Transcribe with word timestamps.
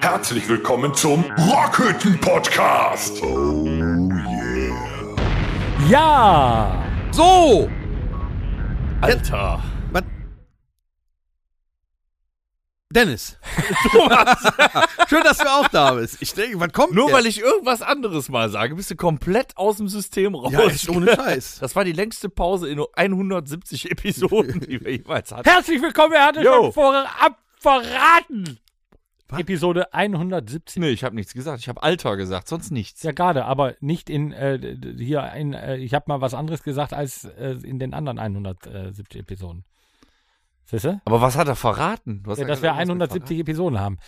Herzlich 0.00 0.48
willkommen 0.48 0.94
zum 0.94 1.24
Rockhütten 1.38 2.18
Podcast. 2.20 3.22
Oh 3.22 3.64
yeah. 3.66 5.16
Ja! 5.88 6.84
So! 7.10 7.68
Alter. 9.00 9.60
Dennis. 12.92 13.38
Schön, 15.08 15.22
dass 15.22 15.38
du 15.38 15.46
auch 15.46 15.68
da 15.68 15.92
bist. 15.94 16.18
Ich 16.20 16.34
denke, 16.34 16.60
wann 16.60 16.72
kommt 16.72 16.92
Nur 16.94 17.06
der? 17.06 17.16
weil 17.16 17.26
ich 17.26 17.40
irgendwas 17.40 17.82
anderes 17.82 18.28
mal 18.28 18.50
sage, 18.50 18.74
bist 18.74 18.90
du 18.90 18.96
komplett 18.96 19.56
aus 19.56 19.78
dem 19.78 19.88
System 19.88 20.34
raus. 20.34 20.52
Ja, 20.52 20.60
echt 20.66 20.88
ohne 20.88 21.06
Scheiß. 21.16 21.58
Das 21.60 21.74
war 21.76 21.84
die 21.84 21.92
längste 21.92 22.28
Pause 22.28 22.68
in 22.68 22.76
nur 22.76 22.90
170 22.96 23.90
Episoden, 23.90 24.60
die 24.60 24.80
wir 24.84 24.92
jeweils 24.92 25.32
hatten. 25.32 25.48
Herzlich 25.48 25.80
willkommen, 25.80 26.12
er 26.14 26.26
hatte 26.26 26.42
Jo. 26.42 26.52
schon 26.64 26.72
vorab 26.72 27.38
verraten. 27.58 28.58
Was? 29.28 29.40
Episode 29.40 29.94
170. 29.94 30.76
Nee, 30.80 30.90
ich 30.90 31.04
habe 31.04 31.14
nichts 31.14 31.32
gesagt. 31.32 31.60
Ich 31.60 31.68
habe 31.68 31.82
Alter 31.82 32.16
gesagt, 32.16 32.48
sonst 32.48 32.70
nichts. 32.70 33.02
Ja, 33.02 33.12
gerade, 33.12 33.46
aber 33.46 33.74
nicht 33.80 34.10
in, 34.10 34.32
äh, 34.32 34.76
hier, 34.98 35.32
in, 35.34 35.54
äh, 35.54 35.76
ich 35.76 35.94
habe 35.94 36.04
mal 36.08 36.20
was 36.20 36.34
anderes 36.34 36.62
gesagt 36.62 36.92
als 36.92 37.24
äh, 37.24 37.56
in 37.62 37.78
den 37.78 37.94
anderen 37.94 38.18
170 38.18 39.20
Episoden. 39.20 39.64
Siehst 40.72 40.86
du? 40.86 41.00
Aber 41.04 41.20
was 41.20 41.36
hat 41.36 41.46
er 41.48 41.54
verraten? 41.54 42.22
Ja, 42.26 42.32
ja 42.32 42.38
dass 42.38 42.38
wir 42.38 42.46
gesagt, 42.46 42.62
was 42.62 42.78
170 42.78 43.38
Episoden 43.40 43.78
haben. 43.78 43.98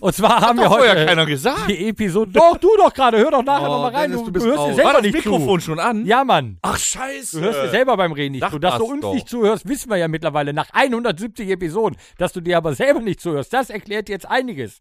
Und 0.00 0.14
zwar 0.14 0.40
haben 0.40 0.58
wir 0.58 0.70
heute 0.70 1.04
keiner 1.04 1.26
gesagt. 1.26 1.68
die 1.68 1.88
Episode. 1.88 2.30
Doch, 2.32 2.56
du 2.58 2.68
doch 2.78 2.94
gerade, 2.94 3.18
hör 3.18 3.32
doch 3.32 3.42
nachher 3.42 3.68
Oh, 3.68 3.72
noch 3.72 3.82
mal 3.82 3.92
rein. 3.94 4.10
Dennis, 4.12 4.24
Du, 4.24 4.30
du 4.30 4.40
hörst 4.44 4.68
dir 4.68 4.74
selber 4.74 4.92
das 4.94 5.02
nicht 5.02 5.14
Mikrofon 5.14 5.58
zu. 5.60 5.66
schon 5.66 5.80
an? 5.80 6.06
Ja, 6.06 6.22
Mann. 6.24 6.58
Ach, 6.62 6.78
scheiße. 6.78 7.40
Du 7.40 7.44
hörst 7.44 7.60
dir 7.60 7.68
selber 7.70 7.96
beim 7.96 8.12
Reden 8.12 8.32
nicht 8.36 8.48
zu. 8.48 8.58
Dass 8.60 8.78
du 8.78 8.84
uns 8.84 9.00
doch. 9.02 9.14
nicht 9.14 9.28
zuhörst, 9.28 9.68
wissen 9.68 9.90
wir 9.90 9.96
ja 9.96 10.06
mittlerweile 10.08 10.52
nach 10.52 10.70
170 10.72 11.48
Episoden. 11.50 11.98
Dass 12.18 12.32
du 12.32 12.40
dir 12.40 12.56
aber 12.56 12.74
selber 12.74 13.00
nicht 13.00 13.20
zuhörst, 13.20 13.52
das 13.52 13.68
erklärt 13.68 14.08
jetzt 14.08 14.30
einiges. 14.30 14.80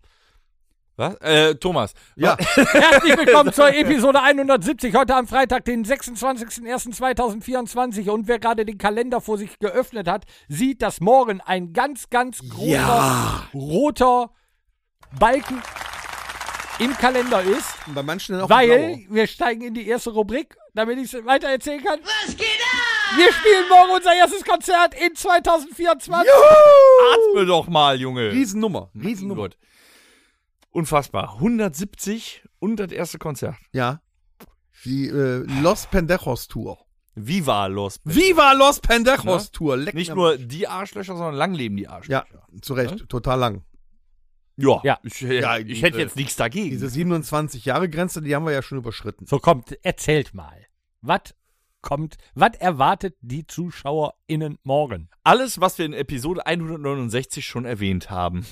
Was? 0.96 1.16
Äh, 1.22 1.56
Thomas. 1.56 1.94
Ja, 2.16 2.38
Herzlich 2.40 3.18
willkommen 3.18 3.52
zur 3.52 3.74
Episode 3.74 4.22
170. 4.22 4.94
Heute 4.96 5.16
am 5.16 5.26
Freitag, 5.28 5.66
den 5.66 5.84
26.01.2024. 5.84 8.12
Und 8.12 8.28
wer 8.28 8.38
gerade 8.38 8.64
den 8.64 8.78
Kalender 8.78 9.20
vor 9.20 9.40
sich 9.40 9.58
geöffnet 9.58 10.08
hat, 10.08 10.26
sieht, 10.50 10.84
dass 10.84 11.02
morgen 11.02 11.42
ein 11.42 11.74
ganz, 11.74 12.12
ganz 12.12 12.48
großer 12.48 12.68
Ja. 12.70 13.48
roter 13.56 14.30
Balken 15.20 15.64
im 16.78 16.96
Kalender 16.96 17.42
ist. 17.42 17.74
Und 17.88 17.96
bei 17.96 18.04
manchen 18.04 18.36
dann 18.36 18.44
auch 18.46 18.50
Weil 18.52 18.68
blau. 18.68 19.00
wir 19.16 19.26
steigen 19.26 19.64
in 19.64 19.74
die 19.74 19.88
erste 19.88 20.12
Rubrik, 20.12 20.56
damit 20.76 21.00
ich 21.00 21.12
es 21.12 21.26
weiter 21.26 21.48
erzählen 21.50 21.84
kann. 21.84 22.02
Was 22.04 22.38
geht 22.38 22.46
ab? 22.46 23.16
Wir 23.16 23.34
spielen 23.34 23.68
morgen 23.70 23.94
unser 23.96 24.14
erstes 24.14 24.44
Konzert 24.46 24.94
in 24.94 25.16
2024. 25.16 26.32
Atme 26.32 27.48
doch 27.48 27.68
mal, 27.68 28.00
Junge. 28.00 28.32
Riesennummer. 28.32 28.92
Mein 28.94 29.08
Riesennummer. 29.08 29.50
Unfassbar. 30.74 31.36
170 31.36 32.44
und 32.60 32.78
das 32.78 32.92
erste 32.92 33.20
Konzert. 33.20 33.56
Ja. 33.72 34.02
Die 34.86 35.08
äh, 35.08 35.46
Los 35.62 35.86
Pendejos 35.88 36.48
Tour. 36.48 36.80
Viva 37.16 37.68
Los. 37.68 38.00
Viva 38.04 38.54
Los 38.54 38.80
Pendejos 38.80 39.46
Ne? 39.46 39.52
Tour. 39.52 39.78
Leck 39.78 39.94
Nicht 39.94 40.14
nur 40.16 40.38
die 40.38 40.68
Arschlöcher, 40.68 41.16
sondern 41.16 41.36
lang 41.36 41.54
leben 41.54 41.78
die 41.78 41.84
Ja, 41.84 41.92
Arschlöcher. 41.92 42.26
zu 42.62 42.74
Recht. 42.74 43.08
Total 43.08 43.40
lang. 43.40 43.64
Ja. 44.58 44.82
Ja. 44.84 45.00
Ich, 45.04 45.22
Ja, 45.22 45.58
ich 45.60 45.84
hätte 45.84 46.00
äh, 46.00 46.02
jetzt 46.02 46.16
nichts 46.16 46.36
dagegen. 46.36 46.72
Diese 46.72 46.88
27-Jahre-Grenze, 46.88 48.22
die 48.22 48.36
haben 48.36 48.46
wir 48.46 48.52
ja 48.54 48.62
schon 48.64 48.80
überschritten. 48.80 49.26
So 49.28 49.40
kommt, 49.40 49.78
erzählt 49.86 50.34
mal. 50.34 50.66
Was 51.02 51.36
kommt, 51.82 52.18
was 52.34 52.56
erwartet 52.60 53.16
die 53.22 53.46
ZuschauerInnen 53.46 54.58
morgen? 54.64 55.10
Alles, 55.24 55.62
was 55.62 55.78
wir 55.78 55.86
in 55.86 55.94
Episode 55.94 56.46
169 56.48 57.46
schon 57.46 57.66
erwähnt 57.66 58.10
haben. 58.10 58.46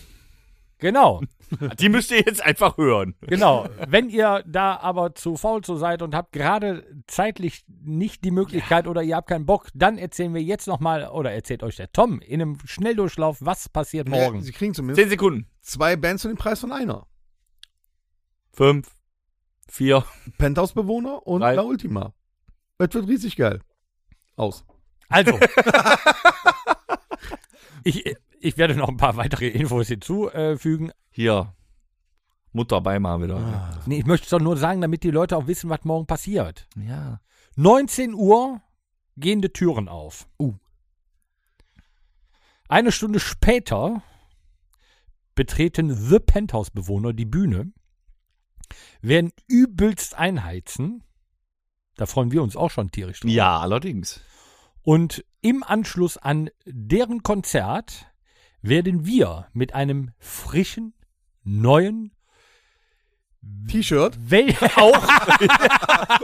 Genau, 0.82 1.22
Die 1.80 1.90
müsst 1.90 2.12
ihr 2.12 2.20
jetzt 2.22 2.42
einfach 2.44 2.78
hören. 2.78 3.16
genau. 3.22 3.68
Wenn 3.88 4.10
ihr 4.10 4.44
da 4.48 4.78
aber 4.78 5.14
zu 5.16 5.36
faul 5.38 5.62
zu 5.64 5.76
seid 5.76 6.02
und 6.02 6.16
habt 6.16 6.32
gerade 6.32 6.86
zeitlich 7.08 7.64
nicht 7.68 8.24
die 8.26 8.32
Möglichkeit 8.32 8.88
oder 8.88 9.04
ihr 9.04 9.16
habt 9.18 9.28
keinen 9.30 9.46
Bock, 9.46 9.68
dann 9.74 9.98
erzählen 9.98 10.34
wir 10.34 10.42
jetzt 10.42 10.68
nochmal, 10.68 11.08
oder 11.10 11.32
erzählt 11.32 11.62
euch 11.64 11.76
der 11.76 11.92
Tom 11.92 12.20
in 12.22 12.42
einem 12.42 12.58
Schnelldurchlauf, 12.66 13.38
was 13.42 13.68
passiert 13.70 14.08
Ja, 14.10 14.16
morgen. 14.16 14.42
sie 14.42 14.52
kriegen 14.54 14.74
zumindest 14.74 15.02
10 15.02 15.10
Sekunden. 15.10 15.48
zwei 15.62 15.96
Bands 15.98 16.22
für 16.24 16.30
den 16.30 16.38
Preis 16.38 16.60
von 16.62 16.72
einer. 16.72 17.06
5, 18.54 18.88
4. 19.70 20.06
Penthouse-Bewohner 20.38 21.26
und 21.28 21.42
Drei. 21.42 21.56
La 21.56 21.62
Ultima. 21.64 22.14
Das 22.78 22.94
wird 22.94 23.08
riesig 23.08 23.36
geil. 23.36 23.62
Aus. 24.36 24.66
Also. 25.10 25.38
ich, 27.84 28.16
ich 28.42 28.58
werde 28.58 28.76
noch 28.76 28.90
ein 28.90 28.98
paar 28.98 29.18
weitere 29.18 29.48
Infos 29.48 29.88
hinzufügen. 29.88 30.92
Hier. 31.10 31.54
Mutter 32.54 32.84
Weimar 32.84 33.22
wieder. 33.22 33.82
Nee, 33.86 34.00
ich 34.00 34.06
möchte 34.06 34.26
es 34.26 34.30
doch 34.30 34.42
nur 34.42 34.58
sagen, 34.58 34.82
damit 34.82 35.04
die 35.04 35.12
Leute 35.12 35.38
auch 35.38 35.48
wissen, 35.48 35.70
was 35.70 35.84
morgen 35.84 36.06
passiert. 36.06 36.68
Ja. 36.76 37.22
19 37.56 38.14
Uhr 38.14 38.62
gehen 39.16 39.42
die 39.42 39.50
Türen 39.50 39.88
auf. 39.88 40.28
Uh. 40.40 40.56
Eine 42.68 42.92
Stunde 42.92 43.20
später 43.20 44.04
betreten 45.36 45.94
The 45.96 46.20
Penthouse-Bewohner 46.20 47.14
die 47.14 47.26
Bühne, 47.26 47.72
werden 49.02 49.32
übelst 49.48 50.16
einheizen. 50.16 51.04
Da 51.96 52.06
freuen 52.06 52.32
wir 52.32 52.44
uns 52.44 52.56
auch 52.56 52.70
schon 52.70 52.92
tierisch 52.92 53.22
drauf. 53.22 53.32
Ja, 53.32 53.60
allerdings. 53.60 54.22
Und 54.84 55.26
im 55.42 55.64
Anschluss 55.64 56.18
an 56.18 56.50
deren 56.66 57.24
Konzert 57.24 58.11
werden 58.62 59.06
wir 59.06 59.48
mit 59.54 59.74
einem 59.74 60.12
frischen, 60.20 60.94
neuen, 61.44 62.12
T-Shirt 63.68 64.18
auch, 64.76 65.08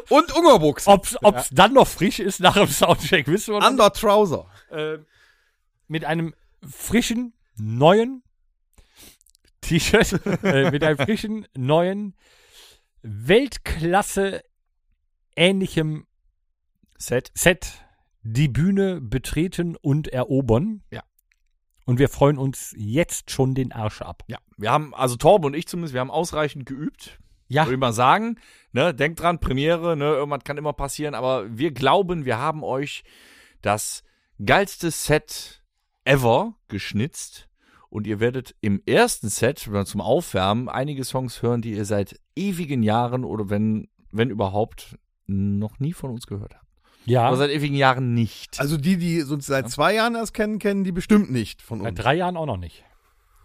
und 0.09 0.31
Ungerbuchs. 0.35 0.85
ob's, 0.87 1.17
ob's 1.23 1.49
dann 1.51 1.73
noch 1.73 1.87
frisch 1.87 2.19
ist 2.19 2.39
nach 2.39 2.53
dem 2.53 2.67
Soundcheck, 2.67 3.27
wissen 3.27 3.55
wir 3.55 3.59
noch 3.59 3.69
Under 3.69 3.91
Trouser. 3.91 4.47
äh, 4.69 4.99
mit 5.87 6.05
einem 6.05 6.35
frischen, 6.63 7.33
neuen 7.55 8.21
T-Shirt, 9.61 10.25
äh, 10.43 10.69
mit 10.69 10.83
einem 10.83 10.97
frischen, 10.97 11.47
neuen, 11.55 12.15
Weltklasse 13.01 14.43
ähnlichem 15.35 16.05
Set. 16.97 17.31
Set 17.35 17.83
die 18.23 18.47
Bühne 18.49 18.99
betreten 18.99 19.75
und 19.77 20.09
erobern. 20.09 20.83
Ja. 20.91 21.03
Und 21.87 21.99
wir 21.99 22.09
freuen 22.09 22.37
uns 22.37 22.75
jetzt 22.77 23.31
schon 23.31 23.55
den 23.55 23.71
Arsch 23.71 24.01
ab. 24.01 24.23
Ja. 24.27 24.39
Wir 24.57 24.71
haben, 24.71 24.93
also 24.93 25.15
Torben 25.15 25.45
und 25.45 25.53
ich 25.53 25.67
zumindest, 25.67 25.93
wir 25.93 26.01
haben 26.01 26.11
ausreichend 26.11 26.65
geübt. 26.65 27.17
Ja, 27.47 27.63
Würde 27.63 27.75
ich 27.75 27.79
mal 27.79 27.93
sagen. 27.93 28.35
Ne, 28.73 28.93
denkt 28.93 29.21
dran, 29.21 29.39
Premiere, 29.39 29.95
ne, 29.95 30.03
irgendwas 30.03 30.43
kann 30.43 30.57
immer 30.57 30.73
passieren, 30.73 31.15
aber 31.15 31.45
wir 31.57 31.71
glauben, 31.71 32.25
wir 32.25 32.39
haben 32.39 32.61
euch 32.61 33.05
das 33.61 34.03
geilste 34.45 34.91
Set 34.91 35.63
ever 36.03 36.55
geschnitzt. 36.67 37.47
Und 37.89 38.05
ihr 38.05 38.19
werdet 38.19 38.53
im 38.59 38.81
ersten 38.85 39.29
Set 39.29 39.65
oder 39.69 39.85
zum 39.85 40.01
Aufwärmen 40.01 40.67
einige 40.67 41.05
Songs 41.05 41.41
hören, 41.41 41.61
die 41.61 41.71
ihr 41.71 41.85
seit 41.85 42.19
ewigen 42.35 42.83
Jahren 42.83 43.23
oder 43.23 43.49
wenn, 43.49 43.87
wenn 44.11 44.29
überhaupt, 44.29 44.97
noch 45.25 45.79
nie 45.79 45.93
von 45.93 46.11
uns 46.11 46.27
gehört 46.27 46.53
habt. 46.53 46.66
Ja. 47.07 47.27
Oder 47.29 47.37
seit 47.37 47.49
ewigen 47.51 47.75
Jahren 47.75 48.13
nicht. 48.13 48.59
Also 48.59 48.77
die, 48.77 48.97
die 48.97 49.23
uns 49.23 49.45
seit 49.45 49.69
zwei 49.69 49.95
Jahren 49.95 50.15
erst 50.15 50.33
kennen, 50.33 50.59
kennen 50.59 50.83
die 50.83 50.91
bestimmt 50.91 51.31
nicht 51.31 51.61
von 51.61 51.79
Seit 51.81 51.91
uns. 51.91 51.99
drei 51.99 52.15
Jahren 52.15 52.37
auch 52.37 52.45
noch 52.45 52.57
nicht. 52.57 52.83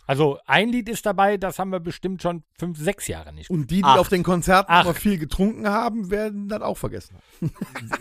Also 0.05 0.39
ein 0.47 0.69
Lied 0.71 0.89
ist 0.89 1.07
dabei, 1.07 1.37
das 1.37 1.61
haben 1.61 1.71
wir 1.71 1.79
bestimmt 1.79 2.21
schon 2.23 2.43
fünf, 2.59 2.77
sechs 2.77 3.07
Jahre 3.07 3.33
nicht. 3.33 3.49
Und 3.51 3.71
die, 3.71 3.77
die 3.77 3.85
Acht. 3.85 4.01
auf 4.01 4.09
den 4.09 4.25
Konzerten 4.25 4.71
Acht. 4.71 4.85
immer 4.85 4.95
viel 4.95 5.17
getrunken 5.17 5.69
haben, 5.69 6.11
werden 6.11 6.49
das 6.49 6.61
auch 6.61 6.77
vergessen. 6.77 7.17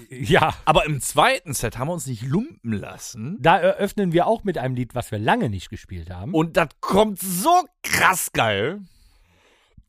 Ja, 0.10 0.56
aber 0.66 0.86
im 0.86 1.00
zweiten 1.00 1.54
Set 1.54 1.78
haben 1.78 1.88
wir 1.90 1.94
uns 1.94 2.08
nicht 2.08 2.24
lumpen 2.24 2.74
lassen. 2.74 3.38
da 3.40 3.58
eröffnen 3.60 4.14
wir 4.14 4.26
auch 4.26 4.44
mit 4.44 4.58
einem 4.58 4.76
Lied, 4.76 4.96
was 4.96 5.12
wir 5.12 5.20
lange 5.20 5.50
nicht 5.50 5.70
gespielt 5.70 6.10
haben. 6.10 6.34
Und 6.34 6.58
das 6.58 6.70
kommt 6.82 7.20
so 7.20 7.64
krass 7.84 8.32
geil. 8.34 8.82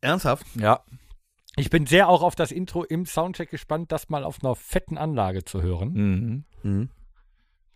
Ernsthaft? 0.03 0.47
Ja. 0.55 0.81
Ich 1.57 1.71
bin 1.71 1.87
sehr 1.87 2.09
auch 2.09 2.23
auf 2.23 2.35
das 2.35 2.51
Intro 2.51 2.85
im 2.85 3.05
Soundcheck 3.07 3.51
gespannt, 3.51 3.93
das 3.93 4.09
mal 4.09 4.25
auf 4.25 4.43
einer 4.43 4.55
fetten 4.55 4.97
Anlage 4.97 5.45
zu 5.45 5.63
hören. 5.63 5.93
Mhm. 5.93 6.45
Mhm. 6.63 6.91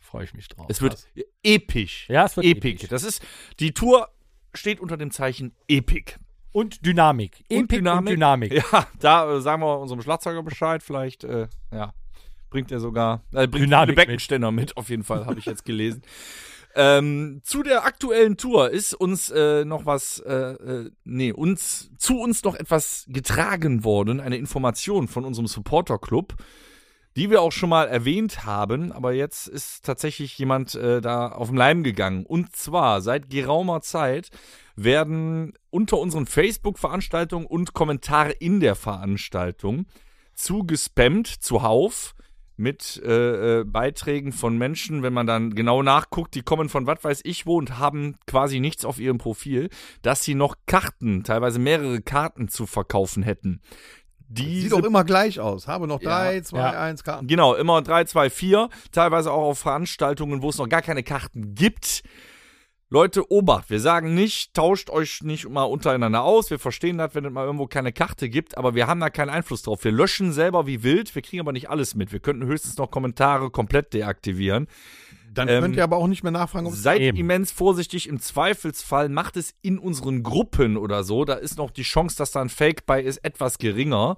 Freue 0.01 0.25
ich 0.25 0.35
mich 0.35 0.49
drauf. 0.49 0.67
Es 0.69 0.81
wird 0.81 1.07
episch. 1.43 2.09
ja, 2.09 2.25
es 2.25 2.37
wird 2.37 2.47
epic. 2.47 2.77
episch. 2.77 2.89
Das 2.89 3.03
ist, 3.03 3.23
die 3.59 3.73
Tour 3.73 4.09
steht 4.55 4.81
unter 4.81 4.97
dem 4.97 5.11
Zeichen 5.11 5.55
Epic. 5.69 6.15
Und 6.53 6.87
Dynamik. 6.87 7.45
Und 7.51 7.71
Epic 7.71 7.87
und 7.87 8.09
Dynamik. 8.09 8.53
Ja, 8.53 8.87
da 8.99 9.37
äh, 9.37 9.41
sagen 9.43 9.61
wir 9.63 9.79
unserem 9.79 10.01
Schlagzeuger 10.01 10.43
Bescheid. 10.43 10.83
Vielleicht, 10.83 11.25
äh, 11.25 11.49
ja, 11.71 11.93
bringt 12.49 12.73
er 12.73 12.81
sogar, 12.81 13.25
äh, 13.33 13.47
bringt 13.47 13.67
Dynamik 13.67 13.97
Beckenständer 13.97 14.51
mit. 14.53 14.77
auf 14.77 14.89
jeden 14.89 15.05
Fall, 15.05 15.27
habe 15.27 15.39
ich 15.39 15.45
jetzt 15.45 15.65
gelesen. 15.67 16.03
ähm, 16.77 17.41
zu 17.43 17.63
der 17.63 17.87
aktuellen 17.87 18.37
Tour 18.37 18.71
ist 18.71 18.93
uns 18.93 19.31
äh, 19.31 19.65
noch 19.65 19.87
was, 19.87 20.19
äh, 20.21 20.35
äh, 20.35 20.91
nee, 21.05 21.33
uns, 21.33 21.91
zu 21.99 22.21
uns 22.21 22.45
noch 22.45 22.55
etwas 22.55 23.07
getragen 23.09 23.83
worden, 23.83 24.21
eine 24.21 24.37
Information 24.37 25.09
von 25.09 25.25
unserem 25.25 25.47
Supporter-Club. 25.47 26.35
die 27.17 27.31
wir 27.31 27.41
auch 27.41 27.51
schon 27.51 27.71
mal 27.71 27.89
erwähnt 27.89 28.45
haben, 28.45 28.93
aber 28.93 29.15
jetzt 29.15 29.49
ist 29.49 29.87
tatsächlich 29.87 30.37
jemand 30.37 30.75
äh, 30.75 31.01
da 31.01 31.29
auf 31.29 31.49
den 31.49 31.57
Leim 31.57 31.83
gegangen. 31.83 32.27
Und 32.27 32.55
zwar 32.55 33.01
seit 33.01 33.31
geraumer 33.31 33.81
Zeit 33.81 34.29
werden 34.77 35.55
unter 35.71 35.97
unseren 35.97 36.27
Facebook-Veranstaltungen 36.27 37.47
und 37.47 37.73
Kommentare 37.73 38.33
in 38.33 38.61
der 38.61 38.75
Veranstaltung 38.75 39.87
zugespammt, 40.35 41.27
zuhauf 41.27 42.15
mit 42.57 43.01
äh, 43.05 43.61
äh, 43.61 43.65
Beiträgen 43.65 44.33
von 44.33 44.57
Menschen, 44.57 45.03
wenn 45.03 45.13
man 45.13 45.27
dann 45.27 45.55
genau 45.55 45.83
nachguckt, 45.83 46.35
die 46.35 46.43
kommen 46.43 46.69
von 46.69 46.87
was 46.87 47.05
weiß 47.05 47.21
ich 47.25 47.47
wo 47.47 47.57
und 47.59 47.79
haben 47.79 48.17
quasi 48.27 48.61
nichts 48.61 48.85
auf 48.85 48.99
ihrem 48.99 49.19
Profil, 49.19 49.69
dass 50.03 50.23
sie 50.23 50.35
noch 50.35 50.57
Karten, 50.67 51.23
teilweise 51.23 51.59
mehrere 51.59 52.01
Karten 52.01 52.49
zu 52.49 52.67
verkaufen 52.67 53.23
hätten. 53.23 53.61
Sieht 54.29 54.39
Diese 54.39 54.77
auch 54.77 54.85
immer 54.85 55.05
gleich 55.05 55.39
aus. 55.39 55.69
Habe 55.69 55.87
noch 55.87 56.01
Ja. 56.03 56.09
drei, 56.11 56.41
zwei, 56.41 56.59
Ja. 56.59 56.81
eins 56.81 57.05
Karten. 57.05 57.29
Genau, 57.29 57.55
immer 57.55 57.81
3, 57.81 58.05
2, 58.07 58.29
4. 58.29 58.69
Teilweise 58.91 59.31
auch 59.31 59.51
auf 59.51 59.59
Veranstaltungen, 59.61 60.43
wo 60.43 60.49
es 60.49 60.59
noch 60.59 60.69
gar 60.69 60.83
keine 60.83 61.05
Karten 61.05 61.55
gibt. 61.55 62.03
Leute, 62.89 63.33
Obacht, 63.33 63.69
wir 63.69 63.81
sagen 63.81 64.15
nicht, 64.15 64.55
tauscht 64.55 64.91
euch 64.91 65.21
nicht 65.23 65.49
mal 65.49 65.65
untereinander 65.65 66.23
aus. 66.23 66.51
Wir 66.51 66.61
verstehen 66.61 66.99
das, 66.99 67.17
wenn 67.17 67.25
es 67.25 67.33
mal 67.33 67.45
irgendwo 67.45 67.67
keine 67.67 67.93
Karte 67.93 68.29
gibt, 68.29 68.57
aber 68.57 68.77
wir 68.77 68.87
haben 68.87 69.01
da 69.01 69.11
keinen 69.11 69.31
Einfluss 69.31 69.63
drauf. 69.63 69.83
Wir 69.83 69.91
löschen 69.91 70.33
selber 70.33 70.69
wie 70.69 70.85
wild, 70.85 71.13
wir 71.13 71.23
kriegen 71.23 71.41
aber 71.41 71.51
nicht 71.53 71.69
alles 71.69 71.97
mit. 71.97 72.13
Wir 72.13 72.21
könnten 72.21 72.47
höchstens 72.47 72.77
noch 72.77 72.93
Kommentare 72.93 73.51
komplett 73.51 73.93
deaktivieren. 73.93 74.69
Dann 75.35 75.49
Ähm, 75.49 75.63
könnt 75.63 75.77
ihr 75.77 75.83
aber 75.83 75.97
auch 75.97 76.07
nicht 76.07 76.23
mehr 76.23 76.31
nachfragen, 76.31 76.71
Seid 76.71 77.01
Eben. 77.01 77.19
immens 77.19 77.51
vorsichtig. 77.51 78.09
Im 78.09 78.21
Zweifelsfall 78.21 79.09
macht 79.09 79.37
es 79.37 79.53
in 79.63 79.81
unseren 79.81 80.23
Gruppen 80.23 80.77
oder 80.77 81.03
so. 81.03 81.25
Da 81.25 81.35
ist 81.35 81.59
noch 81.59 81.73
die 81.73 81.83
Chance, 81.83 82.17
dass 82.17 82.31
da 82.31 82.41
ein 82.41 82.49
Fake 82.49 82.87
bei 82.87 83.03
ist, 83.03 83.19
etwas 83.25 83.59
geringer. 83.59 84.17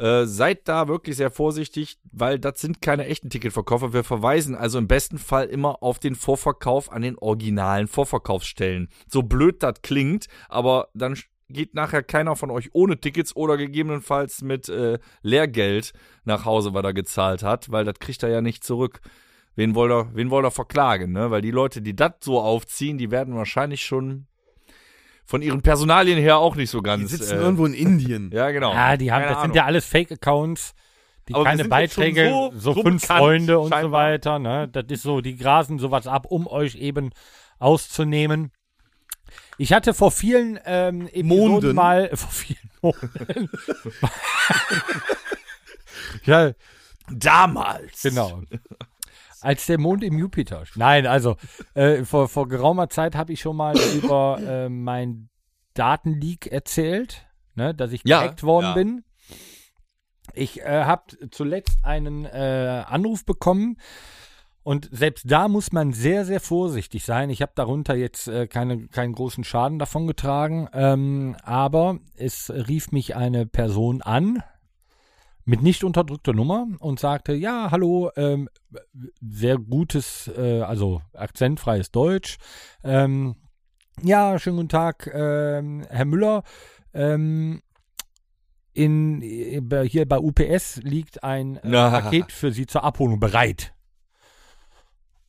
Äh, 0.00 0.24
seid 0.24 0.66
da 0.66 0.88
wirklich 0.88 1.16
sehr 1.16 1.30
vorsichtig, 1.30 1.98
weil 2.10 2.38
das 2.38 2.58
sind 2.58 2.80
keine 2.80 3.04
echten 3.04 3.28
Ticketverkäufer. 3.28 3.92
Wir 3.92 4.02
verweisen 4.02 4.54
also 4.54 4.78
im 4.78 4.88
besten 4.88 5.18
Fall 5.18 5.44
immer 5.48 5.82
auf 5.82 5.98
den 5.98 6.14
Vorverkauf 6.14 6.90
an 6.90 7.02
den 7.02 7.18
originalen 7.18 7.86
Vorverkaufsstellen. 7.86 8.88
So 9.08 9.22
blöd 9.22 9.62
das 9.62 9.82
klingt, 9.82 10.28
aber 10.48 10.88
dann 10.94 11.18
geht 11.50 11.74
nachher 11.74 12.02
keiner 12.02 12.34
von 12.34 12.50
euch 12.50 12.70
ohne 12.72 12.98
Tickets 12.98 13.36
oder 13.36 13.58
gegebenenfalls 13.58 14.40
mit 14.40 14.70
äh, 14.70 14.98
Lehrgeld 15.20 15.92
nach 16.24 16.46
Hause, 16.46 16.72
was 16.72 16.82
er 16.82 16.94
gezahlt 16.94 17.42
hat, 17.42 17.70
weil 17.70 17.84
das 17.84 17.98
kriegt 17.98 18.22
er 18.22 18.30
ja 18.30 18.40
nicht 18.40 18.64
zurück. 18.64 19.00
Wen 19.54 19.74
wollt 19.74 19.92
er, 19.92 20.14
wen 20.14 20.30
wollt 20.30 20.46
er 20.46 20.50
verklagen, 20.50 21.12
ne? 21.12 21.30
Weil 21.30 21.42
die 21.42 21.50
Leute, 21.50 21.82
die 21.82 21.94
das 21.94 22.12
so 22.20 22.40
aufziehen, 22.40 22.96
die 22.96 23.10
werden 23.10 23.34
wahrscheinlich 23.34 23.84
schon 23.84 24.28
von 25.30 25.42
ihren 25.42 25.62
Personalien 25.62 26.18
her 26.18 26.38
auch 26.38 26.56
nicht 26.56 26.70
so 26.70 26.80
die 26.80 26.82
ganz. 26.82 27.10
sitzen 27.12 27.38
äh, 27.38 27.40
irgendwo 27.40 27.64
in 27.64 27.72
Indien. 27.74 28.30
Ja, 28.34 28.50
genau. 28.50 28.72
Ja, 28.72 28.96
die 28.96 29.12
haben, 29.12 29.20
Keine 29.22 29.34
das 29.34 29.42
sind 29.42 29.52
Ahnung. 29.52 29.56
ja 29.56 29.64
alles 29.64 29.84
Fake-Accounts, 29.86 30.74
die 31.28 31.34
Aber 31.34 31.44
keine 31.44 31.62
sind 31.62 31.70
Beiträge, 31.70 32.28
so- 32.28 32.50
so, 32.52 32.74
so 32.74 32.82
fünf 32.82 33.02
bekannt, 33.02 33.18
Freunde 33.20 33.58
und 33.60 33.68
so 33.68 33.70
scheinbar. 33.70 34.02
weiter. 34.10 34.38
Ne? 34.40 34.66
Das 34.68 34.84
ist 34.88 35.02
so, 35.02 35.20
die 35.20 35.36
grasen 35.36 35.78
sowas 35.78 36.08
ab, 36.08 36.26
um 36.26 36.48
euch 36.48 36.74
eben 36.74 37.10
auszunehmen. 37.60 38.50
Ich 39.56 39.72
hatte 39.72 39.94
vor 39.94 40.10
vielen 40.10 40.58
ähm, 40.64 41.06
Episoden 41.06 41.28
Monden. 41.28 41.74
mal, 41.76 42.10
vor 42.16 42.30
vielen 42.30 42.70
Monden. 42.82 43.48
ja, 46.24 46.50
Damals. 47.12 48.02
Genau. 48.02 48.42
Als 49.42 49.66
der 49.66 49.78
Mond 49.78 50.04
im 50.04 50.18
Jupiter. 50.18 50.64
Nein, 50.74 51.06
also 51.06 51.36
äh, 51.74 52.04
vor, 52.04 52.28
vor 52.28 52.48
geraumer 52.48 52.88
Zeit 52.88 53.14
habe 53.14 53.32
ich 53.32 53.40
schon 53.40 53.56
mal 53.56 53.76
über 53.94 54.38
äh, 54.40 54.68
mein 54.68 55.28
Datenleak 55.74 56.46
erzählt, 56.46 57.26
ne, 57.54 57.74
dass 57.74 57.92
ich 57.92 58.02
Ja, 58.04 58.22
gehackt 58.22 58.42
worden 58.42 58.64
ja. 58.64 58.74
bin. 58.74 59.04
Ich 60.34 60.60
äh, 60.60 60.84
habe 60.84 61.30
zuletzt 61.30 61.78
einen 61.84 62.24
äh, 62.24 62.84
Anruf 62.86 63.24
bekommen 63.24 63.76
und 64.62 64.88
selbst 64.92 65.30
da 65.30 65.48
muss 65.48 65.72
man 65.72 65.92
sehr, 65.92 66.24
sehr 66.24 66.40
vorsichtig 66.40 67.04
sein. 67.04 67.30
Ich 67.30 67.42
habe 67.42 67.52
darunter 67.54 67.94
jetzt 67.96 68.28
äh, 68.28 68.46
keine, 68.46 68.88
keinen 68.88 69.14
großen 69.14 69.42
Schaden 69.42 69.78
davon 69.78 70.06
getragen, 70.06 70.68
ähm, 70.72 71.36
aber 71.42 71.98
es 72.14 72.50
rief 72.50 72.92
mich 72.92 73.16
eine 73.16 73.46
Person 73.46 74.02
an, 74.02 74.42
mit 75.50 75.62
nicht 75.62 75.82
unterdrückter 75.82 76.32
Nummer 76.32 76.68
und 76.78 77.00
sagte, 77.00 77.32
ja, 77.32 77.72
hallo, 77.72 78.10
ähm, 78.16 78.48
sehr 79.20 79.58
gutes, 79.58 80.30
äh, 80.38 80.60
also 80.60 81.02
akzentfreies 81.12 81.90
Deutsch. 81.90 82.38
Ähm, 82.84 83.34
ja, 84.00 84.38
schönen 84.38 84.58
guten 84.58 84.68
Tag, 84.68 85.10
ähm, 85.12 85.84
Herr 85.90 86.04
Müller. 86.04 86.44
Ähm, 86.94 87.62
in, 88.72 89.20
hier 89.20 90.08
bei 90.08 90.18
UPS 90.20 90.76
liegt 90.84 91.24
ein 91.24 91.56
äh. 91.56 92.00
Paket 92.00 92.30
für 92.30 92.52
Sie 92.52 92.66
zur 92.66 92.84
Abholung 92.84 93.18
bereit. 93.18 93.74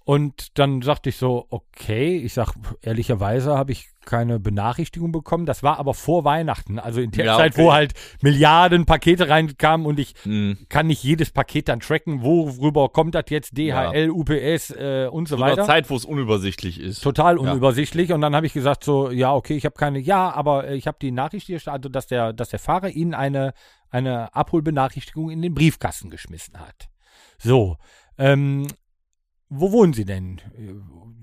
Und 0.03 0.57
dann 0.57 0.81
sagte 0.81 1.09
ich 1.09 1.17
so, 1.17 1.45
okay, 1.49 2.17
ich 2.17 2.33
sag, 2.33 2.53
ehrlicherweise 2.81 3.55
habe 3.55 3.71
ich 3.71 3.87
keine 4.03 4.39
Benachrichtigung 4.39 5.11
bekommen. 5.11 5.45
Das 5.45 5.61
war 5.61 5.77
aber 5.77 5.93
vor 5.93 6.23
Weihnachten, 6.25 6.79
also 6.79 7.01
in 7.01 7.11
der 7.11 7.25
Ja, 7.25 7.37
Zeit, 7.37 7.53
okay. 7.53 7.63
wo 7.63 7.71
halt 7.71 7.93
Milliarden 8.21 8.85
Pakete 8.87 9.29
reinkamen 9.29 9.85
und 9.85 9.99
ich 9.99 10.15
Hm. 10.23 10.57
kann 10.69 10.87
nicht 10.87 11.03
jedes 11.03 11.29
Paket 11.29 11.69
dann 11.69 11.81
tracken, 11.81 12.23
worüber 12.23 12.89
kommt 12.89 13.13
das 13.13 13.25
jetzt, 13.29 13.55
DHL, 13.55 14.09
UPS 14.09 14.71
äh, 14.71 15.07
und 15.11 15.27
so 15.27 15.37
Zu 15.37 15.43
einer 15.43 15.51
weiter. 15.51 15.65
Zeit, 15.65 15.89
wo 15.91 15.95
es 15.95 16.05
unübersichtlich 16.05 16.79
ist. 16.79 17.01
Total 17.01 17.35
Ja. 17.35 17.41
unübersichtlich. 17.51 18.11
Und 18.11 18.21
dann 18.21 18.35
habe 18.35 18.47
ich 18.47 18.53
gesagt 18.53 18.83
so, 18.83 19.11
ja, 19.11 19.33
okay, 19.35 19.53
ich 19.55 19.65
habe 19.65 19.75
keine, 19.75 19.99
ja, 19.99 20.31
aber 20.33 20.67
äh, 20.67 20.75
ich 20.75 20.87
habe 20.87 20.97
die 20.99 21.11
Nachricht 21.11 21.45
hier, 21.45 21.61
also 21.67 21.89
dass 21.89 22.07
der, 22.07 22.33
dass 22.33 22.49
der 22.49 22.59
Fahrer 22.59 22.89
Ihnen 22.89 23.13
eine, 23.13 23.53
eine 23.91 24.33
Abholbenachrichtigung 24.35 25.29
in 25.29 25.43
den 25.43 25.53
Briefkasten 25.53 26.09
geschmissen 26.09 26.59
hat. 26.59 26.89
So, 27.37 27.77
ähm, 28.17 28.67
wo 29.53 29.71
wohnen 29.71 29.93
Sie 29.93 30.05
denn? 30.05 30.41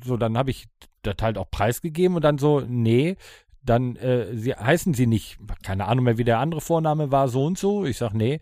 So, 0.04 0.16
dann 0.16 0.36
habe 0.38 0.50
ich 0.50 0.66
das 1.02 1.16
halt 1.20 1.38
auch 1.38 1.50
preisgegeben 1.50 2.14
und 2.16 2.22
dann 2.22 2.38
so, 2.38 2.60
nee, 2.60 3.16
dann 3.62 3.96
äh, 3.96 4.36
sie, 4.36 4.54
heißen 4.54 4.94
Sie 4.94 5.06
nicht, 5.06 5.38
keine 5.62 5.86
Ahnung 5.86 6.04
mehr, 6.04 6.18
wie 6.18 6.24
der 6.24 6.38
andere 6.38 6.60
Vorname 6.60 7.10
war, 7.10 7.28
so 7.28 7.44
und 7.44 7.58
so. 7.58 7.84
Ich 7.84 7.98
sag, 7.98 8.12
nee. 8.14 8.38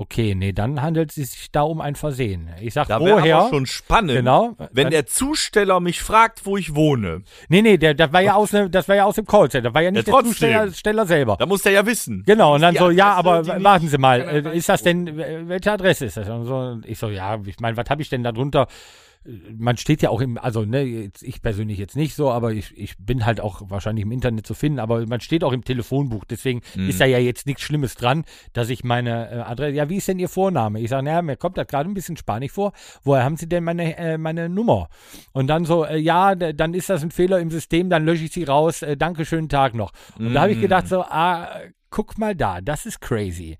Okay, 0.00 0.36
nee, 0.36 0.52
dann 0.52 0.80
handelt 0.80 1.10
es 1.16 1.32
sich 1.32 1.50
da 1.50 1.62
um 1.62 1.80
ein 1.80 1.96
Versehen. 1.96 2.50
Ich 2.60 2.72
sag, 2.74 2.86
Da 2.86 3.00
woher? 3.00 3.36
aber 3.38 3.48
schon 3.48 3.66
spannend, 3.66 4.12
genau. 4.12 4.54
wenn 4.70 4.90
der 4.90 5.06
Zusteller 5.06 5.80
mich 5.80 6.00
fragt, 6.00 6.46
wo 6.46 6.56
ich 6.56 6.76
wohne. 6.76 7.22
Nee, 7.48 7.62
nee, 7.62 7.78
der, 7.78 7.94
das 7.94 8.12
war 8.12 8.20
ja 8.20 8.34
aus, 8.34 8.52
ne, 8.52 8.70
das 8.70 8.86
war 8.88 8.94
ja 8.94 9.04
aus 9.06 9.16
dem 9.16 9.26
Callcenter, 9.26 9.62
das 9.70 9.74
war 9.74 9.82
ja 9.82 9.90
nicht 9.90 10.06
Ja, 10.06 10.14
der. 10.14 10.24
Zusteller 10.30 10.72
Steller 10.72 11.04
selber. 11.04 11.36
Da 11.36 11.46
muss 11.46 11.62
der 11.62 11.72
ja 11.72 11.84
wissen. 11.84 12.22
Genau, 12.24 12.54
und 12.54 12.60
dann 12.60 12.76
so, 12.76 12.90
ja, 12.90 13.16
Adresse, 13.16 13.18
aber 13.28 13.42
die 13.42 13.50
nicht- 13.54 13.64
warten 13.64 13.88
Sie 13.88 13.98
mal, 13.98 14.20
äh, 14.20 14.56
ist 14.56 14.68
das 14.68 14.84
denn, 14.84 15.18
äh, 15.18 15.48
welche 15.48 15.72
Adresse 15.72 16.04
ist 16.06 16.16
das? 16.16 16.28
Und 16.28 16.44
so, 16.44 16.78
ich 16.84 16.96
so, 16.96 17.08
ja, 17.08 17.36
ich 17.44 17.58
meine, 17.58 17.76
was 17.76 17.90
habe 17.90 18.00
ich 18.00 18.08
denn 18.08 18.22
da 18.22 18.30
drunter? 18.30 18.68
Man 19.58 19.76
steht 19.76 20.00
ja 20.00 20.08
auch 20.08 20.20
im, 20.22 20.38
also 20.38 20.64
ne, 20.64 20.82
jetzt, 20.82 21.22
ich 21.22 21.42
persönlich 21.42 21.76
jetzt 21.78 21.96
nicht 21.96 22.14
so, 22.14 22.30
aber 22.30 22.52
ich, 22.52 22.72
ich 22.78 22.96
bin 22.98 23.26
halt 23.26 23.40
auch 23.40 23.60
wahrscheinlich 23.68 24.04
im 24.04 24.12
Internet 24.12 24.46
zu 24.46 24.54
finden, 24.54 24.78
aber 24.78 25.06
man 25.06 25.20
steht 25.20 25.44
auch 25.44 25.52
im 25.52 25.64
Telefonbuch, 25.64 26.24
deswegen 26.24 26.62
Mhm. 26.74 26.88
ist 26.88 27.00
da 27.00 27.04
ja 27.04 27.18
jetzt 27.18 27.46
nichts 27.46 27.62
Schlimmes 27.62 27.94
dran, 27.94 28.24
dass 28.54 28.70
ich 28.70 28.84
meine 28.84 29.30
äh, 29.30 29.34
Adresse, 29.40 29.74
ja, 29.76 29.88
wie 29.90 29.96
ist 29.96 30.08
denn 30.08 30.18
Ihr 30.18 30.30
Vorname? 30.30 30.80
Ich 30.80 30.88
sage, 30.90 31.02
naja, 31.04 31.20
mir 31.20 31.36
kommt 31.36 31.58
das 31.58 31.66
gerade 31.66 31.90
ein 31.90 31.94
bisschen 31.94 32.16
spanisch 32.16 32.52
vor, 32.52 32.72
woher 33.02 33.22
haben 33.24 33.36
Sie 33.36 33.48
denn 33.48 33.64
meine, 33.64 33.96
äh, 33.98 34.16
meine 34.16 34.48
Nummer? 34.48 34.88
Und 35.32 35.48
dann 35.48 35.64
so, 35.66 35.84
äh, 35.84 35.98
ja, 35.98 36.34
dann 36.34 36.72
ist 36.72 36.88
das 36.88 37.02
ein 37.02 37.10
Fehler 37.10 37.38
im 37.40 37.50
System, 37.50 37.90
dann 37.90 38.04
lösche 38.06 38.24
ich 38.24 38.32
sie 38.32 38.44
raus, 38.44 38.80
äh, 38.82 38.96
danke, 38.96 39.26
schönen 39.26 39.48
Tag 39.50 39.74
noch. 39.74 39.92
Und 40.18 40.32
da 40.32 40.40
habe 40.42 40.52
ich 40.52 40.58
Mhm. 40.58 40.62
gedacht 40.62 40.88
so, 40.88 41.02
ah, 41.02 41.48
guck 41.90 42.16
mal 42.18 42.34
da, 42.34 42.60
das 42.62 42.86
ist 42.86 43.00
crazy. 43.00 43.56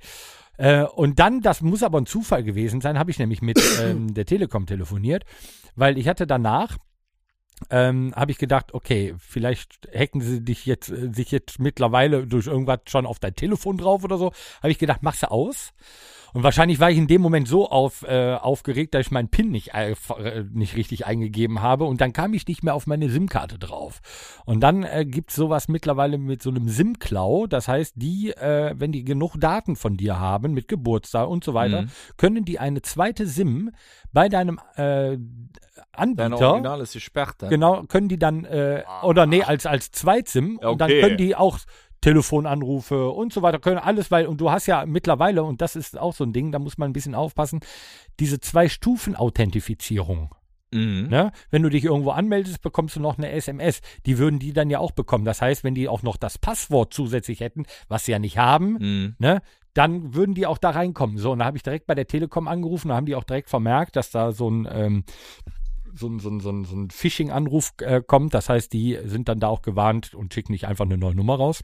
Äh, 0.59 0.83
und 0.83 1.19
dann, 1.19 1.41
das 1.41 1.63
muss 1.63 1.83
aber 1.83 2.01
ein 2.01 2.07
Zufall 2.07 2.43
gewesen 2.43 2.81
sein, 2.81 2.99
habe 2.99 3.11
ich 3.11 3.19
nämlich 3.19 3.41
mit 3.41 3.59
ähm, 3.83 4.13
der 4.13 4.27
Telekom 4.27 4.67
telefoniert, 4.67 5.25
weil 5.75 5.97
ich 5.97 6.09
hatte 6.09 6.27
danach, 6.27 6.77
ähm, 7.71 8.13
habe 8.15 8.31
ich 8.31 8.39
gedacht, 8.39 8.75
okay, 8.75 9.15
vielleicht 9.19 9.89
hacken 9.95 10.21
sie 10.21 10.45
dich 10.45 10.67
jetzt, 10.67 10.91
äh, 10.91 11.13
sich 11.13 11.31
jetzt 11.31 11.59
mittlerweile 11.59 12.27
durch 12.27 12.47
irgendwas 12.47 12.81
schon 12.89 13.07
auf 13.07 13.19
dein 13.19 13.35
Telefon 13.35 13.79
drauf 13.79 14.05
oder 14.05 14.19
so. 14.19 14.33
Habe 14.63 14.71
ich 14.71 14.79
gedacht, 14.79 15.03
machst 15.03 15.23
du 15.23 15.31
aus? 15.31 15.73
Und 16.35 16.43
wahrscheinlich 16.43 16.79
war 16.81 16.91
ich 16.91 16.99
in 16.99 17.07
dem 17.07 17.23
Moment 17.23 17.49
so 17.49 17.69
auf, 17.71 18.03
äh, 18.03 18.35
aufgeregt, 18.35 18.95
dass 18.95 19.07
ich 19.07 19.11
meinen 19.11 19.29
PIN 19.29 19.51
nicht, 19.51 19.73
äh, 19.75 19.95
nicht 20.53 20.77
richtig 20.77 21.07
eingegeben 21.07 21.63
habe 21.63 21.85
und 21.85 22.01
dann 22.01 22.13
kam 22.13 22.35
ich 22.35 22.47
nicht 22.47 22.63
mehr 22.63 22.75
auf 22.75 22.87
meine 22.87 23.09
SIM-Karte 23.09 23.59
drauf. 23.59 24.01
Und 24.45 24.61
dann 24.61 24.83
äh, 24.83 25.05
gibt 25.07 25.31
es 25.31 25.37
sowas 25.37 25.69
mittlerweile 25.69 26.19
mit 26.19 26.43
so 26.43 26.51
einem 26.51 26.69
SIM-Klau. 26.69 27.47
Das 27.47 27.69
heißt, 27.69 27.95
die, 27.97 28.31
äh, 28.31 28.75
wenn 28.77 28.93
die 28.93 29.05
genug 29.05 29.37
Daten 29.39 29.77
von 29.77 29.97
dir 29.97 30.19
haben, 30.19 30.53
mit 30.53 30.69
Geburtstag 30.69 31.29
und 31.29 31.45
so 31.45 31.55
weiter, 31.55 31.83
Mhm. 31.83 31.89
können 32.17 32.45
die 32.45 32.59
eine 32.59 32.83
zweite 32.83 33.27
SIM 33.27 33.71
bei 34.13 34.29
deinem 34.29 34.59
äh, 34.77 35.17
Dein 35.17 35.51
Anbieter 35.93 36.51
Original 36.51 36.81
ist 36.81 36.93
gesperrt. 36.93 37.37
dann. 37.39 37.51
Genau, 37.51 37.83
können 37.85 38.09
die 38.09 38.19
dann, 38.19 38.45
äh, 38.45 38.83
oder 39.03 39.27
nee, 39.27 39.43
als, 39.43 39.67
als 39.67 39.91
Zweit-SIM 39.91 40.59
und 40.59 40.81
dann 40.81 40.91
Okay. 40.91 41.01
können 41.01 41.17
die 41.17 41.35
auch 41.37 41.59
Telefonanrufe 42.01 43.11
und 43.11 43.33
so 43.33 43.43
weiter, 43.43 43.59
können 43.59 43.79
alles, 43.79 44.11
weil, 44.11 44.27
und 44.27 44.41
du 44.41 44.51
hast 44.51 44.67
ja 44.67 44.87
mittlerweile, 44.87 45.43
und 45.43 45.61
das 45.61 45.77
ist 45.77 45.99
auch 45.99 46.15
so 46.15 46.25
ein 46.25 46.33
Ding, 46.33 46.53
da 46.53 46.59
muss 46.59 46.79
man 46.79 46.91
ein 46.91 46.93
bisschen 46.93 47.15
aufpassen, 47.15 47.61
diese 48.21 48.41
Zwei-Stufen-Authentifizierung. 48.41 50.35
Mhm. 50.73 51.09
Ne? 51.09 51.33
Wenn 51.51 51.63
du 51.63 51.71
dich 51.71 51.85
irgendwo 51.85 52.11
anmeldest, 52.11 52.61
bekommst 52.63 52.97
du 52.97 53.01
noch 53.01 53.17
eine 53.17 53.31
SMS. 53.31 53.81
Die 54.07 54.19
würden 54.19 54.39
die 54.39 54.53
dann 54.53 54.71
ja 54.71 54.79
auch 54.81 54.93
bekommen. 54.93 55.25
Das 55.25 55.41
heißt, 55.41 55.65
wenn 55.65 55.75
die 55.75 55.89
auch 55.89 56.03
noch 56.03 56.17
das 56.17 56.39
Passwort 56.39 56.93
zusätzlich 56.93 57.41
hätten, 57.41 57.65
was 57.89 58.05
sie 58.05 58.13
ja 58.13 58.19
nicht 58.19 58.39
haben, 58.39 58.77
Mhm. 58.79 59.17
ne, 59.19 59.41
dann 59.75 60.15
würden 60.15 60.35
die 60.35 60.47
auch 60.47 60.59
da 60.59 60.71
reinkommen. 60.71 61.19
So, 61.19 61.33
und 61.33 61.39
da 61.39 61.45
habe 61.45 61.57
ich 61.57 61.63
direkt 61.63 61.87
bei 61.87 61.95
der 61.95 62.07
Telekom 62.07 62.49
angerufen, 62.49 62.89
da 62.89 62.97
haben 62.97 63.07
die 63.07 63.15
auch 63.15 63.25
direkt 63.25 63.49
vermerkt, 63.49 63.97
dass 63.97 64.11
da 64.11 64.33
so 64.33 64.51
ein 64.51 64.69
ähm, 64.71 65.05
so 65.95 66.07
ein, 66.09 66.19
so 66.21 66.29
ein, 66.29 66.41
so 66.41 66.51
ein, 66.51 66.65
so 66.65 66.77
ein 66.77 66.91
Phishing-Anruf 66.91 67.73
äh, 67.81 68.03
kommt. 68.07 68.35
Das 68.35 68.49
heißt, 68.49 68.73
die 68.73 68.99
sind 69.05 69.29
dann 69.29 69.41
da 69.41 69.49
auch 69.49 69.63
gewarnt 69.63 70.15
und 70.15 70.33
schicken 70.35 70.53
nicht 70.53 70.67
einfach 70.69 70.85
eine 70.85 70.99
neue 70.99 71.15
Nummer 71.15 71.37
raus 71.37 71.63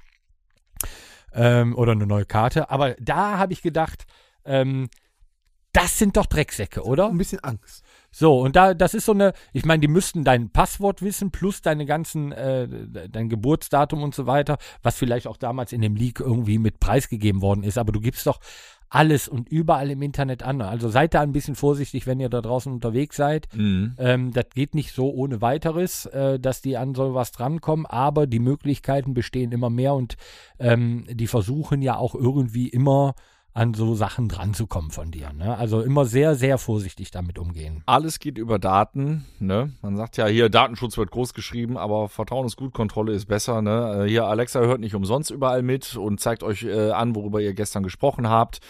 ähm, 1.32 1.76
oder 1.76 1.92
eine 1.92 2.06
neue 2.06 2.24
Karte. 2.26 2.70
Aber 2.70 2.94
da 2.98 3.38
habe 3.38 3.52
ich 3.52 3.62
gedacht, 3.62 4.04
ähm, 4.44 4.88
das 5.72 5.98
sind 5.98 6.16
doch 6.16 6.26
Drecksäcke, 6.26 6.84
oder? 6.84 7.08
Ein 7.08 7.18
bisschen 7.18 7.40
Angst. 7.40 7.83
So, 8.16 8.38
und 8.38 8.54
da, 8.54 8.74
das 8.74 8.94
ist 8.94 9.06
so 9.06 9.12
eine, 9.12 9.32
ich 9.52 9.64
meine, 9.64 9.80
die 9.80 9.88
müssten 9.88 10.22
dein 10.22 10.48
Passwort 10.50 11.02
wissen, 11.02 11.32
plus 11.32 11.62
deine 11.62 11.84
ganzen, 11.84 12.30
äh, 12.30 12.68
dein 13.08 13.28
Geburtsdatum 13.28 14.04
und 14.04 14.14
so 14.14 14.26
weiter, 14.26 14.56
was 14.84 14.96
vielleicht 14.96 15.26
auch 15.26 15.36
damals 15.36 15.72
in 15.72 15.80
dem 15.80 15.96
Leak 15.96 16.20
irgendwie 16.20 16.58
mit 16.58 16.78
preisgegeben 16.78 17.42
worden 17.42 17.64
ist, 17.64 17.76
aber 17.76 17.90
du 17.90 17.98
gibst 17.98 18.28
doch 18.28 18.38
alles 18.88 19.26
und 19.26 19.48
überall 19.48 19.90
im 19.90 20.00
Internet 20.00 20.44
an. 20.44 20.62
Also 20.62 20.88
seid 20.88 21.14
da 21.14 21.22
ein 21.22 21.32
bisschen 21.32 21.56
vorsichtig, 21.56 22.06
wenn 22.06 22.20
ihr 22.20 22.28
da 22.28 22.40
draußen 22.40 22.72
unterwegs 22.72 23.16
seid. 23.16 23.48
Mhm. 23.52 23.96
Ähm, 23.98 24.32
das 24.32 24.46
geht 24.54 24.76
nicht 24.76 24.92
so 24.92 25.12
ohne 25.12 25.40
weiteres, 25.40 26.06
äh, 26.06 26.38
dass 26.38 26.62
die 26.62 26.76
an 26.76 26.94
sowas 26.94 27.32
drankommen, 27.32 27.84
aber 27.84 28.28
die 28.28 28.38
Möglichkeiten 28.38 29.12
bestehen 29.12 29.50
immer 29.50 29.70
mehr 29.70 29.94
und 29.94 30.14
ähm, 30.60 31.04
die 31.10 31.26
versuchen 31.26 31.82
ja 31.82 31.96
auch 31.96 32.14
irgendwie 32.14 32.68
immer 32.68 33.16
an 33.54 33.72
so 33.72 33.94
Sachen 33.94 34.28
dranzukommen 34.28 34.90
von 34.90 35.12
dir. 35.12 35.32
Ne? 35.32 35.56
Also 35.56 35.80
immer 35.80 36.04
sehr, 36.04 36.34
sehr 36.34 36.58
vorsichtig 36.58 37.12
damit 37.12 37.38
umgehen. 37.38 37.82
Alles 37.86 38.18
geht 38.18 38.36
über 38.36 38.58
Daten. 38.58 39.24
Ne? 39.38 39.72
Man 39.80 39.96
sagt 39.96 40.16
ja 40.16 40.26
hier, 40.26 40.48
Datenschutz 40.48 40.98
wird 40.98 41.12
groß 41.12 41.34
geschrieben, 41.34 41.78
aber 41.78 42.08
Vertrauen 42.08 42.46
ist 42.46 42.56
gut, 42.56 42.74
Kontrolle 42.74 43.12
ist 43.12 43.26
besser. 43.26 43.62
Ne? 43.62 44.04
Äh, 44.04 44.08
Hier, 44.08 44.24
Alexa 44.26 44.60
hört 44.60 44.80
nicht 44.80 44.96
umsonst 44.96 45.30
überall 45.30 45.62
mit 45.62 45.96
und 45.96 46.20
zeigt 46.20 46.42
euch 46.42 46.64
äh, 46.64 46.90
an, 46.90 47.14
worüber 47.14 47.40
ihr 47.40 47.54
gestern 47.54 47.84
gesprochen 47.84 48.28
habt. 48.28 48.60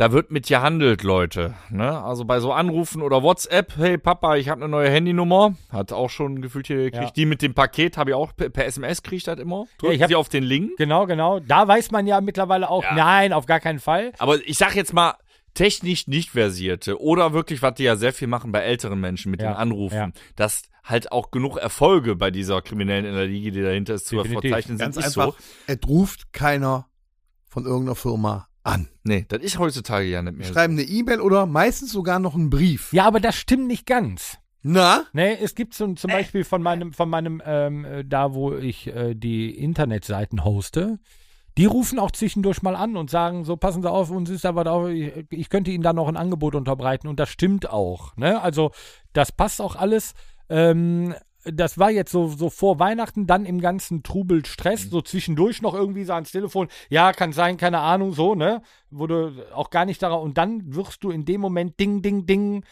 Da 0.00 0.12
wird 0.12 0.30
mit 0.30 0.46
gehandelt, 0.46 1.02
Leute. 1.02 1.52
Ne? 1.68 2.02
Also 2.02 2.24
bei 2.24 2.40
so 2.40 2.54
Anrufen 2.54 3.02
oder 3.02 3.22
WhatsApp, 3.22 3.76
hey 3.76 3.98
Papa, 3.98 4.36
ich 4.36 4.48
habe 4.48 4.62
eine 4.62 4.70
neue 4.70 4.88
Handynummer. 4.88 5.54
Hat 5.68 5.92
auch 5.92 6.08
schon 6.08 6.40
gefühlt 6.40 6.68
hier 6.68 6.76
gekriegt. 6.78 7.04
Ja. 7.04 7.10
Die 7.10 7.26
mit 7.26 7.42
dem 7.42 7.52
Paket 7.52 7.98
habe 7.98 8.12
ich 8.12 8.14
auch 8.16 8.34
per, 8.34 8.48
per 8.48 8.64
SMS 8.64 9.02
kriegt 9.02 9.26
das 9.26 9.38
immer. 9.38 9.58
Ja, 9.58 9.66
Drücken 9.76 9.92
ich 9.96 10.00
hab- 10.02 10.08
Sie 10.08 10.14
auf 10.16 10.30
den 10.30 10.42
Link. 10.44 10.70
Genau, 10.78 11.04
genau. 11.04 11.38
Da 11.40 11.68
weiß 11.68 11.90
man 11.90 12.06
ja 12.06 12.22
mittlerweile 12.22 12.70
auch, 12.70 12.82
Ja. 12.82 12.94
nein, 12.94 13.34
auf 13.34 13.44
gar 13.44 13.60
keinen 13.60 13.78
Fall. 13.78 14.12
Aber 14.18 14.36
ich 14.42 14.56
sag 14.56 14.74
jetzt 14.74 14.94
mal, 14.94 15.16
technisch 15.52 16.06
nicht 16.06 16.30
versierte 16.30 16.98
oder 16.98 17.34
wirklich, 17.34 17.60
was 17.60 17.74
die 17.74 17.82
ja 17.82 17.96
sehr 17.96 18.14
viel 18.14 18.28
machen 18.28 18.52
bei 18.52 18.60
älteren 18.60 19.00
Menschen 19.00 19.30
mit 19.30 19.42
Ja, 19.42 19.50
den 19.52 19.56
Anrufen, 19.58 19.94
ja. 19.96 20.08
dass 20.34 20.62
halt 20.82 21.12
auch 21.12 21.30
genug 21.30 21.58
Erfolge 21.58 22.16
bei 22.16 22.30
dieser 22.30 22.62
kriminellen 22.62 23.04
Energie, 23.04 23.50
die 23.50 23.60
dahinter 23.60 23.92
ist, 23.92 24.06
zu 24.06 24.16
Definitiv. 24.16 24.50
verzeichnen 24.50 24.78
sind, 24.78 24.94
Ganz 24.94 24.96
ist 24.96 25.18
einfach, 25.18 25.38
so. 25.38 25.44
es 25.66 25.78
ruft 25.86 26.32
keiner 26.32 26.86
von 27.50 27.66
irgendeiner 27.66 27.96
Firma 27.96 28.46
an. 28.62 28.88
Nee, 29.04 29.24
das 29.28 29.42
ist 29.42 29.58
heutzutage 29.58 30.06
ja 30.06 30.22
nicht 30.22 30.36
mehr 30.36 30.46
so. 30.46 30.54
Schreiben 30.54 30.74
eine 30.74 30.82
E-Mail 30.82 31.20
oder 31.20 31.46
meistens 31.46 31.92
sogar 31.92 32.18
noch 32.18 32.34
einen 32.34 32.50
Brief. 32.50 32.92
Ja, 32.92 33.06
aber 33.06 33.20
das 33.20 33.36
stimmt 33.36 33.66
nicht 33.66 33.86
ganz. 33.86 34.38
Na? 34.62 35.04
Ne, 35.12 35.40
es 35.40 35.54
gibt 35.54 35.74
so, 35.74 35.90
zum 35.94 36.10
Beispiel 36.10 36.44
von 36.44 36.62
meinem, 36.62 36.92
von 36.92 37.08
meinem, 37.08 37.42
ähm, 37.44 37.84
äh, 37.84 38.04
da 38.04 38.34
wo 38.34 38.54
ich 38.54 38.88
äh, 38.88 39.14
die 39.14 39.50
Internetseiten 39.50 40.44
hoste, 40.44 40.98
die 41.56 41.64
rufen 41.64 41.98
auch 41.98 42.10
zwischendurch 42.10 42.62
mal 42.62 42.76
an 42.76 42.96
und 42.96 43.10
sagen, 43.10 43.44
so 43.44 43.56
passen 43.56 43.82
Sie 43.82 43.90
auf, 43.90 44.10
uns 44.10 44.28
ist 44.30 44.44
da 44.44 44.54
was 44.54 44.66
auf, 44.66 44.88
ich, 44.88 45.12
ich 45.30 45.48
könnte 45.48 45.70
Ihnen 45.70 45.82
da 45.82 45.92
noch 45.92 46.08
ein 46.08 46.16
Angebot 46.16 46.54
unterbreiten 46.54 47.08
und 47.08 47.18
das 47.18 47.30
stimmt 47.30 47.70
auch. 47.70 48.16
Ne? 48.16 48.40
Also 48.40 48.70
das 49.12 49.32
passt 49.32 49.60
auch 49.60 49.76
alles. 49.76 50.12
Ähm, 50.48 51.14
das 51.44 51.78
war 51.78 51.90
jetzt 51.90 52.12
so, 52.12 52.28
so 52.28 52.50
vor 52.50 52.78
Weihnachten, 52.78 53.26
dann 53.26 53.46
im 53.46 53.60
ganzen 53.60 54.02
Trubel 54.02 54.44
Stress, 54.44 54.90
so 54.90 55.00
zwischendurch 55.00 55.62
noch 55.62 55.74
irgendwie 55.74 56.04
so 56.04 56.12
ans 56.12 56.32
Telefon, 56.32 56.68
ja, 56.88 57.12
kann 57.12 57.32
sein, 57.32 57.56
keine 57.56 57.78
Ahnung, 57.78 58.12
so, 58.12 58.34
ne? 58.34 58.62
Du 58.90 59.32
auch 59.54 59.70
gar 59.70 59.84
nicht 59.84 60.02
darauf, 60.02 60.22
und 60.22 60.36
dann 60.36 60.74
wirst 60.74 61.02
du 61.02 61.10
in 61.10 61.24
dem 61.24 61.40
Moment 61.40 61.80
ding, 61.80 62.02
ding, 62.02 62.26
ding, 62.26 62.64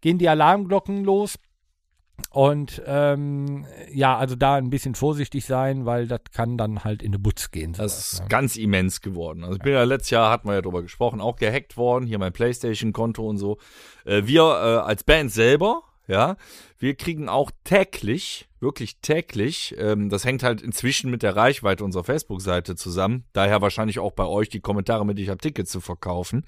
gehen 0.00 0.18
die 0.18 0.28
Alarmglocken 0.28 1.04
los. 1.04 1.38
Und 2.30 2.82
ähm, 2.86 3.66
ja, 3.92 4.16
also 4.16 4.36
da 4.36 4.54
ein 4.54 4.70
bisschen 4.70 4.94
vorsichtig 4.94 5.44
sein, 5.44 5.86
weil 5.86 6.06
das 6.06 6.20
kann 6.32 6.56
dann 6.56 6.84
halt 6.84 7.02
in 7.02 7.08
eine 7.08 7.18
Butz 7.18 7.50
gehen. 7.50 7.72
Das 7.72 7.78
sowas, 7.78 8.12
ist 8.12 8.20
ne? 8.20 8.28
ganz 8.28 8.56
immens 8.56 9.00
geworden. 9.00 9.44
Also 9.44 9.56
ich 9.56 9.62
bin 9.62 9.72
ja 9.72 9.82
letztes 9.82 10.10
Jahr, 10.10 10.30
hatten 10.30 10.48
wir 10.48 10.54
ja 10.54 10.62
drüber 10.62 10.82
gesprochen, 10.82 11.20
auch 11.20 11.36
gehackt 11.36 11.76
worden, 11.76 12.06
hier 12.06 12.18
mein 12.18 12.32
Playstation-Konto 12.32 13.26
und 13.26 13.38
so. 13.38 13.58
Äh, 14.04 14.22
wir 14.26 14.42
äh, 14.42 14.86
als 14.86 15.04
Band 15.04 15.32
selber, 15.32 15.82
ja, 16.12 16.36
wir 16.78 16.94
kriegen 16.94 17.28
auch 17.28 17.50
täglich, 17.64 18.48
wirklich 18.60 18.98
täglich, 19.00 19.74
ähm, 19.78 20.10
das 20.10 20.24
hängt 20.26 20.42
halt 20.42 20.60
inzwischen 20.60 21.10
mit 21.10 21.22
der 21.22 21.34
Reichweite 21.34 21.84
unserer 21.84 22.04
Facebook-Seite 22.04 22.76
zusammen, 22.76 23.24
daher 23.32 23.62
wahrscheinlich 23.62 23.98
auch 23.98 24.12
bei 24.12 24.26
euch 24.26 24.50
die 24.50 24.60
Kommentare 24.60 25.06
mit, 25.06 25.18
ich 25.18 25.30
habe 25.30 25.38
Tickets 25.38 25.70
zu 25.70 25.80
verkaufen. 25.80 26.44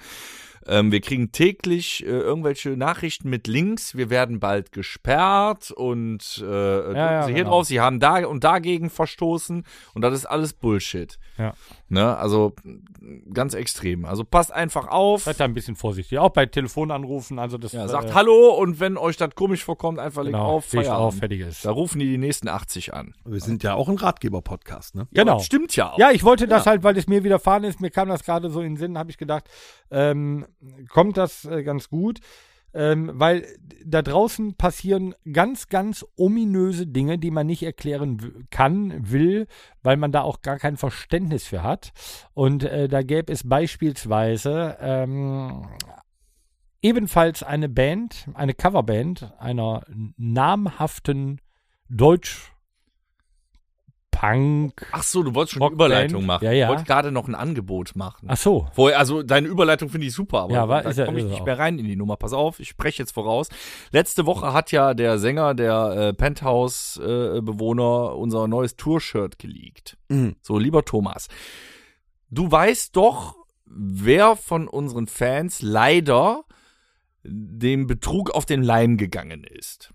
Ähm, 0.67 0.93
wir 0.93 1.01
kriegen 1.01 1.31
täglich 1.33 2.05
äh, 2.05 2.09
irgendwelche 2.09 2.71
Nachrichten 2.71 3.29
mit 3.29 3.47
Links. 3.47 3.97
Wir 3.97 4.09
werden 4.09 4.41
bald 4.41 4.73
gesperrt 4.73 5.71
und 5.71 6.39
äh, 6.39 6.41
drücken 6.41 6.97
ja, 6.97 7.23
Sie 7.25 7.33
hier 7.33 7.45
genau. 7.45 7.57
drauf. 7.57 7.67
Sie 7.67 7.81
haben 7.81 8.01
da 8.01 8.25
und 8.27 8.45
dagegen 8.45 8.89
verstoßen 8.89 9.65
und 9.93 10.03
das 10.03 10.15
ist 10.15 10.27
alles 10.27 10.55
Bullshit. 10.55 11.19
Ja. 11.37 11.53
Ne? 11.95 12.17
Also 12.17 12.55
ganz 13.33 13.55
extrem. 13.55 14.05
Also 14.05 14.25
passt 14.25 14.53
einfach 14.53 14.89
auf. 14.89 15.23
Seid 15.25 15.41
da 15.41 15.45
ein 15.45 15.55
bisschen 15.55 15.77
vorsichtig. 15.77 16.19
Auch 16.19 16.31
bei 16.31 16.47
Telefonanrufen, 16.47 17.39
also 17.39 17.59
das 17.59 17.73
Ja, 17.73 17.85
äh, 17.85 17.89
sagt 17.89 18.15
Hallo 18.15 18.55
und 18.55 18.81
wenn 18.81 18.97
euch 18.97 19.17
das 19.17 19.35
komisch 19.35 19.65
vorkommt, 19.65 19.99
einfach 19.99 20.23
legt 20.23 20.35
genau, 20.35 20.47
auf. 20.57 20.73
leg 20.73 20.81
auf, 20.83 20.87
Feierabend. 20.87 21.19
fertig 21.21 21.41
ist. 21.41 21.65
Da 21.65 21.71
rufen 21.71 21.99
die 21.99 22.07
die 22.07 22.19
nächsten 22.19 22.49
80 22.49 22.95
an. 22.95 23.15
Wir 23.25 23.41
sind 23.41 23.63
ja 23.63 23.75
auch 23.75 23.89
ein 23.89 23.97
Ratgeber-Podcast, 23.97 24.95
ne? 24.95 25.09
Genau. 25.13 25.35
Das 25.37 25.47
stimmt 25.47 25.75
ja 25.77 25.93
auch. 25.93 25.99
Ja, 25.99 26.11
ich 26.11 26.25
wollte 26.25 26.47
das 26.47 26.67
halt, 26.67 26.83
weil 26.83 26.97
es 26.97 27.07
mir 27.07 27.25
widerfahren 27.25 27.65
ist, 27.65 27.81
mir 27.81 27.91
kam 27.91 28.09
das 28.09 28.25
gerade 28.25 28.51
so 28.51 28.61
in 28.61 28.73
den 28.73 28.77
Sinn, 28.77 28.99
habe 28.99 29.11
ich 29.11 29.19
gedacht, 29.19 29.45
ähm, 29.91 30.47
kommt 30.89 31.17
das 31.17 31.45
äh, 31.45 31.63
ganz 31.63 31.89
gut. 31.89 32.21
Ähm, 32.75 33.13
weil 33.15 33.47
da 33.85 34.03
draußen 34.03 34.55
passieren 34.55 35.15
ganz, 35.33 35.69
ganz 35.69 36.05
ominöse 36.17 36.87
Dinge, 36.87 37.19
die 37.19 37.31
man 37.31 37.47
nicht 37.47 37.63
erklären 37.63 38.47
kann, 38.51 39.11
will, 39.11 39.47
weil 39.83 39.97
man 39.97 40.11
da 40.11 40.23
auch 40.23 40.43
gar 40.43 40.59
kein 40.59 40.77
Verständnis 40.77 41.47
für 41.47 41.63
hat. 41.63 41.93
Und 42.33 42.65
äh, 42.65 42.89
da 42.89 43.03
gäbe 43.03 43.33
es 43.33 43.49
beispielsweise 43.49 44.77
ähm, 44.81 45.67
ebenfalls 46.83 47.43
eine 47.43 47.69
Band, 47.69 48.29
eine 48.35 48.55
Coverband 48.55 49.33
einer 49.39 49.85
namhaften 50.17 51.41
Deutsch 51.89 52.54
Punk. 54.17 54.87
Ach 54.93 55.03
so, 55.03 55.23
du 55.23 55.35
wolltest 55.35 55.55
schon 55.55 55.63
eine. 55.63 55.73
Überleitung 55.73 56.25
machen. 56.25 56.45
Ja, 56.45 56.53
ja. 56.53 56.67
Ich 56.67 56.71
wollte 56.71 56.85
gerade 56.85 57.11
noch 57.11 57.27
ein 57.27 57.35
Angebot 57.35 57.97
machen. 57.97 58.27
Ach 58.31 58.37
so. 58.37 58.69
Vorher, 58.73 58.99
also 58.99 59.23
deine 59.23 59.49
Überleitung 59.49 59.89
finde 59.89 60.07
ich 60.07 60.13
super, 60.13 60.43
aber 60.43 60.55
Ja, 60.55 60.69
war- 60.69 60.83
da 60.83 60.91
ja- 60.93 61.05
komme 61.05 61.19
ich 61.19 61.25
nicht 61.27 61.41
auch. 61.41 61.45
mehr 61.47 61.59
rein 61.59 61.79
in 61.79 61.87
die 61.87 61.97
Nummer. 61.97 62.17
Pass 62.17 62.33
auf, 62.33 62.61
ich 62.61 62.69
spreche 62.69 63.03
jetzt 63.03 63.13
voraus. 63.13 63.49
Letzte 63.91 64.27
Woche 64.27 64.53
hat 64.53 64.71
ja 64.73 64.95
der 64.95 65.19
Sänger 65.19 65.55
der 65.55 65.91
äh, 65.97 66.15
Penthouse-Bewohner 66.15 68.17
unser 68.17 68.47
neues 68.49 68.77
Tour-Shirt 68.77 69.39
geleakt. 69.39 69.97
Mhm. 70.09 70.37
So, 70.43 70.59
lieber 70.59 70.85
Thomas, 70.85 71.29
du 72.31 72.51
weißt 72.51 72.95
doch, 72.97 73.37
wer 73.67 74.37
von 74.37 74.69
unseren 74.69 75.07
Fans 75.07 75.63
leider 75.63 76.43
dem 77.25 77.87
Betrug 77.87 78.31
auf 78.31 78.45
den 78.45 78.63
Leim 78.63 78.97
gegangen 78.99 79.45
ist. 79.45 79.94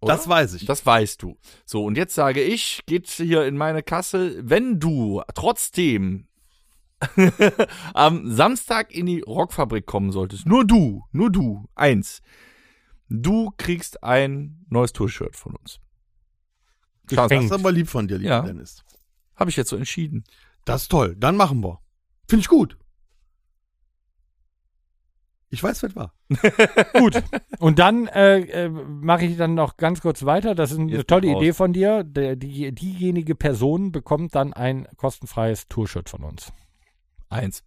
Oder? 0.00 0.14
Das 0.14 0.28
weiß 0.28 0.54
ich. 0.54 0.64
Das 0.66 0.84
weißt 0.86 1.22
du. 1.22 1.36
So, 1.64 1.84
und 1.84 1.96
jetzt 1.96 2.14
sage 2.14 2.42
ich, 2.42 2.80
geht 2.86 3.08
hier 3.08 3.46
in 3.46 3.56
meine 3.56 3.82
Kasse, 3.82 4.36
wenn 4.48 4.78
du 4.78 5.22
trotzdem 5.34 6.26
am 7.94 8.30
Samstag 8.30 8.92
in 8.92 9.06
die 9.06 9.20
Rockfabrik 9.20 9.86
kommen 9.86 10.12
solltest, 10.12 10.46
nur 10.46 10.64
du, 10.66 11.04
nur 11.12 11.30
du, 11.30 11.68
eins, 11.74 12.22
du 13.08 13.50
kriegst 13.56 14.02
ein 14.02 14.64
neues 14.68 14.92
Tour-Shirt 14.92 15.36
von 15.36 15.54
uns. 15.56 15.80
das 17.08 17.28
Geschenkt. 17.28 17.46
ist 17.46 17.52
aber 17.52 17.72
lieb 17.72 17.88
von 17.88 18.06
dir, 18.08 18.18
lieber 18.18 18.30
Ja. 18.30 18.42
Dennis. 18.42 18.84
Habe 19.36 19.50
ich 19.50 19.56
jetzt 19.56 19.70
so 19.70 19.76
entschieden. 19.76 20.24
Das 20.64 20.82
ist 20.82 20.90
toll. 20.90 21.14
Dann 21.16 21.36
machen 21.36 21.62
wir. 21.62 21.80
Finde 22.28 22.40
ich 22.42 22.48
gut. 22.48 22.76
Ich 25.50 25.62
weiß, 25.62 25.82
was 25.82 25.96
war. 25.96 26.12
Gut. 26.98 27.22
Und 27.58 27.78
dann 27.78 28.06
äh, 28.08 28.40
äh, 28.40 28.68
mache 28.68 29.24
ich 29.24 29.36
dann 29.38 29.54
noch 29.54 29.76
ganz 29.78 30.00
kurz 30.02 30.24
weiter. 30.24 30.54
Das 30.54 30.72
ist 30.72 30.78
eine 30.78 30.92
Jetzt 30.92 31.08
tolle 31.08 31.28
Idee 31.28 31.52
von 31.54 31.72
dir. 31.72 32.04
Der, 32.04 32.36
die, 32.36 32.70
diejenige 32.72 33.34
Person 33.34 33.90
bekommt 33.90 34.34
dann 34.34 34.52
ein 34.52 34.86
kostenfreies 34.96 35.66
Tour-Shirt 35.68 36.10
von 36.10 36.24
uns. 36.24 36.52
Eins. 37.30 37.64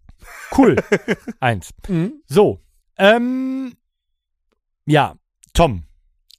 Cool. 0.56 0.76
Eins. 1.40 1.74
So. 2.28 2.60
Ähm, 2.98 3.74
ja, 4.86 5.16
Tom, 5.54 5.84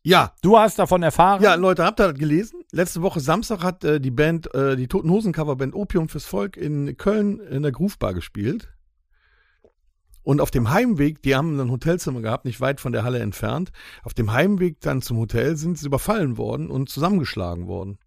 Ja, 0.04 0.34
du 0.42 0.58
hast 0.58 0.78
davon 0.78 1.02
erfahren. 1.02 1.42
ja, 1.42 1.54
Leute, 1.56 1.84
habt 1.84 2.00
ihr 2.00 2.08
das 2.12 2.18
gelesen? 2.18 2.62
Letzte 2.70 3.02
Woche 3.02 3.18
Samstag 3.20 3.62
hat 3.64 3.82
äh, 3.84 4.00
die 4.00 4.11
Band, 4.12 4.54
äh, 4.54 4.76
die 4.76 4.87
Toten 4.87 5.11
Hosen 5.11 5.32
Coverband 5.32 5.75
Opium 5.75 6.08
fürs 6.08 6.25
Volk 6.25 6.56
in 6.56 6.96
Köln 6.96 7.40
in 7.40 7.62
der 7.62 7.72
Groove 7.72 7.99
Bar 7.99 8.14
gespielt. 8.14 8.72
Und 10.25 10.41
auf 10.41 10.50
dem 10.50 10.71
Heimweg, 10.71 11.23
die 11.23 11.35
haben 11.35 11.59
ein 11.59 11.71
Hotelzimmer 11.71 12.21
gehabt, 12.21 12.45
nicht 12.45 12.61
weit 12.61 12.81
von 12.81 12.93
der 12.93 13.02
Halle 13.05 13.19
entfernt. 13.19 13.73
Auf 14.05 14.14
dem 14.14 14.33
Heimweg 14.33 14.81
dann 14.81 15.02
zum 15.02 15.17
Hotel 15.19 15.57
sind 15.57 15.79
sie 15.79 15.87
überfallen 15.87 16.37
worden 16.38 16.71
und 16.71 16.88
zusammengeschlagen 16.88 17.67
worden. 17.67 17.99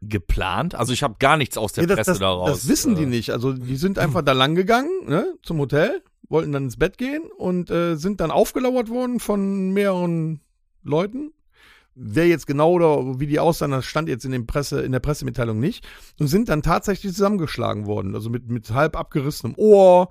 geplant? 0.00 0.74
Also 0.74 0.92
ich 0.92 1.02
habe 1.02 1.16
gar 1.18 1.36
nichts 1.36 1.58
aus 1.58 1.72
der 1.72 1.84
Ja, 1.84 1.88
das, 1.88 1.96
Presse 1.96 2.10
das, 2.12 2.18
daraus. 2.20 2.50
das 2.50 2.68
wissen 2.68 2.94
die 2.94 3.02
äh, 3.04 3.06
nicht. 3.06 3.30
Also 3.30 3.52
die 3.52 3.76
sind 3.76 3.98
einfach 3.98 4.22
da 4.22 4.32
lang 4.32 4.54
gegangen, 4.54 4.90
ne, 5.06 5.34
zum 5.42 5.58
Hotel, 5.58 6.02
wollten 6.28 6.52
dann 6.52 6.64
ins 6.64 6.76
Bett 6.76 6.98
gehen 6.98 7.22
und 7.36 7.70
äh, 7.70 7.96
sind 7.96 8.20
dann 8.20 8.30
aufgelauert 8.30 8.90
worden 8.90 9.18
von 9.20 9.70
mehreren 9.72 10.40
Leuten. 10.84 11.32
Wer 12.00 12.28
jetzt 12.28 12.46
genau 12.46 12.72
oder 12.74 13.18
wie 13.18 13.26
die 13.26 13.40
aussahen, 13.40 13.72
das 13.72 13.84
stand 13.84 14.08
jetzt 14.08 14.24
in, 14.24 14.30
den 14.30 14.46
Presse, 14.46 14.82
in 14.82 14.92
der 14.92 15.00
Pressemitteilung 15.00 15.58
nicht. 15.58 15.84
Und 16.20 16.28
sind 16.28 16.48
dann 16.48 16.62
tatsächlich 16.62 17.12
zusammengeschlagen 17.12 17.86
worden. 17.86 18.14
Also 18.14 18.30
mit, 18.30 18.48
mit 18.48 18.70
halb 18.70 18.96
abgerissenem 18.96 19.54
Ohr, 19.56 20.08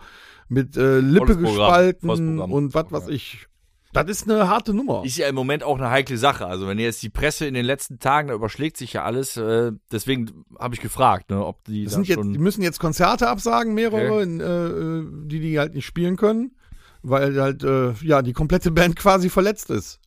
mit 0.49 0.77
äh, 0.77 0.99
Lippe 0.99 1.37
gespalten 1.37 2.07
Programm. 2.07 2.51
und 2.51 2.73
was 2.73 2.91
weiß 2.91 3.07
ich. 3.09 3.47
Das 3.93 4.07
ist 4.09 4.29
eine 4.29 4.47
harte 4.47 4.73
Nummer. 4.73 5.03
Ist 5.05 5.17
ja 5.17 5.27
im 5.27 5.35
Moment 5.35 5.63
auch 5.63 5.77
eine 5.77 5.89
heikle 5.89 6.17
Sache. 6.17 6.45
Also 6.45 6.67
wenn 6.67 6.77
jetzt 6.77 7.01
die 7.01 7.09
Presse 7.09 7.45
in 7.47 7.53
den 7.53 7.65
letzten 7.65 7.99
Tagen, 7.99 8.27
da 8.27 8.33
überschlägt 8.33 8.77
sich 8.77 8.93
ja 8.93 9.03
alles. 9.03 9.37
Äh, 9.37 9.71
deswegen 9.91 10.45
habe 10.59 10.75
ich 10.75 10.81
gefragt, 10.81 11.31
ne, 11.31 11.43
ob 11.43 11.63
die 11.63 11.85
Das 11.85 11.93
da 11.93 11.95
sind 11.95 12.07
jetzt, 12.07 12.23
die 12.23 12.37
müssen 12.37 12.61
jetzt 12.61 12.79
Konzerte 12.79 13.27
absagen, 13.27 13.73
mehrere, 13.73 14.23
äh, 14.23 15.27
die 15.27 15.39
die 15.39 15.57
halt 15.57 15.73
nicht 15.73 15.85
spielen 15.85 16.15
können, 16.15 16.55
weil 17.01 17.39
halt 17.41 17.63
äh, 17.63 17.93
ja 18.03 18.21
die 18.21 18.33
komplette 18.33 18.71
Band 18.71 18.95
quasi 18.97 19.29
verletzt 19.29 19.69
ist. 19.69 19.99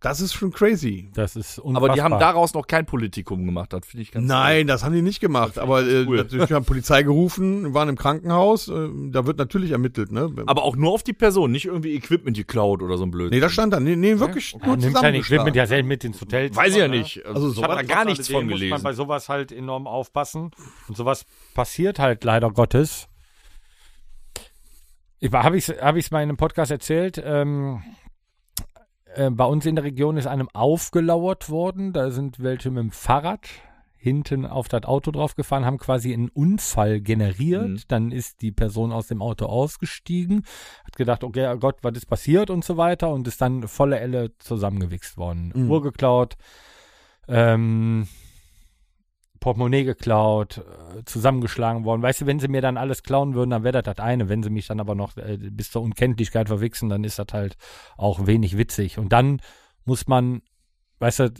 Das 0.00 0.20
ist 0.20 0.34
schon 0.34 0.52
crazy. 0.52 1.10
Das 1.14 1.36
ist 1.36 1.58
unfassbar. 1.58 1.88
Aber 1.90 1.94
die 1.94 2.02
haben 2.02 2.20
daraus 2.20 2.52
noch 2.52 2.66
kein 2.66 2.84
Politikum 2.84 3.46
gemacht. 3.46 3.72
Das 3.72 3.86
finde 3.86 4.02
ich 4.02 4.12
ganz 4.12 4.26
Nein, 4.28 4.66
das 4.66 4.84
haben 4.84 4.94
die 4.94 5.00
nicht 5.00 5.20
gemacht. 5.20 5.58
Aber 5.58 5.82
äh, 5.86 6.04
cool. 6.06 6.18
natürlich 6.18 6.52
haben 6.52 6.66
Polizei 6.66 7.02
gerufen, 7.02 7.72
waren 7.72 7.88
im 7.88 7.96
Krankenhaus. 7.96 8.68
Äh, 8.68 8.88
da 9.10 9.26
wird 9.26 9.38
natürlich 9.38 9.70
ermittelt, 9.70 10.12
ne? 10.12 10.30
Aber 10.46 10.64
auch 10.64 10.76
nur 10.76 10.92
auf 10.92 11.02
die 11.02 11.14
Person, 11.14 11.50
nicht 11.50 11.64
irgendwie 11.64 11.94
Equipment 11.94 12.36
geklaut 12.36 12.82
oder 12.82 12.98
so 12.98 13.04
ein 13.04 13.10
Blöd. 13.10 13.30
nee, 13.30 13.40
da 13.40 13.48
stand 13.48 13.72
da. 13.72 13.80
Nee, 13.80 13.96
nee 13.96 14.18
wirklich 14.18 14.52
Ja, 14.52 14.58
nur 14.58 14.76
nimmt 14.76 14.82
sein 14.82 14.92
zusammengeschlagen. 14.92 15.34
Equipment 15.40 15.56
ja 15.56 15.66
selten 15.66 15.88
mit 15.88 16.04
ins 16.04 16.20
Hotel. 16.20 16.54
Weiß 16.54 16.72
ich 16.72 16.78
ja 16.78 16.88
nicht. 16.88 17.24
Also 17.24 17.50
ich 17.50 17.56
habe 17.56 17.72
sowas- 17.72 17.76
da 17.86 17.94
gar 17.94 18.04
nichts 18.04 18.28
von 18.28 18.36
Alledem 18.36 18.50
muss 18.50 18.60
man 18.60 18.68
gelesen. 18.68 18.84
bei 18.84 18.92
sowas 18.92 19.28
halt 19.30 19.50
enorm 19.50 19.86
aufpassen. 19.86 20.50
Und 20.88 20.96
sowas 20.96 21.24
passiert 21.54 21.98
halt 21.98 22.22
leider 22.22 22.50
Gottes. 22.50 23.08
Ich 25.20 25.32
habe 25.32 25.56
ich 25.56 25.68
habe 25.68 25.98
ich 25.98 26.04
es 26.04 26.10
mal 26.10 26.22
in 26.22 26.28
einem 26.28 26.36
Podcast 26.36 26.70
erzählt. 26.70 27.20
Ähm, 27.24 27.82
äh, 29.16 29.30
bei 29.30 29.44
uns 29.44 29.66
in 29.66 29.74
der 29.74 29.84
Region 29.84 30.16
ist 30.16 30.26
einem 30.26 30.48
aufgelauert 30.52 31.50
worden. 31.50 31.92
Da 31.92 32.10
sind 32.10 32.42
welche 32.42 32.70
mit 32.70 32.82
dem 32.82 32.90
Fahrrad 32.90 33.40
hinten 33.96 34.46
auf 34.46 34.68
das 34.68 34.84
Auto 34.84 35.10
drauf 35.10 35.34
gefahren, 35.34 35.64
haben 35.64 35.78
quasi 35.78 36.12
einen 36.12 36.28
Unfall 36.28 37.00
generiert. 37.00 37.68
Mhm. 37.68 37.80
Dann 37.88 38.12
ist 38.12 38.40
die 38.40 38.52
Person 38.52 38.92
aus 38.92 39.08
dem 39.08 39.20
Auto 39.20 39.46
ausgestiegen, 39.46 40.44
hat 40.84 40.96
gedacht, 40.96 41.24
okay, 41.24 41.52
oh 41.52 41.58
Gott, 41.58 41.78
was 41.82 41.96
ist 41.96 42.06
passiert 42.06 42.50
und 42.50 42.64
so 42.64 42.76
weiter 42.76 43.10
und 43.10 43.26
ist 43.26 43.40
dann 43.40 43.66
volle 43.66 43.98
Elle 43.98 44.30
zusammengewichst 44.38 45.16
worden. 45.16 45.52
Mhm. 45.54 45.70
Uhr 45.70 45.82
geklaut, 45.82 46.36
ähm, 47.26 48.06
Portemonnaie 49.46 49.84
geklaut, 49.84 50.58
äh, 50.58 51.04
zusammengeschlagen 51.04 51.84
worden. 51.84 52.02
Weißt 52.02 52.22
du, 52.22 52.26
wenn 52.26 52.40
sie 52.40 52.48
mir 52.48 52.62
dann 52.62 52.76
alles 52.76 53.04
klauen 53.04 53.34
würden, 53.34 53.50
dann 53.50 53.62
wäre 53.62 53.80
das 53.80 53.94
das 53.94 54.04
eine. 54.04 54.28
Wenn 54.28 54.42
sie 54.42 54.50
mich 54.50 54.66
dann 54.66 54.80
aber 54.80 54.96
noch 54.96 55.16
äh, 55.16 55.38
bis 55.38 55.70
zur 55.70 55.82
Unkenntlichkeit 55.82 56.48
verwichsen, 56.48 56.88
dann 56.88 57.04
ist 57.04 57.20
das 57.20 57.28
halt 57.32 57.56
auch 57.96 58.26
wenig 58.26 58.58
witzig. 58.58 58.98
Und 58.98 59.12
dann 59.12 59.40
muss 59.84 60.08
man, 60.08 60.42
weißt 60.98 61.20
du, 61.20 61.30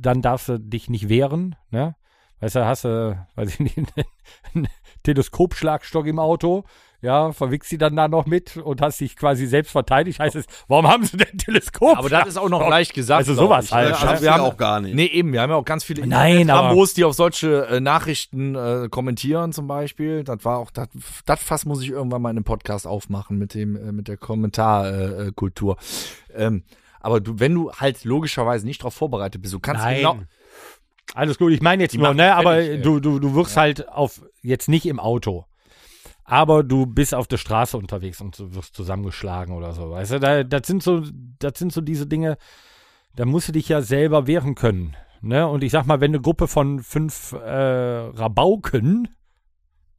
dann 0.00 0.20
darfst 0.20 0.48
du 0.48 0.58
dich 0.58 0.90
nicht 0.90 1.08
wehren, 1.08 1.54
ne? 1.70 1.94
Weißt 2.40 2.56
du, 2.56 2.66
hast 2.66 2.84
du, 2.84 3.24
weiß 3.36 3.50
ich 3.50 3.60
nicht, 3.60 3.78
einen 4.52 4.66
Teleskopschlagstock 5.04 6.08
im 6.08 6.18
Auto, 6.18 6.64
ja, 7.00 7.30
verwichst 7.32 7.70
sie 7.70 7.78
dann 7.78 7.94
da 7.94 8.08
noch 8.08 8.26
mit 8.26 8.56
und 8.56 8.80
hast 8.80 9.00
dich 9.00 9.14
quasi 9.16 9.46
selbst 9.46 9.70
verteidigt. 9.70 10.18
Heißt 10.18 10.34
es, 10.36 10.46
warum 10.66 10.88
haben 10.88 11.04
sie 11.04 11.16
denn 11.16 11.38
Teleskop? 11.38 11.96
aber 11.96 12.08
das 12.08 12.26
ist 12.28 12.36
auch 12.38 12.48
noch 12.48 12.68
leicht 12.68 12.92
gesagt. 12.94 13.18
Also 13.18 13.34
sowas 13.34 13.66
ich, 13.66 13.72
halt, 13.72 13.86
ne? 13.86 13.90
Das 13.92 14.00
Ja, 14.02 14.06
schaffst 14.08 14.22
wir 14.22 14.28
du 14.30 14.34
haben 14.34 14.42
ja 14.42 14.48
auch 14.48 14.56
gar 14.56 14.80
nicht. 14.80 14.94
Nee, 14.94 15.06
eben, 15.06 15.32
wir 15.32 15.40
haben 15.42 15.50
ja 15.50 15.56
auch 15.56 15.64
ganz 15.64 15.84
viele 15.84 16.06
Nein, 16.06 16.50
aber- 16.50 16.68
Rambos, 16.70 16.94
die 16.94 17.04
auf 17.04 17.14
solche 17.14 17.66
äh, 17.66 17.80
Nachrichten 17.80 18.54
äh, 18.56 18.88
kommentieren 18.90 19.52
zum 19.52 19.66
Beispiel. 19.68 20.24
Das 20.24 20.44
war 20.44 20.58
auch, 20.58 20.70
das, 20.70 20.88
das 21.24 21.40
Fass 21.42 21.64
muss 21.66 21.82
ich 21.82 21.90
irgendwann 21.90 22.20
mal 22.22 22.30
in 22.30 22.36
einem 22.38 22.44
Podcast 22.44 22.86
aufmachen 22.86 23.38
mit 23.38 23.54
dem, 23.54 23.76
äh, 23.76 23.92
mit 23.92 24.08
der 24.08 24.16
Kommentarkultur. 24.16 25.26
Äh, 25.28 25.32
Kultur. 25.32 25.76
ähm, 26.34 26.64
aber 27.00 27.20
du, 27.20 27.38
wenn 27.38 27.54
du 27.54 27.70
halt 27.72 28.04
logischerweise 28.04 28.66
nicht 28.66 28.80
darauf 28.82 28.94
vorbereitet 28.94 29.40
bist, 29.40 29.54
du 29.54 29.60
kannst 29.60 29.82
Nein. 29.84 29.96
genau, 29.98 30.16
Alles 31.14 31.38
gut, 31.38 31.52
ich 31.52 31.62
meine 31.62 31.84
jetzt 31.84 31.92
Die 31.92 31.98
nur, 31.98 32.12
ne, 32.12 32.34
aber 32.34 32.54
fertig, 32.56 32.82
du, 32.82 32.98
du, 33.00 33.18
du 33.20 33.34
wirst 33.34 33.56
halt 33.56 33.88
auf, 33.88 34.20
jetzt 34.42 34.68
nicht 34.68 34.84
im 34.84 34.98
Auto, 34.98 35.44
aber 36.30 36.62
du 36.62 36.84
bist 36.86 37.14
auf 37.14 37.26
der 37.26 37.38
Straße 37.38 37.76
unterwegs 37.78 38.20
und 38.20 38.38
du 38.38 38.54
wirst 38.54 38.74
zusammengeschlagen 38.74 39.54
oder 39.54 39.72
so, 39.72 39.90
weißt 39.90 40.12
du, 40.12 40.20
da, 40.20 40.44
das 40.44 40.66
sind 40.66 40.82
so, 40.82 41.02
das 41.38 41.52
sind 41.58 41.72
so 41.72 41.80
diese 41.80 42.06
Dinge, 42.06 42.36
da 43.16 43.24
musst 43.24 43.48
du 43.48 43.52
dich 43.52 43.68
ja 43.68 43.80
selber 43.80 44.26
wehren 44.26 44.54
können, 44.54 44.94
ne, 45.22 45.48
und 45.48 45.64
ich 45.64 45.72
sag 45.72 45.86
mal, 45.86 46.00
wenn 46.00 46.10
eine 46.10 46.20
Gruppe 46.20 46.46
von 46.46 46.80
fünf, 46.80 47.32
äh, 47.32 47.38
Rabauken 47.48 49.08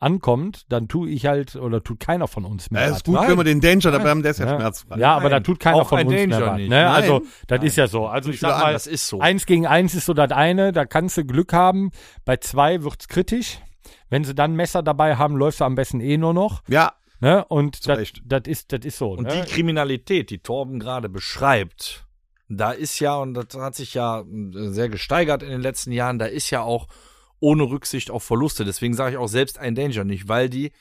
ankommt, 0.01 0.63
dann 0.71 0.87
tue 0.87 1.09
ich 1.09 1.25
halt, 1.25 1.57
oder 1.57 1.83
tut 1.83 1.99
keiner 1.99 2.27
von 2.29 2.45
uns 2.45 2.71
mehr 2.71 2.83
Ja, 2.83 2.89
was. 2.91 2.97
ist 2.97 3.05
gut, 3.05 3.15
Nein. 3.15 3.31
wenn 3.31 3.37
wir 3.37 3.43
den 3.43 3.59
Danger 3.59 3.91
dabei 3.91 4.09
haben, 4.11 4.21
der 4.21 4.31
ist 4.31 4.39
ja, 4.39 4.45
Ja. 4.45 4.55
schmerzfrei. 4.55 4.97
Ja, 4.97 5.15
aber 5.17 5.29
da 5.29 5.37
Nein, 5.37 5.43
tut 5.43 5.59
keiner 5.59 5.75
auch 5.77 5.89
von 5.89 5.97
ein 5.97 6.07
uns 6.07 6.15
Danger 6.15 6.37
mehr 6.39 6.47
was, 6.47 6.55
nicht. 6.57 6.69
ne, 6.69 6.89
also, 6.89 7.19
Nein. 7.19 7.27
das 7.47 7.63
ist 7.63 7.75
ja 7.75 7.87
so, 7.87 8.07
also 8.07 8.29
ich 8.29 8.39
sag 8.39 8.61
mal, 8.61 8.71
das 8.71 8.87
ist 8.87 9.07
so. 9.09 9.19
Eins 9.19 9.45
gegen 9.45 9.67
eins 9.67 9.93
ist 9.95 10.05
so 10.05 10.13
das 10.13 10.31
eine, 10.31 10.71
da 10.71 10.85
kannst 10.85 11.17
du 11.17 11.25
Glück 11.25 11.51
haben. 11.51 11.91
Bei 12.23 12.37
zwei 12.37 12.81
wird's 12.83 13.09
kritisch. 13.09 13.59
Wenn 14.09 14.23
sie 14.23 14.35
dann 14.35 14.55
Messer 14.55 14.83
dabei 14.83 15.15
haben, 15.17 15.35
läufst 15.35 15.59
du 15.61 15.65
am 15.65 15.75
besten 15.75 15.99
eh 16.01 16.17
nur 16.17 16.33
noch. 16.33 16.61
Ja, 16.67 16.93
Ne? 17.21 17.43
Und 17.49 17.85
das 17.85 17.97
Recht. 17.97 18.21
das 18.25 18.43
ist, 18.45 18.71
das 18.71 18.85
ist 18.85 18.97
so. 18.97 19.11
Und 19.11 19.27
ne? 19.27 19.41
die 19.45 19.51
Kriminalität, 19.51 20.29
die 20.29 20.39
Torben 20.39 20.79
gerade 20.79 21.09
beschreibt, 21.09 22.05
da 22.47 22.71
ist 22.71 22.99
ja, 23.01 23.15
und 23.17 23.33
das 23.33 23.47
hat 23.61 23.75
sich 23.75 23.93
ja 23.93 24.21
äh, 24.21 24.69
sehr 24.69 24.87
gesteigert 24.87 25.43
in 25.43 25.49
den 25.49 25.59
letzten 25.59 25.91
Jahren, 25.91 26.17
da 26.17 26.27
ist 26.27 26.49
ja 26.49 26.61
auch 26.61 26.87
ohne 27.41 27.63
Rücksicht 27.63 28.09
auf 28.09 28.23
Verluste. 28.23 28.63
Deswegen 28.63 28.93
sage 28.93 29.11
ich 29.11 29.17
auch 29.17 29.27
selbst 29.27 29.57
ein 29.59 29.75
Danger 29.75 30.05
nicht, 30.05 30.29
weil 30.29 30.49
die 30.49 30.71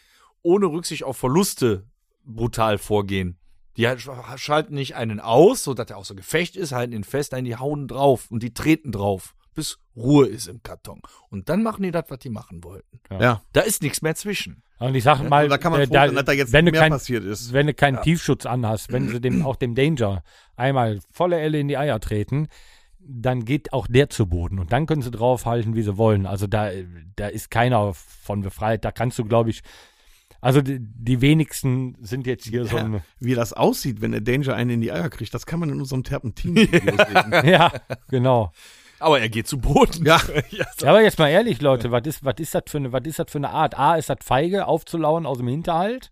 ohne 0.42 0.66
Rücksicht 0.66 1.03
auf 1.03 1.16
Verluste 1.16 1.87
brutal 2.25 2.79
vorgehen. 2.79 3.37
Die 3.77 3.88
halt 3.88 3.99
sch- 3.99 4.38
schalten 4.38 4.75
nicht 4.75 4.94
einen 4.94 5.18
aus, 5.18 5.64
so 5.64 5.75
dass 5.75 5.87
der 5.87 5.99
auch 5.99 6.05
so 6.05 6.14
Gefecht 6.14 6.55
ist, 6.57 6.71
halten 6.73 6.92
ihn 6.92 7.03
fest, 7.05 7.33
nein, 7.33 7.44
die 7.47 7.57
hauen 7.57 7.88
drauf 7.88 8.31
und 8.31 8.44
die 8.44 8.55
treten 8.55 8.92
drauf, 8.92 9.35
bis 9.59 9.79
Ruhe 9.97 10.27
ist 10.29 10.47
im 10.47 10.62
Karton. 10.62 11.01
Und 11.31 11.49
dann 11.49 11.64
machen 11.64 11.83
die 11.83 11.90
das, 11.90 12.05
was 12.09 12.21
die 12.21 12.31
machen 12.31 12.62
wollten. 12.62 13.01
ja. 13.11 13.42
Da 13.53 13.61
ist 13.62 13.83
nichts 13.83 14.03
mehr 14.03 14.14
zwischen. 14.14 14.62
Und 14.79 14.94
ich 14.94 15.03
sag 15.03 15.29
mal, 15.29 15.49
da 15.49 15.59
kann 15.59 15.73
man 15.73 15.81
äh, 15.81 15.87
froh 15.87 15.94
sein, 15.94 16.14
dass 16.14 16.25
da 16.25 16.33
jetzt 16.33 16.53
wenn 16.53 16.64
du 16.66 16.71
mehr 16.71 16.83
kein, 16.83 16.92
passiert 16.92 17.25
ist. 17.25 17.53
wenn 17.53 17.66
du 17.66 17.75
keinen 17.75 18.01
Tiefschutz 18.03 18.47
anhast, 18.47 18.92
wenn 18.92 19.09
sie 19.09 19.21
dem 19.21 19.42
auch 19.44 19.57
dem 19.57 19.75
Danger 19.75 20.23
einmal 20.55 21.01
volle 21.11 21.40
Elle 21.40 21.59
in 21.59 21.66
die 21.66 21.77
Eier 21.77 21.99
treten, 21.99 22.47
dann 23.01 23.44
geht 23.44 23.73
auch 23.73 23.88
der 23.88 24.09
zu 24.11 24.27
Boden 24.27 24.61
und 24.61 24.71
dann 24.73 24.87
können 24.87 25.03
sie 25.03 25.11
draufhalten, 25.11 25.75
wie 25.75 25.83
sie 25.83 25.97
wollen. 25.97 26.27
Also 26.27 26.47
da, 26.47 26.71
da 27.16 27.27
ist 27.27 27.51
keiner 27.51 27.92
von 27.94 28.42
befreit. 28.42 28.85
Da 28.85 28.92
kannst 28.92 29.18
du, 29.18 29.25
glaube 29.25 29.51
ich, 29.51 29.62
also 30.40 30.62
die, 30.62 30.79
die 30.81 31.21
wenigsten 31.21 31.97
sind 32.01 32.29
jetzt 32.29 32.47
hier 32.47 32.64
so 32.64 32.77
Ja. 32.77 32.85
ein, 32.85 33.03
Wie 33.18 33.35
das 33.35 33.53
aussieht, 33.53 34.01
wenn 34.01 34.12
der 34.12 34.21
Danger 34.21 34.55
einen 34.55 34.71
in 34.71 34.81
die 34.81 34.92
Eier 34.92 35.09
kriegt, 35.11 35.35
das 35.35 35.44
kann 35.47 35.59
man 35.59 35.71
in 35.71 35.81
unserem 35.81 36.05
Terpentin-Video 36.05 36.81
sehen. 36.97 37.49
ja, 37.49 37.73
genau. 38.09 38.53
Aber 39.00 39.20
er 39.20 39.28
geht 39.28 39.46
zu 39.46 39.58
Boden. 39.58 40.04
Ja. 40.04 40.20
Ja, 40.50 40.66
aber 40.90 41.02
jetzt 41.02 41.18
mal 41.18 41.28
ehrlich, 41.28 41.61
Leute, 41.61 41.90
was 41.90 42.06
ist, 42.06 42.24
was 42.24 42.34
ist 42.38 42.54
das 42.54 42.64
für 42.66 42.78
eine, 42.78 42.92
was 42.92 43.04
ist 43.04 43.18
das 43.18 43.30
für 43.30 43.38
eine 43.38 43.50
Art? 43.50 43.78
A, 43.78 43.96
ist 43.96 44.08
das 44.08 44.18
feige, 44.22 44.66
aufzulauern 44.66 45.26
aus 45.26 45.38
dem 45.38 45.48
Hinterhalt? 45.48 46.11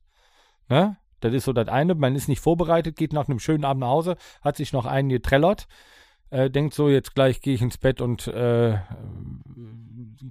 Ne? 0.68 0.96
Das 1.20 1.32
ist 1.32 1.44
so 1.44 1.52
das 1.52 1.68
eine. 1.68 1.94
Man 1.94 2.14
ist 2.14 2.28
nicht 2.28 2.40
vorbereitet, 2.40 2.96
geht 2.96 3.12
nach 3.12 3.28
einem 3.28 3.38
schönen 3.38 3.64
Abend 3.64 3.80
nach 3.80 3.88
Hause, 3.88 4.16
hat 4.42 4.56
sich 4.56 4.72
noch 4.72 4.86
einen 4.86 5.08
getrellert, 5.08 5.66
äh, 6.30 6.50
denkt 6.50 6.74
so, 6.74 6.88
jetzt 6.88 7.14
gleich 7.14 7.40
gehe 7.40 7.54
ich 7.54 7.62
ins 7.62 7.78
Bett 7.78 8.00
und 8.00 8.26
äh, 8.28 8.78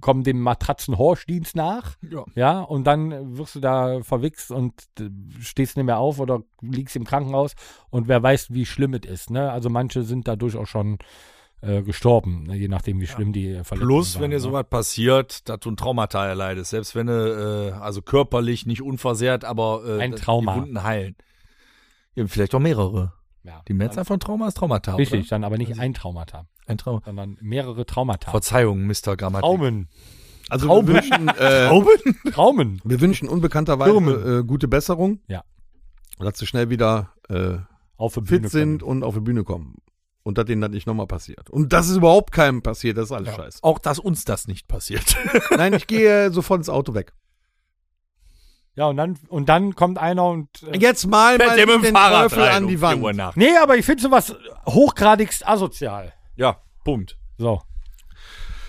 komme 0.00 0.22
dem 0.22 0.40
Matratzenhorschdienst 0.40 1.56
nach. 1.56 1.96
Ja. 2.08 2.24
Ja, 2.34 2.60
und 2.60 2.84
dann 2.84 3.36
wirst 3.36 3.56
du 3.56 3.60
da 3.60 4.02
verwichst 4.02 4.50
und 4.50 4.74
äh, 5.00 5.08
stehst 5.40 5.76
nicht 5.76 5.86
mehr 5.86 5.98
auf 5.98 6.20
oder 6.20 6.42
liegst 6.60 6.96
im 6.96 7.04
Krankenhaus 7.04 7.54
und 7.90 8.08
wer 8.08 8.22
weiß, 8.22 8.52
wie 8.52 8.66
schlimm 8.66 8.94
es 8.94 9.08
ist. 9.08 9.30
Ne? 9.30 9.50
Also 9.50 9.70
manche 9.70 10.02
sind 10.02 10.28
dadurch 10.28 10.56
auch 10.56 10.66
schon 10.66 10.98
äh, 11.62 11.82
gestorben, 11.82 12.44
ne? 12.44 12.56
je 12.56 12.68
nachdem, 12.68 13.00
wie 13.00 13.06
schlimm 13.06 13.32
die 13.32 13.48
äh, 13.48 13.64
Verletzungen 13.64 13.88
Plus, 13.88 14.14
waren, 14.14 14.22
wenn 14.22 14.30
dir 14.30 14.36
ne? 14.36 14.40
sowas 14.40 14.66
passiert, 14.68 15.48
dass 15.48 15.60
du 15.60 15.70
ein 15.70 15.76
Traumata 15.76 16.26
erleidest. 16.26 16.70
Selbst 16.70 16.94
wenn 16.94 17.06
du, 17.06 17.72
äh, 17.72 17.80
also 17.80 18.02
körperlich 18.02 18.66
nicht 18.66 18.82
unversehrt, 18.82 19.44
aber 19.44 19.82
äh, 19.86 20.02
Ein 20.02 20.16
Trauma. 20.16 20.54
die 20.54 20.60
Wunden 20.60 20.82
heilen. 20.82 21.16
Ja, 22.14 22.26
vielleicht 22.26 22.54
auch 22.54 22.60
mehrere. 22.60 23.12
Ja. 23.44 23.62
Die 23.68 23.80
einfach 23.80 24.10
ein 24.10 24.20
Trauma 24.20 24.48
ist 24.48 24.56
Traumata. 24.56 24.96
Richtig, 24.96 25.20
Oder? 25.20 25.28
dann 25.30 25.44
aber 25.44 25.56
nicht 25.56 25.78
ein 25.78 25.94
Traumata, 25.94 26.46
Ein 26.66 26.78
Trauma. 26.78 27.00
sondern 27.04 27.38
mehrere 27.40 27.86
Traumata. 27.86 28.30
Verzeihung, 28.30 28.86
Mr. 28.86 29.16
Grammatik. 29.16 29.42
Traumen. 29.44 29.88
Also 30.48 30.66
Trauben. 30.66 30.88
wir 30.88 30.94
wünschen, 30.96 31.28
äh, 32.26 32.30
Traumen. 32.30 32.80
wir 32.84 33.00
wünschen 33.00 33.28
unbekannterweise 33.28 34.40
äh, 34.40 34.44
gute 34.44 34.68
Besserung. 34.68 35.20
Ja. 35.28 35.44
Dass 36.18 36.38
sie 36.38 36.46
schnell 36.46 36.70
wieder 36.70 37.12
äh, 37.28 37.58
Auf 37.96 38.14
der 38.14 38.22
Bühne 38.22 38.42
fit 38.42 38.50
sind 38.50 38.82
kommen. 38.82 38.98
und 38.98 39.04
auf 39.04 39.14
die 39.14 39.20
Bühne 39.20 39.44
kommen. 39.44 39.76
Und 40.26 40.38
dass 40.38 40.44
denen 40.46 40.60
das 40.60 40.72
nicht 40.72 40.88
nochmal 40.88 41.06
passiert. 41.06 41.48
Und 41.50 41.72
das 41.72 41.88
ist 41.88 41.98
überhaupt 41.98 42.32
keinem 42.32 42.60
passiert, 42.60 42.98
das 42.98 43.04
ist 43.04 43.12
alles 43.12 43.32
scheiße. 43.32 43.58
Auch, 43.62 43.78
dass 43.78 44.00
uns 44.00 44.24
das 44.24 44.48
nicht 44.48 44.66
passiert. 44.66 45.16
Nein, 45.56 45.72
ich 45.74 45.86
gehe 45.86 46.32
sofort 46.32 46.58
ins 46.58 46.68
Auto 46.68 46.94
weg. 46.94 47.12
Ja, 48.74 48.86
und 48.86 48.96
dann, 48.96 49.16
und 49.28 49.48
dann 49.48 49.76
kommt 49.76 49.98
einer 49.98 50.24
und. 50.24 50.48
Äh, 50.64 50.78
Jetzt 50.78 51.06
mal, 51.06 51.38
mal 51.38 51.54
den 51.56 51.94
Fahrrad 51.94 52.30
Teufel 52.30 52.42
an 52.48 52.66
die 52.66 52.76
4 52.76 52.96
Uhr 52.96 53.02
Wand. 53.04 53.16
nachts. 53.18 53.36
nee, 53.36 53.56
aber 53.56 53.76
ich 53.76 53.86
finde 53.86 54.02
sowas 54.02 54.34
hochgradigst 54.66 55.46
asozial. 55.46 56.12
Ja, 56.34 56.56
Punkt. 56.82 57.16
So. 57.38 57.62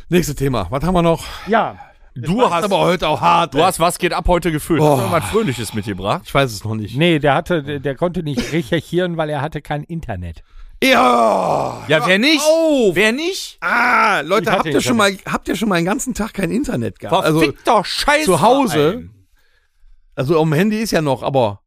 Nächstes 0.10 0.36
Thema. 0.36 0.68
Was 0.70 0.84
haben 0.84 0.94
wir 0.94 1.02
noch? 1.02 1.24
Ja, 1.48 1.80
Du 2.14 2.42
hast, 2.50 2.66
aber 2.66 2.80
heute 2.80 3.08
auch 3.08 3.20
hart. 3.22 3.56
du 3.56 3.58
ey. 3.58 3.64
hast 3.64 3.80
was 3.80 3.98
geht 3.98 4.14
ab 4.14 4.28
heute 4.28 4.52
gefüllt. 4.52 4.82
Oh. 4.82 4.90
Hast 4.90 4.98
du 4.98 5.02
irgendwas 5.02 5.30
Fröhliches 5.32 5.74
mitgebracht? 5.74 6.22
Ich 6.26 6.34
weiß 6.34 6.52
es 6.52 6.64
noch 6.64 6.76
nicht. 6.76 6.96
nee, 6.98 7.18
der 7.18 7.34
hatte, 7.34 7.64
der, 7.64 7.80
der 7.80 7.96
konnte 7.96 8.22
nicht 8.22 8.52
recherchieren, 8.54 9.18
weil 9.18 9.30
er 9.30 9.42
hatte 9.42 9.62
kein 9.62 9.84
Internet. 9.84 10.44
Ja. 10.84 11.84
Ja, 11.88 12.06
wer 12.08 12.20
nicht? 12.20 12.42
Auf. 12.44 12.96
Wer 12.96 13.12
nicht? 13.12 13.58
Ah, 13.62 14.22
Leute, 14.22 14.52
habt 14.52 14.66
ihr 14.66 14.82
schon 14.82 14.98
mal, 14.98 15.16
habt 15.26 15.48
ihr 15.48 15.56
schon 15.56 15.70
mal 15.70 15.76
einen 15.76 15.86
ganzen 15.86 16.14
Tag 16.14 16.34
kein 16.34 16.52
Internet 16.52 17.00
gehabt? 17.00 17.26
Also, 17.26 17.40
Verfickter 17.40 17.84
Scheiß. 17.84 18.26
zu 18.26 18.42
Hause? 18.42 19.10
also 20.16 20.40
am 20.40 20.54
Handy 20.54 20.80
ist 20.80 20.92
ja 20.92 21.02
noch, 21.02 21.24
aber 21.24 21.62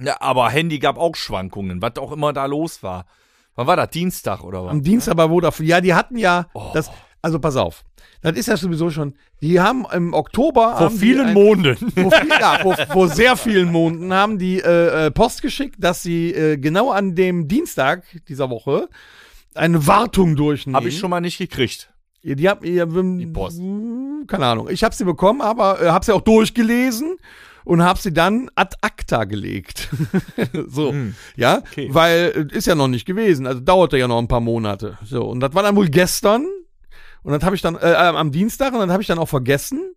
Ja, 0.00 0.16
aber 0.20 0.50
Handy 0.50 0.78
gab 0.78 0.98
auch 0.98 1.16
Schwankungen, 1.16 1.80
was 1.80 1.96
auch 1.98 2.12
immer 2.12 2.32
da 2.32 2.46
los 2.46 2.82
war. 2.82 3.06
Wann 3.54 3.66
war 3.66 3.76
das? 3.76 3.90
Dienstag 3.90 4.42
oder 4.42 4.64
was? 4.64 4.72
am 4.72 4.82
Dienstag 4.82 5.16
wo 5.30 5.40
dafür. 5.40 5.64
Ja, 5.66 5.80
die 5.80 5.94
hatten 5.94 6.16
ja 6.18 6.46
Oh. 6.54 6.70
das. 6.74 6.90
Also 7.24 7.38
pass 7.38 7.56
auf. 7.56 7.84
Das 8.20 8.36
ist 8.36 8.46
ja 8.48 8.56
sowieso 8.56 8.90
schon. 8.90 9.14
Die 9.40 9.58
haben 9.60 9.86
im 9.92 10.12
Oktober. 10.12 10.76
Vor 10.76 10.90
vielen 10.90 11.28
ein- 11.28 11.34
Monden. 11.34 11.76
vor, 11.76 12.10
viel, 12.12 12.28
ja, 12.28 12.58
vor, 12.60 12.76
vor 12.92 13.08
sehr 13.08 13.36
vielen 13.36 13.72
Monaten 13.72 14.12
haben 14.12 14.38
die 14.38 14.60
äh, 14.60 15.06
äh, 15.06 15.10
Post 15.10 15.40
geschickt, 15.40 15.76
dass 15.78 16.02
sie 16.02 16.32
äh, 16.34 16.58
genau 16.58 16.90
an 16.90 17.14
dem 17.14 17.48
Dienstag 17.48 18.04
dieser 18.28 18.50
Woche 18.50 18.88
eine 19.54 19.86
Wartung 19.86 20.36
durchnehmen. 20.36 20.76
Habe 20.76 20.88
ich 20.88 20.98
schon 20.98 21.08
mal 21.10 21.20
nicht 21.22 21.38
gekriegt. 21.38 21.90
Ja, 22.22 22.34
Die, 22.34 22.48
hab, 22.48 22.64
ja, 22.64 22.84
Die 22.86 23.26
Post. 23.26 23.58
Keine 24.26 24.46
Ahnung. 24.46 24.68
Ich 24.70 24.84
habe 24.84 24.94
sie 24.94 25.04
bekommen, 25.04 25.40
aber 25.40 25.80
äh, 25.82 25.88
habe 25.88 26.04
sie 26.04 26.12
auch 26.12 26.20
durchgelesen 26.22 27.16
und 27.64 27.82
habe 27.82 27.98
sie 27.98 28.12
dann 28.12 28.50
ad 28.54 28.76
acta 28.82 29.24
gelegt. 29.24 29.88
so, 30.68 30.90
Hm. 30.92 31.14
ja, 31.36 31.58
Okay. 31.70 31.88
weil 31.90 32.48
äh, 32.52 32.56
ist 32.56 32.66
ja 32.66 32.74
noch 32.74 32.88
nicht 32.88 33.06
gewesen, 33.06 33.46
also 33.46 33.60
dauerte 33.60 33.96
ja 33.96 34.08
noch 34.08 34.18
ein 34.18 34.28
paar 34.28 34.40
Monate. 34.40 34.98
So 35.06 35.24
und 35.24 35.40
das 35.40 35.54
war 35.54 35.62
dann 35.62 35.76
wohl 35.76 35.88
gestern 35.88 36.46
und 37.24 37.32
das 37.32 37.42
habe 37.42 37.56
ich 37.56 37.62
dann 37.62 37.74
äh, 37.76 37.94
am 37.94 38.30
Dienstag 38.30 38.74
und 38.74 38.80
dann 38.80 38.92
habe 38.92 39.02
ich 39.02 39.08
dann 39.08 39.18
auch 39.18 39.28
vergessen. 39.28 39.94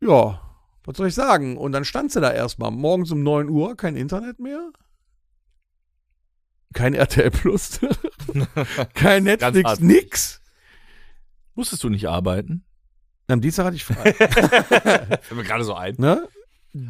Ja, 0.00 0.40
was 0.84 0.96
soll 0.96 1.08
ich 1.08 1.14
sagen? 1.14 1.56
Und 1.56 1.72
dann 1.72 1.84
stand 1.84 2.12
sie 2.12 2.20
da 2.20 2.30
erstmal 2.30 2.70
morgens 2.70 3.10
um 3.10 3.22
9 3.22 3.48
Uhr, 3.48 3.76
kein 3.76 3.96
Internet 3.96 4.38
mehr. 4.38 4.70
Kein 6.74 6.94
RTL 6.94 7.30
Plus. 7.30 7.80
kein 8.94 9.24
Netflix, 9.24 9.80
nix. 9.80 10.42
Musstest 11.54 11.82
du 11.82 11.88
nicht 11.88 12.08
arbeiten? 12.08 12.64
Am 13.26 13.40
Dienstag 13.40 13.66
hatte 13.66 13.76
ich 13.76 13.84
frei. 13.84 14.12
Fällt 14.14 15.32
mir 15.32 15.44
gerade 15.44 15.64
so 15.64 15.74
ein. 15.74 15.94
ne? 15.98 16.28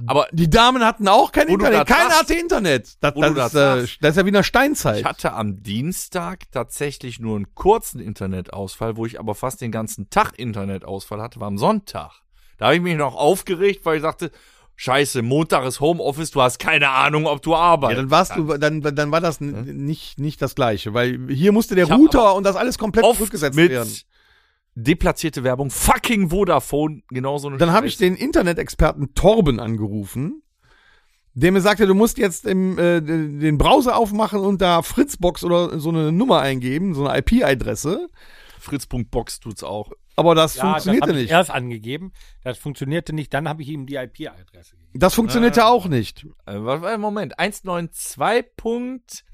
Aber 0.07 0.27
Die 0.33 0.48
Damen 0.51 0.85
hatten 0.85 1.09
auch 1.09 1.33
kein 1.33 1.48
Internet. 1.48 1.81
das 1.88 1.96
Keiner 1.96 2.11
sagst. 2.11 2.20
hatte 2.22 2.35
Internet. 2.35 2.87
Das, 3.01 3.14
das, 3.14 3.14
du 3.14 3.22
ist, 3.22 3.37
das 3.37 3.55
äh, 3.55 3.96
das 4.01 4.11
ist 4.11 4.16
ja 4.16 4.24
wie 4.24 4.29
in 4.29 4.35
der 4.35 4.42
Steinzeit. 4.42 4.98
ich 5.01 5.05
hatte 5.05 5.33
am 5.33 5.62
Dienstag 5.62 6.51
tatsächlich 6.53 7.20
nur 7.20 7.37
einen 7.37 7.55
kurzen 7.55 8.01
Internetausfall, 8.01 8.96
wo 8.96 9.07
ich 9.07 9.18
aber 9.18 9.35
fast 9.35 9.61
den 9.61 9.72
ganzen 9.72 10.11
Tag 10.11 10.38
Internetausfall 10.38 11.20
hatte, 11.20 11.40
war 11.40 11.48
am 11.48 11.59
Sonntag. 11.59 12.12
Da 12.59 12.66
habe 12.66 12.77
ich 12.77 12.83
mich 12.83 12.96
noch 12.96 13.14
aufgeregt, 13.14 13.85
weil 13.85 13.96
ich 13.96 14.03
sagte, 14.03 14.31
Scheiße, 14.81 15.22
Montag 15.22 15.64
ist 15.64 15.81
Homeoffice, 15.81 16.31
du 16.31 16.40
hast 16.40 16.61
keine 16.61 16.90
Ahnung, 16.90 17.27
ob 17.27 17.42
du 17.42 17.51
ja, 17.51 17.57
arbeitest. 17.59 17.98
dann 18.01 18.11
warst 18.12 18.37
du, 18.37 18.57
dann, 18.59 18.81
dann 18.81 19.11
war 19.11 19.20
das 19.20 19.40
n- 19.40 19.85
nicht, 19.85 20.20
nicht 20.20 20.40
das 20.40 20.55
Gleiche, 20.55 20.94
weil 20.94 21.18
hier 21.29 21.51
musste 21.51 21.74
der 21.74 21.87
Router 21.92 22.37
und 22.37 22.44
das 22.44 22.55
alles 22.55 22.79
komplett 22.79 23.05
zurückgesetzt 23.16 23.57
mit 23.57 23.70
werden. 23.70 23.92
Deplatzierte 24.83 25.45
Werbung, 25.45 25.71
fucking 25.71 26.31
Vodafone, 26.31 27.03
genauso 27.09 27.49
eine 27.49 27.59
Dann 27.59 27.73
habe 27.73 27.87
ich 27.87 27.97
den 27.97 28.14
Internet-Experten 28.14 29.14
Torben 29.14 29.61
angerufen, 29.61 30.43
der 31.35 31.53
mir 31.53 31.61
sagte, 31.61 31.87
du 31.87 31.95
musst 31.95 32.19
jetzt 32.19 32.47
im, 32.47 32.79
äh, 32.79 33.01
den 33.01 33.59
Browser 33.59 33.97
aufmachen 33.97 34.41
und 34.41 34.61
da 34.61 34.83
Fritzbox 34.83 35.45
oder 35.45 35.79
so 35.79 35.91
eine 35.91 36.12
Nummer 36.12 36.41
eingeben, 36.41 36.95
so 36.95 37.07
eine 37.07 37.19
IP-Adresse. 37.19 38.09
Fritz.box 38.59 39.41
tut's 39.41 39.62
auch. 39.62 39.93
Aber 40.17 40.35
das 40.35 40.57
Ja, 40.57 40.62
das 40.62 40.71
funktionierte 40.73 41.11
ich 41.11 41.17
nicht. 41.17 41.31
erst 41.31 41.51
angegeben. 41.51 42.12
Das 42.43 42.59
funktionierte 42.59 43.12
nicht. 43.12 43.33
Dann 43.33 43.49
habe 43.49 43.62
ich 43.62 43.69
ihm 43.69 43.87
die 43.87 43.95
IP-Adresse 43.95 44.77
gegeben. 44.77 44.99
Das 44.99 45.14
funktionierte 45.14 45.64
auch 45.67 45.87
nicht. 45.87 46.27
Äh, 46.47 46.59
Moment? 46.99 47.38
192. 47.38 48.57
Punkt. 48.57 49.25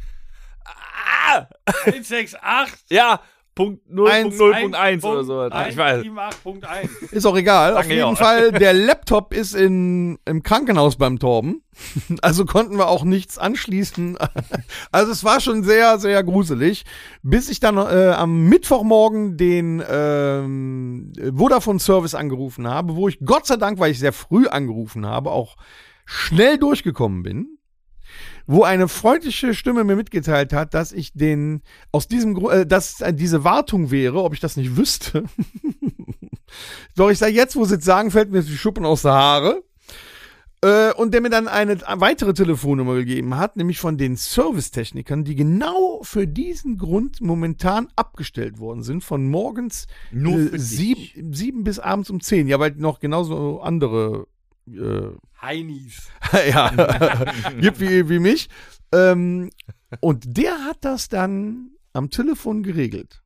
Ah! 0.66 1.48
168. 1.87 2.85
Ja, 2.90 3.20
Punkt 3.54 3.88
0, 3.88 4.10
Eins, 4.10 4.22
Punkt 4.36 4.38
0, 4.38 4.60
Punkt 4.62 4.76
1 4.76 5.04
oder 5.04 5.24
so. 5.24 5.46
Ich 5.46 5.76
weiß. 5.76 6.02
178.1. 6.02 7.12
Ist 7.12 7.24
auch 7.24 7.36
egal. 7.36 7.76
Auf 7.76 7.88
jeden. 7.88 8.16
Fall, 8.16 8.50
der 8.50 8.72
Laptop 8.72 9.32
ist 9.32 9.54
in, 9.54 10.18
im 10.24 10.42
Krankenhaus 10.42 10.96
beim 10.96 11.18
Torben. 11.18 11.60
Also 12.22 12.44
konnten 12.44 12.78
wir 12.78 12.88
auch 12.88 13.04
nichts 13.04 13.38
anschließen. 13.38 14.16
Also 14.92 15.12
es 15.12 15.24
war 15.24 15.40
schon 15.40 15.62
sehr, 15.62 15.98
sehr 15.98 16.22
gruselig. 16.24 16.84
Bis 17.22 17.48
ich 17.48 17.60
dann 17.60 17.76
äh, 17.76 18.12
am 18.12 18.48
Mittwochmorgen 18.48 19.36
den 19.36 19.82
ähm, 19.88 21.12
Vodafone 21.34 21.80
Service 21.80 22.14
angerufen 22.14 22.68
habe, 22.68 22.96
wo 22.96 23.08
ich 23.08 23.18
Gott 23.24 23.46
sei 23.46 23.56
Dank, 23.56 23.78
weil 23.78 23.90
ich 23.90 23.98
sehr 23.98 24.12
früh 24.12 24.46
angerufen 24.46 25.06
habe, 25.06 25.30
auch 25.30 25.56
schnell 26.04 26.58
durchgekommen 26.58 27.22
bin. 27.22 27.58
Wo 28.46 28.62
eine 28.62 28.88
freundliche 28.88 29.55
Stimme 29.55 29.85
mir 29.85 29.96
mitgeteilt 29.96 30.53
hat, 30.53 30.74
dass 30.74 30.92
ich 30.92 31.12
den 31.12 31.62
aus 31.92 32.09
diesem 32.09 32.35
Grund, 32.35 32.55
äh, 32.55 32.66
dass 32.66 33.03
diese 33.12 33.44
Wartung 33.44 33.90
wäre, 33.90 34.22
ob 34.22 34.35
ich 34.35 34.40
das 34.40 34.57
nicht 34.57 34.77
wüsste. 34.77 35.24
Doch 36.96 37.11
ich 37.11 37.18
sage 37.18 37.33
jetzt, 37.33 37.57
wo 37.57 37.64
sie 37.64 37.77
es 37.77 37.85
sagen, 37.85 38.11
fällt 38.11 38.31
mir 38.31 38.42
die 38.42 38.57
Schuppen 38.57 38.85
aus 38.85 39.03
der 39.03 39.12
Haare. 39.12 39.62
Äh, 40.64 40.94
und 40.94 41.12
der 41.12 41.20
mir 41.20 41.29
dann 41.29 41.46
eine 41.46 41.79
weitere 41.83 42.33
Telefonnummer 42.33 42.94
gegeben 42.94 43.37
hat, 43.37 43.57
nämlich 43.57 43.79
von 43.79 43.98
den 43.98 44.16
Servicetechnikern, 44.16 45.22
die 45.22 45.35
genau 45.35 46.00
für 46.03 46.27
diesen 46.27 46.79
Grund 46.79 47.20
momentan 47.20 47.88
abgestellt 47.96 48.59
worden 48.59 48.83
sind, 48.83 49.05
von 49.05 49.29
morgens 49.29 49.87
Nur 50.11 50.55
äh, 50.55 50.59
sieben, 50.59 51.35
sieben 51.35 51.64
bis 51.64 51.79
abends 51.79 52.09
um 52.09 52.20
zehn. 52.20 52.48
Ja, 52.48 52.59
weil 52.61 52.70
noch 52.77 52.98
genauso 52.98 53.61
andere 53.61 54.27
äh, 54.68 55.11
Heinis. 55.40 56.09
ja, 56.50 56.70
gibt 57.61 57.81
wie, 57.81 58.09
wie 58.09 58.18
mich. 58.18 58.48
Ähm, 58.92 59.50
und 60.00 60.24
der 60.37 60.64
hat 60.64 60.79
das 60.83 61.09
dann 61.09 61.70
am 61.92 62.11
Telefon 62.11 62.62
geregelt. 62.62 63.22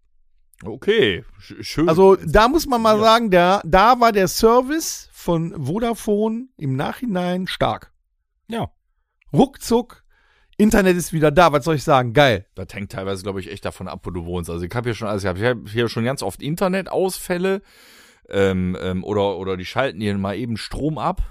Okay, 0.65 1.25
sch- 1.41 1.63
schön. 1.63 1.89
Also 1.89 2.17
da 2.17 2.49
muss 2.49 2.67
man 2.67 2.83
mal 2.83 2.99
sagen, 2.99 3.31
der, 3.31 3.61
da 3.65 4.01
war 4.01 4.13
der 4.13 4.29
Service 4.29 5.09
von 5.13 5.67
Vodafone 5.67 6.49
im 6.57 6.75
Nachhinein 6.75 7.47
stark. 7.47 7.93
Ja. 8.49 8.71
Ruckzuck, 9.33 10.05
Internet 10.57 10.97
ist 10.97 11.13
wieder 11.13 11.31
da, 11.31 11.53
was 11.53 11.65
soll 11.65 11.77
ich 11.77 11.85
sagen? 11.85 12.13
Geil. 12.13 12.47
das 12.57 12.67
hängt 12.73 12.91
teilweise, 12.91 13.23
glaube 13.23 13.39
ich, 13.41 13.51
echt 13.53 13.65
davon 13.65 13.87
ab, 13.87 14.01
wo 14.05 14.11
du 14.11 14.25
wohnst. 14.25 14.51
Also 14.51 14.65
ich 14.65 14.75
habe 14.75 14.89
hier 14.89 14.95
schon 14.95 15.07
alles 15.07 15.23
gehabt. 15.23 15.39
Ich 15.39 15.45
habe 15.45 15.63
hier 15.71 15.89
schon 15.89 16.05
ganz 16.05 16.23
oft 16.23 16.43
Internetausfälle 16.43 17.63
ähm, 18.29 18.77
ähm, 18.81 19.05
oder, 19.05 19.37
oder 19.37 19.57
die 19.57 19.65
schalten 19.65 20.01
hier 20.01 20.17
mal 20.19 20.37
eben 20.37 20.57
Strom 20.57 20.99
ab. 20.99 21.23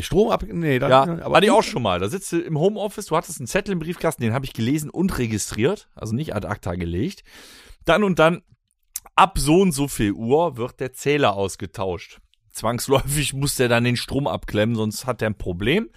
Strom 0.00 0.30
ab, 0.30 0.42
nee, 0.42 0.80
das, 0.80 0.90
Ja, 0.90 1.02
aber 1.02 1.34
war 1.34 1.40
die 1.40 1.52
auch 1.52 1.62
schon 1.62 1.82
mal. 1.82 2.00
Da 2.00 2.08
sitzt 2.08 2.32
du 2.32 2.40
im 2.40 2.58
Homeoffice, 2.58 3.06
du 3.06 3.16
hattest 3.16 3.38
einen 3.38 3.46
Zettel 3.46 3.72
im 3.72 3.78
Briefkasten, 3.78 4.22
den 4.22 4.32
habe 4.32 4.44
ich 4.44 4.52
gelesen 4.52 4.90
und 4.90 5.16
registriert, 5.18 5.88
also 5.94 6.14
nicht 6.14 6.34
ad 6.34 6.48
acta 6.48 6.74
gelegt. 6.74 7.22
Dann 7.84 8.02
und 8.02 8.18
dann, 8.18 8.42
ab 9.14 9.38
so 9.38 9.60
und 9.60 9.70
so 9.70 9.86
viel 9.86 10.12
Uhr 10.12 10.56
wird 10.56 10.80
der 10.80 10.92
Zähler 10.92 11.34
ausgetauscht. 11.34 12.18
Zwangsläufig 12.50 13.34
muss 13.34 13.54
der 13.54 13.68
dann 13.68 13.84
den 13.84 13.96
Strom 13.96 14.26
abklemmen, 14.26 14.74
sonst 14.74 15.06
hat 15.06 15.22
er 15.22 15.30
ein 15.30 15.38
Problem. 15.38 15.90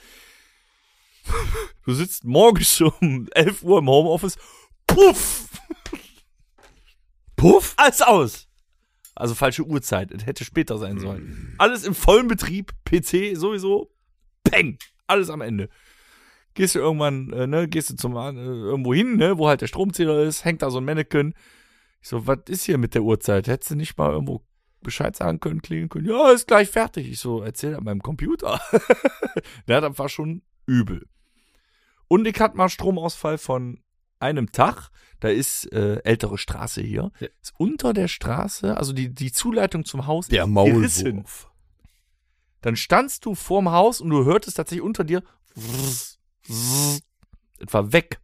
Du 1.86 1.94
sitzt 1.94 2.26
morgens 2.26 2.82
um 3.00 3.30
11 3.34 3.64
Uhr 3.64 3.80
im 3.80 3.88
Homeoffice, 3.88 4.38
puff, 4.86 5.48
Puff. 7.38 7.76
alles 7.78 8.02
aus. 8.02 8.47
Also 9.18 9.34
falsche 9.34 9.66
Uhrzeit, 9.66 10.12
es 10.12 10.28
hätte 10.28 10.46
später 10.46 10.78
sein 10.78 11.00
sollen. 11.00 11.56
Alles 11.58 11.86
im 11.86 11.96
vollen 11.96 12.28
Betrieb, 12.28 12.72
PC 12.86 13.36
sowieso, 13.36 13.92
peng, 14.44 14.78
alles 15.08 15.32
am 15.32 15.42
Ende. 15.42 15.70
Gehst 16.54 16.76
du 16.76 16.80
irgendwann, 16.80 17.34
äh, 17.34 17.48
ne, 17.48 17.68
gehst 17.68 17.90
du 17.90 17.96
zum 17.96 18.16
äh, 18.16 18.32
irgendwo 18.32 18.94
hin, 18.94 19.18
ne, 19.18 19.38
wo 19.40 19.48
halt 19.48 19.62
der 19.62 19.68
Stromzähler 19.68 20.22
ist, 20.22 20.46
hängt 20.46 20.62
da 20.62 20.70
so 20.70 20.78
ein 20.78 20.86
Mannequin. 20.86 21.34
Ich 22.02 22.10
so, 22.10 22.28
was 22.28 22.40
ist 22.48 22.64
hier 22.64 22.78
mit 22.78 22.94
der 22.94 23.02
Uhrzeit? 23.04 23.48
Hättest 23.48 23.72
du 23.72 23.76
nicht 23.76 23.98
mal 23.98 24.12
irgendwo 24.12 24.44
Bescheid 24.82 25.16
sagen 25.16 25.40
können, 25.40 25.64
klingeln 25.64 25.90
können? 25.90 26.08
Ja, 26.08 26.32
ist 26.32 26.48
gleich 26.48 26.70
fertig. 26.70 27.10
Ich 27.10 27.20
so, 27.20 27.42
erzähl 27.42 27.76
an 27.76 27.84
meinem 27.84 28.02
Computer. 28.02 28.62
ja, 29.68 29.82
das 29.82 29.98
war 29.98 30.10
schon 30.10 30.44
übel. 30.68 31.08
Und 32.08 32.28
ich 32.28 32.40
hatte 32.40 32.56
mal 32.56 32.70
Stromausfall 32.70 33.40
von 33.40 33.82
einem 34.20 34.52
Tag. 34.52 34.90
Da 35.20 35.30
ist 35.30 35.72
äh, 35.72 36.02
ältere 36.04 36.38
Straße 36.38 36.82
hier. 36.82 37.12
Ist 37.42 37.54
unter 37.58 37.94
der 37.94 38.08
Straße, 38.08 38.78
also 38.78 38.94
die, 38.94 39.14
die 39.14 39.32
Zuleitung 39.32 39.84
zum 39.84 40.06
Haus 40.06 40.28
Der 40.28 40.46
ist 40.46 40.54
gerissen. 40.54 41.16
Maulwurf. 41.16 41.50
Dann 42.62 42.76
standst 42.76 43.26
du 43.26 43.36
vorm 43.36 43.72
Haus 43.72 44.02
und 44.02 44.10
du 44.10 44.26
hörtest 44.26 44.58
tatsächlich 44.58 44.84
unter 44.84 45.04
dir. 45.04 45.24
Es 45.56 46.20
war 47.72 47.92
weg. 47.94 48.20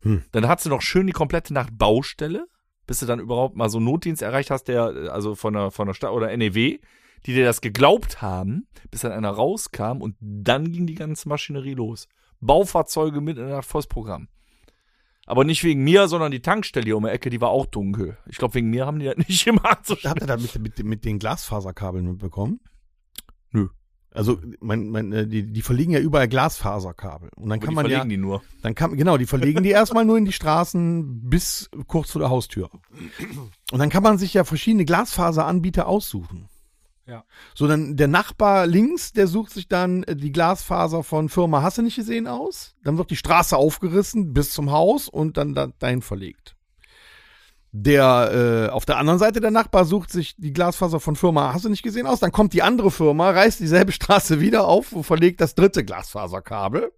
Hm. 0.00 0.24
Dann 0.32 0.48
hattest 0.48 0.66
du 0.66 0.70
noch 0.70 0.82
schön 0.82 1.06
die 1.06 1.12
komplette 1.12 1.54
Nacht 1.54 1.76
Baustelle, 1.78 2.46
bis 2.86 3.00
du 3.00 3.06
dann 3.06 3.20
überhaupt 3.20 3.56
mal 3.56 3.68
so 3.68 3.78
einen 3.78 3.86
Notdienst 3.86 4.22
erreicht 4.22 4.50
hast, 4.50 4.64
der, 4.64 5.12
also 5.12 5.34
von 5.34 5.54
der, 5.54 5.70
von 5.70 5.86
der 5.86 5.94
Stadt 5.94 6.10
oder 6.10 6.36
NEW, 6.36 6.78
die 7.26 7.34
dir 7.34 7.44
das 7.44 7.60
geglaubt 7.60 8.20
haben, 8.20 8.66
bis 8.90 9.02
dann 9.02 9.12
einer 9.12 9.30
rauskam 9.30 10.00
und 10.00 10.16
dann 10.20 10.72
ging 10.72 10.86
die 10.86 10.96
ganze 10.96 11.28
Maschinerie 11.28 11.74
los. 11.74 12.08
Baufahrzeuge 12.40 13.20
mitten 13.20 13.40
in 13.40 13.46
der 13.46 13.56
Nacht 13.56 13.68
volles 13.68 13.86
Programm. 13.86 14.28
Aber 15.32 15.44
nicht 15.44 15.64
wegen 15.64 15.82
mir, 15.82 16.08
sondern 16.08 16.30
die 16.30 16.42
Tankstelle 16.42 16.84
hier 16.84 16.94
um 16.98 17.04
die 17.04 17.08
Ecke, 17.08 17.30
die 17.30 17.40
war 17.40 17.48
auch 17.48 17.64
dunkel. 17.64 18.18
Ich 18.28 18.36
glaube, 18.36 18.52
wegen 18.52 18.68
mir 18.68 18.84
haben 18.84 18.98
die 18.98 19.06
das 19.06 19.16
nicht 19.16 19.42
gemacht. 19.46 19.86
So 19.86 19.96
Habt 20.04 20.20
ihr 20.20 20.26
das 20.26 20.42
mit, 20.42 20.58
mit, 20.58 20.84
mit 20.84 21.04
den 21.06 21.18
Glasfaserkabeln 21.18 22.04
mitbekommen? 22.04 22.60
Nö. 23.50 23.68
Also, 24.10 24.38
mein, 24.60 24.90
mein, 24.90 25.10
äh, 25.10 25.26
die, 25.26 25.50
die 25.50 25.62
verlegen 25.62 25.92
ja 25.92 26.00
überall 26.00 26.28
Glasfaserkabel. 26.28 27.30
Und 27.34 27.48
dann 27.48 27.62
Wo 27.62 27.64
kann 27.64 27.70
die 27.70 27.76
man 27.76 27.86
ja, 27.86 27.90
verlegen 28.00 28.10
die 28.10 28.18
nur. 28.18 28.42
dann 28.60 28.74
kann, 28.74 28.94
genau, 28.94 29.16
die 29.16 29.24
verlegen 29.24 29.62
die 29.62 29.70
erstmal 29.70 30.04
nur 30.04 30.18
in 30.18 30.26
die 30.26 30.32
Straßen 30.32 31.30
bis 31.30 31.70
kurz 31.86 32.08
zu 32.08 32.18
der 32.18 32.28
Haustür. 32.28 32.68
Und 33.72 33.78
dann 33.78 33.88
kann 33.88 34.02
man 34.02 34.18
sich 34.18 34.34
ja 34.34 34.44
verschiedene 34.44 34.84
Glasfaseranbieter 34.84 35.86
aussuchen. 35.86 36.50
Ja. 37.12 37.24
So, 37.54 37.68
dann 37.68 37.98
der 37.98 38.08
Nachbar 38.08 38.66
links, 38.66 39.12
der 39.12 39.26
sucht 39.26 39.52
sich 39.52 39.68
dann 39.68 40.02
äh, 40.04 40.16
die 40.16 40.32
Glasfaser 40.32 41.02
von 41.02 41.28
Firma 41.28 41.60
Hasse 41.60 41.82
nicht 41.82 41.96
gesehen 41.96 42.26
aus. 42.26 42.74
Dann 42.84 42.96
wird 42.96 43.10
die 43.10 43.16
Straße 43.16 43.54
aufgerissen 43.54 44.32
bis 44.32 44.52
zum 44.52 44.72
Haus 44.72 45.10
und 45.10 45.36
dann 45.36 45.54
da, 45.54 45.66
dahin 45.78 46.00
verlegt. 46.00 46.56
Der 47.70 48.68
äh, 48.70 48.70
auf 48.70 48.86
der 48.86 48.96
anderen 48.96 49.18
Seite 49.18 49.42
der 49.42 49.50
Nachbar 49.50 49.84
sucht 49.84 50.10
sich 50.10 50.36
die 50.36 50.54
Glasfaser 50.54 51.00
von 51.00 51.14
Firma 51.14 51.52
Hasse 51.52 51.68
nicht 51.68 51.82
gesehen 51.82 52.06
aus. 52.06 52.20
Dann 52.20 52.32
kommt 52.32 52.54
die 52.54 52.62
andere 52.62 52.90
Firma, 52.90 53.28
reißt 53.28 53.60
dieselbe 53.60 53.92
Straße 53.92 54.40
wieder 54.40 54.66
auf 54.66 54.92
und 54.92 55.04
verlegt 55.04 55.42
das 55.42 55.54
dritte 55.54 55.84
Glasfaserkabel. 55.84 56.92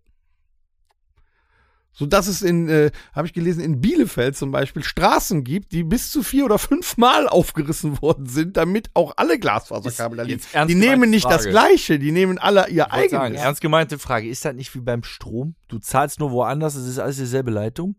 So 1.96 2.06
dass 2.06 2.26
es 2.26 2.42
in, 2.42 2.68
äh, 2.68 2.90
habe 3.14 3.26
ich 3.28 3.32
gelesen, 3.32 3.62
in 3.62 3.80
Bielefeld 3.80 4.36
zum 4.36 4.50
Beispiel 4.50 4.82
Straßen 4.82 5.44
gibt, 5.44 5.70
die 5.72 5.84
bis 5.84 6.10
zu 6.10 6.22
vier 6.24 6.44
oder 6.44 6.58
fünf 6.58 6.96
Mal 6.96 7.28
aufgerissen 7.28 8.02
worden 8.02 8.26
sind, 8.26 8.56
damit 8.56 8.90
auch 8.94 9.12
alle 9.16 9.38
Glasfaserkabel 9.38 10.16
da 10.18 10.24
liegen. 10.24 10.40
Die 10.66 10.74
nehmen 10.74 11.08
nicht 11.10 11.24
das 11.26 11.42
Frage. 11.44 11.50
gleiche, 11.50 11.98
die 12.00 12.10
nehmen 12.10 12.38
alle 12.38 12.68
ihr 12.68 12.86
Ich 12.88 12.92
wollte 12.96 13.10
sagen, 13.10 13.24
eigenes. 13.26 13.42
ernst 13.42 13.60
gemeinte 13.60 13.98
Frage. 13.98 14.28
Ist 14.28 14.44
das 14.44 14.54
nicht 14.54 14.74
wie 14.74 14.80
beim 14.80 15.04
Strom? 15.04 15.54
Du 15.68 15.78
zahlst 15.78 16.18
nur 16.18 16.32
woanders, 16.32 16.74
es 16.74 16.86
ist 16.88 16.98
alles 16.98 17.16
dieselbe 17.16 17.50
Leitung? 17.52 17.96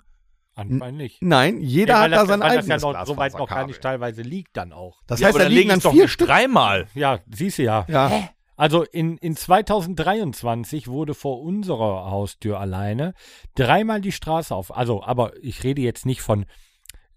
Anscheinend 0.58 0.98
nicht. 0.98 1.22
Nein, 1.22 1.60
jeder 1.62 1.96
Ja, 1.96 2.00
hat 2.04 2.12
da 2.12 2.16
das, 2.18 2.28
sein 2.28 2.40
weil 2.40 2.56
das 2.58 2.68
ja 2.68 2.76
eigenes 2.76 2.82
noch 2.84 3.06
so 3.06 3.18
weit 3.18 3.34
noch 3.34 3.40
gar 3.40 3.66
Glasfaserkabel. 3.66 3.68
nicht 3.68 3.82
teilweise 3.82 4.22
liegt 4.22 4.56
dann 4.58 4.72
auch. 4.72 5.02
Das 5.08 5.20
Ja, 5.20 5.28
heißt, 5.28 5.38
da 5.38 5.44
dann 5.44 5.52
liegen 5.52 5.70
dann 5.70 5.82
vier 5.82 6.04
nicht 6.04 6.12
Stück. 6.12 6.28
Dreimal. 6.28 6.88
Ja, 6.94 7.20
siehst 7.30 7.58
du 7.58 7.64
ja. 7.64 7.86
Ja. 7.90 8.30
Also 8.58 8.84
in, 8.84 9.18
in 9.18 9.36
2023 9.36 10.88
wurde 10.88 11.14
vor 11.14 11.42
unserer 11.42 12.10
Haustür 12.10 12.60
alleine 12.60 13.14
dreimal 13.56 14.02
die 14.02 14.12
Straße 14.12 14.56
auf. 14.56 14.76
Also, 14.76 15.04
aber 15.04 15.34
ich 15.42 15.64
rede 15.64 15.82
jetzt 15.82 16.06
nicht 16.06 16.22
von 16.22 16.46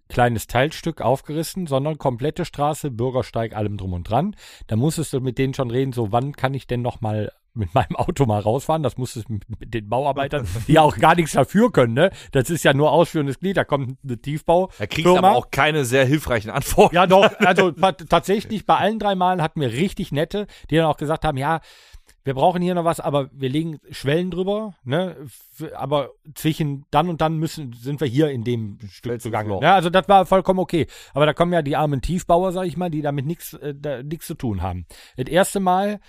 kleines 0.08 0.46
Teilstück 0.46 1.00
aufgerissen, 1.00 1.66
sondern 1.66 1.98
komplette 1.98 2.44
Straße, 2.44 2.90
Bürgersteig, 2.90 3.54
allem 3.54 3.76
drum 3.76 3.92
und 3.92 4.04
dran. 4.04 4.34
Da 4.66 4.76
musstest 4.76 5.12
du 5.12 5.20
mit 5.20 5.38
denen 5.38 5.54
schon 5.54 5.70
reden, 5.70 5.92
so 5.92 6.12
wann 6.12 6.32
kann 6.32 6.54
ich 6.54 6.66
denn 6.66 6.82
noch 6.82 7.00
mal 7.00 7.30
mit 7.54 7.74
meinem 7.74 7.96
Auto 7.96 8.24
mal 8.26 8.40
rausfahren. 8.40 8.82
Das 8.82 8.96
musstest 8.96 9.28
du 9.28 9.34
mit, 9.48 9.74
den 9.74 9.88
Bauarbeitern, 9.88 10.46
die 10.66 10.72
ja 10.74 10.82
auch 10.82 10.96
gar 10.96 11.14
nichts 11.16 11.32
dafür 11.32 11.72
können, 11.72 11.94
ne? 11.94 12.10
Das 12.32 12.50
ist 12.50 12.64
ja 12.64 12.72
nur 12.74 12.92
ausführendes 12.92 13.40
Glied. 13.40 13.56
Da 13.56 13.64
kommt 13.64 13.98
eine 14.04 14.18
Tiefbau. 14.20 14.70
Da 14.78 14.86
kriegst 14.86 15.10
Firma. 15.10 15.28
aber 15.28 15.36
auch 15.36 15.50
keine 15.50 15.84
sehr 15.84 16.04
hilfreichen 16.04 16.50
Antworten. 16.50 16.94
Ja, 16.94 17.06
doch, 17.06 17.28
also 17.40 17.72
ta- 17.72 17.92
tatsächlich 17.92 18.64
bei 18.66 18.76
allen 18.76 18.98
drei 18.98 19.14
Malen 19.14 19.42
hatten 19.42 19.60
wir 19.60 19.72
richtig 19.72 20.12
nette, 20.12 20.46
die 20.70 20.76
dann 20.76 20.86
auch 20.86 20.96
gesagt 20.96 21.24
haben, 21.24 21.36
ja, 21.38 21.60
wir 22.24 22.34
brauchen 22.34 22.60
hier 22.60 22.74
noch 22.74 22.84
was, 22.84 23.00
aber 23.00 23.30
wir 23.32 23.48
legen 23.48 23.78
Schwellen 23.90 24.30
drüber, 24.30 24.74
ne? 24.84 25.16
Aber 25.74 26.10
zwischen 26.34 26.84
dann 26.90 27.08
und 27.08 27.20
dann 27.22 27.38
müssen, 27.38 27.72
sind 27.72 28.00
wir 28.00 28.06
hier 28.08 28.30
in 28.30 28.44
dem 28.44 28.78
Stück 28.90 29.20
zugange. 29.22 29.58
Ja, 29.62 29.74
also 29.74 29.88
das 29.88 30.08
war 30.08 30.26
vollkommen 30.26 30.60
okay. 30.60 30.86
Aber 31.14 31.24
da 31.26 31.32
kommen 31.32 31.52
ja 31.54 31.62
die 31.62 31.74
armen 31.76 32.02
Tiefbauer, 32.02 32.52
sag 32.52 32.66
ich 32.66 32.76
mal, 32.76 32.90
die 32.90 33.00
damit 33.02 33.24
nichts 33.24 33.54
äh, 33.54 33.74
da- 33.74 34.02
nix 34.02 34.26
zu 34.26 34.34
tun 34.34 34.60
haben. 34.62 34.86
Das 35.16 35.28
erste 35.28 35.58
Mal 35.60 36.00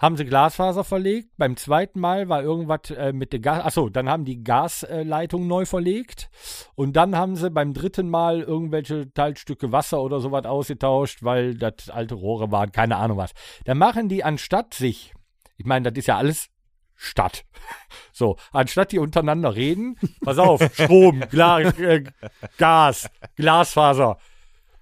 haben 0.00 0.16
sie 0.16 0.24
Glasfaser 0.24 0.82
verlegt. 0.82 1.28
Beim 1.36 1.56
zweiten 1.56 2.00
Mal 2.00 2.28
war 2.30 2.42
irgendwas 2.42 2.90
äh, 2.90 3.12
mit 3.12 3.32
der 3.32 3.40
Gas. 3.40 3.64
Achso, 3.64 3.90
dann 3.90 4.08
haben 4.08 4.24
die 4.24 4.42
Gasleitung 4.42 5.46
neu 5.46 5.66
verlegt. 5.66 6.30
Und 6.74 6.94
dann 6.94 7.16
haben 7.16 7.36
sie 7.36 7.50
beim 7.50 7.74
dritten 7.74 8.08
Mal 8.08 8.40
irgendwelche 8.40 9.12
Teilstücke 9.12 9.72
Wasser 9.72 10.00
oder 10.00 10.20
sowas 10.20 10.46
ausgetauscht, 10.46 11.22
weil 11.22 11.54
das 11.54 11.90
alte 11.90 12.14
Rohre 12.14 12.50
waren, 12.50 12.72
keine 12.72 12.96
Ahnung 12.96 13.18
was. 13.18 13.32
Dann 13.64 13.76
machen 13.76 14.08
die 14.08 14.24
anstatt 14.24 14.72
sich, 14.72 15.12
ich 15.58 15.66
meine, 15.66 15.92
das 15.92 15.98
ist 15.98 16.08
ja 16.08 16.16
alles 16.16 16.48
Stadt. 16.96 17.44
So, 18.12 18.36
anstatt 18.52 18.92
die 18.92 18.98
untereinander 18.98 19.54
reden, 19.54 19.96
pass 20.20 20.36
auf, 20.36 20.60
Strom, 20.74 21.20
Gla 21.30 21.60
äh, 21.60 22.04
Gas, 22.58 23.08
Glasfaser. 23.36 24.18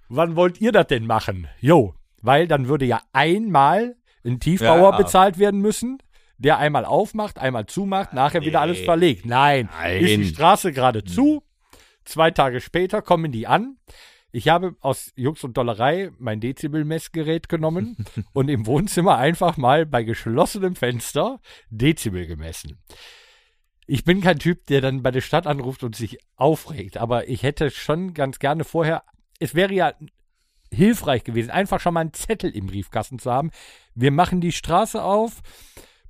Wann 0.08 0.34
wollt 0.34 0.60
ihr 0.60 0.72
das 0.72 0.88
denn 0.88 1.06
machen? 1.06 1.46
Jo, 1.60 1.94
weil 2.22 2.48
dann 2.48 2.68
würde 2.68 2.86
ja 2.86 3.00
einmal 3.12 3.94
ein 4.34 4.40
Tiefbauer 4.40 4.92
Ja. 4.92 4.96
bezahlt 4.96 5.38
werden 5.38 5.60
müssen, 5.60 5.98
der 6.38 6.58
einmal 6.58 6.84
aufmacht, 6.84 7.38
einmal 7.38 7.66
zumacht, 7.66 8.12
nachher 8.12 8.42
wieder 8.42 8.60
alles 8.60 8.78
verlegt. 8.80 9.26
Nein, 9.26 9.68
ist 10.00 10.16
die 10.16 10.24
Straße 10.26 10.72
gerade 10.72 11.02
zu. 11.04 11.42
Zwei 12.04 12.30
Tage 12.30 12.60
später 12.60 13.02
kommen 13.02 13.32
die 13.32 13.46
an. 13.46 13.76
Ich 14.30 14.48
habe 14.48 14.76
aus 14.80 15.10
Jux 15.16 15.42
und 15.42 15.56
Dollerei 15.56 16.10
mein 16.18 16.38
Dezibel-Messgerät 16.40 17.48
genommen 17.48 17.96
und 18.34 18.48
im 18.50 18.66
Wohnzimmer 18.66 19.16
einfach 19.16 19.56
mal 19.56 19.86
bei 19.86 20.02
geschlossenem 20.04 20.76
Fenster 20.76 21.40
Dezibel 21.70 22.26
gemessen. 22.26 22.78
Ich 23.86 24.04
bin 24.04 24.20
kein 24.20 24.38
Typ, 24.38 24.66
der 24.66 24.82
dann 24.82 25.02
bei 25.02 25.10
der 25.10 25.22
Stadt 25.22 25.46
anruft 25.46 25.82
und 25.82 25.96
sich 25.96 26.18
aufregt, 26.36 26.98
aber 26.98 27.28
ich 27.28 27.42
hätte 27.42 27.70
schon 27.70 28.12
ganz 28.12 28.38
gerne 28.38 28.64
vorher, 28.64 29.02
es 29.40 29.54
wäre 29.54 29.72
ja 29.72 29.94
hilfreich 30.72 31.24
gewesen, 31.24 31.50
einfach 31.50 31.80
schon 31.80 31.94
mal 31.94 32.00
einen 32.00 32.12
Zettel 32.14 32.50
im 32.50 32.66
Briefkasten 32.66 33.18
zu 33.18 33.30
haben. 33.30 33.50
Wir 33.94 34.10
machen 34.10 34.40
die 34.40 34.52
Straße 34.52 35.02
auf, 35.02 35.40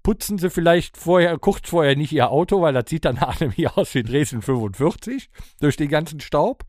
putzen 0.02 0.38
sie 0.38 0.50
vielleicht 0.50 0.96
vorher, 0.96 1.38
kurz 1.38 1.68
vorher 1.68 1.96
nicht 1.96 2.12
ihr 2.12 2.30
Auto, 2.30 2.60
weil 2.60 2.72
das 2.72 2.84
sieht 2.88 3.04
dann 3.04 3.18
nämlich 3.40 3.70
aus 3.76 3.94
wie 3.94 4.02
Dresden 4.02 4.42
45 4.42 5.28
durch 5.60 5.76
den 5.76 5.88
ganzen 5.88 6.20
Staub. 6.20 6.64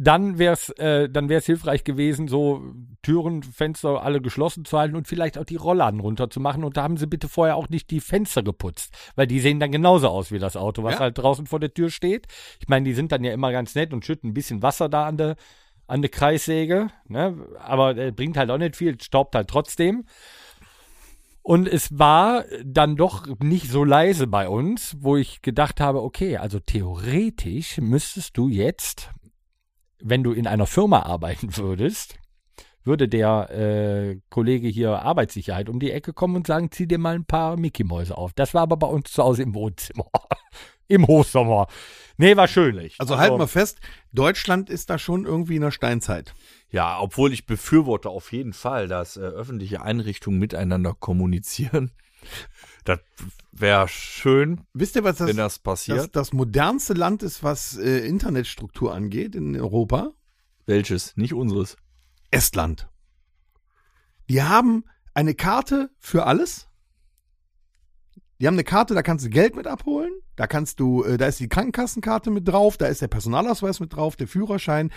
Dann 0.00 0.38
wäre 0.38 0.52
es 0.52 0.68
äh, 0.78 1.08
dann 1.10 1.28
wär's 1.28 1.46
hilfreich 1.46 1.82
gewesen, 1.82 2.28
so 2.28 2.62
Türen, 3.02 3.42
Fenster 3.42 4.00
alle 4.00 4.20
geschlossen 4.20 4.64
zu 4.64 4.78
halten 4.78 4.94
und 4.94 5.08
vielleicht 5.08 5.36
auch 5.36 5.44
die 5.44 5.56
Rollladen 5.56 5.98
runterzumachen. 5.98 6.62
Und 6.62 6.76
da 6.76 6.84
haben 6.84 6.96
sie 6.96 7.08
bitte 7.08 7.28
vorher 7.28 7.56
auch 7.56 7.68
nicht 7.68 7.90
die 7.90 7.98
Fenster 7.98 8.44
geputzt, 8.44 8.94
weil 9.16 9.26
die 9.26 9.40
sehen 9.40 9.58
dann 9.58 9.72
genauso 9.72 10.06
aus 10.06 10.30
wie 10.30 10.38
das 10.38 10.56
Auto, 10.56 10.84
was 10.84 10.94
Ja. 10.94 11.00
halt 11.00 11.18
draußen 11.18 11.48
vor 11.48 11.58
der 11.58 11.74
Tür 11.74 11.90
steht. 11.90 12.28
Ich 12.60 12.68
meine, 12.68 12.84
die 12.84 12.94
sind 12.94 13.10
dann 13.10 13.24
ja 13.24 13.32
immer 13.32 13.50
ganz 13.50 13.74
nett 13.74 13.92
und 13.92 14.04
schütten 14.04 14.30
ein 14.30 14.34
bisschen 14.34 14.62
Wasser 14.62 14.88
da 14.88 15.04
an 15.08 15.16
der 15.16 15.34
an 15.88 16.02
der 16.02 16.10
Kreissäge, 16.10 16.88
ne? 17.08 17.46
aber 17.58 17.96
äh, 17.96 18.12
bringt 18.12 18.36
halt 18.36 18.50
auch 18.50 18.58
nicht 18.58 18.76
viel, 18.76 19.00
staubt 19.00 19.34
halt 19.34 19.48
trotzdem. 19.48 20.04
Und 21.42 21.66
es 21.66 21.98
war 21.98 22.44
dann 22.62 22.96
doch 22.96 23.26
nicht 23.40 23.70
so 23.70 23.82
leise 23.82 24.26
bei 24.26 24.50
uns, 24.50 24.96
wo 25.00 25.16
ich 25.16 25.40
gedacht 25.40 25.80
habe, 25.80 26.02
okay, 26.02 26.36
also 26.36 26.60
theoretisch 26.60 27.78
müsstest 27.78 28.36
du 28.36 28.50
jetzt, 28.50 29.10
wenn 29.98 30.22
du 30.22 30.32
in 30.32 30.46
einer 30.46 30.66
Firma 30.66 31.00
arbeiten 31.00 31.56
würdest, 31.56 32.18
würde 32.84 33.08
der 33.08 33.50
äh, 33.50 34.20
Kollege 34.28 34.68
hier 34.68 35.00
Arbeitssicherheit 35.00 35.70
um 35.70 35.80
die 35.80 35.90
Ecke 35.90 36.12
kommen 36.12 36.36
und 36.36 36.46
sagen, 36.46 36.70
zieh 36.70 36.86
dir 36.86 36.98
mal 36.98 37.14
ein 37.14 37.24
paar 37.24 37.56
Mickey-Mäuse 37.56 38.16
auf. 38.16 38.34
Das 38.34 38.52
war 38.52 38.62
aber 38.62 38.76
bei 38.76 38.86
uns 38.86 39.10
zu 39.10 39.22
Hause 39.22 39.42
im 39.42 39.54
Wohnzimmer. 39.54 40.06
Im 40.90 41.06
Hochsommer. 41.06 41.66
Nee, 42.18 42.36
war 42.36 42.48
schön. 42.48 42.90
Also 42.98 43.16
halt 43.16 43.38
mal 43.38 43.46
fest, 43.46 43.78
Deutschland 44.12 44.68
ist 44.70 44.90
da 44.90 44.98
schon 44.98 45.24
irgendwie 45.24 45.56
in 45.56 45.62
der 45.62 45.70
Steinzeit. 45.70 46.34
Ja, 46.68 47.00
obwohl 47.00 47.32
ich 47.32 47.46
befürworte 47.46 48.10
auf 48.10 48.32
jeden 48.32 48.52
Fall, 48.52 48.88
dass 48.88 49.16
äh, 49.16 49.20
öffentliche 49.20 49.82
Einrichtungen 49.82 50.38
miteinander 50.38 50.94
kommunizieren. 50.94 51.92
Das 52.84 53.00
wäre 53.52 53.86
schön, 53.86 54.62
Wisst 54.72 54.96
ihr, 54.96 55.04
was 55.04 55.18
das, 55.18 55.28
wenn 55.28 55.36
das 55.36 55.54
das, 55.54 55.58
passiert. 55.62 56.16
das 56.16 56.32
modernste 56.32 56.94
Land 56.94 57.22
ist, 57.22 57.42
was 57.42 57.76
äh, 57.76 57.98
Internetstruktur 57.98 58.94
angeht 58.94 59.34
in 59.34 59.54
Europa? 59.60 60.12
Welches? 60.64 61.14
Nicht 61.16 61.34
unseres. 61.34 61.76
Estland. 62.30 62.88
Die 64.30 64.42
haben 64.42 64.84
eine 65.12 65.34
Karte 65.34 65.90
für 65.98 66.24
alles. 66.24 66.68
Die 68.40 68.46
haben 68.46 68.54
eine 68.54 68.64
Karte, 68.64 68.94
da 68.94 69.02
kannst 69.02 69.24
du 69.24 69.30
Geld 69.30 69.56
mit 69.56 69.66
abholen. 69.66 70.12
Da 70.36 70.46
kannst 70.46 70.78
du, 70.78 71.02
äh, 71.02 71.16
da 71.16 71.26
ist 71.26 71.40
die 71.40 71.48
Krankenkassenkarte 71.48 72.30
mit 72.30 72.46
drauf, 72.46 72.76
da 72.76 72.86
ist 72.86 73.02
der 73.02 73.08
Personalausweis 73.08 73.80
mit 73.80 73.94
drauf, 73.94 74.14
der 74.14 74.28
Führerschein. 74.28 74.92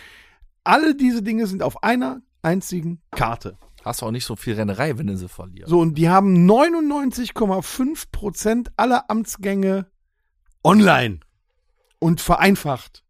Alle 0.64 0.96
diese 0.96 1.24
Dinge 1.24 1.48
sind 1.48 1.64
auf 1.64 1.82
einer 1.84 2.22
einzigen 2.44 3.02
Karte. 3.10 3.58
Hast 3.84 4.02
du 4.02 4.06
auch 4.06 4.12
nicht 4.12 4.26
so 4.26 4.36
viel 4.36 4.54
Rennerei, 4.54 4.98
wenn 5.00 5.08
du 5.08 5.18
sie 5.18 5.28
verlierst. 5.28 5.70
So, 5.70 5.80
und 5.80 5.96
die 5.96 6.10
haben 6.10 6.48
99,5 6.48 8.12
Prozent 8.12 8.72
aller 8.78 9.10
Amtsgänge 9.10 9.88
online 10.64 11.22
und 11.98 12.22
vereinfacht. 12.22 13.04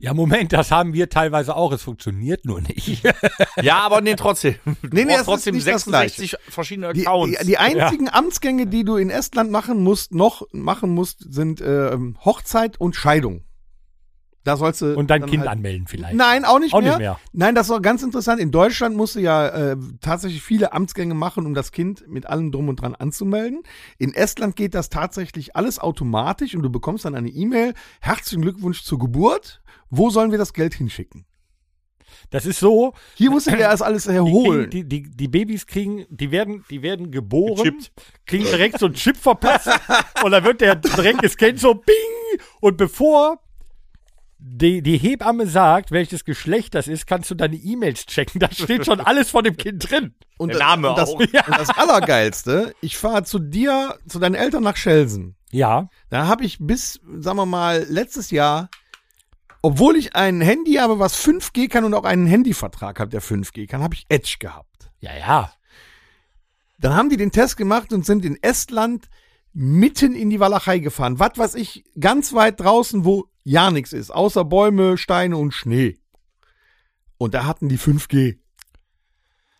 Ja, 0.00 0.14
Moment, 0.14 0.52
das 0.54 0.70
haben 0.70 0.94
wir 0.94 1.10
teilweise 1.10 1.54
auch. 1.54 1.72
Es 1.72 1.82
funktioniert 1.82 2.44
nur 2.46 2.60
nicht. 2.62 3.02
Ja, 3.62 3.78
aber 3.80 4.00
nee, 4.00 4.14
trotzdem. 4.14 4.54
Du 4.64 4.88
Nee, 4.90 5.04
nee, 5.04 5.04
brauchst 5.04 5.10
das 5.12 5.20
ist 5.20 5.24
trotzdem 5.26 5.54
nicht 5.54 5.66
das 5.66 5.84
66 5.84 6.36
verschiedene 6.48 6.92
Die, 6.94 7.06
Accounts. 7.06 7.38
die, 7.40 7.46
die 7.46 7.58
einzigen 7.58 8.08
Amtsgänge, 8.08 8.66
die 8.66 8.84
du 8.84 8.96
in 8.96 9.10
Estland 9.10 9.50
machen 9.50 9.82
musst, 9.82 10.14
noch 10.14 10.42
machen 10.52 10.90
musst, 10.90 11.32
sind 11.32 11.60
ähm, 11.60 12.16
Hochzeit 12.24 12.80
und 12.80 12.96
Scheidung. 12.96 13.44
Da 14.42 14.56
sollst 14.56 14.80
du 14.80 14.94
Und 14.96 15.10
dein 15.10 15.26
Kind 15.26 15.40
halt- 15.40 15.50
anmelden 15.50 15.86
vielleicht. 15.86 16.14
Nein, 16.14 16.46
auch 16.46 16.58
nicht 16.58 16.72
Auch 16.72 16.80
mehr. 16.80 16.92
nicht 16.92 16.98
mehr. 16.98 17.18
Nein, 17.32 17.54
das 17.54 17.66
ist 17.66 17.72
auch 17.72 17.82
ganz 17.82 18.02
interessant. 18.02 18.40
In 18.40 18.50
Deutschland 18.50 18.96
musst 18.96 19.14
du 19.16 19.20
ja 19.20 19.48
äh, 19.48 19.76
tatsächlich 20.00 20.42
viele 20.42 20.72
Amtsgänge 20.72 21.12
machen, 21.12 21.44
um 21.44 21.52
das 21.52 21.72
Kind 21.72 22.08
mit 22.08 22.24
allem 22.26 22.50
drum 22.50 22.68
und 22.68 22.76
dran 22.80 22.94
anzumelden. 22.94 23.62
In 23.98 24.14
Estland 24.14 24.56
geht 24.56 24.74
das 24.74 24.88
tatsächlich 24.88 25.56
alles 25.56 25.78
automatisch 25.78 26.54
und 26.54 26.62
du 26.62 26.70
bekommst 26.70 27.04
dann 27.04 27.14
eine 27.14 27.28
E-Mail. 27.28 27.74
Herzlichen 28.00 28.40
Glückwunsch 28.40 28.82
zur 28.82 28.98
Geburt. 28.98 29.60
Wo 29.90 30.08
sollen 30.08 30.30
wir 30.30 30.38
das 30.38 30.54
Geld 30.54 30.72
hinschicken? 30.72 31.26
Das 32.30 32.46
ist 32.46 32.60
so, 32.60 32.94
Hier 33.14 33.30
musst 33.30 33.46
du 33.46 33.50
dir 33.52 33.58
das 33.68 33.82
alles 33.82 34.04
die, 34.04 34.10
erholen. 34.10 34.70
kriegen, 34.70 34.88
die, 34.88 35.02
die, 35.02 35.10
die 35.16 35.28
Babys 35.28 35.66
kriegen, 35.66 36.06
die 36.10 36.30
werden, 36.30 36.64
die 36.70 36.82
werden 36.82 37.10
geboren, 37.10 37.56
Gechippt. 37.56 37.92
kriegen 38.26 38.44
direkt 38.44 38.78
so 38.78 38.86
einen 38.86 38.94
Chip 38.94 39.16
verpasst 39.16 39.68
und 40.24 40.30
dann 40.32 40.44
wird 40.44 40.60
der 40.60 40.76
direkt 40.76 41.22
gescannt 41.22 41.60
so 41.60 41.74
bing 41.74 42.40
und 42.60 42.76
bevor 42.76 43.40
die, 44.42 44.82
die 44.82 44.96
Hebamme 44.96 45.46
sagt, 45.46 45.90
welches 45.90 46.24
Geschlecht 46.24 46.74
das 46.74 46.88
ist, 46.88 47.06
kannst 47.06 47.30
du 47.30 47.34
deine 47.34 47.56
E-Mails 47.56 48.06
checken. 48.06 48.40
Da 48.40 48.50
steht 48.50 48.86
schon 48.86 49.00
alles 49.00 49.30
von 49.30 49.44
dem 49.44 49.56
Kind 49.56 49.90
drin. 49.90 50.14
und, 50.38 50.48
Der 50.48 50.58
Name 50.58 50.90
und 50.90 50.98
das, 50.98 51.10
auch. 51.10 51.20
Und 51.20 51.58
das 51.58 51.68
Allergeilste, 51.70 52.74
ich 52.80 52.96
fahre 52.96 53.24
zu 53.24 53.38
dir, 53.38 53.98
zu 54.08 54.18
deinen 54.18 54.34
Eltern 54.34 54.62
nach 54.62 54.76
Schelsen. 54.76 55.36
Ja, 55.50 55.88
Da 56.08 56.26
habe 56.26 56.44
ich 56.44 56.58
bis, 56.60 57.00
sagen 57.18 57.36
wir 57.36 57.46
mal, 57.46 57.84
letztes 57.88 58.30
Jahr, 58.30 58.70
obwohl 59.62 59.96
ich 59.96 60.16
ein 60.16 60.40
Handy 60.40 60.74
habe, 60.74 60.98
was 60.98 61.22
5G 61.22 61.68
kann 61.68 61.84
und 61.84 61.92
auch 61.92 62.04
einen 62.04 62.26
Handyvertrag 62.26 62.98
habe, 62.98 63.10
der 63.10 63.20
5G 63.20 63.66
kann, 63.66 63.82
habe 63.82 63.94
ich 63.94 64.06
Edge 64.08 64.36
gehabt. 64.38 64.90
ja, 65.00 65.14
ja. 65.16 65.52
Dann 66.78 66.94
haben 66.94 67.10
die 67.10 67.18
den 67.18 67.30
Test 67.30 67.58
gemacht 67.58 67.92
und 67.92 68.06
sind 68.06 68.24
in 68.24 68.42
Estland 68.42 69.10
mitten 69.52 70.14
in 70.14 70.30
die 70.30 70.40
Walachei 70.40 70.78
gefahren. 70.78 71.18
Was 71.18 71.36
weiß 71.36 71.54
ich, 71.56 71.84
ganz 71.98 72.32
weit 72.32 72.58
draußen, 72.60 73.04
wo 73.04 73.26
ja 73.50 73.70
nichts 73.70 73.92
ist, 73.92 74.10
außer 74.10 74.44
Bäume, 74.44 74.96
Steine 74.96 75.36
und 75.36 75.52
Schnee. 75.52 75.98
Und 77.18 77.34
da 77.34 77.44
hatten 77.44 77.68
die 77.68 77.78
5G. 77.78 78.38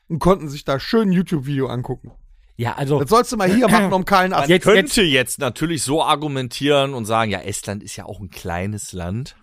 Und 0.08 0.18
konnten 0.18 0.48
sich 0.48 0.64
da 0.64 0.80
schön 0.80 1.10
ein 1.10 1.12
YouTube-Video 1.12 1.66
angucken. 1.68 2.10
Ja, 2.56 2.74
also 2.74 3.00
Das 3.00 3.10
sollst 3.10 3.32
du 3.32 3.36
mal 3.36 3.48
hier 3.52 3.68
machen, 3.70 3.92
um 3.92 4.04
keinen 4.04 4.32
Ast. 4.32 4.48
Jetzt- 4.48 4.64
könnte 4.64 5.02
jetzt, 5.02 5.38
natürlich 5.38 5.82
so 5.82 6.02
argumentieren 6.02 6.94
und 6.94 7.04
sagen, 7.04 7.30
ja, 7.30 7.40
Estland 7.40 7.82
ist 7.82 7.96
ja 7.96 8.04
auch 8.06 8.20
ein 8.20 8.30
kleines 8.30 8.92
Land. 8.92 9.36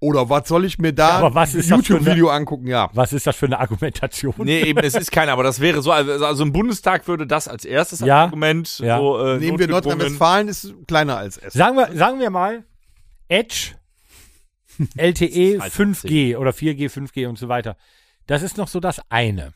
Oder 0.00 0.28
was 0.28 0.48
soll 0.48 0.66
ich 0.66 0.78
mir 0.78 0.92
da 0.92 1.08
Ja, 1.08 1.14
aber 1.18 1.34
was 1.34 1.54
ist 1.54 1.70
das 1.70 1.86
für 1.86 1.94
YouTube-Video 1.94 2.28
angucken? 2.28 2.66
Ja. 2.66 2.90
was 2.92 3.12
ist 3.14 3.26
das 3.26 3.36
für 3.36 3.46
eine 3.46 3.58
Argumentation? 3.58 4.34
Nee, 4.38 4.62
eben, 4.62 4.80
es 4.80 4.94
ist 4.94 5.10
keiner, 5.10 5.32
aber 5.32 5.42
das 5.44 5.60
wäre 5.60 5.80
so, 5.82 5.92
also 5.92 6.24
also 6.26 6.42
im 6.42 6.52
Bundestag 6.52 7.08
würde 7.08 7.26
das 7.26 7.48
als 7.48 7.64
erstes 7.64 8.00
Ja. 8.00 8.24
Argument 8.24 8.78
Ja. 8.80 8.98
so 8.98 9.18
äh, 9.24 9.38
Nehmen 9.38 9.58
wir 9.58 9.68
Nordrhein-Westfalen, 9.68 10.48
ist 10.48 10.74
kleiner 10.86 11.16
als 11.16 11.38
Essen. 11.38 11.56
Sagen 11.56 11.76
wir, 11.76 11.96
sagen 11.96 12.18
wir 12.20 12.28
mal, 12.28 12.64
Edge, 13.28 13.72
LTE, 14.96 15.60
halt 15.60 15.72
5G 15.72 16.36
oder 16.36 16.50
4G, 16.50 16.90
5G 16.90 17.28
und 17.28 17.38
so 17.38 17.48
weiter. 17.48 17.76
Das 18.26 18.42
ist 18.42 18.56
noch 18.56 18.68
so 18.68 18.80
das 18.80 19.00
eine. 19.10 19.52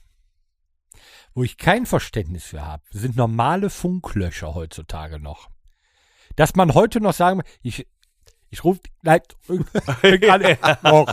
Wo 1.34 1.42
ich 1.44 1.56
kein 1.56 1.86
Verständnis 1.86 2.44
für 2.44 2.64
habe, 2.64 2.82
sind 2.90 3.16
normale 3.16 3.70
Funklöcher 3.70 4.54
heutzutage 4.54 5.18
noch. 5.20 5.48
Dass 6.36 6.54
man 6.54 6.74
heute 6.74 7.00
noch 7.00 7.12
sagen, 7.14 7.42
ich, 7.62 7.86
ich 8.50 8.64
rufe 8.64 8.80
gleich 9.02 9.22
gerade 10.02 10.58
noch. 10.82 11.06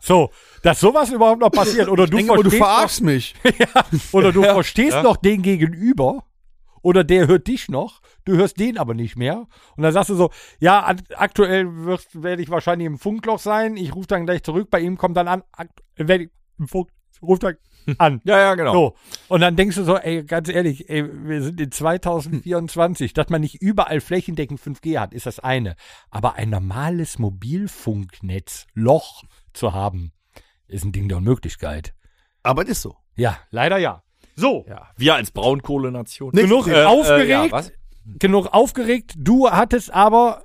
So, 0.00 0.30
dass 0.62 0.80
sowas 0.80 1.10
überhaupt 1.10 1.40
noch 1.40 1.50
passiert 1.50 1.88
oder 1.88 2.06
du 2.06 2.16
Denke 2.16 2.32
mal, 2.32 2.42
du 2.42 2.50
verstehst 2.50 2.64
verarschst 2.64 3.00
mich. 3.02 3.34
noch, 3.74 4.12
oder 4.12 4.32
du 4.32 4.42
verstehst 4.42 4.94
Ja. 4.94 5.02
noch 5.02 5.16
den 5.16 5.42
gegenüber 5.42 6.24
oder 6.82 7.04
der 7.04 7.26
hört 7.26 7.46
dich 7.46 7.68
noch, 7.68 8.00
du 8.28 8.36
hörst 8.36 8.58
den 8.60 8.78
aber 8.78 8.94
nicht 8.94 9.16
mehr 9.16 9.46
und 9.76 9.82
dann 9.82 9.92
sagst 9.92 10.10
du 10.10 10.14
so, 10.14 10.30
ja, 10.60 10.94
aktuell 11.16 11.66
wirst- 11.86 12.22
werde 12.22 12.42
ich 12.42 12.50
wahrscheinlich 12.50 12.86
im 12.86 12.98
Funkloch 12.98 13.38
sein, 13.38 13.76
ich 13.76 13.94
rufe 13.94 14.06
dann 14.08 14.26
gleich 14.26 14.42
zurück, 14.42 14.68
bei 14.70 14.80
ihm 14.80 14.96
kommt 14.96 15.16
dann 15.16 15.28
an, 15.28 15.42
werde 15.96 16.24
ich 16.24 16.30
im 16.58 16.68
Funk, 16.68 16.90
ruf 17.22 17.38
dann 17.38 17.56
an. 17.98 18.20
Ja, 18.24 18.38
ja, 18.38 18.54
genau. 18.54 18.72
So. 18.72 18.94
Und 19.28 19.40
dann 19.40 19.56
denkst 19.56 19.76
du 19.76 19.84
so, 19.84 19.96
ey, 19.96 20.22
ganz 20.24 20.48
ehrlich, 20.50 20.90
ey, 20.90 21.04
wir 21.26 21.42
sind 21.42 21.58
in 21.60 21.72
2024, 21.72 23.14
dass 23.14 23.30
man 23.30 23.40
nicht 23.40 23.62
überall 23.62 24.00
flächendeckend 24.02 24.60
5G 24.60 24.98
hat, 24.98 25.14
ist 25.14 25.24
das 25.26 25.38
eine. 25.40 25.74
Aber 26.10 26.34
ein 26.34 26.50
normales 26.50 27.18
Mobilfunknetz, 27.18 28.66
Loch 28.74 29.22
zu 29.54 29.72
haben, 29.72 30.12
ist 30.66 30.84
ein 30.84 30.92
Ding 30.92 31.08
der 31.08 31.18
Unmöglichkeit. 31.18 31.94
Aber 32.42 32.62
es 32.64 32.68
ist 32.68 32.82
so. 32.82 32.96
Ja, 33.16 33.38
leider 33.50 33.78
ja. 33.78 34.02
So, 34.36 34.64
Ja, 34.68 34.88
wir 34.96 35.14
als 35.16 35.30
Braunkohlenation. 35.32 36.30
genug 36.32 36.66
Äh, 36.68 36.82
äh, 36.82 36.84
aufgeregt, 36.84 37.28
ja, 37.30 37.50
was? 37.50 37.72
Genug 38.18 38.46
aufgeregt. 38.46 39.14
Du 39.16 39.50
hattest 39.50 39.92
aber 39.92 40.42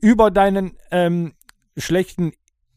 über 0.00 0.30
deinen 0.30 0.76
ähm, 0.90 1.34
schlechten 1.76 2.32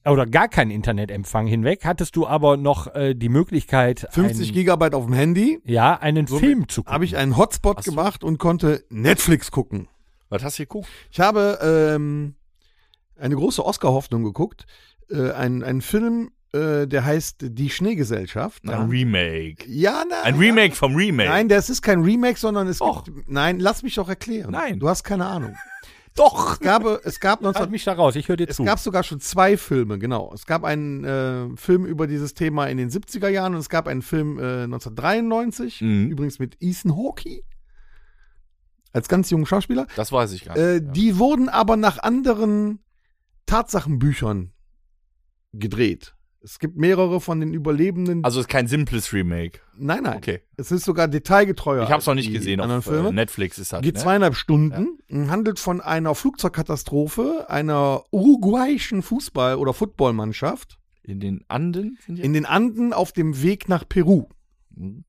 oder 0.06 0.26
gar 0.26 0.47
keinen 0.47 0.71
Internetempfang 0.71 1.47
hinweg, 1.47 1.82
hattest 1.84 2.15
du 2.15 2.26
aber 2.26 2.56
noch 2.56 2.93
äh, 2.95 3.13
die 3.13 3.30
Möglichkeit, 3.30 4.08
50 4.12 4.47
einen, 4.47 4.54
Gigabyte 4.56 4.95
auf 4.95 5.06
dem 5.06 5.13
Handy. 5.13 5.60
ja, 5.65 6.00
einen 6.00 6.28
So 6.28 6.39
Film 6.39 6.69
zu 6.69 6.82
gucken. 6.82 6.93
Habe 6.93 7.06
ich 7.06 7.17
einen 7.17 7.36
Hotspot 7.36 7.84
so. 7.84 7.91
gemacht 7.91 8.23
und 8.23 8.38
konnte 8.38 8.86
Netflix 8.89 9.52
gucken. 9.52 9.89
Was 10.30 10.43
hast 10.43 10.60
du 10.60 10.63
geguckt? 10.63 10.88
Ich 11.12 11.19
habe 11.19 11.60
ähm, 11.62 12.36
eine 13.17 13.36
große 13.36 13.65
Oscar-Hoffnung 13.65 14.23
geguckt. 14.23 14.65
Äh, 15.10 15.32
ein, 15.32 15.63
ein 15.63 15.82
Film, 15.82 16.32
äh, 16.54 16.88
der 16.88 17.04
heißt 17.06 17.38
Die 17.50 17.70
Schneegesellschaft. 17.70 18.64
Ein 18.66 18.70
Ja, 18.70 18.84
Remake. 18.86 19.66
ja 19.68 20.04
na, 20.10 20.22
Ein 20.24 20.36
Remake 20.36 20.76
vom 20.76 20.96
Remake. 20.96 21.30
Nein, 21.30 21.50
das 21.50 21.70
ist 21.70 21.82
kein 21.82 22.02
Remake, 22.02 22.40
sondern 22.40 22.68
es 22.68 22.80
Doch. 22.80 23.04
gibt. 23.04 23.30
Nein, 23.30 23.60
lass 23.60 23.84
mich 23.84 23.96
doch 23.96 24.10
erklären. 24.10 24.52
Nein. 24.52 24.80
Du 24.80 24.88
hast 24.90 25.04
keine 25.04 25.26
Ahnung. 25.26 25.56
Doch. 26.16 26.54
Es 26.54 26.60
gab, 26.62 26.84
es 27.06 27.20
gab 27.20 27.42
19, 27.42 27.60
Halt 27.60 27.70
mich 27.72 27.84
da 27.84 27.94
raus, 27.94 28.16
ich 28.16 28.28
höre 28.28 28.38
dir 28.38 28.50
Es 28.50 28.56
zu. 28.56 28.64
gab 28.64 28.80
sogar 28.80 29.04
schon 29.04 29.20
zwei 29.20 29.56
Filme, 29.56 30.00
genau. 30.00 30.32
Es 30.34 30.48
gab 30.48 30.64
einen 30.64 31.04
äh, 31.04 31.56
Film 31.58 31.86
über 31.86 32.08
dieses 32.08 32.34
Thema 32.34 32.66
in 32.68 32.78
den 32.78 32.90
70er 32.90 33.28
Jahren 33.30 33.54
und 33.54 33.60
es 33.60 33.70
gab 33.70 33.88
einen 33.88 34.02
Film 34.02 34.40
äh, 34.40 34.64
1993, 34.64 35.82
Mhm. 35.82 36.10
übrigens 36.10 36.40
mit 36.40 36.58
Ethan 36.60 36.96
Hawke 36.98 37.42
als 38.94 39.08
ganz 39.10 39.30
jungen 39.30 39.46
Schauspieler. 39.46 39.86
Das 39.96 40.12
weiß 40.12 40.32
ich 40.32 40.46
gar 40.46 40.54
nicht. 40.56 40.64
Äh, 40.64 40.74
ja. 40.76 40.80
Die 40.80 41.20
wurden 41.20 41.50
aber 41.50 41.78
nach 41.78 42.00
anderen 42.00 42.80
Tatsachenbüchern 43.46 44.54
gedreht. 45.54 46.16
Es 46.48 46.60
gibt 46.60 46.78
mehrere 46.78 47.20
von 47.20 47.42
den 47.42 47.54
Überlebenden. 47.54 48.24
Also 48.24 48.40
ist 48.40 48.48
kein 48.48 48.68
simples 48.68 49.12
Remake. 49.12 49.60
nein, 49.76 50.04
nein. 50.04 50.16
Okay. 50.16 50.40
Es 50.56 50.72
ist 50.72 50.86
sogar 50.86 51.10
detailgetreuer. 51.10 51.84
Ich 51.84 51.90
habe 51.90 52.00
es 52.00 52.06
noch 52.06 52.14
nicht 52.14 52.32
gesehen 52.32 52.62
auf 52.62 52.86
Filme. 52.86 53.10
äh, 53.10 53.12
Netflix 53.12 53.58
ist 53.58 53.74
halt, 53.74 53.84
Geht 53.84 53.96
ne? 53.96 54.02
zweieinhalb 54.02 54.34
Stunden, 54.34 54.98
handelt 55.30 55.60
von 55.60 55.82
einer 55.82 56.16
Flugzeugkatastrophe 56.16 57.50
einer 57.50 58.04
uruguayischen 58.12 59.04
Fußball- 59.04 59.56
oder 59.56 59.74
Footballmannschaft 59.74 60.80
In 61.04 61.20
den 61.20 61.44
Anden 61.50 61.98
in 62.08 62.32
den 62.32 62.46
Anden 62.46 62.94
auf 62.94 63.12
dem 63.12 63.42
Weg 63.42 63.68
nach 63.68 63.84
Peru. 63.86 64.30
Mhm. 64.74 65.04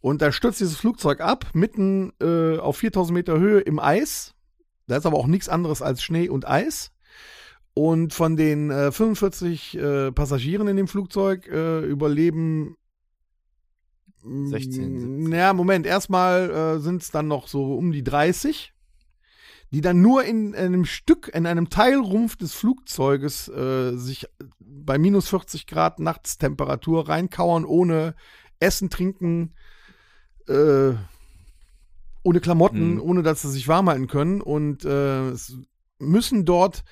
Und 0.00 0.20
da 0.20 0.32
stürzt 0.32 0.58
dieses 0.58 0.78
Flugzeug 0.78 1.20
ab, 1.20 1.50
mitten 1.52 2.12
äh, 2.20 2.58
auf 2.58 2.78
4000 2.78 3.14
Meter 3.14 3.38
Höhe 3.38 3.60
im 3.60 3.78
Eis. 3.78 4.34
Da 4.88 4.96
ist 4.96 5.06
aber 5.06 5.16
auch 5.16 5.28
nichts 5.28 5.48
anderes 5.48 5.80
als 5.80 6.02
Schnee 6.02 6.28
und 6.28 6.48
Eis. 6.48 6.90
Und 7.74 8.12
von 8.12 8.36
den 8.36 8.70
äh, 8.70 8.92
45 8.92 9.76
äh, 9.78 10.12
Passagieren 10.12 10.68
in 10.68 10.76
dem 10.76 10.88
Flugzeug 10.88 11.48
äh, 11.48 11.80
überleben. 11.80 12.76
mm, 14.22 14.46
16, 14.46 15.00
17. 15.00 15.22
Naja, 15.30 15.52
Moment, 15.54 15.86
erstmal 15.86 16.50
äh, 16.50 16.78
sind 16.80 17.02
es 17.02 17.10
dann 17.10 17.28
noch 17.28 17.48
so 17.48 17.74
um 17.74 17.90
die 17.92 18.04
30, 18.04 18.74
die 19.70 19.80
dann 19.80 20.02
nur 20.02 20.22
in 20.24 20.54
einem 20.54 20.84
Stück, 20.84 21.30
in 21.32 21.46
einem 21.46 21.70
Teilrumpf 21.70 22.36
des 22.36 22.52
Flugzeuges 22.52 23.48
äh, 23.48 23.96
sich 23.96 24.26
bei 24.60 24.98
minus 24.98 25.30
40 25.30 25.66
Grad 25.66 25.98
Nachtstemperatur 25.98 27.08
reinkauern, 27.08 27.64
ohne 27.64 28.14
Essen, 28.60 28.90
Trinken, 28.90 29.54
äh, 30.46 30.92
ohne 32.22 32.40
Klamotten, 32.40 32.94
Mhm. 32.96 33.00
ohne 33.00 33.22
dass 33.22 33.40
sie 33.42 33.50
sich 33.50 33.66
warm 33.66 33.88
halten 33.88 34.08
können 34.08 34.42
und 34.42 34.84
äh, 34.84 35.30
es 35.30 35.56
müssen 35.98 36.44
dort, 36.44 36.84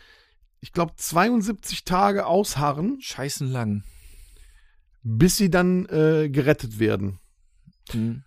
ich 0.60 0.72
glaube, 0.72 0.92
72 0.96 1.84
Tage 1.84 2.26
ausharren, 2.26 2.98
Scheißen 3.00 3.50
lang. 3.50 3.82
bis 5.02 5.38
sie 5.38 5.50
dann 5.50 5.86
äh, 5.86 6.28
gerettet 6.28 6.78
werden. 6.78 7.18
Mhm. 7.94 8.22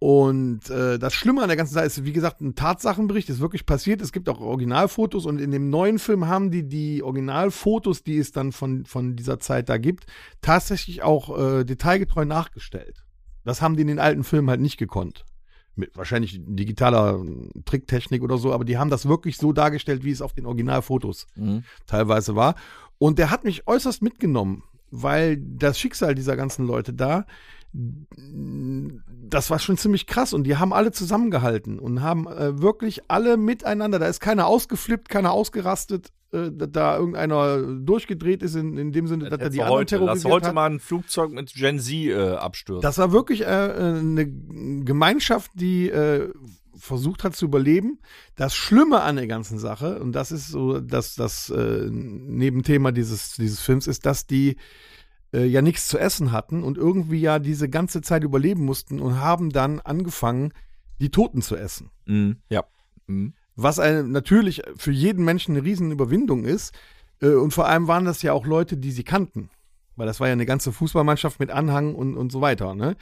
Und 0.00 0.70
äh, 0.70 0.98
das 0.98 1.14
Schlimme 1.14 1.42
an 1.42 1.48
der 1.48 1.56
ganzen 1.56 1.74
Sache 1.74 1.86
ist, 1.86 2.04
wie 2.04 2.12
gesagt, 2.12 2.40
ein 2.40 2.54
Tatsachenbericht, 2.54 3.28
ist 3.30 3.40
wirklich 3.40 3.66
passiert. 3.66 4.00
Es 4.00 4.12
gibt 4.12 4.28
auch 4.28 4.40
Originalfotos 4.40 5.26
und 5.26 5.40
in 5.40 5.50
dem 5.50 5.70
neuen 5.70 5.98
Film 5.98 6.28
haben 6.28 6.52
die 6.52 6.68
die 6.68 7.02
Originalfotos, 7.02 8.04
die 8.04 8.18
es 8.18 8.30
dann 8.30 8.52
von, 8.52 8.84
von 8.84 9.16
dieser 9.16 9.40
Zeit 9.40 9.68
da 9.68 9.76
gibt, 9.76 10.06
tatsächlich 10.40 11.02
auch 11.02 11.36
äh, 11.36 11.64
detailgetreu 11.64 12.24
nachgestellt. 12.24 13.02
Das 13.44 13.60
haben 13.60 13.74
die 13.74 13.82
in 13.82 13.88
den 13.88 13.98
alten 13.98 14.22
Filmen 14.22 14.50
halt 14.50 14.60
nicht 14.60 14.76
gekonnt. 14.76 15.24
Mit 15.78 15.96
wahrscheinlich 15.96 16.40
digitaler 16.44 17.22
äh, 17.24 17.60
Tricktechnik 17.64 18.22
oder 18.22 18.36
so, 18.36 18.52
aber 18.52 18.64
die 18.64 18.76
haben 18.78 18.90
das 18.90 19.06
wirklich 19.08 19.36
so 19.38 19.52
dargestellt, 19.52 20.04
wie 20.04 20.10
es 20.10 20.20
auf 20.20 20.32
den 20.32 20.44
Originalfotos 20.44 21.26
Mhm. 21.36 21.62
teilweise 21.86 22.34
war. 22.34 22.56
Und 22.98 23.18
der 23.18 23.30
hat 23.30 23.44
mich 23.44 23.66
äußerst 23.68 24.02
mitgenommen, 24.02 24.64
weil 24.90 25.36
das 25.36 25.78
Schicksal 25.78 26.14
dieser 26.14 26.36
ganzen 26.36 26.66
Leute 26.66 26.92
da, 26.92 27.26
das 27.72 29.50
war 29.50 29.58
schon 29.58 29.76
ziemlich 29.76 30.06
krass 30.06 30.32
und 30.32 30.44
die 30.44 30.56
haben 30.56 30.72
alle 30.72 30.90
zusammengehalten 30.90 31.78
und 31.78 32.02
haben 32.02 32.26
äh, 32.26 32.60
wirklich 32.60 33.02
alle 33.08 33.36
miteinander, 33.36 33.98
da 33.98 34.06
ist 34.06 34.20
keiner 34.20 34.46
ausgeflippt, 34.46 35.08
keiner 35.08 35.32
ausgerastet, 35.32 36.10
äh, 36.32 36.50
dass 36.52 36.70
da 36.72 36.98
irgendeiner 36.98 37.58
durchgedreht 37.58 38.42
ist, 38.42 38.54
in, 38.54 38.76
in 38.76 38.92
dem 38.92 39.06
Sinne, 39.06 39.30
dass 39.30 39.40
er 39.40 39.50
die 39.50 39.62
anderen 39.62 39.80
heute, 39.80 39.96
lass 39.96 40.04
terrorisiert 40.04 40.32
heute 40.32 40.46
hat. 40.48 40.54
mal 40.54 40.70
ein 40.70 40.80
Flugzeug 40.80 41.30
mit 41.32 41.54
Gen 41.54 41.80
Z 41.80 41.94
äh, 41.94 42.34
abstürzen. 42.34 42.82
Das 42.82 42.98
war 42.98 43.12
wirklich 43.12 43.42
äh, 43.42 43.46
eine 43.46 44.26
Gemeinschaft, 44.84 45.50
die 45.54 45.88
äh, 45.88 46.30
versucht 46.76 47.24
hat 47.24 47.34
zu 47.34 47.46
überleben. 47.46 47.98
Das 48.36 48.54
Schlimme 48.54 49.00
an 49.00 49.16
der 49.16 49.26
ganzen 49.26 49.58
Sache, 49.58 50.00
und 50.00 50.12
das 50.12 50.32
ist 50.32 50.48
so 50.48 50.80
das, 50.80 51.14
das 51.14 51.50
äh, 51.50 51.88
Nebenthema 51.90 52.92
dieses, 52.92 53.32
dieses 53.36 53.60
Films, 53.60 53.86
ist, 53.86 54.06
dass 54.06 54.26
die 54.26 54.56
äh, 55.32 55.44
ja 55.44 55.62
nichts 55.62 55.88
zu 55.88 55.98
essen 55.98 56.32
hatten 56.32 56.62
und 56.62 56.78
irgendwie 56.78 57.20
ja 57.20 57.38
diese 57.38 57.68
ganze 57.68 58.00
Zeit 58.00 58.24
überleben 58.24 58.64
mussten 58.64 59.00
und 59.00 59.20
haben 59.20 59.50
dann 59.50 59.80
angefangen, 59.80 60.52
die 61.00 61.10
Toten 61.10 61.42
zu 61.42 61.56
essen. 61.56 61.90
Mhm. 62.06 62.36
Ja. 62.48 62.64
Mhm. 63.06 63.34
Was 63.60 63.80
eine, 63.80 64.04
natürlich 64.04 64.62
für 64.76 64.92
jeden 64.92 65.24
Menschen 65.24 65.56
eine 65.56 65.64
riesen 65.64 65.90
Überwindung 65.90 66.44
ist. 66.44 66.72
Äh, 67.20 67.30
und 67.30 67.52
vor 67.52 67.66
allem 67.66 67.88
waren 67.88 68.04
das 68.04 68.22
ja 68.22 68.32
auch 68.32 68.46
Leute, 68.46 68.76
die 68.76 68.92
sie 68.92 69.02
kannten. 69.02 69.50
Weil 69.96 70.06
das 70.06 70.20
war 70.20 70.28
ja 70.28 70.32
eine 70.32 70.46
ganze 70.46 70.70
Fußballmannschaft 70.70 71.40
mit 71.40 71.50
Anhang 71.50 71.96
und, 71.96 72.16
und 72.16 72.30
so 72.30 72.40
weiter. 72.40 72.76
Ne? 72.76 72.96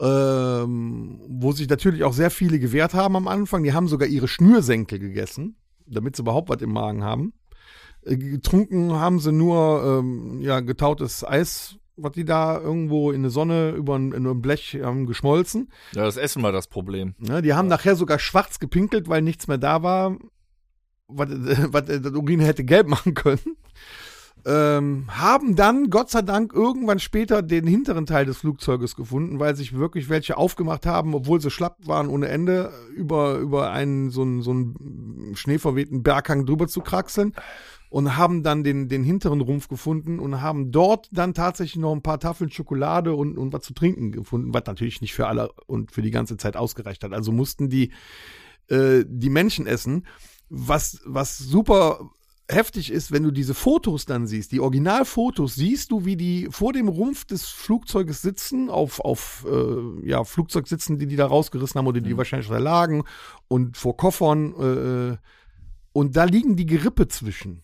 Ähm, 0.00 1.20
wo 1.26 1.50
sich 1.50 1.68
natürlich 1.68 2.04
auch 2.04 2.12
sehr 2.12 2.30
viele 2.30 2.60
gewehrt 2.60 2.94
haben 2.94 3.16
am 3.16 3.26
Anfang. 3.26 3.64
Die 3.64 3.72
haben 3.72 3.88
sogar 3.88 4.06
ihre 4.06 4.28
Schnürsenkel 4.28 5.00
gegessen, 5.00 5.56
damit 5.88 6.14
sie 6.14 6.22
überhaupt 6.22 6.50
was 6.50 6.62
im 6.62 6.70
Magen 6.70 7.02
haben. 7.02 7.32
Äh, 8.02 8.16
getrunken 8.16 8.92
haben 8.92 9.18
sie 9.18 9.32
nur 9.32 9.82
ähm, 9.84 10.40
ja, 10.40 10.60
getautes 10.60 11.24
Eis, 11.24 11.79
was 12.02 12.12
die 12.12 12.24
da 12.24 12.58
irgendwo 12.58 13.10
in 13.10 13.22
der 13.22 13.30
Sonne 13.30 13.70
über 13.70 13.96
ein, 13.96 14.12
in 14.12 14.26
einem 14.26 14.42
Blech 14.42 14.78
haben 14.82 15.06
geschmolzen. 15.06 15.70
Ja, 15.94 16.04
das 16.04 16.16
Essen 16.16 16.42
war 16.42 16.52
das 16.52 16.66
Problem. 16.66 17.14
Ne, 17.18 17.42
die 17.42 17.54
haben 17.54 17.68
nachher 17.68 17.96
sogar 17.96 18.18
schwarz 18.18 18.58
gepinkelt, 18.58 19.08
weil 19.08 19.22
nichts 19.22 19.48
mehr 19.48 19.58
da 19.58 19.82
war, 19.82 20.16
was, 21.08 21.28
was 21.72 21.84
das 21.86 22.12
Urin 22.12 22.40
hätte 22.40 22.64
gelb 22.64 22.86
machen 22.86 23.14
können. 23.14 23.56
Ähm, 24.46 25.04
haben 25.10 25.54
dann, 25.54 25.90
Gott 25.90 26.10
sei 26.10 26.22
Dank, 26.22 26.54
irgendwann 26.54 26.98
später 26.98 27.42
den 27.42 27.66
hinteren 27.66 28.06
Teil 28.06 28.24
des 28.24 28.38
Flugzeuges 28.38 28.96
gefunden, 28.96 29.38
weil 29.38 29.54
sich 29.54 29.76
wirklich 29.76 30.08
welche 30.08 30.38
aufgemacht 30.38 30.86
haben, 30.86 31.14
obwohl 31.14 31.42
sie 31.42 31.50
schlapp 31.50 31.76
waren 31.86 32.08
ohne 32.08 32.28
Ende, 32.28 32.72
über, 32.94 33.36
über 33.36 33.70
einen 33.70 34.10
so 34.10 34.22
einen, 34.22 34.40
so 34.40 34.50
einen 34.52 35.32
schneeverwehten 35.34 36.02
Berghang 36.02 36.46
drüber 36.46 36.68
zu 36.68 36.80
kraxeln 36.80 37.34
und 37.90 38.16
haben 38.16 38.42
dann 38.44 38.62
den, 38.62 38.88
den 38.88 39.02
hinteren 39.02 39.40
Rumpf 39.40 39.68
gefunden 39.68 40.20
und 40.20 40.40
haben 40.40 40.70
dort 40.70 41.08
dann 41.12 41.34
tatsächlich 41.34 41.76
noch 41.76 41.92
ein 41.92 42.02
paar 42.02 42.20
Tafeln 42.20 42.50
Schokolade 42.50 43.14
und, 43.14 43.36
und 43.36 43.52
was 43.52 43.62
zu 43.62 43.74
trinken 43.74 44.12
gefunden, 44.12 44.54
was 44.54 44.62
natürlich 44.66 45.00
nicht 45.00 45.12
für 45.12 45.26
alle 45.26 45.50
und 45.66 45.90
für 45.90 46.00
die 46.00 46.12
ganze 46.12 46.36
Zeit 46.36 46.56
ausgereicht 46.56 47.02
hat. 47.02 47.12
Also 47.12 47.32
mussten 47.32 47.68
die, 47.68 47.92
äh, 48.68 49.04
die 49.06 49.28
Menschen 49.28 49.66
essen. 49.66 50.06
Was, 50.48 51.00
was 51.04 51.36
super 51.38 52.10
heftig 52.48 52.92
ist, 52.92 53.12
wenn 53.12 53.22
du 53.22 53.30
diese 53.30 53.54
Fotos 53.54 54.06
dann 54.06 54.26
siehst, 54.26 54.52
die 54.52 54.60
Originalfotos, 54.60 55.54
siehst 55.54 55.90
du, 55.90 56.04
wie 56.04 56.16
die 56.16 56.48
vor 56.50 56.72
dem 56.72 56.88
Rumpf 56.88 57.24
des 57.24 57.46
Flugzeuges 57.46 58.22
sitzen, 58.22 58.70
auf, 58.70 59.00
auf 59.00 59.46
äh, 59.50 60.08
ja, 60.08 60.24
Flugzeug 60.24 60.68
sitzen, 60.68 60.98
die 60.98 61.06
die 61.06 61.16
da 61.16 61.26
rausgerissen 61.26 61.78
haben 61.78 61.86
oder 61.86 62.00
die 62.00 62.16
wahrscheinlich 62.16 62.48
da 62.48 62.58
lagen 62.58 63.04
und 63.48 63.76
vor 63.76 63.96
Koffern 63.96 64.54
äh, 64.54 65.16
und 65.92 66.16
da 66.16 66.24
liegen 66.24 66.56
die 66.56 66.66
Gerippe 66.66 67.08
zwischen. 67.08 67.62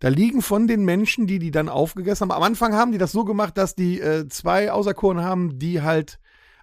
Da 0.00 0.08
liegen 0.08 0.42
von 0.42 0.66
den 0.66 0.84
Menschen, 0.84 1.26
die 1.26 1.38
die 1.38 1.50
dann 1.50 1.68
aufgegessen 1.68 2.22
haben. 2.28 2.36
Am 2.36 2.42
Anfang 2.42 2.74
haben 2.74 2.90
die 2.92 2.98
das 2.98 3.12
so 3.12 3.24
gemacht, 3.24 3.56
dass 3.58 3.74
die 3.74 4.00
äh, 4.00 4.26
zwei 4.28 4.72
auserkoren 4.72 5.20
haben, 5.22 5.58
die 5.58 5.82
halt 5.82 6.18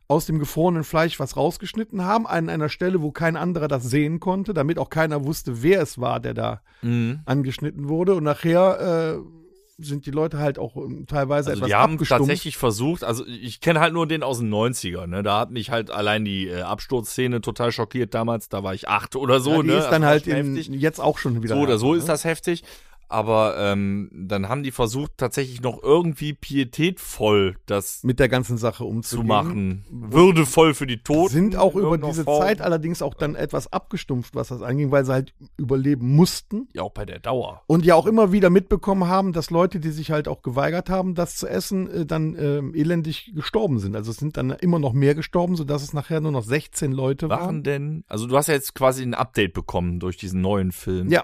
aus 0.09 0.25
dem 0.25 0.39
gefrorenen 0.39 0.83
Fleisch 0.83 1.19
was 1.19 1.35
rausgeschnitten 1.37 2.03
haben, 2.03 2.25
an 2.27 2.49
einer 2.49 2.69
Stelle, 2.69 3.01
wo 3.01 3.11
kein 3.11 3.35
anderer 3.35 3.67
das 3.67 3.83
sehen 3.83 4.19
konnte, 4.19 4.53
damit 4.53 4.79
auch 4.79 4.89
keiner 4.89 5.25
wusste, 5.25 5.61
wer 5.63 5.81
es 5.81 5.99
war, 5.99 6.19
der 6.19 6.33
da 6.33 6.61
Mhm. 6.81 7.19
angeschnitten 7.25 7.89
wurde. 7.89 8.15
Und 8.15 8.23
nachher 8.23 9.19
äh, 9.19 9.83
sind 9.83 10.05
die 10.07 10.11
Leute 10.11 10.39
halt 10.39 10.57
auch 10.57 10.75
ähm, 10.75 11.05
teilweise 11.07 11.49
Also 11.51 11.59
etwas 11.59 11.67
die 11.67 11.75
haben 11.75 11.93
abgestumpft. 11.93 12.21
tatsächlich 12.21 12.57
versucht, 12.57 13.03
also 13.03 13.23
ich 13.27 13.61
kenne 13.61 13.79
halt 13.79 13.93
nur 13.93 14.07
den 14.07 14.23
aus 14.23 14.39
den 14.39 14.49
90ern, 14.51 15.05
ne? 15.07 15.21
Da 15.21 15.39
hat 15.39 15.51
mich 15.51 15.69
halt 15.69 15.91
allein 15.91 16.25
die 16.25 16.47
äh, 16.47 16.61
Absturzszene 16.61 17.41
total 17.41 17.71
schockiert 17.71 18.15
damals, 18.15 18.49
da 18.49 18.63
war 18.63 18.73
ich 18.73 18.87
acht 18.89 19.15
oder 19.15 19.39
so, 19.39 19.57
ja, 19.57 19.61
die 19.61 19.67
ne? 19.67 19.73
ist 19.77 19.83
dann 19.89 20.01
Das 20.01 20.01
war 20.01 20.07
halt 20.09 20.25
in, 20.27 20.55
jetzt 20.73 20.99
auch 20.99 21.19
schon 21.19 21.43
wieder. 21.43 21.53
So 21.55 21.61
oder 21.61 21.77
so 21.77 21.91
ne? 21.91 21.99
ist 21.99 22.09
das 22.09 22.23
heftig. 22.23 22.63
Aber 23.09 23.55
ähm, 23.57 24.09
dann 24.13 24.49
haben 24.49 24.63
die 24.63 24.71
versucht, 24.71 25.13
tatsächlich 25.17 25.61
noch 25.61 25.81
irgendwie 25.81 26.33
pietätvoll 26.33 27.55
das 27.65 28.03
mit 28.03 28.19
der 28.19 28.29
ganzen 28.29 28.57
Sache 28.57 28.79
zu 28.79 28.87
umzugehen. 28.87 29.27
machen. 29.27 29.85
Würdevoll 29.89 30.73
für 30.73 30.87
die 30.87 31.01
Toten. 31.03 31.33
Sind 31.33 31.55
auch 31.55 31.75
über 31.75 31.97
diese 31.97 32.23
Form. 32.23 32.41
Zeit 32.41 32.61
allerdings 32.61 33.01
auch 33.01 33.13
dann 33.13 33.35
etwas 33.35 33.71
abgestumpft, 33.71 34.35
was 34.35 34.49
das 34.49 34.61
anging, 34.61 34.91
weil 34.91 35.05
sie 35.05 35.13
halt 35.13 35.33
überleben 35.57 36.15
mussten. 36.15 36.67
Ja, 36.73 36.83
auch 36.83 36.91
bei 36.91 37.05
der 37.05 37.19
Dauer. 37.19 37.63
Und 37.67 37.85
ja 37.85 37.95
auch 37.95 38.05
immer 38.05 38.31
wieder 38.31 38.49
mitbekommen 38.49 39.07
haben, 39.07 39.33
dass 39.33 39.49
Leute, 39.49 39.79
die 39.79 39.91
sich 39.91 40.11
halt 40.11 40.27
auch 40.27 40.41
geweigert 40.41 40.89
haben, 40.89 41.15
das 41.15 41.35
zu 41.35 41.47
essen, 41.47 41.89
äh, 41.89 42.05
dann 42.05 42.35
ähm, 42.37 42.75
elendig 42.75 43.31
gestorben 43.33 43.79
sind. 43.79 43.95
Also 43.95 44.11
es 44.11 44.17
sind 44.17 44.37
dann 44.37 44.51
immer 44.51 44.79
noch 44.79 44.93
mehr 44.93 45.15
gestorben, 45.15 45.55
sodass 45.55 45.81
es 45.81 45.93
nachher 45.93 46.21
nur 46.21 46.31
noch 46.31 46.43
16 46.43 46.91
Leute 46.91 47.29
waren. 47.29 47.39
Waren 47.39 47.63
denn, 47.63 48.03
also 48.07 48.27
du 48.27 48.35
hast 48.35 48.47
ja 48.47 48.53
jetzt 48.53 48.75
quasi 48.75 49.03
ein 49.03 49.13
Update 49.13 49.53
bekommen 49.53 49.99
durch 49.99 50.17
diesen 50.17 50.41
neuen 50.41 50.71
Film. 50.71 51.09
Ja. 51.09 51.23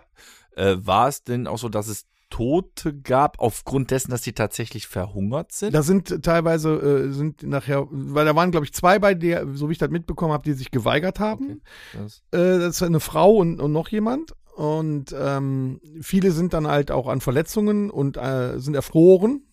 Äh, 0.55 0.75
war 0.79 1.07
es 1.07 1.23
denn 1.23 1.47
auch 1.47 1.57
so, 1.57 1.69
dass 1.69 1.87
es 1.87 2.05
Tote 2.29 2.95
gab, 2.95 3.39
aufgrund 3.39 3.91
dessen, 3.91 4.09
dass 4.09 4.23
die 4.23 4.33
tatsächlich 4.33 4.87
verhungert 4.87 5.51
sind? 5.51 5.75
Da 5.75 5.83
sind 5.83 6.23
teilweise, 6.23 6.71
äh, 6.71 7.11
sind 7.11 7.43
nachher, 7.43 7.87
weil 7.91 8.25
da 8.25 8.35
waren, 8.35 8.49
glaube 8.49 8.65
ich, 8.65 8.73
zwei 8.73 8.97
bei, 8.97 9.13
der, 9.13 9.45
so 9.53 9.69
wie 9.69 9.73
ich 9.73 9.77
das 9.77 9.91
mitbekommen 9.91 10.33
habe, 10.33 10.43
die 10.43 10.53
sich 10.53 10.71
geweigert 10.71 11.19
haben. 11.19 11.61
Das, 11.93 12.23
Äh, 12.31 12.59
das 12.59 12.77
ist 12.77 12.83
eine 12.83 12.99
Frau 12.99 13.35
und, 13.35 13.61
und 13.61 13.71
noch 13.71 13.87
jemand. 13.89 14.33
Und 14.55 15.15
ähm, 15.15 15.79
viele 16.01 16.31
sind 16.31 16.53
dann 16.53 16.67
halt 16.67 16.89
auch 16.89 17.07
an 17.07 17.21
Verletzungen 17.21 17.91
und 17.91 18.17
äh, 18.17 18.59
sind 18.59 18.75
erfroren 18.75 19.43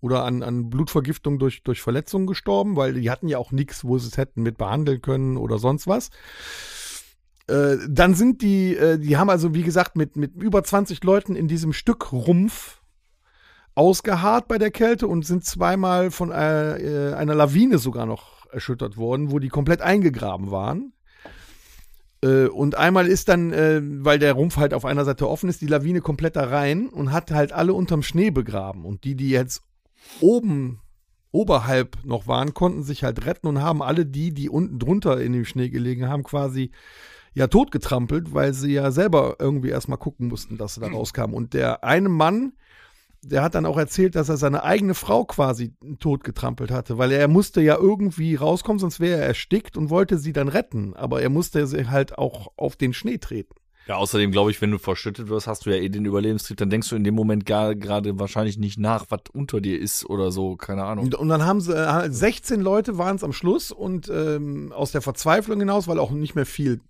oder 0.00 0.24
an, 0.24 0.44
an 0.44 0.70
Blutvergiftung 0.70 1.40
durch, 1.40 1.64
durch 1.64 1.82
Verletzungen 1.82 2.26
gestorben, 2.28 2.76
weil 2.76 2.94
die 2.94 3.10
hatten 3.10 3.26
ja 3.26 3.38
auch 3.38 3.50
nichts, 3.50 3.84
wo 3.84 3.98
sie 3.98 4.08
es 4.08 4.16
hätten 4.16 4.42
mit 4.42 4.58
behandeln 4.58 5.02
können 5.02 5.36
oder 5.36 5.58
sonst 5.58 5.88
was. 5.88 6.10
Äh, 7.48 7.76
dann 7.88 8.14
sind 8.14 8.42
die, 8.42 8.76
äh, 8.76 8.98
die 8.98 9.16
haben 9.16 9.30
also, 9.30 9.54
wie 9.54 9.62
gesagt, 9.62 9.96
mit, 9.96 10.16
mit 10.16 10.34
über 10.34 10.64
20 10.64 11.02
Leuten 11.04 11.36
in 11.36 11.48
diesem 11.48 11.72
Stück 11.72 12.12
Rumpf 12.12 12.80
ausgeharrt 13.74 14.48
bei 14.48 14.58
der 14.58 14.70
Kälte 14.70 15.06
und 15.06 15.24
sind 15.24 15.44
zweimal 15.44 16.10
von 16.10 16.32
äh, 16.32 17.10
äh, 17.10 17.14
einer 17.14 17.34
Lawine 17.34 17.78
sogar 17.78 18.06
noch 18.06 18.46
erschüttert 18.50 18.96
worden, 18.96 19.30
wo 19.30 19.38
die 19.38 19.48
komplett 19.48 19.80
eingegraben 19.80 20.50
waren. 20.50 20.92
Äh, 22.22 22.46
und 22.46 22.76
einmal 22.76 23.06
ist 23.06 23.28
dann, 23.28 23.52
weil 24.04 24.18
der 24.18 24.32
Rumpf 24.32 24.56
halt 24.56 24.74
auf 24.74 24.84
einer 24.84 25.04
Seite 25.04 25.28
offen 25.28 25.48
ist, 25.48 25.60
die 25.60 25.66
Lawine 25.66 26.00
komplett 26.00 26.36
da 26.36 26.44
rein 26.44 26.88
und 26.88 27.12
hat 27.12 27.30
halt 27.30 27.52
alle 27.52 27.74
unterm 27.74 28.02
Schnee 28.02 28.30
begraben. 28.30 28.84
Und 28.84 29.04
die, 29.04 29.14
die 29.14 29.30
jetzt 29.30 29.62
oben 30.20 30.80
oberhalb 31.30 31.98
noch 32.04 32.26
waren, 32.26 32.54
konnten 32.54 32.82
sich 32.82 33.04
halt 33.04 33.26
retten 33.26 33.46
und 33.46 33.60
haben 33.60 33.82
alle 33.82 34.06
die, 34.06 34.32
die 34.32 34.48
unten 34.48 34.78
drunter 34.78 35.20
in 35.20 35.32
dem 35.32 35.44
Schnee 35.44 35.68
gelegen 35.68 36.08
haben, 36.08 36.22
quasi 36.22 36.70
ja 37.36 37.46
totgetrampelt, 37.46 38.32
weil 38.34 38.52
sie 38.54 38.72
ja 38.72 38.90
selber 38.90 39.36
irgendwie 39.38 39.68
erstmal 39.68 39.98
gucken 39.98 40.28
mussten, 40.28 40.56
dass 40.58 40.74
sie 40.74 40.80
da 40.80 40.88
rauskamen. 40.88 41.36
Und 41.36 41.52
der 41.54 41.84
eine 41.84 42.08
Mann, 42.08 42.54
der 43.22 43.42
hat 43.42 43.54
dann 43.54 43.66
auch 43.66 43.76
erzählt, 43.78 44.14
dass 44.14 44.28
er 44.28 44.36
seine 44.36 44.62
eigene 44.64 44.94
Frau 44.94 45.24
quasi 45.24 45.74
totgetrampelt 46.00 46.70
hatte, 46.70 46.96
weil 46.98 47.12
er 47.12 47.28
musste 47.28 47.60
ja 47.60 47.76
irgendwie 47.76 48.36
rauskommen, 48.36 48.78
sonst 48.78 49.00
wäre 49.00 49.20
er 49.20 49.26
erstickt 49.26 49.76
und 49.76 49.90
wollte 49.90 50.16
sie 50.18 50.32
dann 50.32 50.48
retten. 50.48 50.94
Aber 50.94 51.20
er 51.22 51.28
musste 51.30 51.66
sie 51.66 51.88
halt 51.88 52.16
auch 52.18 52.52
auf 52.56 52.76
den 52.76 52.92
Schnee 52.94 53.18
treten. 53.18 53.54
ja, 53.88 53.96
außerdem 53.96 54.30
glaube 54.32 54.50
ich, 54.50 54.60
wenn 54.62 54.70
du 54.70 54.78
verschüttet 54.78 55.28
wirst, 55.28 55.46
hast 55.46 55.66
du 55.66 55.70
ja 55.70 55.76
eh 55.76 55.88
den 55.88 56.04
Überlebenstrieb, 56.06 56.56
dann 56.56 56.70
denkst 56.70 56.88
du 56.88 56.96
in 56.96 57.04
dem 57.04 57.14
Moment 57.14 57.44
gar- 57.46 57.74
gerade 57.74 58.18
wahrscheinlich 58.18 58.58
nicht 58.58 58.78
nach, 58.78 59.06
was 59.10 59.20
unter 59.32 59.60
dir 59.60 59.78
ist 59.80 60.04
oder 60.08 60.30
so, 60.32 60.56
keine 60.56 60.84
Ahnung. 60.84 61.12
Und, 61.12 61.28
dann 61.28 61.44
haben 61.44 61.60
sie, 61.60 61.74
äh, 61.76 62.10
16 62.10 62.60
Leute 62.60 62.96
waren 62.98 63.16
es 63.16 63.24
am 63.24 63.32
Schluss 63.32 63.72
und 63.72 64.08
ähm, 64.08 64.72
aus 64.72 64.92
der 64.92 65.02
Verzweiflung 65.02 65.58
hinaus, 65.60 65.86
weil 65.86 65.98
auch 65.98 66.10
nicht 66.12 66.34
mehr 66.34 66.46
viel 66.46 66.80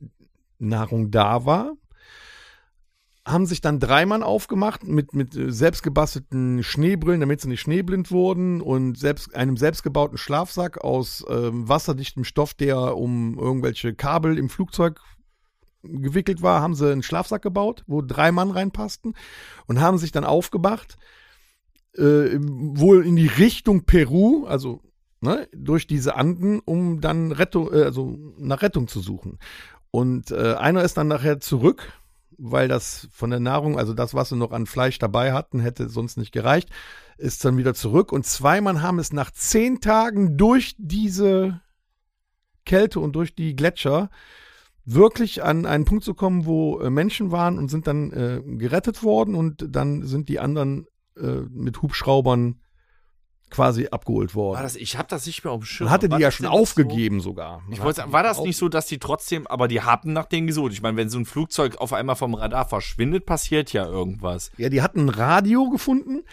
Nahrung 0.58 1.10
da 1.10 1.44
war, 1.44 1.72
haben 3.26 3.46
sich 3.46 3.60
dann 3.60 3.80
drei 3.80 4.06
Mann 4.06 4.22
aufgemacht 4.22 4.84
mit, 4.84 5.14
mit 5.14 5.34
äh, 5.34 5.50
selbstgebastelten 5.50 6.62
Schneebrillen, 6.62 7.20
damit 7.20 7.40
sie 7.40 7.48
nicht 7.48 7.60
schneeblind 7.60 8.10
wurden 8.12 8.60
und 8.60 8.96
selbst, 8.96 9.34
einem 9.34 9.56
selbstgebauten 9.56 10.16
Schlafsack 10.16 10.78
aus 10.78 11.24
ähm, 11.28 11.68
wasserdichtem 11.68 12.24
Stoff, 12.24 12.54
der 12.54 12.96
um 12.96 13.36
irgendwelche 13.38 13.94
Kabel 13.94 14.38
im 14.38 14.48
Flugzeug 14.48 15.00
gewickelt 15.82 16.42
war, 16.42 16.62
haben 16.62 16.74
sie 16.74 16.90
einen 16.90 17.02
Schlafsack 17.02 17.42
gebaut, 17.42 17.84
wo 17.86 18.00
drei 18.00 18.32
Mann 18.32 18.50
reinpassten 18.50 19.14
und 19.66 19.80
haben 19.80 19.98
sich 19.98 20.12
dann 20.12 20.24
aufgemacht, 20.24 20.96
äh, 21.96 22.38
wohl 22.38 23.04
in 23.04 23.16
die 23.16 23.26
Richtung 23.26 23.84
Peru, 23.84 24.46
also 24.46 24.82
ne, 25.20 25.48
durch 25.54 25.86
diese 25.86 26.16
Anden, 26.16 26.60
um 26.60 27.00
dann 27.00 27.32
Rettung, 27.32 27.72
äh, 27.72 27.82
also 27.82 28.16
nach 28.38 28.62
Rettung 28.62 28.88
zu 28.88 29.00
suchen. 29.00 29.38
Und 29.96 30.30
äh, 30.30 30.52
einer 30.52 30.84
ist 30.84 30.98
dann 30.98 31.08
nachher 31.08 31.40
zurück, 31.40 31.90
weil 32.36 32.68
das 32.68 33.08
von 33.12 33.30
der 33.30 33.40
Nahrung, 33.40 33.78
also 33.78 33.94
das, 33.94 34.12
was 34.12 34.28
sie 34.28 34.36
noch 34.36 34.52
an 34.52 34.66
Fleisch 34.66 34.98
dabei 34.98 35.32
hatten, 35.32 35.58
hätte 35.58 35.88
sonst 35.88 36.18
nicht 36.18 36.32
gereicht, 36.32 36.68
ist 37.16 37.42
dann 37.46 37.56
wieder 37.56 37.72
zurück. 37.72 38.12
Und 38.12 38.26
zwei 38.26 38.60
Mann 38.60 38.82
haben 38.82 38.98
es 38.98 39.14
nach 39.14 39.30
zehn 39.30 39.80
Tagen 39.80 40.36
durch 40.36 40.74
diese 40.76 41.62
Kälte 42.66 43.00
und 43.00 43.16
durch 43.16 43.34
die 43.34 43.56
Gletscher 43.56 44.10
wirklich 44.84 45.42
an 45.42 45.64
einen 45.64 45.86
Punkt 45.86 46.04
zu 46.04 46.12
kommen, 46.12 46.44
wo 46.44 46.78
äh, 46.78 46.90
Menschen 46.90 47.30
waren 47.30 47.56
und 47.56 47.70
sind 47.70 47.86
dann 47.86 48.12
äh, 48.12 48.42
gerettet 48.44 49.02
worden 49.02 49.34
und 49.34 49.64
dann 49.66 50.02
sind 50.02 50.28
die 50.28 50.40
anderen 50.40 50.88
äh, 51.16 51.40
mit 51.48 51.80
Hubschraubern 51.80 52.60
quasi 53.50 53.86
abgeholt 53.90 54.34
War 54.34 54.42
worden. 54.42 54.62
das, 54.62 54.76
ich 54.76 54.98
habe 54.98 55.08
das 55.08 55.24
nicht 55.26 55.44
mehr 55.44 55.52
auf 55.52 55.60
dem 55.60 55.66
Schirm. 55.66 55.86
Man 55.86 55.92
hatte 55.94 56.10
War 56.10 56.18
die 56.18 56.22
ja 56.22 56.30
schon 56.30 56.46
nicht 56.46 56.52
so? 56.52 56.58
aufgegeben 56.60 57.20
sogar. 57.20 57.60
Man 57.62 57.72
Ich 57.72 57.80
wollte 57.82 58.04
war 58.12 58.22
das 58.22 58.40
nicht 58.40 58.56
so, 58.56 58.68
dass 58.68 58.86
die 58.86 58.98
trotzdem, 58.98 59.46
aber 59.46 59.68
die 59.68 59.82
haben 59.82 60.12
nach 60.12 60.26
denen 60.26 60.46
gesucht. 60.46 60.72
Ich 60.72 60.82
meine, 60.82 60.96
wenn 60.96 61.08
so 61.08 61.18
ein 61.18 61.24
Flugzeug 61.26 61.76
auf 61.76 61.92
einmal 61.92 62.16
vom 62.16 62.34
Radar 62.34 62.68
verschwindet, 62.68 63.24
passiert 63.24 63.72
ja 63.72 63.86
irgendwas. 63.86 64.50
Ja, 64.56 64.68
die 64.68 64.82
hatten 64.82 65.06
ein 65.06 65.08
Radio 65.10 65.70
gefunden, 65.70 66.24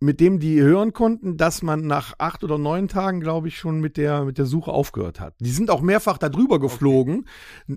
mit 0.00 0.18
dem 0.18 0.40
die 0.40 0.60
hören 0.60 0.92
konnten, 0.92 1.36
dass 1.36 1.62
man 1.62 1.86
nach 1.86 2.14
acht 2.18 2.42
oder 2.42 2.58
neun 2.58 2.88
Tagen, 2.88 3.20
glaube 3.20 3.48
ich, 3.48 3.58
schon 3.58 3.80
mit 3.80 3.96
der, 3.96 4.24
mit 4.24 4.38
der 4.38 4.46
Suche 4.46 4.72
aufgehört 4.72 5.20
hat. 5.20 5.34
Die 5.40 5.50
sind 5.50 5.70
auch 5.70 5.82
mehrfach 5.82 6.16
da 6.18 6.28
drüber 6.30 6.58
geflogen 6.58 7.28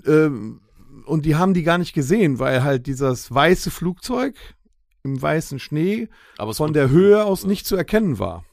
ähm, 0.06 0.62
und 1.06 1.26
die 1.26 1.36
haben 1.36 1.54
die 1.54 1.64
gar 1.64 1.78
nicht 1.78 1.94
gesehen, 1.94 2.40
weil 2.40 2.64
halt 2.64 2.88
dieses 2.88 3.32
weiße 3.34 3.70
Flugzeug 3.72 4.36
im 5.04 5.22
weißen 5.22 5.60
Schnee 5.60 6.08
von 6.54 6.74
der 6.74 6.90
Höhe 6.90 7.24
aus 7.26 7.46
nicht 7.46 7.68
zu 7.68 7.76
erkennen 7.76 8.18
war. 8.18 8.44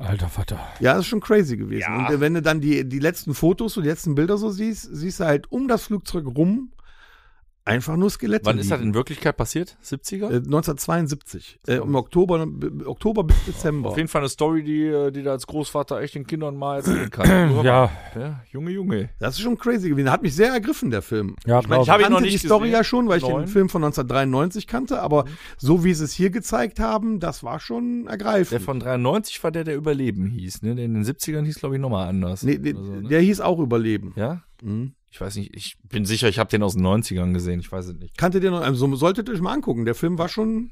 Alter 0.00 0.28
Vater. 0.28 0.58
Ja, 0.80 0.94
das 0.94 1.00
ist 1.00 1.06
schon 1.08 1.20
crazy 1.20 1.56
gewesen. 1.56 1.80
Ja. 1.80 2.08
Und 2.08 2.20
wenn 2.20 2.34
du 2.34 2.42
dann 2.42 2.60
die, 2.60 2.88
die 2.88 2.98
letzten 2.98 3.34
Fotos 3.34 3.76
und 3.76 3.82
die 3.82 3.88
letzten 3.90 4.14
Bilder 4.14 4.38
so 4.38 4.50
siehst, 4.50 4.88
siehst 4.92 5.20
du 5.20 5.24
halt 5.24 5.52
um 5.52 5.68
das 5.68 5.84
Flugzeug 5.84 6.26
rum 6.26 6.70
einfach 7.64 7.96
nur 7.96 8.10
Skelette. 8.10 8.46
Wann 8.46 8.58
ist 8.58 8.70
das 8.70 8.80
in 8.80 8.94
Wirklichkeit 8.94 9.36
passiert? 9.36 9.76
70er? 9.84 10.30
Äh, 10.30 10.36
1972. 10.36 11.60
Äh, 11.66 11.76
Im 11.76 11.94
Oktober, 11.94 12.46
Oktober 12.84 13.24
bis 13.24 13.36
Dezember. 13.46 13.90
Auf 13.90 13.96
jeden 13.96 14.08
Fall 14.08 14.22
eine 14.22 14.28
Story, 14.28 14.62
die, 14.62 14.86
äh, 14.86 15.10
die 15.10 15.22
da 15.22 15.32
als 15.32 15.46
Großvater 15.46 16.00
echt 16.00 16.14
den 16.14 16.26
Kindern 16.26 16.56
mal 16.56 16.76
erzählen 16.76 17.10
kann. 17.10 17.30
Ja. 17.60 17.90
ja. 18.14 18.42
Junge, 18.50 18.70
Junge. 18.70 19.10
Das 19.18 19.34
ist 19.34 19.40
schon 19.40 19.58
crazy 19.58 19.90
gewesen. 19.90 20.10
Hat 20.10 20.22
mich 20.22 20.34
sehr 20.34 20.52
ergriffen, 20.52 20.90
der 20.90 21.02
Film. 21.02 21.36
Ja, 21.46 21.60
ich 21.60 21.68
meine, 21.68 21.84
glaub 21.84 22.00
ich 22.00 22.06
ich. 22.06 22.12
Kannte 22.12 22.28
die 22.28 22.38
Story 22.38 22.60
gesehen. 22.68 22.72
ja 22.72 22.84
schon, 22.84 23.08
weil 23.08 23.18
ich 23.18 23.22
Neun. 23.22 23.42
den 23.42 23.48
Film 23.48 23.68
von 23.68 23.84
1993 23.84 24.66
kannte, 24.66 25.00
aber 25.02 25.24
so 25.58 25.84
wie 25.84 25.92
sie 25.94 26.04
es 26.04 26.12
hier 26.12 26.30
gezeigt 26.30 26.80
haben, 26.80 27.20
das 27.20 27.42
war 27.42 27.60
schon 27.60 28.06
ergreifend. 28.06 28.52
Der 28.52 28.60
von 28.60 28.80
93 28.80 29.42
war 29.42 29.50
der, 29.50 29.64
der 29.64 29.76
Überleben 29.76 30.26
hieß. 30.26 30.62
Ne? 30.62 30.74
Der 30.74 30.84
in 30.84 30.94
den 30.94 31.04
70ern 31.04 31.44
hieß, 31.44 31.58
glaube 31.58 31.76
ich, 31.76 31.80
nochmal 31.80 32.08
anders. 32.08 32.42
nee, 32.42 32.58
so, 32.72 32.80
ne? 32.80 33.08
Der 33.08 33.20
hieß 33.20 33.40
auch 33.40 33.58
Überleben. 33.58 34.12
Ja? 34.16 34.42
Mhm. 34.62 34.94
Ich 35.10 35.20
weiß 35.20 35.36
nicht, 35.36 35.54
ich 35.56 35.76
bin 35.82 36.04
sicher, 36.04 36.28
ich 36.28 36.38
habe 36.38 36.50
den 36.50 36.62
aus 36.62 36.74
den 36.74 36.86
90ern 36.86 37.32
gesehen. 37.32 37.60
Ich 37.60 37.70
weiß 37.70 37.86
es 37.86 37.94
nicht. 37.94 38.16
Kannte 38.16 38.38
ihr 38.38 38.50
noch, 38.50 38.60
also 38.60 38.94
solltet 38.94 39.28
ihr 39.28 39.34
euch 39.34 39.40
mal 39.40 39.52
angucken. 39.54 39.84
Der 39.84 39.94
Film 39.96 40.18
war 40.18 40.28
schon, 40.28 40.70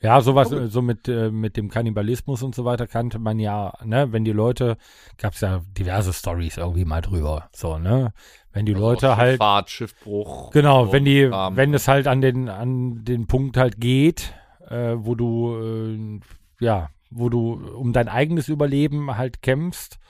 Ja, 0.00 0.20
sowas, 0.20 0.50
Okay. 0.52 0.66
so 0.66 0.82
mit, 0.82 1.06
äh, 1.06 1.30
mit 1.30 1.56
dem 1.56 1.70
Kannibalismus 1.70 2.42
und 2.42 2.56
so 2.56 2.64
weiter 2.64 2.88
kannte 2.88 3.20
man 3.20 3.38
ja, 3.38 3.72
ne, 3.84 4.10
wenn 4.12 4.24
die 4.24 4.32
Leute, 4.32 4.76
gab's 5.18 5.40
ja 5.40 5.62
diverse 5.78 6.12
Stories 6.12 6.56
irgendwie 6.56 6.84
mal 6.84 7.00
drüber, 7.00 7.48
so, 7.54 7.78
ne, 7.78 8.12
wenn 8.52 8.66
die 8.66 8.74
Leute 8.74 9.16
halt, 9.16 9.38
Fahrt, 9.38 9.70
Schiffbruch. 9.70 10.50
genau, 10.50 10.86
so 10.86 10.92
wenn 10.92 11.04
die, 11.04 11.28
Kram. 11.28 11.56
wenn 11.56 11.72
es 11.72 11.86
halt 11.86 12.08
an 12.08 12.20
den, 12.20 12.48
an 12.48 13.04
den 13.04 13.28
Punkt 13.28 13.56
halt 13.56 13.80
geht, 13.80 14.34
äh, 14.68 14.94
wo 14.96 15.14
du, 15.14 15.54
äh, 15.62 16.20
ja, 16.58 16.90
wo 17.12 17.28
du 17.28 17.52
um 17.76 17.92
dein 17.92 18.08
eigenes 18.08 18.48
Überleben 18.48 19.16
halt 19.16 19.40
kämpfst, 19.42 20.00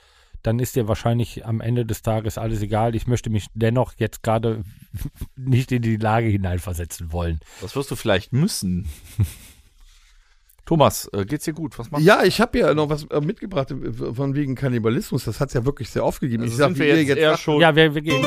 dann 0.43 0.59
ist 0.59 0.75
dir 0.75 0.87
wahrscheinlich 0.87 1.45
am 1.45 1.61
Ende 1.61 1.85
des 1.85 2.01
Tages 2.01 2.37
alles 2.37 2.61
egal. 2.61 2.95
Ich 2.95 3.07
möchte 3.07 3.29
mich 3.29 3.47
dennoch 3.53 3.93
jetzt 3.97 4.23
gerade 4.23 4.63
nicht 5.35 5.71
in 5.71 5.81
die 5.81 5.97
Lage 5.97 6.27
hineinversetzen 6.27 7.11
wollen. 7.11 7.39
Das 7.61 7.75
wirst 7.75 7.89
du 7.91 7.95
vielleicht 7.95 8.33
müssen. 8.33 8.87
Thomas, 10.65 11.09
äh, 11.11 11.25
geht's 11.25 11.45
dir 11.45 11.53
gut? 11.53 11.77
Was 11.77 11.91
machst 11.91 12.05
ja, 12.05 12.23
ich 12.23 12.39
habe 12.39 12.59
ja 12.59 12.73
noch 12.73 12.89
was 12.89 13.03
äh, 13.05 13.19
mitgebracht 13.19 13.71
äh, 13.71 14.13
von 14.13 14.35
wegen 14.35 14.55
Kannibalismus. 14.55 15.25
Das 15.25 15.39
hat's 15.39 15.53
ja 15.53 15.65
wirklich 15.65 15.89
sehr 15.89 16.05
oft 16.05 16.21
gegeben. 16.21 16.43
Also 16.43 16.53
ich 16.53 16.57
sag, 16.57 16.77
wir 16.77 16.87
ihr 16.87 17.03
jetzt, 17.03 17.17
eher 17.17 17.37
schon. 17.37 17.59
Ja, 17.59 17.75
wir, 17.75 17.93
wir 17.95 18.01
gehen. 18.01 18.23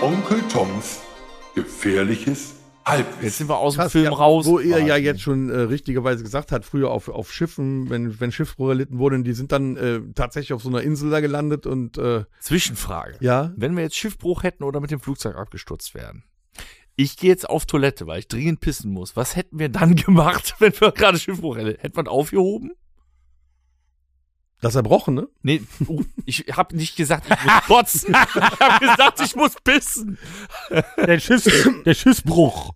Onkel 0.00 0.42
Toms 0.48 1.00
gefährliches 1.54 2.54
Halbwissen. 2.86 3.22
Jetzt 3.22 3.38
sind 3.38 3.48
wir 3.48 3.58
aus 3.58 3.74
dem 3.74 3.80
Krass, 3.80 3.92
Film 3.92 4.04
ja, 4.04 4.10
raus. 4.10 4.46
Wo 4.46 4.58
ihr 4.58 4.78
ja 4.80 4.96
jetzt 4.96 5.20
schon 5.20 5.50
äh, 5.50 5.60
richtigerweise 5.60 6.22
gesagt 6.22 6.52
habt, 6.52 6.64
früher 6.64 6.90
auf, 6.90 7.08
auf 7.08 7.32
Schiffen, 7.32 7.88
wenn, 7.90 8.20
wenn 8.20 8.32
Schiffbruch 8.32 8.68
erlitten 8.68 8.98
wurden, 8.98 9.24
die 9.24 9.32
sind 9.32 9.52
dann 9.52 9.76
äh, 9.76 10.00
tatsächlich 10.14 10.52
auf 10.52 10.62
so 10.62 10.68
einer 10.68 10.82
Insel 10.82 11.10
da 11.10 11.20
gelandet 11.20 11.66
und 11.66 11.98
äh, 11.98 12.24
Zwischenfrage. 12.40 13.16
ja. 13.20 13.52
Wenn 13.56 13.76
wir 13.76 13.82
jetzt 13.82 13.96
Schiffbruch 13.96 14.42
hätten 14.42 14.64
oder 14.64 14.80
mit 14.80 14.90
dem 14.90 15.00
Flugzeug 15.00 15.36
abgestürzt 15.36 15.94
wären. 15.94 16.24
Ich 16.96 17.16
gehe 17.16 17.30
jetzt 17.30 17.48
auf 17.48 17.66
Toilette, 17.66 18.06
weil 18.06 18.20
ich 18.20 18.28
dringend 18.28 18.60
pissen 18.60 18.92
muss. 18.92 19.16
Was 19.16 19.34
hätten 19.34 19.58
wir 19.58 19.68
dann 19.68 19.96
gemacht, 19.96 20.54
wenn 20.58 20.72
wir 20.78 20.92
gerade 20.92 21.18
Schiffbruch 21.18 21.56
hätten? 21.56 21.80
Hätten 21.80 21.96
wir 21.96 22.04
ihn 22.04 22.08
aufgehoben? 22.08 22.72
Das 24.64 24.76
Erbrochene. 24.76 25.28
Nee, 25.42 25.60
uh, 25.86 26.02
ich 26.24 26.46
habe 26.50 26.74
nicht 26.74 26.96
gesagt, 26.96 27.26
ich 27.28 27.44
muss 27.44 27.64
kotzen. 27.66 28.16
ich 28.34 28.60
habe 28.60 28.86
gesagt, 28.86 29.20
ich 29.20 29.36
muss 29.36 29.56
pissen. 29.62 30.16
Der, 30.96 31.20
Schiffs, 31.20 31.68
der 31.84 31.92
Schiffsbruch. 31.92 32.72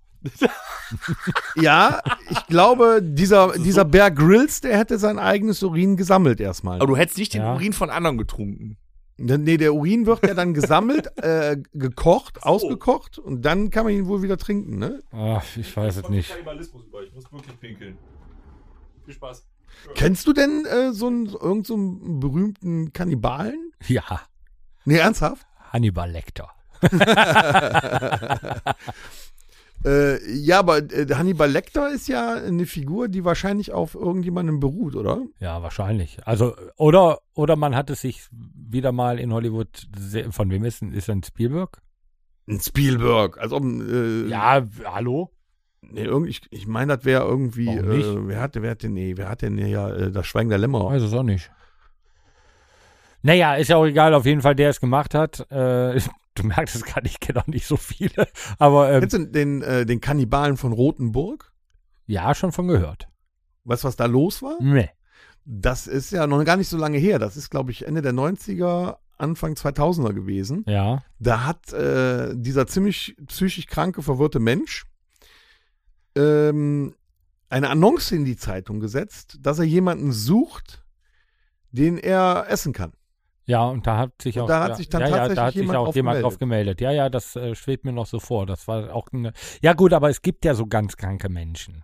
Ja, 1.57 2.03
ich 2.29 2.47
glaube, 2.47 3.01
dieser, 3.03 3.57
dieser 3.57 3.87
Bear 3.87 4.11
Grylls, 4.11 4.61
der 4.61 4.77
hätte 4.77 4.99
sein 4.99 5.19
eigenes 5.19 5.63
Urin 5.63 5.97
gesammelt 5.97 6.41
erstmal. 6.41 6.77
Aber 6.77 6.89
du 6.89 6.97
hättest 6.97 7.17
nicht 7.17 7.33
den 7.33 7.41
Ja. 7.41 7.55
Urin 7.55 7.73
von 7.73 7.89
anderen 7.89 8.19
getrunken. 8.19 8.77
Nee, 9.17 9.57
der 9.57 9.73
Urin 9.73 10.05
wird 10.05 10.27
ja 10.27 10.35
dann 10.35 10.53
gesammelt, 10.53 11.11
äh, 11.23 11.57
gekocht, 11.73 12.43
ausgekocht 12.43 13.19
und 13.19 13.47
dann 13.47 13.71
kann 13.71 13.85
man 13.85 13.95
ihn 13.95 14.07
wohl 14.07 14.21
wieder 14.21 14.37
trinken, 14.37 14.77
ne? 14.77 15.03
Ach, 15.11 15.43
ich 15.57 15.75
weiß 15.75 15.97
es 15.97 16.09
nicht. 16.11 16.29
Kannibalismus 16.29 16.85
über, 16.85 17.03
ich 17.03 17.15
muss 17.15 17.33
wirklich 17.33 17.59
pinkeln. 17.59 17.97
Viel 19.07 19.15
Spaß. 19.15 19.47
Kennst 19.95 20.27
du 20.27 20.33
denn 20.33 20.65
äh, 20.67 20.93
so 20.93 21.07
einen, 21.09 21.27
irgend 21.27 21.67
so 21.67 21.75
einen 21.75 22.21
berühmten 22.21 22.93
Kannibalen? 22.93 23.73
Ja, 23.87 24.21
Nee, 24.85 24.97
ernsthaft? 24.97 25.47
Hannibal 25.73 26.11
Lecter. 26.11 26.49
Äh, 29.85 30.19
ja, 30.35 30.59
aber 30.59 30.79
äh, 30.79 31.07
Hannibal 31.15 31.49
Lecter 31.49 31.91
ist 31.93 32.09
ja 32.09 32.35
eine 32.35 32.67
Figur, 32.67 33.07
die 33.07 33.25
wahrscheinlich 33.25 33.73
auf 33.73 33.95
irgendjemandem 33.95 34.59
beruht, 34.59 34.97
oder? 34.97 35.23
Ja, 35.39 35.63
wahrscheinlich. 35.63 36.19
Also, 36.27 36.57
oder, 36.77 37.21
oder 37.35 37.55
man 37.55 37.77
hat 37.77 37.89
es 37.89 38.01
sich 38.01 38.27
wieder 38.33 38.91
mal 38.91 39.21
in 39.21 39.33
Hollywood, 39.33 39.87
von 40.31 40.51
wem 40.51 40.65
ist 40.65 40.81
denn, 40.81 40.93
ist 40.93 41.07
denn 41.07 41.23
Spielberg? 41.23 41.81
Ein 42.49 42.61
Spielberg. 42.61 43.39
Also, 43.39 43.59
äh, 43.61 44.27
Ja, 44.29 44.67
hallo? 44.85 45.31
Nee, 45.81 46.05
irgendwie, 46.05 46.31
ich, 46.31 46.43
ich 46.51 46.67
meine, 46.67 46.97
das 46.97 47.05
wäre 47.05 47.25
irgendwie, 47.25 47.69
äh, 47.69 48.29
wer 48.29 48.41
hatte, 48.41 48.63
wer 48.63 48.71
hatte, 48.73 48.89
nee, 48.89 49.17
wer 49.17 49.29
hat 49.29 49.43
denn 49.43 49.57
ja 49.59 49.89
äh, 49.91 50.11
das 50.11 50.27
Schweigen 50.27 50.51
der 50.51 50.59
Lämmer? 50.59 50.85
Weiß 50.85 51.03
es 51.03 51.13
auch 51.13 51.23
nicht. 51.23 51.51
Naja, 53.23 53.55
ist 53.57 53.69
ja 53.69 53.77
auch 53.77 53.87
egal, 53.87 54.15
auf 54.15 54.27
jeden 54.27 54.43
Fall, 54.43 54.55
der 54.55 54.71
es 54.71 54.81
gemacht 54.81 55.15
hat. 55.15 55.41
Äh, 55.51 56.01
du 56.35 56.43
merkst 56.45 56.75
es 56.77 56.85
gar 56.85 57.03
nicht, 57.03 57.15
ich 57.15 57.21
kenne 57.21 57.41
auch 57.41 57.47
nicht 57.47 57.67
so 57.67 57.77
viele. 57.77 58.29
Aber 58.59 58.91
ähm, 58.93 59.01
Kennst 59.01 59.17
du 59.17 59.27
den, 59.27 59.63
äh, 59.63 59.87
den 59.87 60.01
Kannibalen 60.01 60.57
von 60.57 60.73
Rothenburg? 60.73 61.53
ja, 62.07 62.35
schon 62.35 62.53
von 62.53 62.69
gehört. 62.69 63.07
Weißt 63.65 63.85
du, 63.85 63.89
was 63.89 63.97
da 63.97 64.07
los 64.07 64.43
war? 64.43 64.57
Nee. 64.61 64.89
Das 65.45 65.87
ist 65.87 66.11
ja 66.11 66.27
noch 66.27 66.43
gar 66.45 66.57
nicht 66.57 66.69
so 66.69 66.79
lange 66.79 66.97
her. 66.97 67.19
Das 67.19 67.37
ist, 67.37 67.51
glaube 67.51 67.71
ich, 67.71 67.87
Ende 67.87 68.01
der 68.01 68.15
90er, 68.15 68.97
Anfang 69.19 69.55
2000er 69.55 70.15
gewesen. 70.15 70.65
Ja. 70.67 71.03
Da 71.19 71.45
hat 71.45 71.73
äh, 71.75 72.35
dieser 72.35 72.67
ziemlich 72.67 73.15
psychisch 73.27 73.67
kranke, 73.67 74.03
verwirrte 74.03 74.41
Mensch 74.41 74.87
ähm, 76.19 76.95
eine 77.49 77.71
Annonce 77.71 78.13
in 78.13 78.25
die 78.25 78.37
Zeitung 78.37 78.81
gesetzt, 78.81 79.39
dass 79.41 79.59
er 79.59 79.65
jemanden 79.65 80.13
sucht, 80.13 80.85
den 81.71 81.99
er 81.99 82.47
essen 82.49 82.73
kann. 82.73 82.93
Ja, 83.47 83.65
und 83.65 83.87
da 83.87 83.97
hat 83.97 84.21
sich 84.21 84.37
Und 84.37 84.43
auch, 84.43 84.49
da 84.49 84.63
hat 84.63 84.69
ja, 84.71 84.75
sich 84.75 84.89
dann 84.91 85.01
ja, 85.01 85.09
ja, 85.09 85.13
tatsächlich 85.17 85.37
da 85.37 85.45
hat 85.47 85.53
sich 85.55 85.63
jemand 85.63 85.79
auch 85.79 85.85
drauf 85.87 85.97
jemand 85.97 86.15
gemeldet. 86.15 86.25
drauf 86.25 86.39
gemeldet. 86.39 86.81
Ja, 86.83 86.93
ja, 86.93 87.09
das 87.09 87.35
äh, 87.35 87.55
schwebt 87.55 87.87
mir 87.87 87.93
noch 87.93 88.07
so 88.07 88.21
vor. 88.21 88.45
Das 88.45 88.69
war 88.69 88.95
auch 88.95 89.09
eine. 89.11 89.33
Ja, 89.63 89.73
gut, 89.73 89.95
aber 89.95 90.11
es 90.11 90.21
gibt 90.21 90.45
ja 90.45 90.53
so 90.53 90.67
ganz 90.67 90.99
kranke 90.99 91.31
Menschen. 91.31 91.83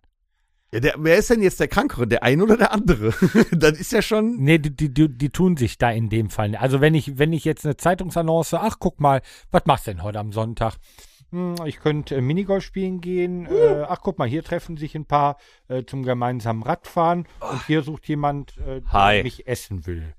Ja, 0.75 0.81
der, 0.81 0.95
wer 0.99 1.17
ist 1.17 1.31
denn 1.31 1.41
jetzt 1.41 1.61
der 1.61 1.69
Krankere, 1.69 2.07
der 2.07 2.23
eine 2.23 2.43
oder 2.43 2.59
der 2.59 2.73
andere? 2.73 3.15
das 3.53 3.81
ist 3.81 3.93
ja 3.93 4.03
schon. 4.03 4.37
Nee, 4.43 4.59
die, 4.59 4.77
die, 4.77 4.93
die, 4.93 5.09
die 5.09 5.31
tun 5.31 5.57
sich 5.57 5.79
da 5.79 5.91
in 5.91 6.11
dem 6.11 6.29
Fall. 6.29 6.55
Also 6.57 6.83
wenn 6.83 6.95
ich, 6.95 7.17
wenn 7.17 7.33
ich 7.33 7.47
jetzt 7.47 7.65
eine 7.65 7.79
Zeitungsannonce, 7.79 8.55
ach 8.55 8.77
guck 8.79 9.01
mal, 9.01 9.23
was 9.51 9.63
machst 9.65 9.87
du 9.87 9.93
denn 9.93 10.03
heute 10.03 10.19
am 10.19 10.33
Sonntag? 10.33 10.75
Hm, 11.35 11.57
ich 11.67 11.81
könnte 11.81 12.15
äh, 12.15 12.21
Minigolf 12.21 12.63
spielen 12.63 13.01
gehen. 13.01 13.47
Äh, 13.47 13.85
ach 13.89 13.99
guck 14.03 14.19
mal, 14.19 14.29
hier 14.29 14.45
treffen 14.45 14.77
sich 14.77 14.95
ein 14.95 15.05
paar 15.05 15.37
äh, 15.69 15.83
zum 15.85 16.05
gemeinsamen 16.05 16.63
Radfahren 16.63 17.27
und 17.41 17.67
hier 17.67 17.83
sucht 17.83 18.07
jemand, 18.09 18.57
äh, 18.59 18.81
der 18.83 18.93
Hi. 18.93 19.23
mich 19.25 19.49
essen 19.49 19.85
will. 19.87 20.15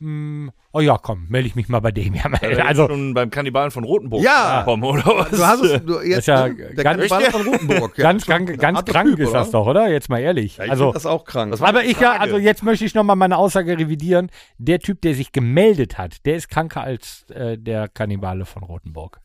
Hm, 0.00 0.52
oh 0.72 0.78
ja, 0.80 0.96
komm, 0.96 1.26
melde 1.28 1.48
ich 1.48 1.56
mich 1.56 1.68
mal 1.68 1.80
bei 1.80 1.90
dem. 1.90 2.14
Ja, 2.14 2.30
Also 2.40 2.62
also 2.62 2.86
schon 2.88 3.14
beim 3.14 3.30
Kannibalen 3.30 3.70
von 3.72 3.82
Rotenburg 3.84 4.22
Ja. 4.22 4.62
kommen, 4.64 4.84
oder 4.84 5.04
was? 5.04 5.30
Du 5.30 5.44
hast 5.44 5.60
es, 5.64 5.84
du, 5.84 6.00
jetzt, 6.00 6.18
ist 6.20 6.26
ja 6.28 6.48
ne? 6.48 6.54
der 6.54 6.84
ganz- 6.84 7.08
Kannibale 7.08 7.30
von 7.32 7.42
Rotenburg. 7.48 7.98
Ja, 7.98 8.04
ganz 8.04 8.24
ganz 8.24 8.48
harter 8.62 8.92
krank 8.92 9.08
Typ, 9.10 9.18
ist 9.18 9.34
das 9.34 9.48
oder? 9.48 9.58
doch, 9.58 9.66
oder? 9.66 9.90
Jetzt 9.90 10.08
mal 10.08 10.20
ehrlich. 10.20 10.56
Ja, 10.56 10.64
ich 10.64 10.70
also 10.70 10.92
das 10.92 11.04
auch 11.04 11.24
krank. 11.24 11.50
Das 11.50 11.60
Aber 11.60 11.84
ich 11.84 12.00
ja, 12.00 12.12
also 12.12 12.38
jetzt 12.38 12.62
möchte 12.62 12.86
ich 12.86 12.94
nochmal 12.94 13.16
meine 13.16 13.36
Aussage 13.36 13.76
revidieren. 13.76 14.30
Der 14.56 14.78
Typ, 14.78 15.02
der 15.02 15.14
sich 15.14 15.32
gemeldet 15.32 15.98
hat, 15.98 16.24
der 16.24 16.36
ist 16.36 16.48
kranker 16.48 16.80
als 16.82 17.28
äh, 17.30 17.58
der 17.58 17.88
Kannibale 17.88 18.46
von 18.46 18.62
Rothenburg. 18.62 19.18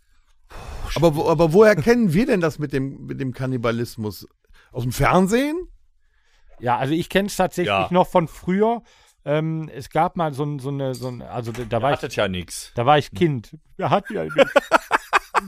Aber, 0.95 1.15
wo, 1.15 1.27
aber 1.29 1.53
woher 1.53 1.75
kennen 1.75 2.13
wir 2.13 2.25
denn 2.25 2.41
das 2.41 2.59
mit 2.59 2.73
dem, 2.73 3.05
mit 3.05 3.19
dem 3.19 3.33
Kannibalismus? 3.33 4.27
Aus 4.71 4.83
dem 4.83 4.91
Fernsehen? 4.91 5.67
Ja, 6.59 6.77
also 6.77 6.93
ich 6.93 7.09
kenne 7.09 7.27
es 7.27 7.35
tatsächlich 7.35 7.67
Ja. 7.67 7.87
noch 7.91 8.07
von 8.07 8.27
früher. 8.27 8.81
Ähm, 9.25 9.69
es 9.73 9.89
gab 9.89 10.15
mal 10.17 10.33
so, 10.33 10.57
so 10.59 10.69
eine, 10.69 10.95
so 10.95 11.07
ein, 11.07 11.21
also 11.21 11.51
da, 11.51 11.81
war 11.81 11.93
ich, 12.03 12.15
ja 12.15 12.27
nix. 12.27 12.71
da 12.75 12.85
war 12.85 12.97
ich 12.97 13.11
Kind. 13.11 13.57
Wir 13.77 13.89
hatten 13.89 14.13
ja 14.13 14.23
nichts. 14.23 14.53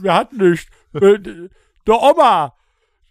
Wir 0.00 0.14
hatten 0.14 0.36
nichts. 0.50 0.66
Äh, 0.94 1.18
Der 1.86 2.02
Oma, 2.02 2.54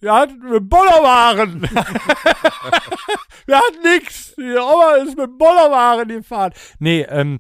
wir 0.02 0.14
hatten 0.14 0.38
mit 0.50 0.70
Bollerwaren. 0.70 1.62
Wir 3.46 3.58
hatten 3.58 3.82
nichts. 3.84 4.36
Die 4.36 4.56
Oma 4.58 4.96
ist 5.04 5.18
mit 5.18 5.38
Bollerwaren 5.38 6.08
gefahren. 6.10 6.54
Nee, 6.80 7.02
ähm, 7.10 7.40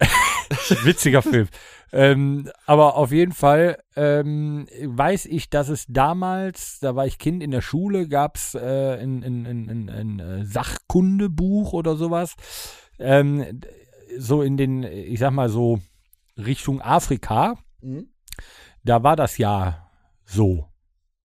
witziger 0.84 1.22
Film. 1.22 1.48
Ähm, 1.92 2.50
aber 2.66 2.96
auf 2.96 3.12
jeden 3.12 3.32
Fall 3.32 3.78
ähm, 3.94 4.66
weiß 4.82 5.26
ich, 5.26 5.50
dass 5.50 5.68
es 5.68 5.86
damals, 5.88 6.78
da 6.80 6.96
war 6.96 7.06
ich 7.06 7.18
Kind 7.18 7.42
in 7.42 7.52
der 7.52 7.62
Schule, 7.62 8.08
gab 8.08 8.36
es 8.36 8.54
äh, 8.54 8.98
ein, 9.00 9.22
ein, 9.22 9.46
ein, 9.46 9.70
ein, 9.70 9.90
ein 9.90 10.20
äh, 10.20 10.44
Sachkundebuch 10.44 11.72
oder 11.72 11.96
sowas. 11.96 12.34
Ähm, 12.98 13.60
so 14.18 14.42
in 14.42 14.56
den, 14.56 14.82
ich 14.82 15.18
sag 15.20 15.30
mal 15.32 15.48
so 15.48 15.80
Richtung 16.36 16.80
Afrika, 16.80 17.56
Mhm. 17.86 18.08
da 18.84 19.02
war 19.02 19.16
das 19.16 19.38
ja 19.38 19.88
so, 20.24 20.68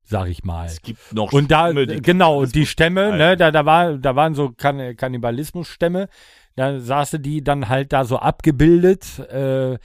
sag 0.03 0.27
ich 0.27 0.43
mal. 0.43 0.67
Es 0.67 0.81
gibt 0.81 1.13
noch 1.13 1.33
Und 1.33 1.49
da, 1.49 1.65
Stämme, 1.65 1.87
die 1.87 2.01
genau, 2.01 2.45
die 2.45 2.65
Stämme, 2.65 3.17
ne, 3.17 3.35
da, 3.37 3.51
da, 3.51 3.65
war, 3.65 3.97
da 3.97 4.15
waren 4.15 4.35
so 4.35 4.51
kan 4.51 4.95
Kannibalismusstämme, 4.95 6.07
da 6.55 6.79
saße 6.79 7.19
die 7.19 7.43
dann 7.43 7.69
halt 7.69 7.93
da 7.93 8.05
so 8.05 8.17
abgebildet, 8.17 9.19
äh, 9.31 9.77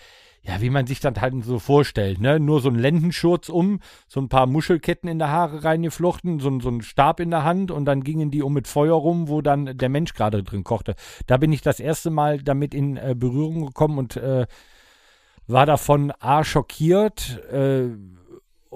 ja, 0.42 0.60
wie 0.60 0.70
man 0.70 0.86
sich 0.86 1.00
das 1.00 1.20
halt 1.20 1.44
so 1.44 1.58
vorstellt, 1.58 2.20
ne, 2.20 2.38
nur 2.38 2.60
so 2.60 2.68
ein 2.68 2.76
Lendenschurz 2.76 3.48
um, 3.48 3.80
so 4.06 4.20
ein 4.20 4.28
paar 4.28 4.46
Muschelketten 4.46 5.08
in 5.08 5.18
der 5.18 5.30
Haare 5.30 5.64
reingeflochten, 5.64 6.38
so, 6.38 6.60
so 6.60 6.68
ein 6.68 6.82
Stab 6.82 7.18
in 7.18 7.30
der 7.30 7.42
Hand 7.42 7.72
und 7.72 7.84
dann 7.84 8.04
gingen 8.04 8.30
die 8.30 8.42
um 8.42 8.52
mit 8.52 8.68
Feuer 8.68 8.94
rum, 8.94 9.28
wo 9.28 9.42
dann 9.42 9.76
der 9.76 9.88
Mensch 9.88 10.14
gerade 10.14 10.44
drin 10.44 10.62
kochte. 10.62 10.94
Da 11.26 11.36
bin 11.36 11.52
ich 11.52 11.62
das 11.62 11.80
erste 11.80 12.10
Mal 12.10 12.42
damit 12.42 12.74
in 12.74 12.96
äh, 12.96 13.14
Berührung 13.16 13.66
gekommen 13.66 13.98
und 13.98 14.16
äh, 14.16 14.46
war 15.48 15.66
davon 15.66 16.12
A 16.20 16.44
schockiert, 16.44 17.42
äh, 17.50 17.88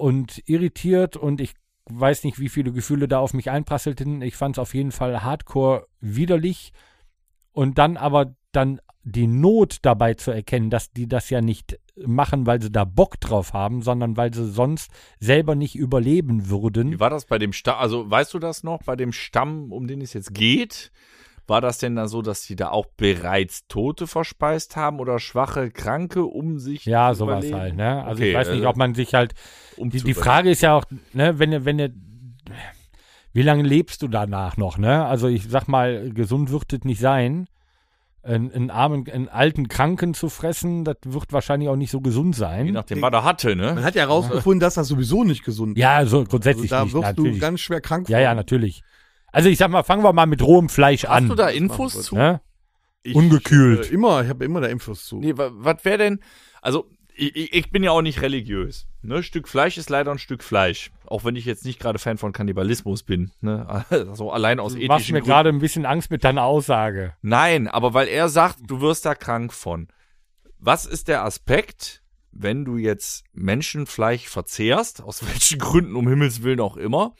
und 0.01 0.41
irritiert 0.47 1.15
und 1.15 1.39
ich 1.39 1.53
weiß 1.85 2.23
nicht, 2.23 2.39
wie 2.39 2.49
viele 2.49 2.71
Gefühle 2.71 3.07
da 3.07 3.19
auf 3.19 3.33
mich 3.33 3.49
einprasselten. 3.49 4.21
Ich 4.21 4.35
fand 4.35 4.55
es 4.55 4.59
auf 4.59 4.73
jeden 4.73 4.91
Fall 4.91 5.23
hardcore 5.23 5.87
widerlich 5.99 6.73
und 7.51 7.77
dann 7.77 7.97
aber 7.97 8.33
dann 8.51 8.79
die 9.03 9.27
Not 9.27 9.77
dabei 9.81 10.13
zu 10.13 10.31
erkennen, 10.31 10.69
dass 10.69 10.91
die 10.91 11.07
das 11.07 11.29
ja 11.29 11.41
nicht 11.41 11.79
machen, 12.05 12.45
weil 12.45 12.61
sie 12.61 12.71
da 12.71 12.85
Bock 12.85 13.19
drauf 13.19 13.53
haben, 13.53 13.81
sondern 13.81 14.15
weil 14.17 14.33
sie 14.33 14.47
sonst 14.49 14.91
selber 15.19 15.55
nicht 15.55 15.75
überleben 15.75 16.49
würden. 16.49 16.91
Wie 16.91 16.99
war 16.99 17.09
das 17.09 17.25
bei 17.25 17.37
dem 17.37 17.53
Stamm? 17.53 17.77
Also, 17.79 18.09
weißt 18.09 18.33
du 18.33 18.39
das 18.39 18.63
noch? 18.63 18.83
Bei 18.83 18.95
dem 18.95 19.11
Stamm, 19.11 19.71
um 19.71 19.87
den 19.87 20.01
es 20.01 20.13
jetzt 20.13 20.33
geht, 20.33 20.91
war 21.47 21.61
das 21.61 21.79
denn 21.79 21.95
da 21.95 22.07
so, 22.07 22.21
dass 22.21 22.43
die 22.43 22.55
da 22.55 22.69
auch 22.69 22.85
bereits 22.97 23.67
Tote 23.67 24.07
verspeist 24.07 24.75
haben 24.75 24.99
oder 24.99 25.19
schwache 25.19 25.71
Kranke, 25.71 26.23
um 26.23 26.59
sich 26.59 26.85
Ja, 26.85 27.11
zu 27.11 27.19
sowas 27.19 27.45
überleben? 27.45 27.59
halt, 27.59 27.75
ne? 27.75 28.03
Also 28.03 28.21
Okay, 28.21 28.29
ich 28.29 28.35
weiß 28.37 28.47
nicht, 28.49 28.57
also, 28.59 28.69
ob 28.69 28.77
man 28.77 28.93
sich 28.93 29.13
halt 29.13 29.33
um 29.77 29.89
Die, 29.89 30.01
die 30.01 30.13
Frage 30.13 30.49
ist 30.51 30.61
ja 30.61 30.75
auch, 30.77 30.85
ne, 31.13 31.39
wenn 31.39 31.51
du, 31.51 31.65
wenn 31.65 31.77
du, 31.77 31.89
wie 33.33 33.41
lange 33.41 33.63
lebst 33.63 34.01
du 34.01 34.07
danach 34.07 34.57
noch, 34.57 34.77
ne? 34.77 35.05
Also 35.05 35.27
ich 35.27 35.47
sag 35.49 35.67
mal, 35.67 36.11
gesund 36.11 36.51
wird 36.51 36.71
es 36.73 36.83
nicht 36.83 36.99
sein. 36.99 37.47
Einen, 38.23 38.51
einen 38.51 38.69
armen, 38.69 39.09
einen 39.09 39.29
alten 39.29 39.67
Kranken 39.67 40.13
zu 40.13 40.29
fressen, 40.29 40.83
das 40.85 40.97
wird 41.05 41.33
wahrscheinlich 41.33 41.69
auch 41.69 41.75
nicht 41.75 41.89
so 41.89 42.01
gesund 42.01 42.35
Je 42.35 42.39
sein. 42.39 42.67
nachdem, 42.67 43.01
was 43.01 43.11
er 43.13 43.23
hatte, 43.23 43.55
Man 43.55 43.75
ne? 43.75 43.83
hat 43.83 43.95
ja 43.95 44.03
herausgefunden, 44.03 44.59
dass 44.59 44.75
das 44.75 44.87
sowieso 44.89 45.23
nicht 45.23 45.43
gesund 45.43 45.75
Ja, 45.75 45.95
also 45.95 46.21
ist. 46.21 46.29
grundsätzlich 46.29 46.71
Also 46.71 46.75
da 46.77 46.83
nicht, 46.83 46.93
wirst 46.93 47.03
natürlich. 47.03 47.33
du 47.37 47.39
ganz 47.41 47.59
schwer 47.61 47.81
krank 47.81 48.09
ja, 48.09 48.19
ja, 48.19 48.35
natürlich. 48.35 48.83
Also 49.31 49.49
ich 49.49 49.57
sag 49.57 49.71
mal, 49.71 49.81
fangen 49.81 50.03
wir 50.03 50.13
mal 50.13 50.27
mit 50.27 50.43
rohem 50.43 50.69
Fleisch 50.69 51.03
Hast 51.05 51.09
an. 51.09 51.29
du 51.29 51.35
da 51.35 51.47
Infos 51.49 51.99
zu? 52.03 52.15
ne? 52.15 52.41
Ich, 53.01 53.15
Ungekühlt. 53.15 53.89
Äh, 53.89 53.93
immer, 53.95 54.21
ich 54.21 54.29
habe 54.29 54.45
immer 54.45 54.61
da 54.61 54.67
Infos 54.67 55.05
zu. 55.05 55.17
Nee, 55.17 55.35
wa- 55.35 55.49
was 55.53 55.83
wäre 55.83 55.97
denn? 55.97 56.19
Also, 56.61 56.85
ich, 57.21 57.53
ich- 57.53 57.71
bin 57.71 57.83
ja 57.83 57.91
auch 57.91 58.01
nicht 58.01 58.21
religiös. 58.21 58.87
Ne? 59.01 59.23
Stück 59.23 59.47
Fleisch 59.47 59.77
ist 59.77 59.89
leider 59.89 60.11
ein 60.11 60.17
Stück 60.19 60.43
Fleisch. 60.43 60.91
Auch 61.05 61.23
wenn 61.23 61.35
ich 61.35 61.45
jetzt 61.45 61.65
nicht 61.65 61.79
gerade 61.79 61.99
Fan 61.99 62.17
von 62.17 62.31
Kannibalismus 62.33 63.03
bin. 63.03 63.31
Ne? 63.41 63.85
Also 63.89 64.31
allein 64.31 64.59
aus 64.59 64.73
ethischen 64.73 64.87
machst 64.87 65.07
mir 65.07 65.13
Gründen. 65.19 65.27
gerade 65.27 65.49
ein 65.49 65.59
bisschen 65.59 65.85
Angst 65.85 66.11
mit 66.11 66.23
deiner 66.23 66.43
Aussage. 66.43 67.13
Nein, 67.21 67.67
aber 67.67 67.93
weil 67.93 68.07
er 68.07 68.29
sagt, 68.29 68.57
du 68.67 68.81
wirst 68.81 69.05
da 69.05 69.15
krank 69.15 69.53
von. 69.53 69.87
Was 70.59 70.85
ist 70.85 71.07
der 71.07 71.23
Aspekt, 71.23 72.01
wenn 72.31 72.65
du 72.65 72.77
jetzt 72.77 73.23
Menschenfleisch 73.33 74.27
verzehrst, 74.27 75.01
aus 75.01 75.23
welchen 75.27 75.59
Gründen 75.59 75.95
um 75.95 76.07
Himmels 76.07 76.43
Willen 76.43 76.59
auch 76.59 76.77
immer, 76.77 77.13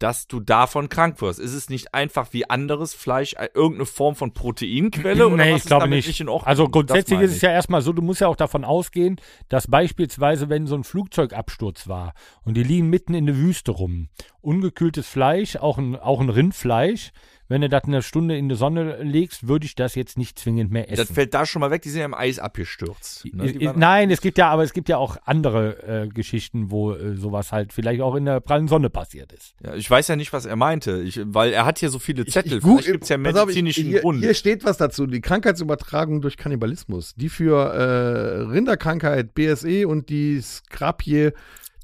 dass 0.00 0.26
du 0.26 0.40
davon 0.40 0.88
krank 0.88 1.20
wirst? 1.20 1.38
Ist 1.38 1.54
es 1.54 1.70
nicht 1.70 1.94
einfach 1.94 2.32
wie 2.32 2.48
anderes 2.50 2.94
Fleisch 2.94 3.34
äh, 3.34 3.48
irgendeine 3.54 3.86
Form 3.86 4.16
von 4.16 4.32
Proteinquelle? 4.32 5.28
oder 5.28 5.36
nee, 5.36 5.54
ich 5.54 5.64
glaube 5.64 5.88
nicht. 5.88 6.20
Ordnung? 6.20 6.42
also 6.44 6.68
grundsätzlich 6.68 7.20
ist 7.20 7.36
es 7.36 7.42
ja 7.42 7.52
erstmal 7.52 7.82
so, 7.82 7.92
du 7.92 8.02
musst 8.02 8.20
ja 8.20 8.28
auch 8.28 8.36
davon 8.36 8.64
ausgehen, 8.64 9.20
dass 9.48 9.68
beispielsweise, 9.68 10.48
wenn 10.48 10.66
so 10.66 10.74
ein 10.74 10.84
Flugzeugabsturz 10.84 11.86
war 11.86 12.14
und 12.44 12.56
die 12.56 12.64
liegen 12.64 12.88
mitten 12.88 13.14
in 13.14 13.26
der 13.26 13.36
Wüste 13.36 13.70
rum, 13.70 14.08
ungekühltes 14.40 15.06
Fleisch, 15.06 15.56
auch 15.56 15.78
ein, 15.78 15.96
auch 15.96 16.20
ein 16.20 16.30
Rindfleisch, 16.30 17.12
wenn 17.50 17.60
du 17.60 17.68
das 17.68 17.84
eine 17.84 18.00
Stunde 18.00 18.38
in 18.38 18.48
die 18.48 18.54
Sonne 18.54 19.02
legst, 19.02 19.46
würde 19.48 19.66
ich 19.66 19.74
das 19.74 19.94
jetzt 19.96 20.16
nicht 20.16 20.38
zwingend 20.38 20.70
mehr 20.70 20.86
Das 20.86 21.00
essen. 21.00 21.14
fällt 21.14 21.34
da 21.34 21.44
schon 21.44 21.60
mal 21.60 21.70
weg, 21.70 21.82
die 21.82 21.90
sind 21.90 21.98
ja 21.98 22.06
im 22.06 22.14
Eis 22.14 22.38
abgestürzt. 22.38 23.26
Ne? 23.34 23.72
Nein, 23.76 24.10
es 24.10 24.22
gibt 24.22 24.38
ja, 24.38 24.48
aber 24.48 24.62
es 24.62 24.72
gibt 24.72 24.88
ja 24.88 24.96
auch 24.96 25.18
andere 25.26 26.04
äh, 26.04 26.08
Geschichten, 26.08 26.70
wo 26.70 26.92
äh, 26.92 27.16
sowas 27.16 27.52
halt 27.52 27.72
vielleicht 27.74 28.00
auch 28.00 28.14
in 28.14 28.24
der 28.24 28.40
prallen 28.40 28.68
Sonne 28.68 28.88
passiert 28.88 29.32
ist. 29.32 29.54
Ja, 29.62 29.74
ich 29.74 29.90
weiß 29.90 30.08
ja 30.08 30.16
nicht, 30.16 30.32
was 30.32 30.46
er 30.46 30.56
meinte, 30.56 31.02
ich, 31.02 31.20
weil 31.24 31.52
er 31.52 31.66
hat 31.66 31.78
hier 31.80 31.90
so 31.90 31.98
viele 31.98 32.24
Zettel. 32.24 32.58
Ich- 32.58 32.64
Vielleicht 32.64 32.86
gibt's 32.86 33.08
ja 33.10 33.18
pass 33.18 33.34
auf, 33.34 33.50
ich- 33.50 33.56
medizinischen 33.56 33.86
hier, 33.90 34.00
Grund. 34.00 34.20
Hier 34.22 34.34
steht 34.34 34.64
was 34.64 34.76
dazu. 34.78 35.06
Die 35.06 35.20
Krankheitsübertragung 35.20 36.20
durch 36.20 36.36
Kannibalismus, 36.36 37.14
die 37.16 37.28
für 37.28 37.74
äh, 37.74 38.42
Rinderkrankheit, 38.52 39.34
BSE 39.34 39.88
und 39.88 40.08
die 40.08 40.40
Skrapie 40.40 41.30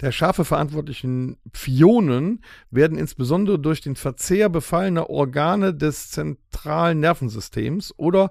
der 0.01 0.13
Schafe 0.13 0.45
verantwortlichen 0.45 1.39
Phionen 1.53 2.43
werden 2.71 2.99
insbesondere 2.99 3.59
durch 3.59 3.81
den 3.81 3.97
Verzehr 3.97 4.49
befallener 4.49 5.09
Organe 5.09 5.75
des 5.75 6.11
zentralen 6.11 7.01
Nervensystems 7.01 7.95
oder 7.97 8.31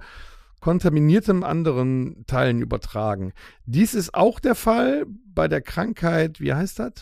kontaminiertem 0.61 1.43
anderen 1.43 2.25
Teilen 2.27 2.61
übertragen. 2.61 3.33
Dies 3.65 3.93
ist 3.93 4.13
auch 4.13 4.39
der 4.39 4.55
Fall 4.55 5.05
bei 5.25 5.47
der 5.47 5.61
Krankheit, 5.61 6.39
wie 6.39 6.53
heißt 6.53 6.79
das? 6.79 6.93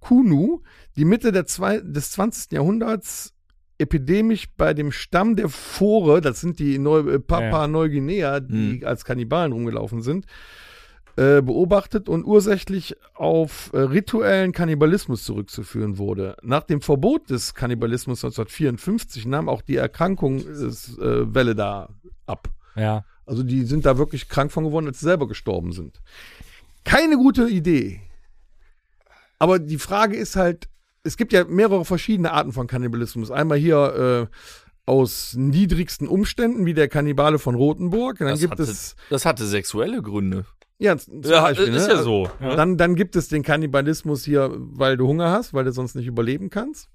Kunu, 0.00 0.62
die 0.96 1.04
Mitte 1.04 1.44
zwei, 1.46 1.80
des 1.80 2.12
20. 2.12 2.52
Jahrhunderts 2.52 3.34
epidemisch 3.78 4.46
bei 4.56 4.72
dem 4.74 4.92
Stamm 4.92 5.36
der 5.36 5.48
Fore, 5.48 6.20
das 6.20 6.40
sind 6.40 6.58
die 6.58 6.78
Neu 6.78 7.00
äh, 7.00 7.18
Papua-Neuguinea, 7.18 8.40
die 8.40 8.86
als 8.86 9.04
Kannibalen 9.04 9.52
rumgelaufen 9.52 10.02
sind, 10.02 10.26
äh, 11.16 11.40
beobachtet 11.40 12.08
und 12.08 12.24
ursächlich 12.24 12.96
auf 13.14 13.70
äh, 13.72 13.78
rituellen 13.78 14.52
Kannibalismus 14.52 15.24
zurückzuführen 15.24 15.96
wurde. 15.96 16.36
Nach 16.42 16.62
dem 16.62 16.82
Verbot 16.82 17.30
des 17.30 17.54
Kannibalismus 17.54 18.22
1954 18.22 19.24
nahm 19.24 19.48
auch 19.48 19.62
die 19.62 19.76
Erkrankungswelle 19.76 21.54
da 21.54 21.88
ab. 22.26 22.50
Ja. 22.74 23.04
Also 23.24 23.42
die 23.42 23.64
sind 23.64 23.86
da 23.86 23.98
wirklich 23.98 24.28
krank 24.28 24.52
von 24.52 24.64
geworden, 24.64 24.86
als 24.86 25.00
sie 25.00 25.06
selber 25.06 25.26
gestorben 25.26 25.72
sind. 25.72 26.00
Keine 26.84 27.16
gute 27.16 27.48
Idee. 27.48 28.00
Aber 29.38 29.58
die 29.58 29.78
Frage 29.78 30.16
ist 30.16 30.36
halt, 30.36 30.68
es 31.02 31.16
gibt 31.16 31.32
ja 31.32 31.44
mehrere 31.44 31.84
verschiedene 31.84 32.32
Arten 32.32 32.52
von 32.52 32.66
Kannibalismus. 32.66 33.30
Einmal 33.30 33.58
hier 33.58 34.28
äh, 34.30 34.36
aus 34.86 35.34
niedrigsten 35.34 36.08
Umständen, 36.08 36.66
wie 36.66 36.74
der 36.74 36.88
Kannibale 36.88 37.38
von 37.38 37.54
Rothenburg. 37.54 38.20
Und 38.20 38.26
dann 38.26 38.34
das, 38.34 38.40
gibt 38.40 38.52
hatte, 38.52 38.62
es, 38.62 38.96
das 39.10 39.24
hatte 39.24 39.46
sexuelle 39.46 40.02
Gründe. 40.02 40.46
Ja, 40.78 40.96
zum 40.96 41.22
Ja, 41.22 41.42
Beispiel, 41.42 41.74
ist 41.74 41.88
ne? 41.88 41.94
ja 41.94 42.02
so. 42.02 42.28
Dann, 42.40 42.76
dann 42.76 42.94
gibt 42.96 43.16
es 43.16 43.28
den 43.28 43.42
Kannibalismus 43.42 44.24
hier, 44.24 44.50
weil 44.54 44.96
du 44.96 45.06
Hunger 45.08 45.30
hast, 45.30 45.54
weil 45.54 45.64
du 45.64 45.72
sonst 45.72 45.94
nicht 45.94 46.06
überleben 46.06 46.50
kannst. 46.50 46.88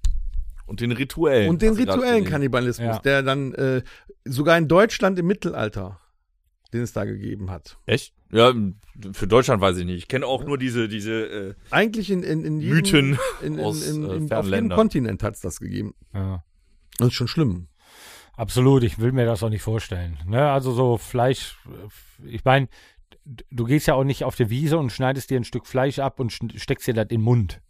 Und 0.66 0.80
den 0.82 0.92
rituellen. 0.92 1.50
Und 1.50 1.62
den 1.62 1.74
rituellen. 1.74 2.24
Kannibalismus, 2.24 2.88
Ja. 2.88 3.00
der 3.00 3.24
dann 3.24 3.54
äh, 3.56 3.82
sogar 4.26 4.58
in 4.58 4.68
Deutschland 4.68 5.20
im 5.20 5.28
Mittelalter, 5.28 6.00
den 6.74 6.82
es 6.82 6.94
da 6.94 7.04
gegeben 7.06 7.50
hat. 7.52 7.78
Echt? 7.86 8.14
Ja, 8.32 8.54
für 9.12 9.28
Deutschland 9.28 9.62
weiß 9.62 9.78
ich 9.78 9.86
nicht. 9.86 9.98
Ich 9.98 10.08
kenne 10.08 10.26
auch 10.26 10.46
nur 10.46 10.58
diese, 10.58 10.88
diese 10.88 11.12
äh, 11.14 11.54
Eigentlich 11.72 12.10
in, 12.10 12.24
in, 12.24 12.46
in 12.46 12.62
jedem, 12.62 12.76
Mythen 12.76 13.20
in, 13.42 13.56
in, 13.56 13.60
aus, 13.60 13.86
in, 13.86 14.04
äh, 14.10 14.16
in, 14.16 14.32
auf 14.32 14.46
jedem. 14.46 14.70
Kontinent 14.70 15.24
hat 15.24 15.36
es 15.36 15.42
das 15.42 15.60
gegeben. 15.60 15.94
ja. 16.14 16.44
Das 16.98 17.08
ist 17.08 17.14
schon 17.16 17.28
schlimm. 17.28 17.68
Absolut, 18.38 18.84
ich 18.84 19.00
will 19.00 19.12
mir 19.12 19.26
das 19.26 19.44
auch 19.44 19.50
nicht 19.50 19.62
vorstellen. 19.64 20.18
Ne? 20.26 20.50
Also 20.50 20.72
so 20.72 20.98
Fleisch, 20.98 21.58
äh, 21.68 22.28
ich 22.30 22.46
meine, 22.46 22.68
du 23.26 23.64
gehst 23.66 23.88
ja 23.88 23.94
auch 23.96 24.04
nicht 24.04 24.24
auf 24.24 24.36
die 24.36 24.50
Wiese 24.50 24.78
und 24.78 24.92
schneidest 24.92 25.30
dir 25.30 25.40
ein 25.40 25.44
Stück 25.44 25.68
Fleisch 25.68 26.00
ab 26.00 26.20
und 26.20 26.32
steckst 26.32 26.88
dir 26.88 26.94
das 26.94 27.04
in 27.04 27.10
den 27.10 27.22
Mund. 27.22 27.62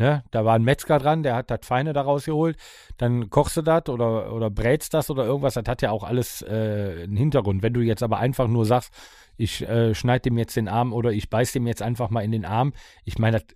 Ne? 0.00 0.22
Da 0.30 0.44
war 0.44 0.54
ein 0.54 0.62
Metzger 0.62 0.98
dran, 1.00 1.24
der 1.24 1.34
hat 1.34 1.50
das 1.50 1.60
Feine 1.64 1.92
da 1.92 2.02
rausgeholt. 2.02 2.56
Dann 2.98 3.30
kochst 3.30 3.56
du 3.56 3.62
das 3.62 3.88
oder, 3.88 4.32
oder 4.32 4.48
brätst 4.48 4.94
das 4.94 5.10
oder 5.10 5.24
irgendwas. 5.24 5.54
Das 5.54 5.64
hat 5.66 5.82
ja 5.82 5.90
auch 5.90 6.04
alles 6.04 6.40
äh, 6.42 7.02
einen 7.04 7.16
Hintergrund. 7.16 7.64
Wenn 7.64 7.72
du 7.74 7.80
jetzt 7.80 8.04
aber 8.04 8.18
einfach 8.18 8.46
nur 8.46 8.64
sagst, 8.64 8.92
ich 9.36 9.62
äh, 9.68 9.94
schneide 9.96 10.22
dem 10.22 10.38
jetzt 10.38 10.54
den 10.56 10.68
Arm 10.68 10.92
oder 10.92 11.10
ich 11.10 11.28
beiß 11.30 11.50
dem 11.52 11.66
jetzt 11.66 11.82
einfach 11.82 12.10
mal 12.10 12.20
in 12.20 12.30
den 12.30 12.44
Arm. 12.44 12.74
Ich 13.04 13.18
meine, 13.18 13.40
das 13.40 13.46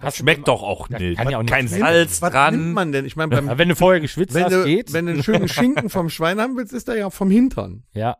Das 0.00 0.16
schmeckt 0.16 0.48
doch 0.48 0.62
auch 0.62 0.88
nicht. 0.88 1.18
kann 1.18 1.28
ja 1.28 1.36
auch 1.38 1.42
nicht 1.42 1.52
Kein 1.52 1.68
schmecken. 1.68 1.84
Salz 1.84 2.22
Was 2.22 2.32
dran. 2.32 2.56
nimmt 2.56 2.74
man 2.74 2.92
denn? 2.92 3.04
Ich 3.04 3.16
meine, 3.16 3.30
wenn 3.58 3.68
du 3.68 3.76
vorher 3.76 4.00
geschwitzt 4.00 4.34
wenn 4.34 4.44
hast, 4.44 4.52
du, 4.52 4.64
geht's. 4.64 4.94
wenn 4.94 5.04
du 5.06 5.12
einen 5.12 5.22
schönen 5.22 5.48
Schinken 5.48 5.90
vom 5.90 6.08
Schwein 6.08 6.40
haben 6.40 6.56
willst, 6.56 6.72
ist 6.72 6.88
der 6.88 6.96
ja 6.96 7.10
vom 7.10 7.30
Hintern. 7.30 7.84
ja. 7.92 8.16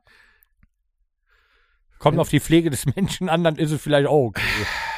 Kommt 1.99 2.19
auf 2.19 2.29
die 2.29 2.41
Pflege 2.41 2.71
des 2.71 2.87
Menschen 2.97 3.29
an, 3.29 3.45
dann 3.45 3.57
ist 3.57 3.71
es 3.71 3.81
vielleicht 3.81 4.09
auch 4.09 4.27
okay. 4.27 4.43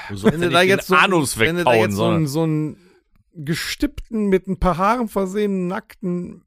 Du 0.09 0.17
sollst 0.17 0.35
Wenn 0.35 0.49
du 0.49 0.51
da 0.51 0.63
jetzt 0.63 0.89
so, 0.89 0.95
Anus 0.95 1.39
wenn 1.39 1.57
du 1.57 1.65
da 1.65 1.71
weghauen, 1.71 1.91
jetzt 1.91 1.97
so 1.97 2.05
einen, 2.07 2.27
so 2.27 2.43
einen 2.43 2.77
gestippten, 3.33 4.27
mit 4.27 4.47
ein 4.47 4.59
paar 4.59 4.77
Haaren 4.77 5.09
versehenen, 5.09 5.69
nackten. 5.69 6.45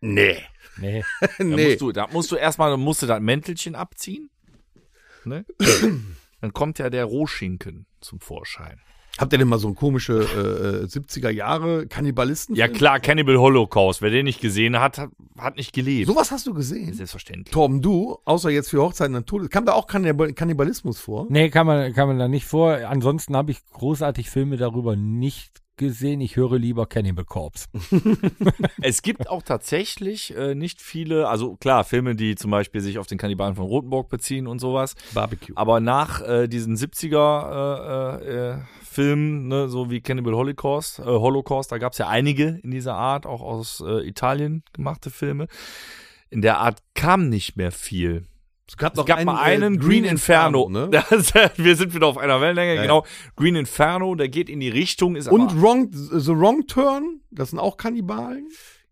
Nee. 0.00 0.42
Nee. 0.78 1.04
da, 1.38 1.44
nee. 1.44 1.68
musst 1.68 1.80
du, 1.80 1.92
da 1.92 2.06
musst 2.08 2.32
du 2.32 2.36
erstmal 2.36 2.76
musst 2.76 3.02
du 3.02 3.06
das 3.06 3.20
Mäntelchen 3.20 3.74
abziehen. 3.74 4.30
Ne? 5.24 5.44
dann 6.40 6.52
kommt 6.52 6.78
ja 6.78 6.90
der 6.90 7.04
Rohschinken 7.04 7.86
zum 8.00 8.20
Vorschein. 8.20 8.80
Habt 9.18 9.32
ihr 9.32 9.38
denn 9.38 9.48
mal 9.48 9.58
so 9.58 9.68
ein 9.68 9.74
komische 9.74 10.14
äh, 10.14 10.84
äh, 10.84 10.86
70er 10.86 11.30
Jahre 11.30 11.86
Kannibalisten? 11.86 12.54
Ja 12.54 12.68
klar, 12.68 13.00
Cannibal 13.00 13.38
Holocaust. 13.38 14.02
Wer 14.02 14.10
den 14.10 14.24
nicht 14.24 14.40
gesehen 14.40 14.78
hat, 14.78 14.98
hat, 14.98 15.10
hat 15.38 15.56
nicht 15.56 15.72
gelebt. 15.72 16.06
Sowas 16.06 16.30
hast 16.30 16.46
du 16.46 16.54
gesehen? 16.54 16.92
Selbstverständlich. 16.92 17.52
Torben, 17.52 17.82
du, 17.82 18.18
außer 18.24 18.50
jetzt 18.50 18.70
für 18.70 18.82
Hochzeiten 18.82 19.16
und 19.16 19.26
Todes, 19.26 19.50
kam 19.50 19.64
da 19.64 19.72
auch 19.72 19.86
Kannibal 19.86 20.32
Kannibalismus 20.32 21.00
vor? 21.00 21.26
Nee, 21.28 21.50
kann 21.50 21.66
man, 21.66 21.92
kann 21.94 22.08
man 22.08 22.18
da 22.18 22.28
nicht 22.28 22.46
vor. 22.46 22.76
Ansonsten 22.86 23.36
habe 23.36 23.50
ich 23.50 23.58
großartig 23.72 24.28
Filme 24.28 24.56
darüber 24.56 24.96
nicht 24.96 25.62
gesehen. 25.76 26.20
Ich 26.20 26.36
höre 26.36 26.58
lieber 26.58 26.86
Cannibal 26.86 27.24
Corpse. 27.24 27.66
Es 28.82 29.02
gibt 29.02 29.28
auch 29.28 29.42
tatsächlich 29.42 30.36
äh, 30.36 30.54
nicht 30.54 30.80
viele, 30.80 31.28
also 31.28 31.56
klar, 31.56 31.84
Filme, 31.84 32.14
die 32.14 32.34
zum 32.34 32.50
Beispiel 32.50 32.80
sich 32.80 32.98
auf 32.98 33.06
den 33.06 33.18
Kannibalen 33.18 33.54
von 33.54 33.66
Rotenburg 33.66 34.08
beziehen 34.08 34.46
und 34.46 34.58
sowas. 34.58 34.94
Barbecue. 35.14 35.54
Aber 35.56 35.80
nach 35.80 36.22
äh, 36.22 36.48
diesen 36.48 36.76
70er 36.76 38.20
äh, 38.20 38.52
äh, 38.52 38.58
Filmen, 38.96 39.48
ne, 39.48 39.68
so 39.68 39.90
wie 39.90 40.00
Cannibal 40.00 40.34
Holocaust, 40.34 41.00
äh, 41.00 41.02
Holocaust, 41.02 41.70
da 41.70 41.76
gab 41.76 41.92
es 41.92 41.98
ja 41.98 42.08
einige 42.08 42.58
in 42.62 42.70
dieser 42.70 42.94
Art, 42.94 43.26
auch 43.26 43.42
aus 43.42 43.84
äh, 43.86 44.08
Italien 44.08 44.62
gemachte 44.72 45.10
Filme. 45.10 45.48
In 46.30 46.40
der 46.40 46.58
Art 46.58 46.78
kam 46.94 47.28
nicht 47.28 47.56
mehr 47.56 47.72
viel. 47.72 48.24
Es 48.66 48.78
gab, 48.78 48.96
Es 48.96 49.04
gab 49.04 49.22
mal 49.24 49.38
einen 49.38 49.78
Green, 49.78 50.04
Inferno. 50.04 50.68
ne? 50.70 50.88
Das, 51.10 51.34
wir 51.56 51.76
sind 51.76 51.94
wieder 51.94 52.06
auf 52.06 52.16
einer 52.16 52.40
Wellenlänge, 52.40 52.76
Ja, 52.76 52.82
genau. 52.82 53.04
Green 53.36 53.54
Inferno, 53.54 54.14
der 54.14 54.30
geht 54.30 54.48
in 54.48 54.60
die 54.60 54.70
Richtung, 54.70 55.14
ist 55.14 55.28
Und 55.28 55.60
Wrong, 55.62 55.90
The 55.92 56.32
Wrong 56.34 56.66
Turn, 56.66 57.20
das 57.30 57.50
sind 57.50 57.58
auch 57.58 57.76
Kannibalen. 57.76 58.48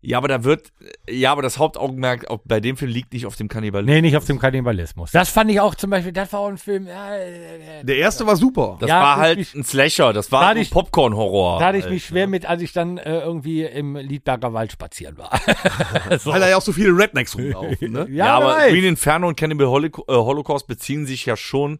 Ja, 0.07 0.17
aber 0.19 0.27
da 0.27 0.43
wird, 0.43 0.71
ja, 1.09 1.31
aber 1.31 1.41
das 1.41 1.57
Hauptaugenmerk 1.57 2.29
auch 2.29 2.39
bei 2.45 2.59
dem 2.59 2.77
Film 2.77 2.91
liegt 2.91 3.13
nicht 3.13 3.25
auf 3.25 3.35
dem 3.35 3.47
Kannibalismus. 3.47 3.93
Nee, 3.95 4.01
nicht 4.01 4.15
auf 4.17 4.25
dem 4.25 4.39
Kannibalismus. 4.39 5.11
Das 5.11 5.29
fand 5.29 5.49
ich 5.51 5.59
auch 5.59 5.75
zum 5.75 5.89
Beispiel, 5.89 6.11
das 6.11 6.31
war 6.31 6.41
auch 6.41 6.47
ein 6.47 6.57
Film. 6.57 6.87
Ja, 6.87 7.15
äh, 7.15 7.83
Der 7.83 7.97
erste 7.97 8.25
war 8.27 8.35
super. 8.35 8.77
Das 8.79 8.89
Ja, 8.89 9.01
war 9.01 9.15
halt 9.17 9.39
ich- 9.39 9.53
ein 9.55 9.63
Slasher, 9.63 10.13
das 10.13 10.31
war 10.31 10.41
Da 10.53 10.59
ein 10.59 10.69
Popcorn-Horror. 10.69 11.59
da 11.59 11.65
hatte 11.67 11.77
ich 11.77 11.83
halt, 11.85 11.93
mich 11.93 12.05
schwer 12.05 12.27
mit, 12.27 12.45
als 12.45 12.61
ich 12.61 12.71
dann 12.73 12.97
äh, 12.97 13.19
irgendwie 13.19 13.63
im 13.63 13.95
Liedberger 13.95 14.53
Wald 14.53 14.71
spazieren 14.71 15.17
war. 15.17 15.31
so. 16.19 16.31
Weil 16.31 16.39
da 16.39 16.49
ja 16.49 16.57
auch 16.57 16.61
so 16.61 16.71
viele 16.71 16.95
Rednecks 16.97 17.35
rumlaufen, 17.37 17.91
ne? 17.91 18.07
Ja, 18.11 18.35
aber 18.37 18.45
wer 18.47 18.55
weiß. 18.65 18.71
Green 18.71 18.83
Inferno 18.85 19.27
und 19.27 19.35
Cannibal 19.37 19.65
äh, 19.85 19.89
Holocaust 20.07 20.67
beziehen 20.67 21.05
sich 21.05 21.25
ja 21.25 21.35
schon 21.35 21.79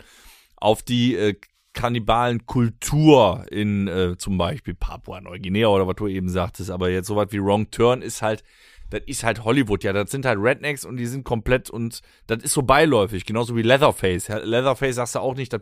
auf 0.57 0.81
die 0.83 1.15
äh, 1.15 1.35
kannibalen 1.75 2.47
Kultur 2.47 3.45
in 3.51 3.87
äh, 3.87 4.17
zum 4.17 4.37
Beispiel 4.39 4.73
Papua 4.73 5.21
Neuguinea 5.21 5.67
oder 5.67 5.85
was 5.85 5.97
du 5.97 6.07
eben 6.07 6.29
sagtest. 6.29 6.71
Aber 6.71 6.89
jetzt 6.89 7.07
sowas 7.07 7.27
wie 7.29 7.43
Wrong 7.43 7.69
Turn 7.69 8.01
ist 8.01 8.23
halt, 8.23 8.43
das 8.89 9.01
ist 9.07 9.23
halt 9.23 9.43
Hollywood, 9.43 9.83
ja. 9.83 9.93
Das 9.93 10.09
sind 10.09 10.25
halt 10.25 10.39
Rednecks 10.39 10.85
und 10.85 10.97
die 10.97 11.05
sind 11.05 11.23
komplett 11.23 11.69
und 11.69 12.01
das 12.27 12.43
ist 12.43 12.53
so 12.53 12.61
beiläufig, 12.61 13.25
genauso 13.25 13.55
wie 13.55 13.61
Leatherface. 13.61 14.29
Leatherface 14.43 14.95
sagst 14.95 15.15
du 15.15 15.19
auch 15.19 15.35
nicht, 15.35 15.51
das 15.51 15.61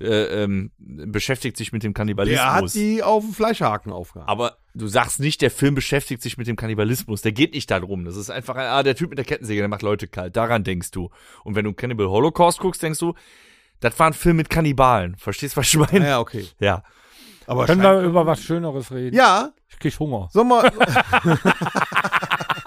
äh, 0.00 0.42
ähm, 0.42 0.70
beschäftigt 0.78 1.56
sich 1.56 1.72
mit 1.72 1.82
dem 1.82 1.94
Kannibalismus. 1.94 2.42
Der 2.42 2.52
hat 2.52 2.74
die 2.74 3.02
auf 3.02 3.24
dem 3.24 3.32
Fleischhaken 3.32 3.92
aufgehabt. 3.92 4.28
Aber 4.28 4.58
du 4.74 4.86
sagst 4.86 5.18
nicht, 5.18 5.40
der 5.40 5.50
Film 5.50 5.74
beschäftigt 5.74 6.20
sich 6.20 6.36
mit 6.36 6.46
dem 6.46 6.56
Kannibalismus. 6.56 7.22
Der 7.22 7.32
geht 7.32 7.54
nicht 7.54 7.70
darum. 7.70 8.04
Das 8.04 8.16
ist 8.16 8.28
einfach, 8.28 8.56
ah, 8.56 8.82
der 8.82 8.96
Typ 8.96 9.10
mit 9.10 9.18
der 9.18 9.24
Kettensäge, 9.24 9.62
der 9.62 9.68
macht 9.68 9.82
Leute 9.82 10.08
kalt. 10.08 10.36
Daran 10.36 10.62
denkst 10.64 10.90
du. 10.90 11.10
Und 11.44 11.54
wenn 11.54 11.64
du 11.64 11.72
Cannibal 11.72 12.08
Holocaust 12.08 12.58
guckst, 12.58 12.82
denkst 12.82 12.98
du, 12.98 13.14
das 13.80 13.98
war 13.98 14.06
ein 14.08 14.12
Film 14.12 14.36
mit 14.36 14.50
Kannibalen. 14.50 15.16
Verstehst 15.16 15.56
du, 15.56 15.60
was 15.60 15.66
ich 15.68 15.76
meine? 15.76 16.06
Ja, 16.08 16.20
okay. 16.20 16.46
Ja. 16.60 16.82
Aber 17.46 17.64
Können 17.66 17.82
wir 17.82 18.00
über 18.02 18.26
was 18.26 18.40
Schöneres 18.42 18.90
reden? 18.92 19.16
ja, 19.16 19.50
Ich 19.70 19.78
krieg 19.78 19.98
Hunger. 19.98 20.28
Sommer. 20.32 20.64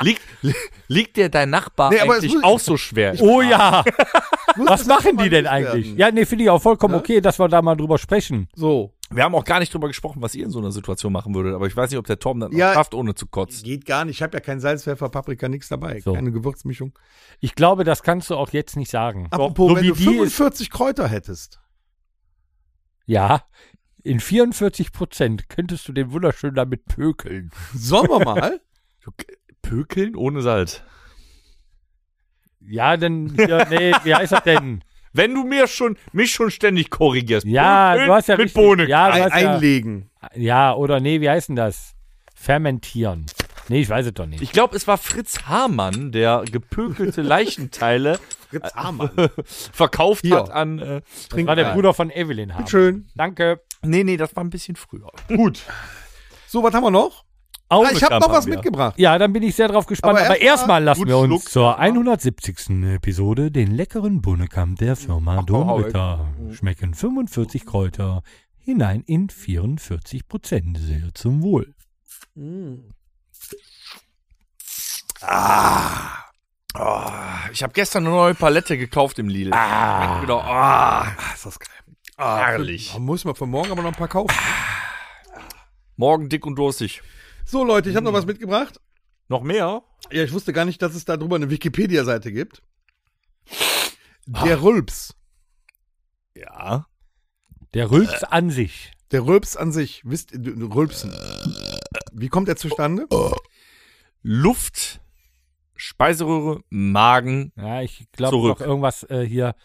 Liegt, 0.02 0.22
li- 0.42 0.56
liegt 0.88 1.18
dir 1.18 1.30
dein 1.30 1.50
Nachbar 1.52 1.92
Nee, 1.92 2.00
eigentlich 2.00 2.44
auch 2.44 2.60
so 2.60 2.76
schwer? 2.78 3.14
Oh 3.20 3.42
ja, 3.42 3.84
was 4.58 4.86
machen 4.88 5.18
die 5.18 5.30
denn 5.30 5.46
eigentlich? 5.46 5.86
werden. 5.90 5.98
Ja, 6.00 6.12
nee, 6.12 6.26
finde 6.26 6.46
ich 6.46 6.50
auch 6.50 6.62
vollkommen 6.62 6.96
Ja? 6.96 7.00
okay, 7.00 7.22
dass 7.22 7.38
wir 7.40 7.48
da 7.48 7.62
mal 7.62 7.76
drüber 7.76 7.98
sprechen. 8.00 8.48
So. 8.56 8.92
Wir 9.14 9.24
haben 9.24 9.36
auch 9.36 9.44
gar 9.44 9.60
nicht 9.60 9.74
drüber 9.74 9.88
gesprochen, 9.90 10.22
was 10.22 10.36
ihr 10.36 10.46
in 10.46 10.52
so 10.52 10.60
einer 10.60 10.72
Situation 10.72 11.12
machen 11.12 11.36
würdet. 11.36 11.54
Aber 11.54 11.68
ich 11.68 11.76
weiß 11.76 11.90
nicht, 11.90 12.00
ob 12.00 12.08
der 12.08 12.20
Tom 12.20 12.40
das 12.40 12.52
noch 12.52 12.58
Ja. 12.58 12.74
schafft, 12.74 12.94
ohne 12.94 13.14
zu 13.14 13.28
kotzen. 13.28 13.64
Geht 13.64 13.86
gar 13.86 14.06
nicht. 14.06 14.18
Ich 14.18 14.22
habe 14.24 14.38
ja 14.38 14.40
kein 14.40 14.60
Salz, 14.62 14.84
Pfeffer, 14.84 15.10
Paprika, 15.10 15.50
nichts 15.50 15.68
dabei. 15.68 16.00
So. 16.00 16.14
Keine 16.14 16.32
Gewürzmischung. 16.32 16.98
Ich 17.42 17.56
glaube, 17.56 17.84
das 17.84 18.04
kannst 18.04 18.30
du 18.30 18.36
auch 18.36 18.52
jetzt 18.52 18.78
nicht 18.78 18.90
sagen. 18.90 19.28
Apropos, 19.30 19.70
so 19.70 19.76
wenn 19.76 19.84
wie 19.84 19.88
du 19.90 19.96
die 19.96 20.04
45 20.04 20.70
Kräuter 20.70 21.08
hättest. 21.10 21.60
Ja, 23.06 23.44
in 24.04 24.20
44 24.20 24.94
Prozent 24.94 25.50
könntest 25.50 25.88
du 25.88 25.92
den 25.94 26.12
wunderschön 26.12 26.56
damit 26.56 26.86
pökeln. 26.86 27.52
Sollen 27.74 28.10
wir 28.10 28.24
mal? 28.24 28.62
Pökeln 29.62 30.16
ohne 30.16 30.42
Salz. 30.42 30.82
Ja, 32.62 32.96
denn, 32.98 33.36
ja, 33.36 33.68
nee, 33.70 33.92
wie 34.04 34.16
heißt 34.16 34.32
das 34.32 34.44
denn? 34.44 34.84
Wenn 35.14 35.34
du 35.34 35.44
mir 35.44 35.68
schon, 35.68 35.98
mich 36.14 36.32
schon 36.32 36.52
ständig 36.52 36.90
korrigierst. 36.90 37.46
Ja, 37.46 37.92
Pökeln 37.92 38.08
du 38.08 38.14
hast 38.14 38.28
ja 38.28 38.36
mit 38.38 38.46
richtig- 38.46 38.62
Bohne. 38.64 38.88
Ja, 38.88 39.12
du 39.12 39.24
Ein, 39.26 39.32
einlegen. 39.32 40.10
ja, 40.36 40.74
oder 40.74 41.00
nee, 41.00 41.20
wie 41.22 41.30
heißt 41.30 41.50
denn 41.50 41.56
das? 41.56 41.94
Fermentieren. 42.36 43.26
Nee, 43.70 43.82
ich 43.82 43.90
weiß 43.90 44.08
es 44.08 44.14
doch 44.14 44.26
nicht. 44.26 44.42
Ich 44.42 44.52
glaube, 44.52 44.76
es 44.76 44.88
war 44.88 44.98
Fritz 44.98 45.44
Hamann, 45.46 46.12
der 46.12 46.44
gepökelte 46.52 47.22
Leichenteile 47.22 48.20
Fritz 48.50 48.74
Hamann. 48.76 49.12
verkauft 49.46 50.22
Hier. 50.26 50.38
hat 50.38 50.50
an. 50.50 50.80
Äh, 50.80 51.02
Trink 51.30 51.48
war 51.48 51.56
der. 51.56 51.74
Bruder 51.74 51.94
von 51.94 52.10
Evelyn 52.10 52.56
haben. 52.56 52.68
Schön. 52.68 53.08
Danke. 53.16 53.62
nee, 53.84 54.04
nee, 54.04 54.18
das 54.18 54.36
war 54.36 54.44
ein 54.44 54.50
bisschen 54.50 54.76
früher. 54.76 55.10
Gut. 55.28 55.62
So, 56.48 56.64
was 56.64 56.74
haben 56.74 56.84
wir 56.84 56.92
noch? 56.92 57.24
Auch 57.72 57.86
Ah, 57.86 57.92
ich 57.94 58.04
habe 58.04 58.20
noch 58.20 58.30
was 58.30 58.46
wir. 58.48 58.56
mitgebracht. 58.56 58.96
Ja, 59.00 59.18
dann 59.18 59.32
bin 59.32 59.44
ich 59.44 59.56
sehr 59.56 59.70
drauf 59.70 59.86
gespannt. 59.86 60.18
Aber 60.18 60.26
Aber, 60.26 60.36
erst 60.36 60.44
erstmal 60.44 60.82
mal 60.82 60.86
lassen 60.86 61.08
wir 61.08 61.18
uns 61.18 61.28
Schluck 61.28 61.44
zur 61.50 61.68
erstmal. 61.70 61.88
170. 61.88 62.70
Episode 62.96 63.50
den 63.50 63.72
leckeren 63.72 64.22
Bunnekamp 64.22 64.78
der 64.80 64.98
Firma 64.98 65.42
Domritter 65.44 66.28
schmecken 66.52 66.94
45 66.94 67.66
Kräuter 67.66 68.24
hinein 68.58 69.04
in 69.08 69.30
44 69.30 70.28
Prozent. 70.28 70.78
Sehr 70.80 71.14
zum 71.14 71.42
Wohl. 71.44 71.74
Ah. 75.22 76.26
Oh, 76.74 77.10
ich 77.52 77.64
habe 77.64 77.74
gestern 77.74 78.06
eine 78.06 78.16
neue 78.16 78.34
Palette 78.36 78.78
gekauft 78.78 79.20
im 79.20 79.28
Lidl. 79.30 79.54
Ah. 79.54 80.22
Wieder, 80.22 80.44
ah, 80.44 81.02
Ah, 81.04 81.34
ist 81.34 81.46
das 81.46 81.60
geil. 81.60 81.70
herrlich. 82.18 82.92
Da 82.94 83.00
muss 83.00 83.26
man 83.26 83.36
für 83.36 83.46
morgen 83.46 83.72
aber 83.72 83.82
noch 83.82 83.92
ein 83.92 83.96
paar 83.98 84.08
kaufen. 84.08 84.34
Morgen 85.98 86.30
dick 86.30 86.46
und 86.46 86.56
durstig. 86.56 87.02
So, 87.52 87.66
Leute, 87.66 87.90
ich 87.90 87.98
habe 87.98 88.06
noch 88.06 88.14
was 88.14 88.26
mitgebracht. 88.26 88.80
Noch 89.28 89.44
mehr? 89.44 89.84
Ja, 90.10 90.24
ich 90.24 90.32
wusste 90.32 90.54
gar 90.54 90.64
nicht, 90.64 90.82
dass 90.82 90.96
es 90.96 91.04
da 91.04 91.18
drüber 91.18 91.36
eine 91.36 91.50
Wikipedia-Seite 91.50 92.32
gibt. 92.32 92.64
Der 94.46 94.62
Rülps. 94.62 95.18
Ja. 96.34 96.86
Der 97.74 97.92
Rülps 97.92 98.24
an 98.24 98.52
sich. 98.52 98.94
Der 99.12 99.26
Rülps 99.26 99.58
an 99.58 99.74
sich. 99.74 100.02
Wisst 100.06 100.32
ihr, 100.32 100.40
du- 100.40 100.74
Rülpsen. 100.74 101.14
Wie 102.14 102.30
kommt 102.30 102.48
er 102.48 102.56
zustande? 102.56 103.06
Luft, 104.22 105.02
Speiseröhre, 105.76 106.62
Magen. 106.70 107.52
Ja, 107.58 107.82
ich 107.82 108.10
glaube 108.14 108.48
noch 108.48 108.62
irgendwas 108.62 109.04
äh, 109.10 109.26
hier. 109.28 109.56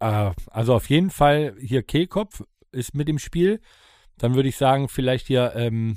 Äh, 0.00 0.32
also 0.50 0.74
auf 0.74 0.90
jeden 0.90 1.10
Fall 1.10 1.54
hier 1.60 1.84
Kehlkopf 1.84 2.42
ist 2.72 2.96
mit 2.96 3.08
im 3.08 3.20
Spiel. 3.20 3.60
Dann 4.16 4.34
würde 4.34 4.48
ich 4.48 4.56
sagen, 4.56 4.88
vielleicht 4.88 5.28
hier 5.28 5.52
ähm, 5.54 5.96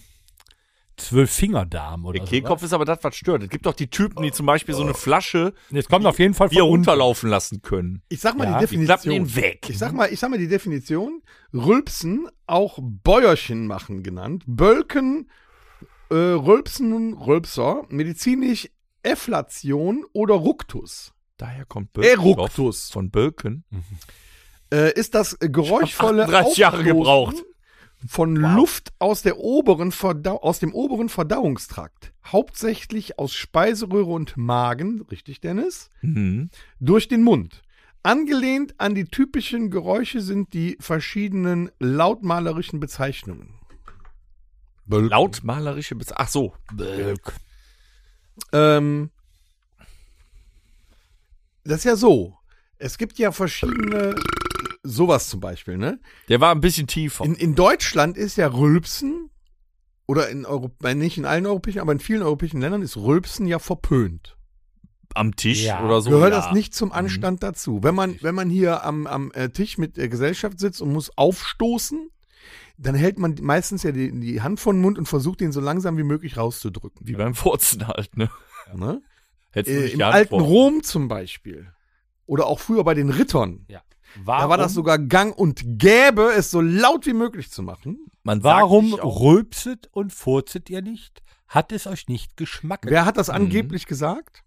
Zwölffingerdarm 1.05 2.05
oder 2.05 2.19
Der 2.19 2.25
so. 2.25 2.29
Kehlkopf 2.31 2.63
ist 2.63 2.73
aber 2.73 2.85
das, 2.85 2.99
was 3.03 3.15
stört. 3.15 3.43
Es 3.43 3.49
gibt 3.49 3.65
doch 3.65 3.73
die 3.73 3.89
Typen, 3.89 4.23
die 4.23 4.31
zum 4.31 4.45
Beispiel 4.45 4.73
so 4.75 4.81
eine 4.83 4.93
Flasche 4.93 5.53
Es 5.71 5.87
kommt 5.87 6.05
auf 6.05 6.19
jeden 6.19 6.33
Fall 6.33 6.49
Bier 6.49 6.61
von 6.61 6.69
unten. 6.69 6.85
runterlaufen 6.89 7.29
lassen 7.29 7.61
können. 7.61 8.01
Ich 8.09 8.19
sag 8.21 8.37
mal 8.37 8.45
Ja, 8.45 8.59
die 8.59 8.77
Die 8.77 8.85
klappen 8.85 9.09
Definition. 9.09 9.15
ihn 9.15 9.35
weg. 9.43 9.69
Ich 9.69 9.77
sag 9.77 9.93
mal, 9.93 10.11
ich 10.11 10.19
sag 10.19 10.29
mal 10.29 10.37
die 10.39 10.47
Definition. 10.47 11.21
Rülpsen, 11.53 12.27
auch 12.47 12.79
Bäuerchen 12.81 13.67
machen 13.67 14.03
genannt. 14.03 14.43
Bölken, 14.47 15.29
äh, 16.09 16.15
Rülpsen, 16.15 17.13
Rülpser, 17.13 17.83
medizinisch 17.89 18.69
Efflation 19.03 20.05
oder 20.13 20.35
Ruktus. 20.35 21.11
Daher 21.37 21.65
kommt 21.65 21.93
Bölken. 21.93 22.11
Eructus. 22.11 22.91
Von 22.91 23.09
Bölken. 23.09 23.63
Äh, 24.71 24.93
ist 24.93 25.15
das 25.15 25.37
geräuschvolle 25.39 26.23
38 26.23 26.57
Jahre 26.57 26.77
Aufstoßen 26.77 26.97
gebraucht. 26.97 27.35
Von 28.07 28.35
Luft 28.35 28.91
aus, 28.99 29.21
der 29.21 29.37
oberen 29.37 29.91
Verdau 29.91 30.41
aus 30.41 30.59
dem 30.59 30.73
oberen 30.73 31.09
Verdauungstrakt, 31.09 32.13
hauptsächlich 32.25 33.19
aus 33.19 33.33
Speiseröhre 33.33 34.11
und 34.11 34.37
Magen, 34.37 35.01
richtig 35.11 35.39
Dennis, 35.41 35.89
Mhm. 36.01 36.49
durch 36.79 37.07
den 37.07 37.23
Mund. 37.23 37.61
Angelehnt 38.03 38.79
an 38.79 38.95
die 38.95 39.05
typischen 39.05 39.69
Geräusche 39.69 40.21
sind 40.21 40.53
die 40.53 40.75
verschiedenen 40.79 41.69
lautmalerischen 41.79 42.79
Bezeichnungen. 42.79 43.53
Lautmalerische 44.87 45.95
Bez 45.95 46.11
Ach 46.15 46.27
so. 46.27 46.53
Ähm, 48.51 49.11
das 51.63 51.77
ist 51.79 51.83
ja 51.83 51.95
so. 51.95 52.37
Es 52.77 52.97
gibt 52.97 53.19
ja 53.19 53.31
verschiedene, 53.31 54.15
sowas 54.83 55.29
zum 55.29 55.39
Beispiel, 55.39 55.77
ne? 55.77 55.99
Der 56.29 56.41
war 56.41 56.53
ein 56.53 56.61
bisschen 56.61 56.87
tiefer. 56.87 57.23
In, 57.25 57.35
in 57.35 57.55
Deutschland 57.55 58.17
ist 58.17 58.37
ja 58.37 58.47
Rülpsen, 58.47 59.29
oder 60.07 60.29
in 60.29 60.45
Europa, 60.45 60.93
nicht 60.93 61.17
in 61.17 61.25
allen 61.25 61.45
europäischen, 61.45 61.79
aber 61.79 61.93
in 61.93 61.99
vielen 61.99 62.21
europäischen 62.21 62.59
Ländern 62.59 62.81
ist 62.81 62.97
Rülpsen 62.97 63.47
ja 63.47 63.59
verpönt. 63.59 64.35
Am 65.13 65.35
Tisch 65.35 65.63
Ja. 65.63 65.85
oder 65.85 66.01
so. 66.01 66.09
Gehört 66.09 66.33
ja. 66.33 66.41
das 66.41 66.51
nicht 66.51 66.73
zum 66.73 66.91
Anstand 66.91 67.43
dazu? 67.43 67.81
Wenn 67.81 67.95
man, 67.95 68.17
wenn 68.21 68.35
man 68.35 68.49
hier 68.49 68.83
am, 68.83 69.07
am 69.07 69.31
äh, 69.33 69.49
Tisch 69.49 69.77
mit 69.77 69.95
der 69.97 70.09
Gesellschaft 70.09 70.59
sitzt 70.59 70.81
und 70.81 70.91
muss 70.91 71.17
aufstoßen, 71.17 72.09
dann 72.77 72.95
hält 72.95 73.19
man 73.19 73.37
meistens 73.41 73.83
ja 73.83 73.91
die, 73.91 74.11
die 74.19 74.41
Hand 74.41 74.59
vor 74.59 74.73
den 74.73 74.81
Mund 74.81 74.97
und 74.97 75.05
versucht, 75.05 75.39
den 75.41 75.51
so 75.51 75.61
langsam 75.61 75.97
wie 75.97 76.03
möglich 76.03 76.35
rauszudrücken. 76.37 77.07
Wie 77.07 77.13
beim 77.13 77.35
Furzen 77.35 77.87
halt, 77.87 78.17
ne? 78.17 78.29
Ne? 78.73 79.01
Hättest 79.51 79.75
du 79.75 79.79
Äh, 79.79 79.83
nicht 79.83 79.93
Im 79.93 80.01
alten 80.01 80.35
Rom 80.41 80.83
zum 80.83 81.07
Beispiel. 81.07 81.71
Oder 82.25 82.47
auch 82.47 82.59
früher 82.59 82.83
bei 82.83 82.93
den 82.93 83.09
Rittern. 83.09 83.65
Ja. 83.69 83.81
Da 84.25 84.49
war 84.49 84.57
das 84.57 84.73
sogar 84.73 84.99
gang 84.99 85.37
und 85.37 85.61
gäbe, 85.79 86.31
es 86.35 86.51
so 86.51 86.61
laut 86.61 87.05
wie 87.05 87.13
möglich 87.13 87.51
zu 87.51 87.63
machen. 87.63 87.99
Man 88.23 88.43
Warum 88.43 88.93
rülpset 88.93 89.87
und 89.91 90.13
furzet 90.13 90.69
ihr 90.69 90.81
nicht? 90.81 91.21
Hat 91.47 91.71
es 91.71 91.87
euch 91.87 92.07
nicht 92.07 92.37
geschmackt? 92.37 92.85
Wer 92.87 93.05
hat 93.05 93.17
das 93.17 93.27
Mhm. 93.27 93.35
angeblich 93.35 93.85
gesagt? 93.85 94.43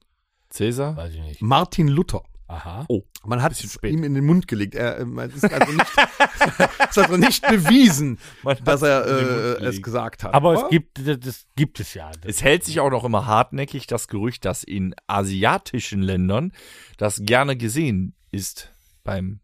Cäsar? 0.51 0.97
Weiß 0.97 1.13
ich 1.15 1.21
nicht. 1.21 1.43
Martin 1.43 1.89
Luther. 1.89 2.23
Aha. 2.47 2.87
Man 3.25 3.43
hat 3.43 3.53
es 3.53 3.73
spät. 3.73 3.93
ihm 3.93 4.05
in 4.05 4.15
den 4.15 4.25
Mund 4.27 4.47
gelegt. 4.47 4.75
Er 4.75 5.01
es 5.01 5.35
ist 5.35 5.53
also 5.53 5.73
nicht, 5.73 5.87
ist 6.91 6.99
also 6.99 7.17
nicht 7.17 7.47
bewiesen, 7.49 8.19
dass 8.65 8.83
er 8.83 9.07
äh, 9.07 9.65
es 9.65 9.83
gesagt 9.83 10.25
hat. 10.25 10.35
Aber 10.35 10.55
es 10.55 10.69
gibt, 10.69 11.01
das 11.25 11.47
gibt 11.57 11.81
es 11.81 11.95
ja. 11.95 12.11
Das 12.21 12.37
Es 12.37 12.43
hält 12.43 12.65
sich 12.65 12.81
auch 12.81 12.91
noch 12.91 13.05
immer 13.05 13.27
hartnäckig 13.27 13.87
das 13.87 14.09
Gerücht, 14.09 14.45
dass 14.45 14.63
in 14.63 14.95
asiatischen 15.07 16.03
Ländern 16.03 16.53
das 16.99 17.21
gerne 17.23 17.57
gesehen 17.57 18.15
ist 18.31 18.71
beim 19.05 19.41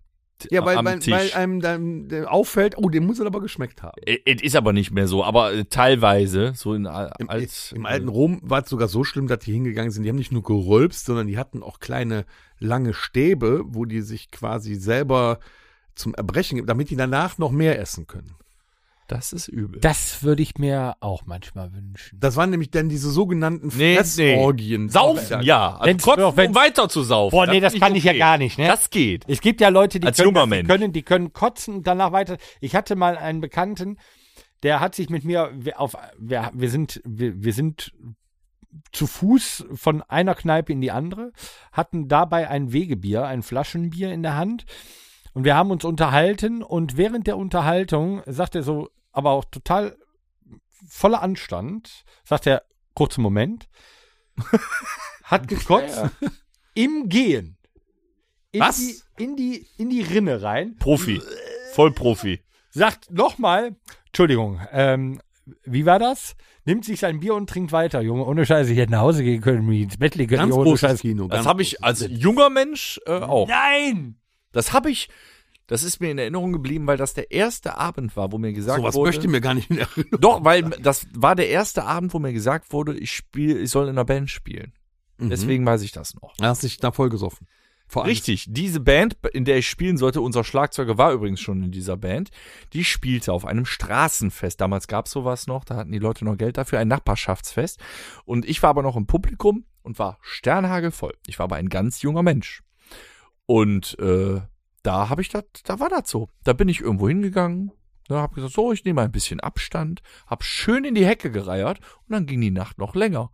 ja, 0.50 0.64
weil, 0.64 0.76
weil, 0.84 1.00
weil 1.06 1.32
einem 1.32 1.60
dann 1.60 2.24
auffällt, 2.26 2.76
oh, 2.78 2.88
dem 2.88 3.06
muss 3.06 3.20
er 3.20 3.26
aber 3.26 3.40
geschmeckt 3.40 3.82
haben. 3.82 4.00
Es 4.04 4.42
ist 4.42 4.56
aber 4.56 4.72
nicht 4.72 4.90
mehr 4.90 5.06
so, 5.06 5.24
aber 5.24 5.52
äh, 5.52 5.64
teilweise, 5.64 6.52
so 6.54 6.74
in 6.74 6.84
Im, 6.84 7.30
als 7.30 7.72
Im 7.72 7.86
alten 7.86 8.08
Rom 8.08 8.40
war 8.42 8.62
es 8.62 8.68
sogar 8.68 8.88
so 8.88 9.04
schlimm, 9.04 9.26
dass 9.26 9.40
die 9.40 9.52
hingegangen 9.52 9.90
sind. 9.90 10.04
Die 10.04 10.08
haben 10.08 10.16
nicht 10.16 10.32
nur 10.32 10.42
gerülpst, 10.42 11.06
sondern 11.06 11.26
die 11.26 11.38
hatten 11.38 11.62
auch 11.62 11.80
kleine, 11.80 12.24
lange 12.58 12.94
Stäbe, 12.94 13.62
wo 13.64 13.84
die 13.84 14.02
sich 14.02 14.30
quasi 14.30 14.74
selber 14.74 15.38
zum 15.94 16.14
Erbrechen, 16.14 16.64
damit 16.66 16.90
die 16.90 16.96
danach 16.96 17.38
noch 17.38 17.50
mehr 17.50 17.78
essen 17.78 18.06
können. 18.06 18.34
Das 19.10 19.32
ist 19.32 19.48
übel. 19.48 19.80
Das 19.80 20.22
würde 20.22 20.42
ich 20.42 20.56
mir 20.58 20.94
auch 21.00 21.22
manchmal 21.26 21.72
wünschen. 21.74 22.16
Das 22.20 22.36
waren 22.36 22.50
nämlich 22.50 22.70
dann 22.70 22.88
diese 22.88 23.10
sogenannten 23.10 23.68
Nee, 23.76 23.96
Fressorgien. 23.96 24.88
Saufen, 24.88 25.42
ja. 25.42 25.72
Also 25.76 25.84
Wenn's- 25.86 26.02
kotzen, 26.04 26.36
wenn- 26.36 26.48
um 26.50 26.54
weiter 26.54 26.88
zu 26.88 27.02
saufen. 27.02 27.32
Boah, 27.36 27.46
nee, 27.46 27.58
das 27.58 27.74
kann 27.74 27.94
ich 27.96 28.04
ja 28.04 28.12
okay. 28.12 28.18
gar 28.20 28.38
nicht, 28.38 28.56
ne? 28.58 28.68
Das 28.68 28.90
geht. 28.90 29.24
Es 29.26 29.40
gibt 29.40 29.60
ja 29.60 29.68
Leute, 29.68 29.98
die 29.98 30.06
Als 30.06 30.16
können, 30.18 30.32
das, 30.34 30.48
die 30.48 30.62
können, 30.62 30.92
die 30.92 31.02
können 31.02 31.32
kotzen 31.32 31.74
und 31.76 31.86
danach 31.88 32.12
weiter. 32.12 32.36
Ich 32.60 32.76
hatte 32.76 32.94
mal 32.94 33.18
einen 33.18 33.40
Bekannten, 33.40 33.98
der 34.62 34.78
hat 34.78 34.94
sich 34.94 35.10
mit 35.10 35.24
mir 35.24 35.50
auf, 35.76 35.96
wir, 36.18 36.50
wir 36.54 36.70
sind, 36.70 37.00
wir, 37.04 37.42
wir 37.42 37.52
sind 37.52 37.92
zu 38.92 39.08
Fuß 39.08 39.64
von 39.74 40.02
einer 40.02 40.36
Kneipe 40.36 40.72
in 40.72 40.80
die 40.80 40.92
andere, 40.92 41.32
hatten 41.72 42.06
dabei 42.06 42.48
ein 42.48 42.72
Wegebier, 42.72 43.24
ein 43.24 43.42
Flaschenbier 43.42 44.12
in 44.12 44.22
der 44.22 44.36
Hand 44.36 44.66
und 45.32 45.44
wir 45.44 45.56
haben 45.56 45.70
uns 45.72 45.84
unterhalten 45.84 46.62
und 46.62 46.96
während 46.96 47.26
der 47.26 47.36
Unterhaltung 47.36 48.22
sagt 48.26 48.54
er 48.54 48.62
so, 48.62 48.88
aber 49.12 49.30
auch 49.30 49.44
total 49.44 49.96
voller 50.88 51.22
Anstand, 51.22 52.04
sagt 52.24 52.46
er, 52.46 52.62
kurzen 52.94 53.22
Moment, 53.22 53.68
hat 55.24 55.48
gekotzt 55.48 56.02
im 56.74 57.08
Gehen. 57.08 57.56
In 58.52 58.60
Was? 58.60 58.78
Die, 58.78 59.22
in, 59.22 59.36
die, 59.36 59.66
in 59.78 59.90
die 59.90 60.02
Rinne 60.02 60.42
rein. 60.42 60.76
Profi. 60.76 61.20
Voll 61.72 61.92
Profi. 61.92 62.40
Sagt 62.70 63.10
nochmal, 63.10 63.76
Entschuldigung, 64.06 64.60
ähm, 64.72 65.20
wie 65.64 65.86
war 65.86 65.98
das? 65.98 66.36
Nimmt 66.64 66.84
sich 66.84 67.00
sein 67.00 67.20
Bier 67.20 67.34
und 67.34 67.48
trinkt 67.48 67.72
weiter, 67.72 68.00
Junge. 68.00 68.24
Ohne 68.24 68.46
Scheiße, 68.46 68.72
ich 68.72 68.78
hätte 68.78 68.92
nach 68.92 69.00
Hause 69.00 69.24
gehen 69.24 69.40
können, 69.40 69.66
mich 69.66 69.82
ins 69.82 69.96
Bett 69.96 70.14
legen 70.14 70.30
können. 70.30 70.50
Ganz 70.50 70.54
ohne 70.54 70.76
Scheiß. 70.76 71.00
Kino. 71.00 71.26
Das 71.28 71.46
habe 71.46 71.62
ich 71.62 71.82
als 71.82 72.06
junger 72.08 72.50
Mensch 72.50 73.00
äh, 73.06 73.12
auch. 73.12 73.48
Nein! 73.48 74.16
Das 74.52 74.72
habe 74.72 74.90
ich, 74.90 75.08
das 75.70 75.84
ist 75.84 76.00
mir 76.00 76.10
in 76.10 76.18
Erinnerung 76.18 76.52
geblieben, 76.52 76.88
weil 76.88 76.96
das 76.96 77.14
der 77.14 77.30
erste 77.30 77.78
Abend 77.78 78.16
war, 78.16 78.32
wo 78.32 78.38
mir 78.38 78.52
gesagt 78.52 78.80
Sowas 78.80 78.96
wurde. 78.96 79.10
möchte 79.10 79.28
mir 79.28 79.40
gar 79.40 79.54
nicht 79.54 79.70
in 79.70 79.78
Erinnerung. 79.78 80.20
Doch, 80.20 80.44
weil 80.44 80.64
das 80.64 81.06
war 81.14 81.36
der 81.36 81.48
erste 81.48 81.84
Abend, 81.84 82.12
wo 82.12 82.18
mir 82.18 82.32
gesagt 82.32 82.72
wurde, 82.72 82.98
ich 82.98 83.12
spiele, 83.12 83.56
ich 83.60 83.70
soll 83.70 83.84
in 83.84 83.90
einer 83.90 84.04
Band 84.04 84.30
spielen. 84.30 84.72
Mhm. 85.18 85.30
Deswegen 85.30 85.64
weiß 85.64 85.82
ich 85.82 85.92
das 85.92 86.14
noch. 86.14 86.34
Er 86.40 86.48
hat 86.48 86.56
sich 86.56 86.78
da 86.78 86.90
voll 86.90 87.08
gesoffen. 87.08 87.46
Vor 87.86 88.02
allem. 88.02 88.10
Richtig, 88.10 88.46
diese 88.48 88.80
Band, 88.80 89.16
in 89.32 89.44
der 89.44 89.58
ich 89.58 89.68
spielen 89.68 89.96
sollte, 89.96 90.20
unser 90.20 90.42
Schlagzeuger 90.42 90.98
war 90.98 91.12
übrigens 91.12 91.38
schon 91.40 91.62
in 91.62 91.70
dieser 91.70 91.96
Band, 91.96 92.30
die 92.72 92.82
spielte 92.82 93.32
auf 93.32 93.44
einem 93.44 93.64
Straßenfest. 93.64 94.60
Damals 94.60 94.88
gab's 94.88 95.12
sowas 95.12 95.46
noch, 95.46 95.64
da 95.64 95.76
hatten 95.76 95.92
die 95.92 96.00
Leute 96.00 96.24
noch 96.24 96.36
Geld 96.36 96.58
dafür, 96.58 96.80
ein 96.80 96.88
Nachbarschaftsfest. 96.88 97.78
Und 98.24 98.44
ich 98.44 98.60
war 98.64 98.70
aber 98.70 98.82
noch 98.82 98.96
im 98.96 99.06
Publikum 99.06 99.66
und 99.82 100.00
war 100.00 100.18
sternhagelvoll. 100.20 101.14
Ich 101.28 101.38
war 101.38 101.44
aber 101.44 101.56
ein 101.56 101.68
ganz 101.68 102.02
junger 102.02 102.24
Mensch. 102.24 102.64
Und 103.46 103.96
äh, 104.00 104.40
da 104.82 105.08
habe 105.08 105.22
ich 105.22 105.28
das, 105.28 105.44
da 105.64 105.80
war 105.80 105.88
das 105.88 106.10
so. 106.10 106.28
Da 106.44 106.52
bin 106.52 106.68
ich 106.68 106.80
irgendwo 106.80 107.08
hingegangen, 107.08 107.72
ne, 108.08 108.16
hab 108.16 108.34
gesagt, 108.34 108.54
so, 108.54 108.72
ich 108.72 108.84
nehme 108.84 109.02
ein 109.02 109.12
bisschen 109.12 109.40
Abstand, 109.40 110.02
hab 110.26 110.44
schön 110.44 110.84
in 110.84 110.94
die 110.94 111.06
Hecke 111.06 111.30
gereiert 111.30 111.80
und 112.06 112.12
dann 112.12 112.26
ging 112.26 112.40
die 112.40 112.50
Nacht 112.50 112.78
noch 112.78 112.94
länger. 112.94 113.30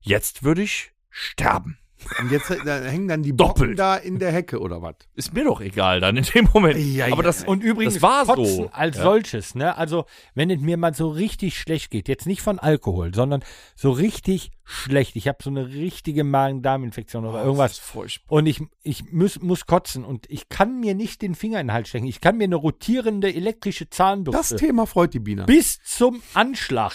Jetzt 0.00 0.42
würde 0.42 0.62
ich 0.62 0.92
sterben. 1.10 1.78
Und 2.20 2.30
jetzt 2.30 2.50
da 2.64 2.80
hängen 2.80 3.08
dann 3.08 3.22
die 3.22 3.32
Bocken 3.32 3.54
Doppelt. 3.60 3.78
da 3.78 3.96
in 3.96 4.18
der 4.18 4.32
Hecke 4.32 4.58
oder 4.60 4.80
was? 4.82 4.94
Ist 5.14 5.32
mir 5.34 5.44
doch 5.44 5.60
egal 5.60 6.00
dann 6.00 6.16
in 6.16 6.24
dem 6.24 6.48
Moment. 6.52 6.76
Ja, 6.78 7.06
ja, 7.06 7.12
aber 7.12 7.22
das. 7.22 7.44
Und 7.44 7.62
übrigens, 7.62 7.94
das 7.94 8.02
war 8.02 8.24
Kotzen 8.26 8.56
so. 8.56 8.70
als 8.72 8.96
Ja. 8.96 9.02
solches, 9.02 9.54
ne? 9.54 9.76
Also, 9.76 10.06
wenn 10.34 10.50
es 10.50 10.60
mir 10.60 10.76
mal 10.76 10.94
so 10.94 11.08
richtig 11.08 11.58
schlecht 11.58 11.90
geht, 11.90 12.08
jetzt 12.08 12.26
nicht 12.26 12.42
von 12.42 12.58
Alkohol, 12.58 13.14
sondern 13.14 13.42
so 13.76 13.90
richtig 13.90 14.50
schlecht. 14.64 15.16
Ich 15.16 15.28
habe 15.28 15.38
so 15.42 15.50
eine 15.50 15.68
richtige 15.68 16.22
Magen-Darm-Infektion 16.24 17.24
oder 17.24 17.38
Das 17.38 17.44
irgendwas. 17.44 17.72
ist 17.72 17.80
furchtbar. 17.80 18.36
Und 18.38 18.46
ich, 18.46 18.62
ich 18.82 19.12
muss, 19.12 19.40
muss 19.40 19.66
kotzen 19.66 20.04
und 20.04 20.26
ich 20.30 20.48
kann 20.48 20.80
mir 20.80 20.94
nicht 20.94 21.22
den 21.22 21.34
Finger 21.34 21.60
in 21.60 21.66
den 21.68 21.72
Hals 21.72 21.88
stecken. 21.88 22.06
Ich 22.06 22.20
kann 22.20 22.36
mir 22.38 22.44
eine 22.44 22.56
rotierende 22.56 23.34
elektrische 23.34 23.86
Das 23.86 23.96
Zahnbürste 23.96 24.56
Thema 24.56 24.86
freut 24.86 25.12
die 25.14 25.18
Biene. 25.20 25.44
bis 25.46 25.80
zum 25.84 26.22
Anschlag 26.34 26.94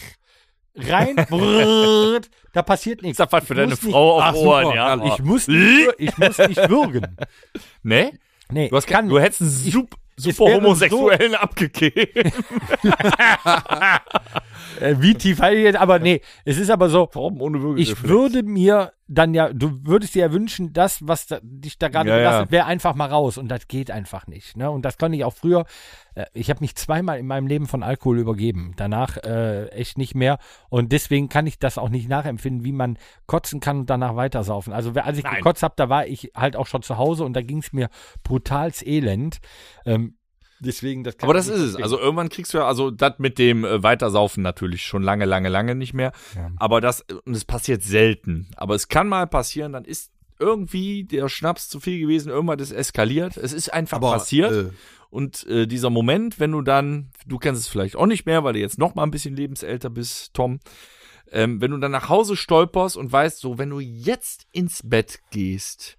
rein, 0.75 1.15
brrrt, 1.29 2.29
da 2.53 2.61
passiert 2.61 3.01
nichts. 3.01 3.19
Ist 3.19 3.25
das 3.25 3.31
was 3.31 3.45
für 3.47 3.53
Ich 3.53 3.57
deine 3.59 3.69
muss 3.71 3.83
nicht- 3.83 3.91
Frau 3.93 4.21
auf 4.21 4.35
Ohren, 4.35 4.63
super. 4.65 4.75
ja? 4.75 5.05
Ich 5.13 5.19
muss, 5.23 5.47
nicht, 5.47 5.89
ich 5.97 6.17
muss 6.17 6.37
nicht 6.37 6.69
würgen. 6.69 7.17
Ne? 7.83 8.11
Nee, 8.51 8.69
Du, 8.69 8.75
hast 8.75 8.87
kann, 8.87 9.09
du 9.09 9.19
hättest 9.19 9.41
einen 9.41 9.49
sup, 9.49 9.95
super 10.17 10.45
wäre 10.45 10.57
Homosexuellen 10.57 11.35
abgegeben. 11.35 12.31
äh, 14.79 14.95
wie 14.99 15.13
tief 15.15 15.39
halt 15.39 15.59
jetzt, 15.59 15.77
aber 15.77 15.99
nee, 15.99 16.21
es 16.43 16.57
ist 16.57 16.69
aber 16.69 16.89
so, 16.89 17.09
Warum 17.13 17.41
ohne 17.41 17.79
ich 17.79 18.03
würde 18.03 18.43
mir 18.43 18.93
dann 19.07 19.33
ja, 19.33 19.53
du 19.53 19.85
würdest 19.85 20.15
dir 20.15 20.25
ja 20.25 20.33
wünschen, 20.33 20.73
das, 20.73 21.07
was 21.07 21.27
da, 21.27 21.39
dich 21.41 21.77
da 21.77 21.89
gerade 21.89 22.09
Ja, 22.09 22.17
ja. 22.17 22.21
belastet, 22.21 22.51
wäre 22.51 22.65
einfach 22.65 22.95
mal 22.95 23.09
raus 23.09 23.37
und 23.37 23.49
das 23.49 23.67
geht 23.67 23.91
einfach 23.91 24.25
nicht. 24.27 24.57
Ne? 24.57 24.69
Und 24.71 24.83
das 24.83 24.97
konnte 24.97 25.15
ich 25.15 25.23
auch 25.23 25.33
früher, 25.33 25.65
äh, 26.15 26.25
ich 26.33 26.49
habe 26.49 26.61
mich 26.61 26.75
zweimal 26.75 27.19
in 27.19 27.27
meinem 27.27 27.45
Leben 27.45 27.67
von 27.67 27.83
Alkohol 27.83 28.17
übergeben, 28.17 28.73
danach 28.77 29.17
äh, 29.17 29.67
echt 29.67 29.97
nicht 29.97 30.15
mehr 30.15 30.39
und 30.69 30.91
deswegen 30.91 31.29
kann 31.29 31.45
ich 31.45 31.59
das 31.59 31.77
auch 31.77 31.89
nicht 31.89 32.09
nachempfinden, 32.09 32.63
wie 32.63 32.71
man 32.71 32.97
kotzen 33.27 33.59
kann 33.59 33.81
und 33.81 33.89
danach 33.89 34.15
weitersaufen. 34.15 34.73
Also 34.73 34.91
als 34.93 35.17
ich 35.17 35.23
Nein. 35.23 35.35
gekotzt 35.35 35.61
habe, 35.61 35.75
da 35.77 35.87
war 35.87 36.07
ich 36.07 36.31
halt 36.35 36.55
auch 36.55 36.67
schon 36.67 36.81
zu 36.81 36.97
Hause 36.97 37.25
und 37.25 37.33
da 37.33 37.41
ging 37.41 37.59
es 37.59 37.73
mir 37.73 37.89
brutals 38.23 38.83
elend. 38.85 39.37
Ähm, 39.85 40.04
deswegen, 40.59 41.03
das 41.03 41.17
kann 41.17 41.27
Aber 41.27 41.33
das 41.33 41.47
ist 41.47 41.59
es. 41.61 41.75
Also 41.75 41.99
irgendwann 41.99 42.29
kriegst 42.29 42.53
du 42.53 42.59
ja, 42.59 42.67
also 42.67 42.91
das 42.91 43.19
mit 43.19 43.37
dem 43.37 43.63
äh, 43.65 43.83
Weitersaufen 43.83 44.43
natürlich 44.43 44.83
schon 44.83 45.03
lange, 45.03 45.25
lange, 45.25 45.49
lange 45.49 45.75
nicht 45.75 45.93
mehr. 45.93 46.11
Ja. 46.35 46.51
Aber 46.57 46.81
das, 46.81 47.05
und 47.25 47.35
es 47.35 47.45
passiert 47.45 47.83
selten. 47.83 48.47
Aber 48.55 48.75
es 48.75 48.87
kann 48.87 49.07
mal 49.07 49.27
passieren, 49.27 49.73
dann 49.73 49.85
ist 49.85 50.11
irgendwie 50.39 51.03
der 51.03 51.29
Schnaps 51.29 51.69
zu 51.69 51.79
viel 51.79 51.99
gewesen, 51.99 52.29
irgendwas 52.29 52.61
ist 52.61 52.71
eskaliert. 52.71 53.37
Es 53.37 53.53
ist 53.53 53.73
einfach 53.73 54.01
passiert. 54.01 54.51
Äh, 54.51 54.71
Und 55.09 55.47
äh, 55.47 55.65
dieser 55.65 55.89
Moment, 55.89 56.39
wenn 56.41 56.51
du 56.51 56.61
dann, 56.61 57.11
du 57.25 57.37
kennst 57.37 57.61
es 57.61 57.67
vielleicht 57.69 57.95
auch 57.95 58.05
nicht 58.05 58.25
mehr, 58.25 58.43
weil 58.43 58.53
du 58.53 58.59
jetzt 58.59 58.77
noch 58.77 58.95
mal 58.95 59.03
ein 59.03 59.11
bisschen 59.11 59.35
lebensälter 59.35 59.89
bist, 59.89 60.33
Tom, 60.33 60.59
ähm, 61.31 61.61
wenn 61.61 61.71
du 61.71 61.77
dann 61.77 61.91
nach 61.91 62.09
Hause 62.09 62.35
stolperst 62.35 62.97
und 62.97 63.11
weißt, 63.11 63.39
so, 63.39 63.57
wenn 63.57 63.69
du 63.69 63.79
jetzt 63.79 64.45
ins 64.51 64.81
Bett 64.83 65.19
gehst, 65.31 65.97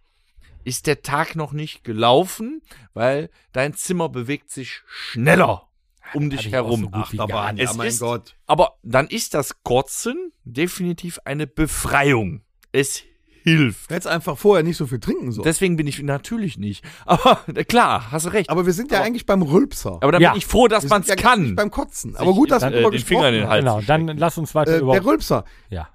ist 0.67 0.87
der 0.87 1.03
Tag 1.03 1.37
noch 1.37 1.53
nicht 1.53 1.85
gelaufen, 1.85 2.61
weil 2.93 3.31
dein 3.53 3.73
Zimmer 3.75 4.09
bewegt 4.09 4.51
sich 4.51 4.83
schneller 4.87 5.69
um 6.15 6.25
Hab 6.25 6.31
dich 6.31 6.43
so 6.43 6.51
herum. 6.51 6.93
waren, 6.93 7.55
nicht. 7.55 7.65
ja, 7.65 7.71
Es 7.71 7.77
mein 7.77 7.89
ist- 7.89 8.01
Gott. 8.01 8.35
Aber 8.47 8.75
dann 8.83 9.07
ist 9.07 9.35
das 9.35 9.63
Kotzen 9.63 10.33
definitiv 10.45 11.19
eine 11.25 11.47
Befreiung. 11.47 12.43
Es 12.73 13.03
hilft. 13.43 13.91
Du 13.91 13.95
hättest 13.95 14.09
einfach 14.09 14.37
vorher 14.37 14.63
nicht 14.65 14.77
so 14.77 14.87
viel 14.89 14.99
trinken 15.01 15.31
sollen. 15.33 15.45
Deswegen 15.45 15.77
bin 15.77 15.87
ich 15.87 16.03
natürlich 16.03 16.59
nicht. 16.59 16.85
Aber 17.07 17.41
äh, 17.55 17.65
klar, 17.65 18.11
hast 18.11 18.27
du 18.27 18.31
recht. 18.31 18.51
Aber 18.51 18.67
wir 18.67 18.73
sind 18.73 18.91
ja 18.91 19.03
eigentlich 19.03 19.25
beim 19.27 19.43
Rülpser. 19.43 19.99
Aber 20.01 20.11
da 20.13 20.19
Ja. 20.19 20.31
bin 20.33 20.39
ich 20.39 20.47
froh, 20.47 20.67
dass 20.69 20.89
man 20.89 21.03
es 21.03 21.09
ja 21.09 21.15
kann. 21.17 21.43
nicht 21.43 21.57
beim 21.57 21.71
Kotzen. 21.71 22.17
Aber 22.17 22.33
gut, 22.35 22.51
dass 22.51 22.63
dann, 22.63 22.73
wir 22.73 22.87
äh, 22.87 22.91
den 22.91 23.01
Finger 23.01 23.29
in 23.29 23.35
den 23.35 23.49
Hals 23.49 23.61
Genau, 23.65 23.81
dann 23.83 24.09
lass 24.19 24.37
uns 24.37 24.55
weiter. 24.57 24.77
Äh, 24.77 24.81
über. 24.81 24.93
der 24.95 25.05
Rülpser. 25.05 25.45
ja. 25.71 25.89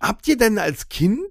Habt 0.00 0.28
ihr 0.28 0.36
denn 0.36 0.58
als 0.58 0.88
Kind 0.88 1.28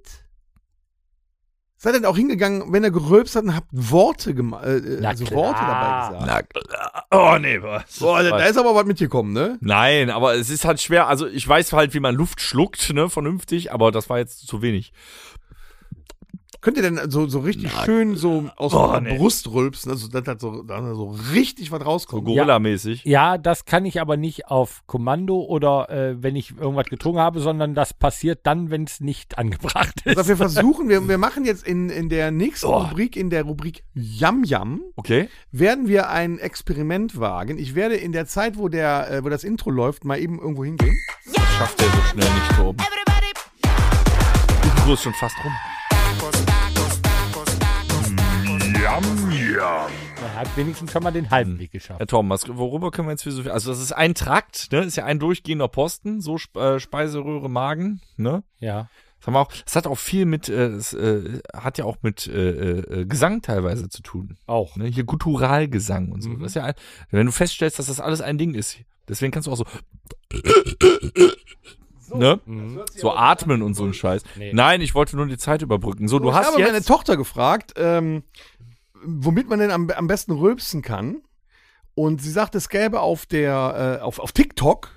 seid 1.77 1.93
ihr 1.93 1.99
denn 2.01 2.05
auch 2.09 2.17
hingegangen, 2.17 2.71
wenn 2.73 2.83
er 2.83 2.91
gerülpst 2.91 3.35
hat 3.35 3.43
und 3.43 3.55
habt 3.55 3.67
Worte 3.71 4.31
gema- 4.33 4.63
äh, 4.63 4.99
Na 5.01 5.09
also 5.09 5.25
klar. 5.25 5.37
Worte 5.39 5.61
dabei 5.61 6.17
gesagt? 6.19 6.53
Na 6.55 6.61
klar. 6.61 7.05
Oh, 7.11 7.37
nee, 7.39 7.61
was? 7.61 7.99
Boah, 7.99 8.23
da, 8.23 8.31
da 8.31 8.45
ist 8.45 8.57
aber 8.57 8.73
was 8.75 8.85
mitgekommen, 8.85 9.31
ne? 9.33 9.57
Nein, 9.61 10.09
aber 10.09 10.35
es 10.35 10.49
ist 10.49 10.65
halt 10.65 10.81
schwer. 10.81 11.07
Also 11.07 11.27
ich 11.27 11.47
weiß 11.47 11.73
halt, 11.73 11.93
wie 11.93 11.99
man 11.99 12.15
Luft 12.15 12.41
schluckt, 12.41 12.91
ne, 12.93 13.09
vernünftig, 13.09 13.71
aber 13.71 13.91
das 13.91 14.09
war 14.09 14.17
jetzt 14.17 14.47
zu 14.47 14.61
wenig. 14.61 14.91
Könnt 16.67 16.75
ihr 16.75 16.83
denn 16.83 17.09
so, 17.09 17.27
so 17.29 17.39
richtig 17.39 17.71
schön 17.85 18.17
so 18.17 18.49
aus 18.57 18.73
Oh, 18.73 18.91
der 18.91 18.99
nee. 18.99 19.17
Brust 19.17 19.49
rülpsen, 19.49 19.89
also 19.89 20.09
dass 20.09 20.23
da 20.25 20.35
so, 20.37 20.63
da 20.63 20.81
so 20.93 21.15
richtig 21.31 21.71
was 21.71 21.79
So 21.79 21.85
rauskommt? 21.85 22.25
Gorilla-mäßig. 22.25 23.05
ja, 23.05 23.37
das 23.37 23.63
kann 23.63 23.85
ich 23.85 24.01
aber 24.01 24.17
nicht 24.17 24.47
auf 24.47 24.81
Kommando 24.85 25.39
oder 25.39 25.89
äh, 25.89 26.21
wenn 26.21 26.35
ich 26.35 26.57
irgendwas 26.57 26.87
getrunken 26.87 27.21
habe, 27.21 27.39
sondern 27.39 27.73
das 27.73 27.93
passiert 27.93 28.41
dann, 28.43 28.69
wenn 28.69 28.83
es 28.83 28.99
nicht 28.99 29.37
angebracht 29.37 30.01
ist. 30.03 30.17
Also 30.17 30.27
wir 30.27 30.35
versuchen, 30.35 30.89
wir, 30.89 31.07
wir 31.07 31.17
machen 31.17 31.45
jetzt 31.45 31.65
in, 31.65 31.89
in 31.89 32.09
der 32.09 32.31
nächsten 32.31 32.67
Oh. 32.67 32.79
Rubrik, 32.79 33.15
in 33.15 33.29
der 33.29 33.43
Rubrik 33.43 33.85
Yam 33.93 34.43
Yam, 34.43 34.81
Okay. 34.97 35.29
werden 35.53 35.87
wir 35.87 36.09
ein 36.09 36.37
Experiment 36.37 37.17
wagen. 37.17 37.57
Ich 37.59 37.75
werde 37.75 37.95
in 37.95 38.11
der 38.11 38.25
Zeit, 38.25 38.57
wo 38.57 38.67
der, 38.67 39.09
äh, 39.09 39.23
wo 39.23 39.29
das 39.29 39.45
Intro 39.45 39.69
läuft, 39.69 40.03
mal 40.03 40.19
eben 40.19 40.37
irgendwo 40.37 40.65
hingehen. 40.65 40.97
Das 41.33 41.45
schafft 41.45 41.79
er 41.81 41.85
so 41.87 42.01
schnell 42.11 42.29
nicht 42.33 42.55
so 42.57 42.63
oben. 42.65 42.77
Die 44.65 44.81
Tour 44.83 44.95
ist 44.95 45.03
schon 45.03 45.13
fast 45.13 45.35
rum. 45.45 45.53
Yum, 48.87 49.31
yum. 49.31 49.59
Er 49.59 50.35
hat 50.35 50.55
wenigstens 50.55 50.93
schon 50.93 51.03
mal 51.03 51.11
den 51.11 51.29
halben 51.29 51.59
Weg 51.59 51.73
geschafft. 51.73 51.99
Herr 51.99 52.07
Tom, 52.07 52.29
was, 52.29 52.47
worüber 52.47 52.89
können 52.89 53.09
wir 53.09 53.11
jetzt 53.11 53.23
philosophieren? 53.23 53.53
Also 53.53 53.69
das 53.69 53.81
ist 53.81 53.91
ein 53.91 54.15
Trakt, 54.15 54.71
ne? 54.71 54.79
Ist 54.79 54.95
ja 54.95 55.03
ein 55.03 55.19
durchgehender 55.19 55.67
Posten, 55.67 56.21
so 56.21 56.35
Sp 56.39 56.55
äh, 56.55 56.79
Speiseröhre, 56.79 57.49
Magen, 57.49 57.99
ne? 58.15 58.43
Ja. 58.59 58.87
Das, 59.19 59.27
haben 59.27 59.33
wir 59.33 59.41
auch, 59.41 59.51
das 59.51 59.75
hat 59.75 59.87
auch 59.87 59.97
viel 59.97 60.23
mit, 60.25 60.47
äh, 60.47 60.67
es, 60.67 60.93
äh, 60.93 61.41
hat 61.53 61.77
ja 61.77 61.83
auch 61.83 61.97
mit 62.01 62.27
äh, 62.27 62.79
äh, 62.79 63.05
Gesang 63.05 63.41
teilweise 63.41 63.89
zu 63.89 64.01
tun. 64.03 64.37
Auch. 64.45 64.77
Ne? 64.77 64.85
Hier 64.85 65.03
Gutturalgesang 65.03 66.09
und 66.09 66.21
so. 66.21 66.33
Das 66.35 66.51
ist 66.51 66.55
ja, 66.55 66.63
ein, 66.63 66.73
wenn 67.11 67.25
du 67.25 67.33
feststellst, 67.33 67.79
dass 67.79 67.87
das 67.87 67.99
alles 67.99 68.21
ein 68.21 68.37
Ding 68.37 68.53
ist, 68.53 68.77
deswegen 69.09 69.33
kannst 69.33 69.47
du 69.47 69.51
auch 69.51 69.57
so, 69.57 69.65
ne? 72.15 72.39
So 72.95 73.13
atmen 73.13 73.61
und 73.61 73.73
so 73.73 73.83
ein 73.83 73.93
Scheiß. 73.93 74.23
Nee. 74.37 74.53
Nein, 74.53 74.79
ich 74.79 74.95
wollte 74.95 75.17
nur 75.17 75.25
die 75.25 75.37
Zeit 75.37 75.61
überbrücken. 75.61 76.07
So, 76.07 76.19
du 76.19 76.29
ich 76.29 76.35
hast 76.35 76.53
habe 76.53 76.63
meine 76.63 76.77
jetzt. 76.77 76.87
Tochter 76.87 77.17
gefragt, 77.17 77.73
ähm, 77.75 78.23
womit 79.07 79.49
man 79.49 79.59
denn 79.59 79.71
am, 79.71 79.89
am 79.89 80.07
besten 80.07 80.33
rülpsen 80.33 80.81
kann. 80.81 81.21
Und 81.95 82.21
sie 82.21 82.29
sagt, 82.29 82.53
es 82.55 82.69
gäbe 82.69 82.99
auf 82.99 83.25
der, 83.25 83.97
äh, 83.99 84.03
auf, 84.03 84.19
auf 84.19 84.31
TikTok, 84.31 84.91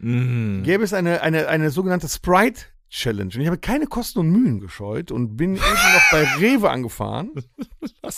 Mhm. 0.00 0.64
gäbe 0.64 0.82
es 0.84 0.92
eine, 0.92 1.22
eine, 1.22 1.48
eine 1.48 1.70
sogenannte 1.70 2.08
Sprite 2.08 2.62
Challenge. 2.90 3.30
Und 3.34 3.40
ich 3.40 3.46
habe 3.46 3.58
keine 3.58 3.86
Kosten 3.86 4.18
und 4.18 4.28
Mühen 4.30 4.60
gescheut 4.60 5.10
und 5.10 5.36
bin 5.36 5.54
eben 5.54 5.62
noch 5.62 6.10
bei 6.10 6.24
Rewe 6.40 6.68
angefahren 6.70 7.30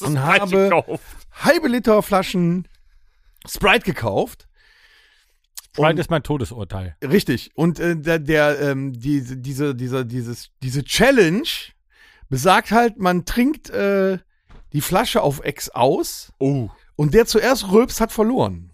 und 0.01 0.19
habe 0.21 0.69
gekauft? 0.71 1.05
halbe 1.33 1.69
Liter 1.69 2.03
Flaschen 2.03 2.67
Sprite 3.47 3.85
gekauft. 3.85 4.49
Sprite 5.75 6.01
ist 6.01 6.11
mein 6.11 6.23
Todesurteil. 6.23 6.97
Richtig. 7.03 7.51
Und 7.55 7.79
äh, 7.79 7.97
der, 7.97 8.19
der 8.19 8.59
ähm, 8.61 8.93
diese, 8.95 9.37
diese, 9.37 9.75
dieser, 9.75 10.05
dieses, 10.05 10.51
diese 10.63 10.83
Challenge 10.83 11.49
besagt 12.29 12.71
halt, 12.73 12.99
man 12.99 13.27
trinkt 13.27 13.71
äh, 13.71 14.19
die 14.77 14.83
Flasche 14.83 15.23
auf 15.23 15.41
Ex 15.43 15.71
aus 15.71 16.33
Oh. 16.39 16.69
und 16.97 17.15
der 17.15 17.25
zuerst 17.27 17.73
rülpst, 17.73 18.01
hat 18.01 18.13
verloren. 18.13 18.73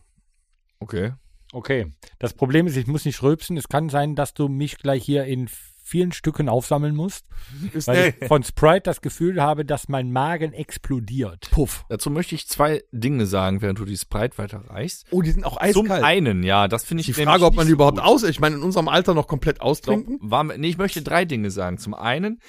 Okay. 0.80 1.12
Okay. 1.52 1.92
Das 2.18 2.34
Problem 2.34 2.66
ist, 2.66 2.76
ich 2.76 2.86
muss 2.88 3.04
nicht 3.04 3.22
rülpsen. 3.22 3.56
Es 3.56 3.68
kann 3.68 3.88
sein, 3.88 4.16
dass 4.16 4.34
du 4.34 4.48
mich 4.48 4.78
gleich 4.78 5.04
hier 5.04 5.24
in 5.26 5.48
vielen 5.84 6.10
Stücken 6.12 6.48
aufsammeln 6.48 6.96
musst, 6.96 7.26
Ist 7.72 7.86
weil 7.86 8.14
ich 8.20 8.26
von 8.28 8.42
Sprite 8.42 8.82
das 8.84 9.00
Gefühl 9.00 9.40
habe, 9.42 9.64
dass 9.64 9.88
mein 9.88 10.10
Magen 10.10 10.52
explodiert. 10.54 11.50
Puff. 11.50 11.84
Dazu 11.88 12.08
möchte 12.10 12.34
ich 12.34 12.48
zwei 12.48 12.82
Dinge 12.92 13.26
sagen, 13.26 13.60
während 13.62 13.78
du 13.78 13.84
die 13.84 13.96
Sprite 13.98 14.38
weiterreichst. 14.38 15.04
Oh, 15.10 15.22
die 15.22 15.30
sind 15.30 15.44
auch 15.44 15.58
Zum 15.72 15.84
eiskalt. 15.86 16.02
einen, 16.04 16.42
ja, 16.42 16.66
das 16.66 16.84
finde 16.84 17.02
ich 17.02 17.06
die 17.06 17.12
Frage, 17.12 17.44
ob 17.44 17.54
man 17.54 17.66
die 17.66 17.72
überhaupt 17.74 17.98
gut. 17.98 18.06
aus, 18.06 18.22
ich 18.24 18.40
meine, 18.40 18.56
in 18.56 18.62
unserem 18.62 18.88
Alter 18.88 19.12
noch 19.14 19.28
komplett 19.28 19.58
Doch, 19.58 19.66
austrinken. 19.66 20.18
war, 20.22 20.42
nee, 20.44 20.68
ich 20.68 20.78
möchte 20.78 21.02
drei 21.02 21.24
Dinge 21.26 21.50
sagen. 21.50 21.78
Zum 21.78 21.94
einen, 21.94 22.40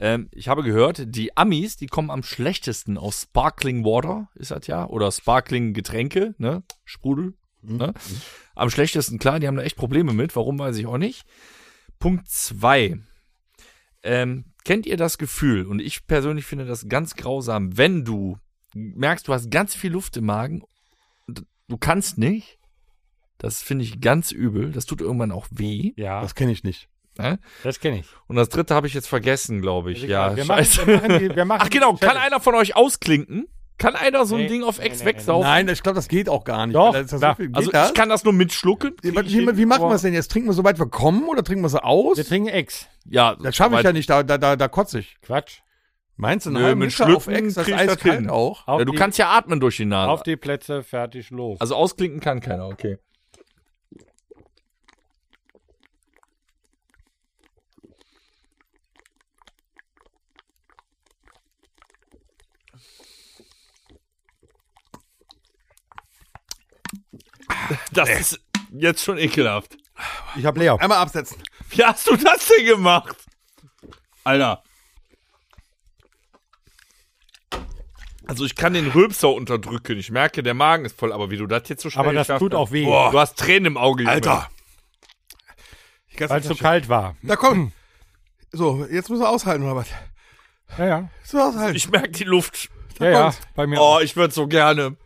ähm, 0.00 0.28
ich 0.32 0.48
habe 0.48 0.62
gehört, 0.62 1.14
die 1.14 1.36
Amis, 1.36 1.76
die 1.76 1.86
kommen 1.86 2.10
am 2.10 2.22
schlechtesten 2.22 2.98
aus 2.98 3.22
Sparkling 3.22 3.84
Water, 3.84 4.28
ist 4.34 4.50
das 4.50 4.66
ja, 4.66 4.86
oder 4.86 5.10
Sparkling 5.10 5.74
Getränke, 5.74 6.34
ne, 6.38 6.62
Sprudel, 6.84 7.34
ne, 7.62 7.94
am 8.54 8.70
schlechtesten, 8.70 9.18
klar, 9.18 9.40
die 9.40 9.46
haben 9.46 9.56
da 9.56 9.62
echt 9.62 9.76
Probleme 9.76 10.12
mit, 10.12 10.36
warum 10.36 10.58
weiß 10.58 10.76
ich 10.76 10.86
auch 10.86 10.98
nicht. 10.98 11.24
Punkt 11.98 12.28
zwei, 12.28 12.98
ähm, 14.02 14.44
kennt 14.64 14.86
ihr 14.86 14.96
das 14.96 15.18
Gefühl, 15.18 15.66
und 15.66 15.80
ich 15.80 16.06
persönlich 16.06 16.44
finde 16.46 16.64
das 16.64 16.88
ganz 16.88 17.14
grausam, 17.14 17.76
wenn 17.76 18.04
du 18.04 18.38
merkst, 18.74 19.26
du 19.26 19.32
hast 19.32 19.50
ganz 19.50 19.74
viel 19.74 19.92
Luft 19.92 20.16
im 20.16 20.26
Magen, 20.26 20.62
und 21.26 21.44
du 21.68 21.76
kannst 21.76 22.18
nicht, 22.18 22.58
das 23.38 23.62
finde 23.62 23.84
ich 23.84 24.00
ganz 24.00 24.32
übel, 24.32 24.72
das 24.72 24.86
tut 24.86 25.00
irgendwann 25.00 25.32
auch 25.32 25.46
weh, 25.50 25.92
Ja, 25.96 26.20
Das 26.20 26.34
kenne 26.34 26.52
ich 26.52 26.64
nicht. 26.64 26.88
Ne? 27.18 27.38
das 27.64 27.80
kenne 27.80 27.98
ich. 28.00 28.06
Und 28.26 28.36
das 28.36 28.48
dritte 28.48 28.74
habe 28.74 28.86
ich 28.86 28.94
jetzt 28.94 29.08
vergessen, 29.08 29.60
glaube 29.60 29.92
ich. 29.92 30.02
Ja, 30.02 30.34
wir 30.36 30.44
machen, 30.44 30.66
wir 30.86 30.96
machen, 30.96 31.18
die, 31.18 31.36
wir 31.36 31.44
machen 31.44 31.60
Ach 31.64 31.70
genau, 31.70 31.94
kann 31.94 32.16
einer 32.16 32.40
von 32.40 32.54
euch 32.54 32.76
ausklinken? 32.76 33.46
Kann 33.76 33.94
einer 33.94 34.26
so 34.26 34.34
ein 34.34 34.40
Nee, 34.42 34.48
Ding 34.48 34.64
auf 34.64 34.78
nee, 34.80 34.86
Ex 34.86 34.98
nee, 34.98 35.04
nee, 35.04 35.10
wegsaufen? 35.10 35.48
Nein, 35.48 35.68
ich 35.68 35.82
glaube, 35.84 35.94
das 35.94 36.08
geht 36.08 36.28
auch 36.28 36.42
gar 36.42 36.66
nicht. 36.66 36.74
Doch, 36.74 36.92
da 36.92 37.00
ja 37.00 37.06
klar. 37.06 37.36
viel- 37.36 37.46
geht 37.46 37.56
Also 37.56 37.70
das? 37.70 37.88
ich 37.90 37.94
kann 37.94 38.08
das 38.08 38.24
nur 38.24 38.32
mitschlucken. 38.32 38.94
wie, 39.02 39.14
wie, 39.14 39.56
wie 39.56 39.66
machen 39.66 39.88
wir 39.88 39.94
es 39.94 40.02
denn 40.02 40.14
jetzt? 40.14 40.32
Trinken 40.32 40.48
wir 40.48 40.52
so 40.52 40.64
weit 40.64 40.80
wir 40.80 40.88
kommen 40.88 41.28
oder 41.28 41.44
trinken 41.44 41.62
wir 41.62 41.68
sie 41.68 41.82
aus? 41.84 42.16
Wir 42.16 42.24
trinken 42.24 42.48
Ex. 42.48 42.88
Ja, 43.04 43.36
Das 43.36 43.54
schaffe 43.54 43.76
ich 43.76 43.82
ja 43.82 43.92
nicht, 43.92 44.10
da, 44.10 44.24
da, 44.24 44.36
da, 44.36 44.56
da 44.56 44.66
kotze 44.68 44.98
ich. 44.98 45.16
Quatsch. 45.22 45.60
Meinst 46.16 46.46
du, 46.46 46.50
Nö, 46.50 46.74
mit 46.74 46.90
Liter 46.98 47.14
auf 47.16 47.28
Ex, 47.28 47.54
das 47.54 47.66
das 47.68 47.78
eiskalt 47.78 48.28
auch? 48.28 48.66
Auf 48.66 48.80
ja, 48.80 48.84
du 48.84 48.90
die, 48.90 48.98
kannst 48.98 49.16
ja 49.18 49.28
atmen 49.30 49.60
durch 49.60 49.76
die 49.76 49.84
Nase. 49.84 50.10
auf 50.10 50.24
die 50.24 50.34
Plätze, 50.34 50.82
fertig, 50.82 51.30
los. 51.30 51.60
also 51.60 51.76
ausklinken 51.76 52.18
kann 52.18 52.40
keiner, 52.40 52.66
okay. 52.66 52.98
Das 67.92 68.08
ist 68.08 68.40
jetzt 68.72 69.02
schon 69.04 69.18
ekelhaft. 69.18 69.76
ich 70.36 70.44
habe 70.44 70.60
leer. 70.60 70.76
Einmal 70.80 70.98
absetzen. 70.98 71.36
Wie 71.70 71.84
hast 71.84 72.06
du 72.08 72.16
das 72.16 72.46
denn 72.48 72.66
gemacht? 72.66 73.16
Alter. 74.24 74.62
Also 78.26 78.44
ich 78.44 78.54
kann 78.56 78.74
den 78.74 78.88
Rülpser 78.88 79.30
unterdrücken. 79.30 79.98
Ich 79.98 80.10
merke, 80.10 80.42
der 80.42 80.52
Magen 80.54 80.84
ist 80.84 80.98
voll, 80.98 81.12
aber 81.12 81.30
wie 81.30 81.38
du 81.38 81.46
das 81.46 81.62
jetzt 81.68 81.82
so 81.82 81.88
schnell 81.88 82.04
Aber 82.04 82.12
das 82.12 82.26
tut 82.26 82.52
hast. 82.52 82.58
auch 82.58 82.72
weh. 82.72 82.84
Boah, 82.84 83.10
du 83.10 83.18
hast 83.18 83.38
Tränen 83.38 83.66
im 83.66 83.76
Auge. 83.78 84.02
Junge. 84.02 84.12
Alter. 84.14 84.48
Weil 86.18 86.40
es 86.40 86.46
so 86.48 86.54
kalt 86.54 86.88
war. 86.88 87.16
Da 87.22 87.36
komm. 87.36 87.72
So, 88.52 88.84
jetzt 88.90 89.08
müssen 89.08 89.22
wir 89.22 89.28
aushalten, 89.28 89.62
oder 89.64 89.76
was? 89.76 89.88
Ja, 90.76 90.86
ja. 90.86 91.10
So 91.24 91.38
aushalten. 91.40 91.76
Ich 91.76 91.88
merke 91.90 92.10
die 92.10 92.24
Luft. 92.24 92.68
Ja, 92.98 93.10
ja. 93.10 93.34
Bei 93.54 93.66
mir 93.66 93.80
Oh, 93.80 93.84
auch. 93.84 94.00
ich 94.00 94.16
würde 94.16 94.34
so 94.34 94.46
gerne. 94.46 94.96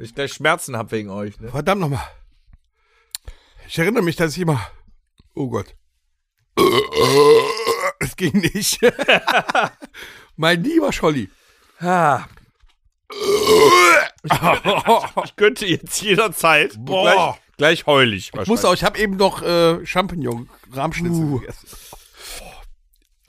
Ich 0.00 0.14
gleich 0.14 0.32
Schmerzen 0.32 0.76
hab 0.76 0.92
wegen 0.92 1.10
euch. 1.10 1.38
Ne? 1.40 1.50
Verdammt 1.50 1.80
nochmal. 1.80 2.06
Ich 3.68 3.78
erinnere 3.78 4.02
mich, 4.02 4.16
dass 4.16 4.32
ich 4.32 4.38
immer. 4.42 4.60
Oh 5.34 5.48
Gott. 5.48 5.74
Es 8.02 8.16
ging 8.16 8.38
nicht. 8.38 8.80
mein 10.36 10.64
lieber 10.64 10.92
Scholli. 10.92 11.28
Ah. 11.80 12.24
Ich 15.24 15.36
könnte 15.36 15.66
jetzt 15.66 16.00
jederzeit. 16.02 16.74
Boah. 16.78 17.38
Gleich, 17.56 17.56
gleich 17.56 17.86
heulig. 17.86 18.30
Ich 18.40 18.46
muss 18.46 18.64
auch, 18.64 18.74
ich 18.74 18.84
habe 18.84 18.98
eben 18.98 19.16
noch 19.16 19.42
äh, 19.42 19.84
Champignon-Rahmschnitzel 19.84 21.40
gegessen. 21.40 21.68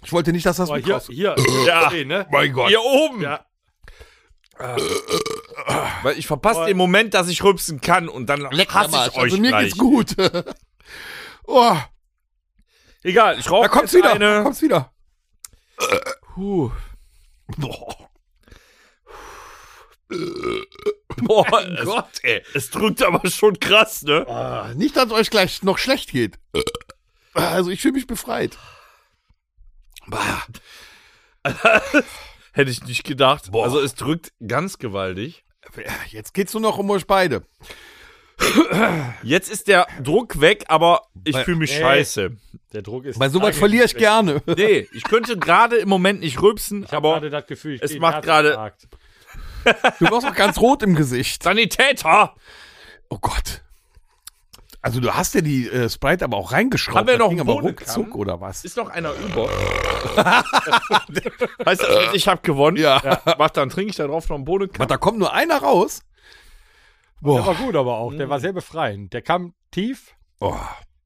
Ich 0.03 0.11
wollte 0.13 0.31
nicht, 0.31 0.45
dass 0.45 0.57
das 0.57 0.69
mit 0.69 0.89
raus- 0.89 1.07
hier. 1.09 1.35
Ja. 1.65 1.89
ne? 1.91 2.27
Mein 2.31 2.53
Gott. 2.53 2.69
Hier 2.69 2.81
oben. 2.81 3.21
Ja. 3.21 3.45
Weil 6.03 6.17
ich 6.17 6.27
verpasse 6.27 6.65
den 6.65 6.77
Moment, 6.77 7.13
dass 7.13 7.27
ich 7.27 7.43
rübsen 7.43 7.81
kann 7.81 8.09
und 8.09 8.27
dann 8.27 8.45
hasse 8.45 9.09
ich 9.09 9.15
euch 9.15 9.17
also 9.17 9.37
mir 9.37 9.49
gleich. 9.49 9.63
geht's 9.65 9.77
gut. 9.77 10.15
oh, 11.47 11.77
Egal, 13.03 13.39
ich 13.39 13.49
rauche 13.49 13.63
da 13.63 13.67
kommt's 13.69 13.93
jetzt 13.93 14.03
wieder. 14.03 14.13
eine. 14.13 14.35
Da 14.35 14.43
kommt's 14.43 14.61
wieder. 14.61 14.93
Puh. 16.33 16.71
Boah, 21.17 21.61
es, 21.61 21.85
Gott, 21.85 22.23
ey. 22.23 22.43
es 22.53 22.69
drückt 22.69 23.01
aber 23.01 23.27
schon 23.29 23.59
krass, 23.59 24.03
ne? 24.03 24.27
Ah, 24.27 24.73
nicht, 24.75 24.95
dass 24.97 25.11
euch 25.11 25.29
gleich 25.29 25.63
noch 25.63 25.77
schlecht 25.77 26.11
geht. 26.11 26.37
Also 27.33 27.71
ich 27.71 27.81
fühle 27.81 27.93
mich 27.93 28.07
befreit. 28.07 28.57
Bah. 30.07 30.43
Hätte 32.53 32.71
ich 32.71 32.83
nicht 32.83 33.03
gedacht. 33.03 33.49
Also 33.53 33.79
es 33.79 33.95
drückt 33.95 34.33
ganz 34.45 34.77
gewaltig. 34.77 35.45
Jetzt 36.07 36.33
geht's 36.33 36.53
nur 36.53 36.61
noch 36.61 36.77
um 36.77 36.89
euch 36.89 37.05
beide. 37.07 37.43
Jetzt 39.23 39.51
ist 39.51 39.67
der 39.67 39.87
Druck 40.01 40.41
weg, 40.41 40.65
aber 40.67 41.03
ich 41.23 41.37
fühle 41.37 41.57
mich 41.57 41.73
Ey. 41.73 41.81
scheiße. 41.81 42.31
Der 42.73 42.81
Druck 42.81 43.05
ist. 43.05 43.19
Bei 43.19 43.29
sowas 43.29 43.57
verliere 43.57 43.85
ich 43.85 43.95
gerne. 43.95 44.41
Nee, 44.45 44.87
ich 44.93 45.03
könnte 45.03 45.37
gerade 45.37 45.77
im 45.77 45.89
Moment 45.89 46.21
nicht 46.21 46.41
rülpsen, 46.41 46.83
Ich 46.83 46.91
habe 46.91 47.07
aber 47.07 47.19
gerade 47.19 47.29
das 47.29 47.47
Gefühl, 47.47 47.75
ich 47.75 47.81
es 47.81 47.97
macht 47.99 48.23
gerade-. 48.23 48.73
Du 49.99 50.09
warst 50.09 50.25
auch 50.25 50.33
ganz 50.33 50.57
rot 50.59 50.81
im 50.81 50.95
Gesicht. 50.95 51.43
Sanitäter! 51.43 52.33
Oh 53.09 53.19
Gott. 53.19 53.61
Also 54.83 54.99
du 54.99 55.13
hast 55.13 55.35
ja 55.35 55.41
die 55.41 55.69
äh, 55.69 55.87
Sprite 55.89 56.25
aber 56.25 56.37
auch 56.37 56.53
reingeschraubt. 56.53 56.97
Haben 56.97 57.07
wir 57.07 57.17
noch 57.17 57.29
ging 57.29 57.41
einen 57.41 57.49
ruckzuck 57.49 58.15
oder 58.15 58.41
was? 58.41 58.65
Ist 58.65 58.77
noch 58.77 58.89
einer 58.89 59.13
über? 59.13 59.47
heißt 61.65 61.83
das, 61.83 62.13
ich 62.13 62.27
habe 62.27 62.41
gewonnen? 62.41 62.77
Ja. 62.77 63.21
Mach 63.37 63.51
dann 63.51 63.69
trinke 63.69 63.91
ich 63.91 63.95
da 63.97 64.07
drauf 64.07 64.27
noch 64.29 64.37
einen 64.37 64.45
Bohnenkamm. 64.45 64.87
da 64.87 64.97
kommt 64.97 65.19
nur 65.19 65.33
einer 65.33 65.59
raus? 65.59 66.01
Der 67.21 67.29
war 67.29 67.43
Boah. 67.43 67.53
gut, 67.55 67.75
aber 67.75 67.97
auch. 67.97 68.11
Der 68.11 68.29
war 68.29 68.39
sehr 68.39 68.53
befreiend. 68.53 69.13
Der 69.13 69.21
kam 69.21 69.53
tief. 69.69 70.15
Oh. 70.39 70.57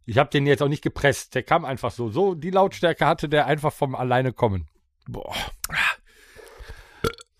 Ich 0.05 0.17
habe 0.17 0.29
den 0.29 0.47
jetzt 0.47 0.63
auch 0.63 0.69
nicht 0.69 0.83
gepresst. 0.83 1.35
Der 1.35 1.43
kam 1.43 1.65
einfach 1.65 1.91
so. 1.91 2.09
So 2.09 2.33
die 2.35 2.51
Lautstärke 2.51 3.05
hatte 3.05 3.27
der 3.27 3.47
einfach 3.47 3.73
vom 3.73 3.95
alleine 3.95 4.31
kommen. 4.31 4.69
Boah. 5.07 5.35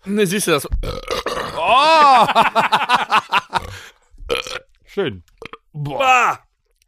Ne, 0.04 0.26
siehst 0.26 0.48
du 0.48 0.50
das? 0.52 0.68
Schön. 4.84 5.24
Boah. 5.76 6.38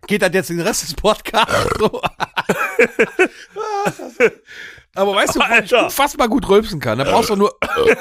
Geht 0.06 0.22
das 0.22 0.30
jetzt 0.32 0.48
den 0.50 0.60
Rest 0.60 0.82
des 0.82 0.94
Podcasts 0.94 1.68
so? 1.78 2.00
aber 4.94 5.14
weißt 5.14 5.36
du, 5.36 5.40
wo 5.40 5.62
ich 5.62 5.74
unfassbar 5.74 6.28
gut 6.28 6.48
rülpsen 6.48 6.80
kann? 6.80 6.98
Da 6.98 7.04
brauchst 7.04 7.28
du 7.30 7.36
nur 7.36 7.54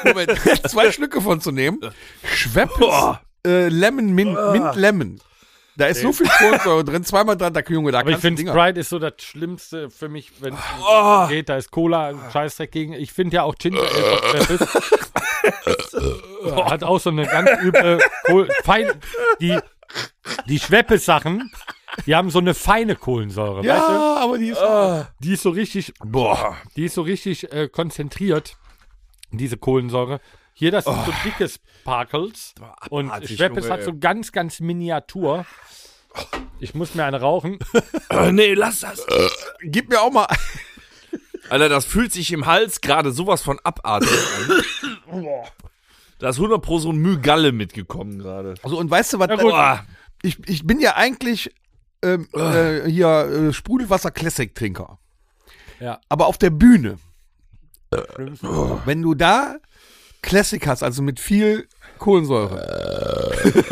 Moment, 0.05 0.31
zwei 0.69 0.91
Schlücke 0.91 1.21
von 1.21 1.41
zu 1.41 1.51
nehmen. 1.51 1.79
Schweppes 2.23 3.17
äh, 3.45 3.67
Lemon, 3.67 4.13
Mint, 4.13 4.37
Mint 4.53 4.75
Lemon. 4.75 5.19
Da 5.75 5.85
ist 5.87 6.01
so 6.01 6.11
viel 6.11 6.27
Kohlensäure 6.27 6.83
drin, 6.83 7.03
zweimal 7.03 7.37
dran, 7.37 7.53
da 7.53 7.59
Junge, 7.59 7.91
da 7.91 7.99
Aber 7.99 8.09
ich 8.09 8.17
finde. 8.17 8.41
Sprite 8.41 8.79
ist 8.79 8.89
so 8.89 8.97
das 8.97 9.13
Schlimmste 9.19 9.91
für 9.91 10.09
mich, 10.09 10.31
wenn 10.41 10.55
es 10.55 10.59
Oh. 10.81 11.27
geht. 11.27 11.49
Da 11.49 11.57
ist 11.57 11.69
Cola 11.69 12.07
ein 12.07 12.19
Scheißdreck 12.31 12.71
gegen. 12.71 12.93
Ich 12.93 13.11
finde 13.13 13.35
ja 13.35 13.43
auch 13.43 13.53
Ginger 13.55 13.81
Ale. 13.81 14.59
Hat 16.71 16.83
auch 16.83 16.99
so 16.99 17.11
eine 17.11 17.27
ganz 17.27 17.49
üble, 17.61 17.99
Kohl 18.25 18.49
fein, 18.63 18.91
die, 19.39 19.57
die 20.47 20.59
Schweppes-Sachen, 20.59 21.51
die 22.05 22.15
haben 22.15 22.29
so 22.29 22.39
eine 22.39 22.53
feine 22.53 22.95
Kohlensäure, 22.95 23.57
weißt 23.59 23.65
Ja, 23.65 24.17
aber 24.21 24.37
die 24.37 24.49
ist. 24.49 24.59
du? 24.61 25.07
Die 25.19 25.33
ist 25.33 25.43
so 25.43 25.49
richtig, 25.49 25.93
Boah. 26.03 26.57
die 26.75 26.85
ist 26.85 26.95
so 26.95 27.01
richtig 27.01 27.51
äh, 27.51 27.67
konzentriert, 27.69 28.55
diese 29.31 29.57
Kohlensäure. 29.57 30.19
Hier, 30.53 30.71
das 30.71 30.85
sind 30.85 30.97
so 31.05 31.13
dicke 31.23 31.47
Sparkles. 31.49 32.55
Und 32.89 33.11
Schweppes 33.27 33.65
Junge, 33.65 33.69
hat 33.73 33.83
so 33.83 33.95
ganz, 33.97 34.31
ganz 34.31 34.59
Miniatur. 34.59 35.45
Ich 36.59 36.73
muss 36.73 36.95
mir 36.95 37.05
eine 37.05 37.21
rauchen. 37.21 37.59
Äh, 38.09 38.31
nee, 38.31 38.53
lass 38.55 38.79
das. 38.79 39.05
Gib 39.61 39.89
mir 39.89 40.01
auch 40.01 40.11
mal. 40.11 40.25
Alter, 41.49 41.69
das 41.69 41.85
fühlt 41.85 42.11
sich 42.11 42.31
im 42.33 42.45
Hals 42.47 42.81
gerade 42.81 43.11
sowas 43.11 43.43
von 43.43 43.59
abartig 43.63 44.09
an. 45.09 45.33
Da 46.19 46.29
ist 46.29 46.37
100 46.37 46.61
pro 46.61 46.79
so 46.79 46.91
ein 46.91 46.97
Mühgalle 46.97 47.51
mitgekommen 47.51 48.19
gerade. 48.19 48.55
Also, 48.63 48.77
und 48.77 48.89
weißt 48.89 49.13
du 49.13 49.19
was? 49.19 49.29
Ja, 49.29 49.85
ich, 50.23 50.37
ich 50.47 50.65
bin 50.65 50.79
ja 50.79 50.95
eigentlich 50.95 51.53
ähm, 52.01 52.27
äh, 52.33 52.89
hier 52.89 53.07
äh, 53.07 53.53
Sprudelwasser 53.53 54.11
Classic 54.11 54.53
Trinker. 54.53 54.97
Ja. 55.79 55.99
Aber 56.09 56.27
auf 56.27 56.37
der 56.37 56.49
Bühne, 56.49 56.97
wenn 58.85 59.01
du 59.01 59.13
da 59.13 59.57
Classic 60.21 60.65
hast, 60.65 60.83
also 60.83 61.01
mit 61.01 61.19
viel 61.19 61.67
Kohlensäure. 61.99 63.33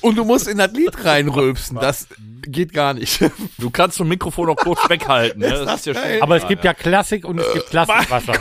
und 0.00 0.16
du 0.16 0.24
musst 0.24 0.48
in 0.48 0.58
das 0.58 0.72
Lied 0.72 1.04
reinrülpsen, 1.04 1.78
das 1.78 2.08
geht 2.42 2.72
gar 2.72 2.94
nicht. 2.94 3.20
Du 3.58 3.70
kannst 3.70 4.00
das 4.00 4.06
Mikrofon 4.06 4.48
noch 4.48 4.56
kurz 4.56 4.88
weghalten. 4.88 5.40
Ne? 5.40 5.64
Das 5.64 5.80
ist 5.80 5.86
ja 5.86 5.94
schon. 5.94 6.22
Aber 6.22 6.36
es 6.36 6.46
gibt 6.46 6.64
ja 6.64 6.74
Klassik 6.74 7.24
und 7.24 7.38
es 7.38 7.52
gibt 7.52 7.70
Klassenwasser. 7.70 8.34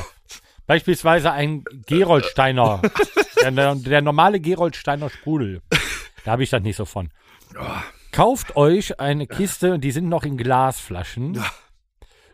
Beispielsweise 0.66 1.32
ein 1.32 1.64
Geroldsteiner. 1.86 2.82
Der, 3.42 3.76
der 3.76 4.02
normale 4.02 4.40
Geroldsteiner 4.40 5.10
Sprudel. 5.10 5.62
Da 6.24 6.32
habe 6.32 6.44
ich 6.44 6.50
das 6.50 6.62
nicht 6.64 6.78
so 6.78 6.86
von. 6.86 7.10
Kauft 8.12 8.56
euch 8.56 9.00
eine 9.00 9.28
Kiste, 9.28 9.80
die 9.80 9.92
sind 9.92 10.08
noch 10.08 10.24
in 10.24 10.38
Glasflaschen. 10.38 11.44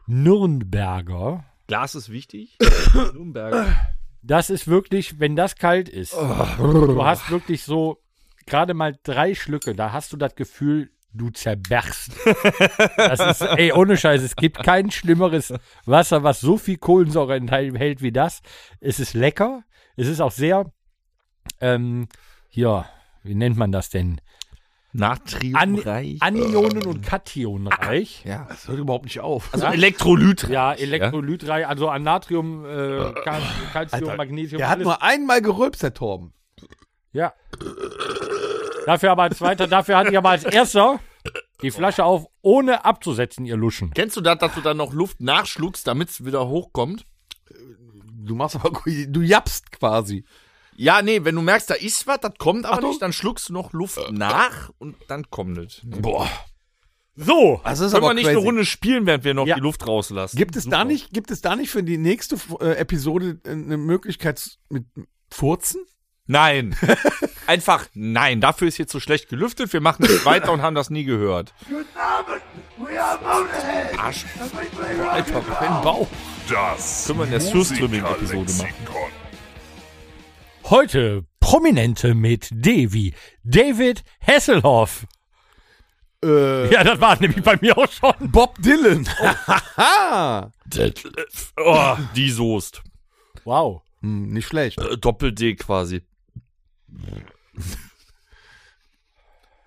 Nürnberger. 0.05 1.45
Glas 1.67 1.95
ist 1.95 2.11
wichtig. 2.11 2.57
Nürnberger. 3.13 3.67
Das 4.21 4.49
ist 4.49 4.67
wirklich, 4.67 5.19
wenn 5.19 5.35
das 5.35 5.55
kalt 5.55 5.87
ist, 5.87 6.13
du 6.13 7.03
hast 7.03 7.31
wirklich 7.31 7.63
so 7.63 8.01
gerade 8.45 8.73
mal 8.73 8.97
drei 9.03 9.33
Schlücke, 9.33 9.73
da 9.75 9.91
hast 9.93 10.11
du 10.11 10.17
das 10.17 10.35
Gefühl, 10.35 10.91
du 11.13 11.29
zerberst. 11.31 12.11
Das 12.97 13.19
ist, 13.19 13.41
ey, 13.41 13.71
ohne 13.73 13.97
Scheiß, 13.97 14.21
es 14.21 14.35
gibt 14.35 14.63
kein 14.63 14.91
schlimmeres 14.91 15.53
Wasser, 15.85 16.23
was 16.23 16.39
so 16.39 16.57
viel 16.57 16.77
Kohlensäure 16.77 17.35
enthält 17.35 18.01
wie 18.01 18.11
das. 18.11 18.41
Es 18.79 18.99
ist 18.99 19.13
lecker, 19.13 19.63
es 19.95 20.07
ist 20.07 20.21
auch 20.21 20.31
sehr, 20.31 20.71
ähm, 21.61 22.07
hier, 22.49 22.85
wie 23.23 23.35
nennt 23.35 23.57
man 23.57 23.71
das 23.71 23.89
denn? 23.89 24.21
An 24.91 24.99
Natriumreich. 25.01 26.17
Anionen- 26.21 26.85
und 26.87 27.03
Kationreich. 27.05 28.23
ja. 28.25 28.47
Das 28.49 28.67
hört 28.67 28.79
überhaupt 28.79 29.05
nicht 29.05 29.19
auf. 29.19 29.53
Also 29.53 29.67
Elektrolyt. 29.67 30.47
Ja, 30.49 30.73
Elektrolytreich, 30.73 31.67
also 31.67 31.89
an 31.89 32.01
Natrium, 32.01 32.65
äh, 32.65 33.13
Cal- 33.23 33.41
Calcium, 33.71 34.15
Magnesium, 34.17 34.57
Der 34.57 34.69
hat 34.69 34.79
nur 34.79 35.01
einmal 35.03 35.41
gerülpst, 35.43 35.83
der 35.83 35.93
Torben. 35.93 36.33
Ja. 37.11 37.33
Dafür 38.89 39.11
aber 39.11 39.21
als 39.21 39.37
zweiter, 39.37 39.67
dafür 39.67 39.97
hatte 39.97 40.09
ich 40.09 40.17
aber 40.17 40.29
als 40.31 40.43
erster 40.45 40.99
die 41.61 41.69
Flasche 41.69 42.03
auf, 42.05 42.25
ohne 42.41 42.85
abzusetzen, 42.85 43.45
ihr 43.45 43.55
Luschen. 43.55 43.91
Kennst 43.93 44.17
du 44.17 44.21
das, 44.21 44.39
dass 44.39 44.55
du 44.55 44.61
dann 44.61 44.77
noch 44.77 44.93
Luft 44.93 45.21
nachschluckst, 45.21 45.85
damit 45.85 46.09
es 46.09 46.25
wieder 46.25 46.47
hochkommt? 46.47 47.05
Du 48.25 48.33
machst 48.33 48.55
aber, 48.55 48.71
du 48.87 49.21
japst 49.21 49.71
quasi. 49.71 50.25
Ja, 50.75 51.03
nee, 51.03 51.23
wenn 51.23 51.35
du 51.35 51.43
merkst, 51.43 51.69
da 51.69 51.75
ist 51.75 52.07
was, 52.07 52.19
das 52.21 52.31
kommt 52.39 52.65
aber 52.65 52.77
Achtung. 52.77 52.89
nicht, 52.89 53.01
dann 53.03 53.13
schluckst 53.13 53.49
du 53.49 53.53
noch 53.53 53.73
Luft 53.73 53.99
nach 54.11 54.71
und 54.79 54.95
dann 55.07 55.29
kommt 55.29 55.59
es. 55.59 55.81
Boah. 55.83 56.27
So. 57.15 57.61
Das 57.63 57.81
ist 57.81 57.91
Können 57.91 58.03
aber 58.05 58.09
wir 58.11 58.15
nicht 58.15 58.23
crazy. 58.25 58.37
eine 58.37 58.43
Runde 58.47 58.65
spielen, 58.65 59.05
während 59.05 59.23
wir 59.23 59.35
noch 59.35 59.45
Ja. 59.45 59.53
die 59.53 59.61
Luft 59.61 59.85
rauslassen? 59.85 60.35
Gibt 60.35 60.55
es 60.55 60.65
da 60.65 60.83
nicht, 60.83 61.13
gibt 61.13 61.29
es 61.29 61.41
da 61.41 61.55
nicht 61.55 61.69
für 61.69 61.83
die 61.83 61.99
nächste 61.99 62.37
äh, 62.59 62.71
Episode 62.77 63.39
eine 63.45 63.77
Möglichkeit 63.77 64.57
mit 64.69 64.85
Furzen? 65.29 65.79
Nein. 66.29 66.75
Einfach 67.47 67.87
nein. 67.95 68.39
Dafür 68.39 68.67
ist 68.67 68.77
jetzt 68.77 68.91
so 68.91 68.99
schlecht 68.99 69.29
gelüftet. 69.29 69.73
Wir 69.73 69.81
machen 69.81 70.03
nicht 70.03 70.25
weiter 70.25 70.51
und 70.51 70.61
haben 70.61 70.75
das 70.75 70.91
nie 70.91 71.03
gehört. 71.03 71.55
Arsch. 73.97 74.25
Alter, 75.09 75.41
kein 75.41 75.81
Bauch. 75.81 76.07
Das 76.47 77.07
Können 77.07 77.19
wir 77.19 77.25
in 77.25 77.31
der 77.31 77.41
Surströmming-Episode 77.41 78.53
machen. 78.53 78.73
Heute 80.65 81.25
Prominente 81.39 82.13
mit 82.13 82.47
D 82.51 82.93
wie 82.93 83.15
David 83.43 84.03
Hasselhoff. 84.21 85.07
Äh, 86.23 86.71
Ja, 86.71 86.83
das 86.83 87.01
war 87.01 87.19
nämlich 87.19 87.43
bei 87.43 87.57
mir 87.59 87.75
auch 87.75 87.91
schon. 87.91 88.13
Bob 88.31 88.55
Dylan. 88.61 89.09
Detlef. 90.65 91.53
Oh, 91.57 91.97
die 92.15 92.29
Soest. 92.29 92.83
Wow. 93.45 93.81
hm, 94.01 94.27
nicht 94.31 94.47
schlecht. 94.47 94.77
Äh, 94.77 94.95
Doppel-D 94.95 95.55
quasi. 95.55 96.03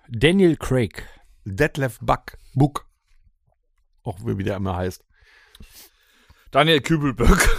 Daniel 0.09 0.57
Craig. 0.57 1.07
Detlef 1.45 1.99
Buck. 1.99 2.37
Buck. 2.53 2.87
Auch 4.03 4.17
wie 4.25 4.43
der 4.43 4.57
immer 4.57 4.75
heißt. 4.75 5.03
Daniel 6.51 6.81
Kübelböck. 6.81 7.49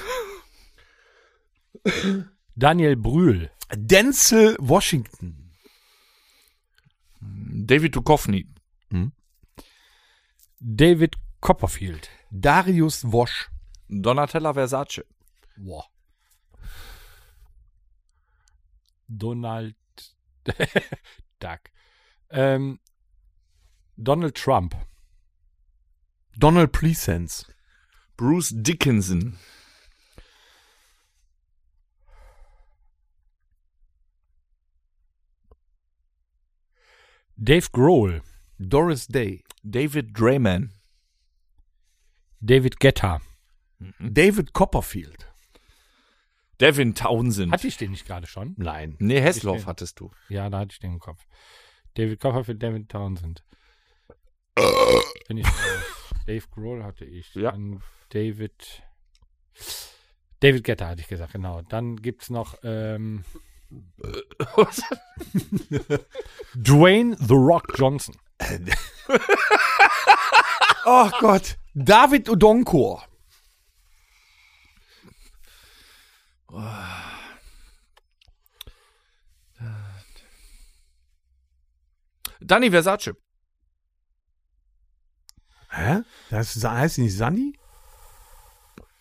Daniel 2.55 2.97
Brühl. 2.97 3.51
Denzel 3.75 4.57
Washington. 4.61 5.53
David 7.21 7.97
Duchovny. 7.97 8.47
David 10.61 11.17
Copperfield. 11.41 12.09
Darius 12.31 13.05
Wosch. 13.11 13.51
Donatella 13.89 14.55
Versace. 14.55 15.05
Wow. 15.57 15.85
Donald 19.09 19.75
Duck. 21.41 21.71
Ähm, 22.31 22.79
Donald 23.97 24.35
Trump. 24.35 24.75
Donald 26.39 26.73
Pleasance. 26.73 27.45
Bruce 28.17 28.51
Dickinson. 28.51 29.39
Dave 37.37 37.71
Grohl. 37.73 38.23
Doris 38.59 39.07
Day. 39.07 39.43
David 39.69 40.13
Drayman. 40.13 40.71
David 42.45 42.79
Guetta. 42.79 43.21
David 44.01 44.53
Copperfield. 44.53 45.27
Devin 46.61 46.95
Townsend. 46.95 47.53
Hatte 47.53 47.67
ich 47.67 47.77
den 47.77 47.91
nicht 47.91 48.07
gerade 48.07 48.27
schon? 48.27 48.55
Nein. 48.57 48.97
nee, 48.99 49.21
Hessloff 49.21 49.59
den. 49.63 49.67
hattest 49.67 50.01
du. 50.01 50.11
Ja, 50.29 50.49
da 50.51 50.59
hatte 50.61 50.73
ich 50.73 50.79
den 50.79 50.93
im 50.95 50.99
Kopf. 50.99 51.27
David 51.95 52.21
Copperfield, 52.21 52.63
David 52.63 52.89
Townsend. 52.89 53.45
Bin 55.29 55.39
ich 55.39 55.47
raus. 55.47 56.15
Dave 56.27 56.45
Grohl 56.51 56.83
hatte 56.85 57.05
ich. 57.05 57.35
Ja. 57.35 57.53
Dann 57.53 57.83
David. 58.11 58.83
David 60.41 60.65
Guetta 60.65 60.89
hatte 60.89 61.01
ich 61.01 61.09
gesagt, 61.09 61.33
genau. 61.33 61.63
Dann 61.63 61.97
gibt's 61.97 62.31
noch 62.31 62.57
ähm, 62.63 63.25
Dwayne 66.55 67.17
The 67.19 67.35
Rock 67.35 67.75
Johnson. 67.77 68.17
Oh 70.87 71.09
Gott. 71.19 71.57
David 71.75 72.29
Odonkor. 72.29 73.07
Danny 82.41 82.71
Versace. 82.71 83.15
Hä? 85.71 86.03
Das 86.31 86.57
ist, 86.57 86.65
heißt 86.65 86.99
nicht 86.99 87.17
Sandy? 87.17 87.59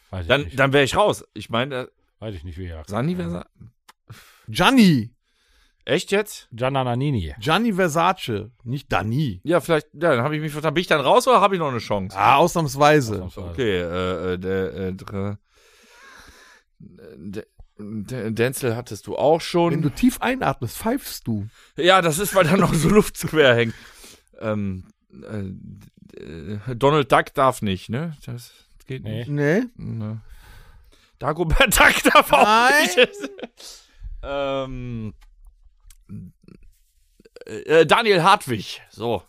Weiß 0.09 0.21
ich 0.21 0.27
Dann, 0.27 0.41
nicht. 0.43 0.57
dann 0.57 0.73
wäre 0.73 0.83
ich 0.83 0.95
raus. 0.95 1.23
Ich 1.33 1.49
meine, 1.49 1.75
äh, 1.75 1.87
Weiß 2.19 2.35
ich 2.35 2.43
nicht, 2.43 2.57
wie 2.57 2.67
er. 2.67 2.83
Sandy 2.87 3.15
Versace. 3.15 3.45
Gianni. 4.47 5.13
Echt 5.85 6.11
jetzt? 6.11 6.47
Gianna 6.53 6.83
Nannini. 6.85 7.35
Gianni 7.39 7.73
Versace. 7.73 8.51
Nicht 8.63 8.91
Dani. 8.91 9.41
Ja, 9.43 9.59
vielleicht, 9.59 9.87
ja, 9.93 10.15
dann 10.15 10.23
habe 10.23 10.35
ich 10.35 10.41
mich 10.41 10.53
vertan. 10.53 10.73
Bin 10.73 10.81
ich 10.81 10.87
dann 10.87 11.01
raus 11.01 11.27
oder 11.27 11.41
habe 11.41 11.55
ich 11.55 11.59
noch 11.59 11.67
eine 11.67 11.79
Chance? 11.79 12.17
Ah, 12.17 12.37
ausnahmsweise. 12.37 13.23
Okay, 13.35 13.79
äh, 13.81 14.33
äh, 14.33 14.37
der, 14.39 14.73
äh, 14.73 14.93
Denzel 17.77 18.75
hattest 18.75 19.07
du 19.07 19.17
auch 19.17 19.41
schon. 19.41 19.71
Wenn 19.73 19.81
du 19.81 19.89
tief 19.89 20.21
einatmest, 20.21 20.77
pfeifst 20.77 21.27
du. 21.27 21.47
Ja, 21.75 22.01
das 22.01 22.19
ist, 22.19 22.35
weil 22.35 22.45
da 22.45 22.55
noch 22.57 22.73
so 22.73 22.89
Luft 22.89 23.17
quer 23.27 23.55
hängt. 23.55 23.73
Ähm, 24.39 24.85
äh, 25.11 26.19
äh, 26.19 26.75
Donald 26.75 27.11
Duck 27.11 27.33
darf 27.33 27.61
nicht, 27.61 27.89
ne? 27.89 28.15
Das 28.25 28.51
geht 28.85 29.03
Nee. 29.03 29.19
nicht. 29.19 29.29
Nee. 29.29 29.63
Ne. 29.75 30.21
Dagobert 31.19 31.79
Duck 31.79 32.03
darf 32.13 32.31
auch 32.31 32.43
Nein. 32.43 32.89
nicht. 32.95 33.31
ähm, 34.21 35.13
äh, 37.45 37.85
Daniel 37.85 38.21
Hartwig, 38.23 38.81
so. 38.91 39.23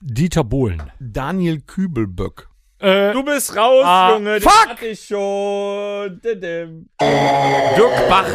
Dieter 0.00 0.44
Bohlen. 0.44 0.82
Daniel 1.00 1.60
Kübelböck. 1.60 2.47
Äh, 2.80 3.12
Du 3.12 3.22
bist 3.24 3.56
raus, 3.56 3.82
Ah, 3.84 4.12
Junge. 4.14 4.40
fuck! 4.40 4.52
Den 4.64 4.70
hatte 4.70 4.86
ich 4.86 5.04
schon. 5.04 6.20
Dirk 6.22 8.08
Bach. 8.08 8.28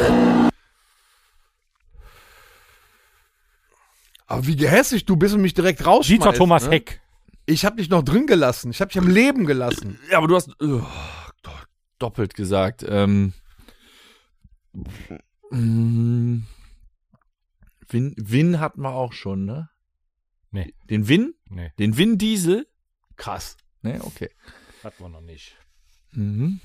Aber 4.28 4.46
wie 4.48 4.56
gehässig 4.56 5.06
du 5.06 5.16
bist 5.16 5.36
und 5.36 5.42
mich 5.42 5.54
direkt 5.54 5.86
rausschmeißt. 5.86 6.10
Dieter 6.24 6.34
Thomas 6.34 6.66
ne? 6.66 6.72
Heck. 6.76 7.02
Ich 7.46 7.66
hab 7.66 7.78
dich 7.78 7.90
noch 7.90 8.04
drin 8.04 8.26
gelassen. 8.26 8.72
Ich 8.72 8.82
hab 8.82 8.90
dich 8.90 8.98
am 8.98 9.10
Leben 9.10 9.46
gelassen. 9.46 10.00
Ja, 10.10 10.18
aber 10.18 10.28
du 10.28 10.36
hast 10.36 10.50
oh, 10.62 10.82
do- 11.42 11.52
doppelt 12.00 12.34
gesagt. 12.34 12.86
Ähm, 12.88 13.34
mm, 15.52 16.38
Win, 17.90 18.16
Win 18.18 18.60
hatten 18.60 18.82
wir 18.82 18.94
auch 18.94 19.14
schon, 19.14 19.46
ne? 19.46 19.70
Nee. 20.52 20.74
Den 20.90 21.08
Win? 21.08 21.34
Nee, 21.50 21.72
Den 21.78 21.98
Win 21.98 22.18
Diesel? 22.18 22.68
Krass. 23.18 23.58
Ne, 23.84 24.02
okay. 24.04 24.30
hatten 24.84 25.04
wir 25.04 25.10
noch 25.10 25.22
nicht. 25.22 25.56
Mhm. 26.12 26.60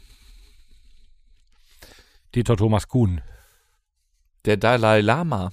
Dieter 2.34 2.56
Thomas 2.56 2.88
Kuhn. 2.88 3.20
Der 4.44 4.56
Dalai 4.56 5.00
Lama. 5.00 5.52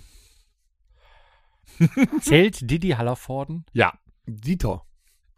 Zählt 2.21 2.69
Didi 2.69 2.89
Hallervorden? 2.91 3.65
Ja. 3.73 3.93
Dieter. 4.25 4.85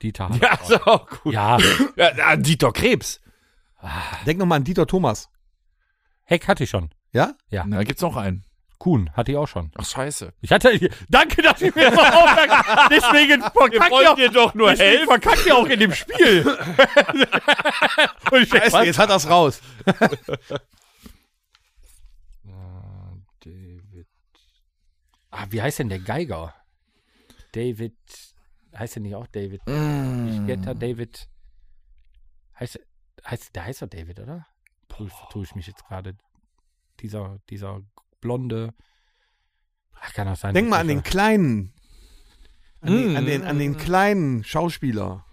Dieter 0.02 0.30
Ja, 0.42 0.60
Hallervorden. 0.60 0.76
ist 0.76 0.88
auch 0.88 1.10
gut. 1.24 1.34
Ja. 1.34 1.58
Ja, 1.96 2.16
ja, 2.16 2.36
Dieter 2.36 2.72
Krebs. 2.72 3.22
Denk 4.26 4.40
noch 4.40 4.46
mal 4.46 4.56
an 4.58 4.64
Dieter 4.64 4.86
Thomas. 4.88 5.30
Heck 6.24 6.48
hatte 6.48 6.64
ich 6.66 6.70
schon. 6.70 6.90
Ja? 7.14 7.36
Ja. 7.50 7.66
Da 7.66 7.84
gibt's 7.84 8.02
noch 8.02 8.16
einen. 8.18 8.44
Kuhn 8.78 9.12
hatte 9.14 9.32
ich 9.32 9.38
auch 9.38 9.48
schon. 9.48 9.72
Ach, 9.76 9.86
scheiße. 9.86 10.34
Ich 10.42 10.52
hatte, 10.52 10.90
danke, 11.10 11.42
dass 11.42 11.62
ich 11.62 11.74
mir 11.74 11.92
so 11.92 12.00
aufmerksam, 12.00 12.88
deswegen 12.90 13.42
verkackt 13.42 13.92
ihr 13.92 14.12
auch, 14.12 14.16
dir 14.16 14.30
doch 14.30 14.54
nur 14.54 14.70
deswegen 14.72 15.06
verkackt 15.06 15.46
ihr 15.46 15.56
auch 15.56 15.66
in 15.66 15.80
dem 15.80 15.94
Spiel. 15.94 16.46
Und 18.32 18.42
ich 18.42 18.50
Scheiße, 18.50 18.84
jetzt 18.84 19.00
hat 19.00 19.10
er's 19.10 19.30
raus. 19.30 19.62
David. 23.44 24.08
Ah, 25.32 25.46
wie 25.50 25.62
heißt 25.62 25.80
denn 25.80 25.90
der 25.90 26.00
Geiger? 26.00 26.54
David. 27.54 27.96
Heißt 28.78 28.96
der 28.96 29.02
nicht 29.02 29.16
auch 29.16 29.28
David? 29.28 29.62
Mm. 29.66 30.46
Getter 30.46 30.76
David. 30.76 31.28
Heißt, 32.60 32.80
heißt, 33.26 33.56
der 33.56 33.66
heißt 33.66 33.82
doch 33.82 33.88
David, 33.88 34.20
oder? 34.20 34.46
Tue 34.88 35.44
ich 35.44 35.56
mich 35.56 35.68
jetzt 35.68 35.86
gerade. 35.88 36.16
Dieser, 37.00 37.40
dieser 37.50 37.82
blonde. 38.22 38.74
Ach, 40.00 40.14
kann 40.14 40.28
auch 40.28 40.36
sein. 40.36 40.54
Denk 40.54 40.70
mal 40.70 40.80
an 40.80 40.88
den 40.88 41.04
kleinen. 41.04 41.74
An 42.82 42.92
den, 42.94 43.16
an 43.18 43.26
den, 43.26 43.44
an 43.44 43.56
Mm. 43.58 43.60
den 43.60 43.78
kleinen 43.78 44.44
Schauspieler. 44.44 45.26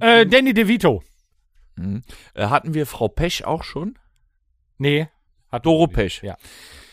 Äh, 0.00 0.26
Danny 0.26 0.54
DeVito. 0.54 1.02
Mhm. 1.76 2.02
Äh, 2.34 2.46
hatten 2.46 2.72
wir 2.74 2.86
Frau 2.86 3.08
Pech 3.08 3.44
auch 3.44 3.62
schon? 3.64 3.98
Nee. 4.78 5.08
Hat 5.50 5.66
Doro 5.66 5.86
Pech. 5.86 6.22
Ja. 6.22 6.36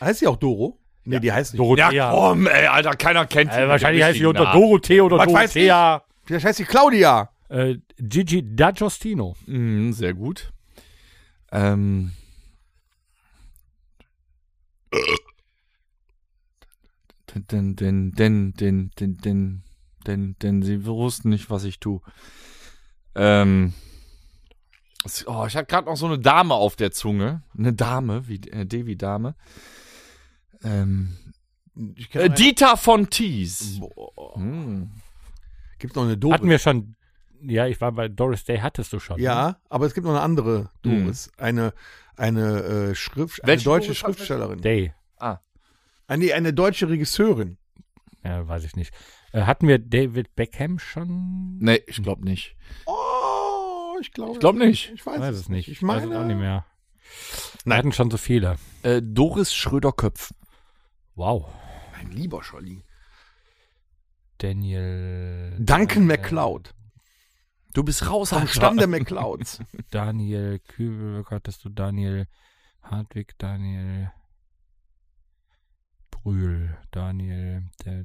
Heißt 0.01 0.19
sie 0.19 0.27
auch 0.27 0.35
Doro? 0.35 0.77
Nee, 1.05 1.19
die 1.21 1.31
heißt 1.31 1.53
nicht. 1.53 1.59
Dorothea. 1.59 2.11
komm, 2.11 2.45
ey, 2.47 2.67
Alter, 2.67 2.91
keiner 2.91 3.25
kennt 3.25 3.51
Äh, 3.53 3.67
wahrscheinlich 3.67 4.03
heißt 4.03 4.19
sie 4.19 4.25
unter 4.25 4.43
Namen. 4.43 4.61
Dorothee 4.61 5.01
oder 5.01 5.17
Was 5.17 5.27
Dorothea. 5.27 6.03
Vielleicht 6.25 6.45
heißt 6.45 6.57
sie 6.57 6.65
Claudia. 6.65 7.29
Äh, 7.47 7.77
Gigi 7.97 8.39
D'Agostino. 8.41 9.35
Mhm, 9.47 9.93
sehr 9.93 10.13
gut. 10.13 10.51
Ähm. 11.51 12.11
Denn, 17.51 17.75
denn, 17.75 18.11
denn, 18.11 18.53
denn, 18.53 18.91
denn, 18.97 19.17
denn, 19.17 19.63
denn, 20.07 20.35
denn 20.41 20.61
sie 20.61 20.85
wussten 20.85 21.29
nicht, 21.29 21.49
was 21.49 21.63
ich 21.63 21.79
tue. 21.79 22.01
Ähm. 23.15 23.73
Oh, 25.27 25.45
ich 25.47 25.55
hatte 25.55 25.67
gerade 25.67 25.87
noch 25.87 25.95
so 25.95 26.07
eine 26.07 26.19
Dame 26.19 26.55
auf 26.55 26.75
der 26.75 26.91
Zunge. 26.91 27.43
Eine 27.57 27.73
Dame, 27.73 28.27
wie 28.27 28.41
äh, 28.49 28.65
Devi 28.65 28.97
Dame. 28.97 29.35
Ähm, 30.63 31.15
äh, 32.13 32.29
Dieter 32.29 32.75
von 32.75 33.09
Thies. 33.09 33.79
Boah. 33.79 34.35
Hm. 34.35 34.91
Gibt 35.77 35.95
noch 35.95 36.03
eine 36.03 36.17
Doris. 36.17 36.35
Hatten 36.35 36.49
wir 36.49 36.59
schon. 36.59 36.95
Ja, 37.41 37.67
ich 37.67 37.79
war 37.79 37.93
bei 37.93 38.09
Doris 38.09 38.43
Day, 38.43 38.57
hattest 38.57 38.91
du 38.91 38.99
schon. 38.99 39.15
ne? 39.15 39.23
Ja, 39.23 39.57
aber 39.69 39.85
es 39.85 39.93
gibt 39.93 40.05
noch 40.05 40.11
eine 40.11 40.21
andere 40.21 40.71
Doris. 40.81 41.31
Eine, 41.37 41.73
eine, 42.19 42.63
äh, 42.63 42.95
Schrift, 42.95 43.43
eine 43.43 43.51
Welche 43.51 43.65
deutsche 43.65 43.95
Schriftstellerin. 43.95 44.61
Day. 44.61 44.93
Eine, 46.07 46.25
nee, 46.25 46.33
eine 46.33 46.53
deutsche 46.53 46.89
Regisseurin. 46.89 47.57
Ja, 48.23 48.47
weiß 48.47 48.63
ich 48.63 48.75
nicht. 48.75 48.91
Äh, 49.31 49.43
hatten 49.43 49.67
wir 49.67 49.77
David 49.77 50.35
Beckham 50.35 50.79
schon? 50.79 51.59
Nee, 51.59 51.83
ich 51.85 52.01
glaube 52.01 52.25
nicht. 52.25 52.55
Oh, 52.87 53.95
ich 54.01 54.11
glaube. 54.11 54.33
Ich 54.33 54.39
glaube 54.39 54.57
nicht. 54.57 54.91
Ich 54.91 55.05
weiß, 55.05 55.19
weiß 55.19 55.35
es 55.35 55.49
nicht. 55.49 55.67
Ich 55.67 55.83
meine. 55.83 56.01
weiß 56.01 56.09
es 56.09 56.15
auch 56.17 56.25
nicht 56.25 56.39
mehr. 56.39 56.65
Wir 56.65 57.59
Nein. 57.65 57.77
hatten 57.77 57.91
schon 57.91 58.09
so 58.09 58.17
viele. 58.17 58.55
Äh, 58.81 59.01
Doris 59.03 59.53
Schröder-Köpf. 59.53 60.31
Wow. 61.13 61.45
Mein 61.95 62.09
lieber 62.11 62.43
Scholli. 62.43 62.83
Daniel. 64.39 65.51
Duncan 65.59 65.87
Daniel- 65.87 66.05
McCloud. 66.05 66.73
Du 67.73 67.83
bist 67.83 68.07
raus, 68.09 68.29
Vom 68.29 68.47
Stamm 68.47 68.77
der 68.77 68.87
McClouds. 68.87 69.59
Daniel 69.91 70.59
Kübel, 70.59 71.23
hattest 71.29 71.63
du 71.63 71.69
Daniel 71.69 72.27
Hartwig, 72.81 73.37
Daniel 73.37 74.11
Brühl, 76.09 76.77
Daniel 76.91 77.69
der 77.85 78.03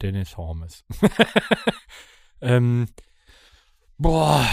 Dennis 0.00 0.36
Hormes. 0.36 0.84
ähm, 2.40 2.86
boah. 3.98 4.46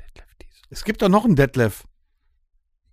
Detlef 0.00 0.34
Dies. 0.40 0.62
es 0.70 0.84
gibt 0.84 1.02
doch 1.02 1.08
noch 1.08 1.24
einen 1.24 1.36
Detlef. 1.36 1.86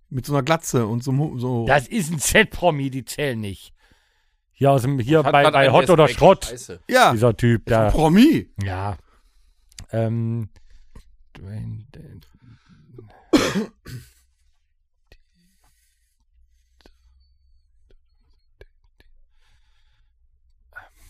Mit 0.08 0.26
so 0.26 0.34
einer 0.34 0.42
Glatze 0.42 0.86
und 0.86 1.02
so. 1.02 1.38
so 1.38 1.66
Das 1.66 1.88
ist 1.88 2.12
ein 2.12 2.18
Z-Promi, 2.18 2.90
die 2.90 3.04
zählen 3.04 3.40
nicht. 3.40 3.74
Hier 4.60 4.70
aus 4.72 4.82
dem, 4.82 4.98
hier 4.98 5.22
bei, 5.22 5.30
bei 5.50 5.54
einen, 5.54 5.72
Hot 5.72 5.88
der 5.88 5.94
oder. 5.94 6.06
Schrott. 6.06 6.44
Scheiße. 6.44 6.80
ja, 6.86 7.12
Dieser 7.12 7.34
Typ, 7.34 7.66
ist 7.66 7.74
ein 7.74 7.84
der. 7.84 7.90
Promi. 7.90 8.50
Ja. 8.62 8.98
Ähm, 9.90 10.50
Dwayne, 11.34 11.86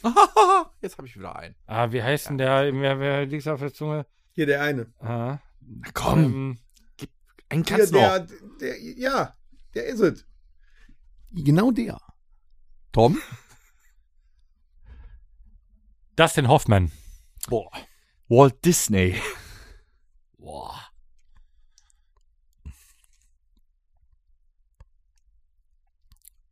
Jetzt 0.81 0.97
habe 0.97 1.09
ich 1.09 1.17
wieder 1.19 1.35
einen. 1.35 1.57
Ah, 1.67 1.91
wie 1.91 2.05
heißt 2.05 2.29
denn 2.29 2.39
der? 2.39 2.73
Wer, 2.73 3.01
wer 3.01 3.27
liegt 3.27 3.49
auf 3.49 3.59
der 3.59 3.73
Zunge? 3.73 4.07
Hier 4.31 4.47
der 4.47 4.63
eine. 4.63 4.87
Ah, 5.01 5.39
Komm, 5.93 6.25
ähm, 6.25 6.59
einen 7.49 7.65
Hier, 7.65 7.77
kannst 7.77 7.93
noch. 7.93 7.99
der, 7.99 8.29
der, 8.61 8.81
ja, 8.81 9.35
der 9.75 9.87
ist 9.87 9.99
es. 9.99 10.25
Genau 11.33 11.73
der. 11.73 11.99
Tom? 12.93 13.23
Dustin 16.17 16.49
Hoffman. 16.49 16.91
Boah. 17.49 17.71
Walt 18.29 18.65
Disney. 18.65 19.21
Boah. 20.39 20.91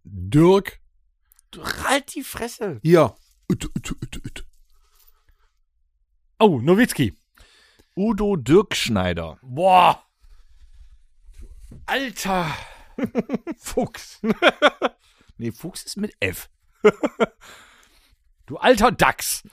Dirk? 0.05 0.81
Du 1.51 1.65
halt 1.65 2.15
die 2.15 2.23
Fresse. 2.23 2.81
Ja. 2.83 3.17
Ut, 3.51 3.65
ut, 3.65 3.91
ut, 3.91 4.17
ut. 4.25 4.47
Oh, 6.39 6.61
Nowitzki. 6.61 7.17
Udo 7.97 8.37
Dirkschneider. 8.37 9.39
Boah. 9.43 10.05
Alter. 11.87 12.55
Fuchs. 13.59 14.21
Nee, 15.39 15.53
Fuchs 15.53 15.85
ist 15.85 15.97
mit 15.97 16.15
F. 16.21 16.51
Du 18.47 18.57
alter 18.57 18.91
Dachs. 18.93 19.43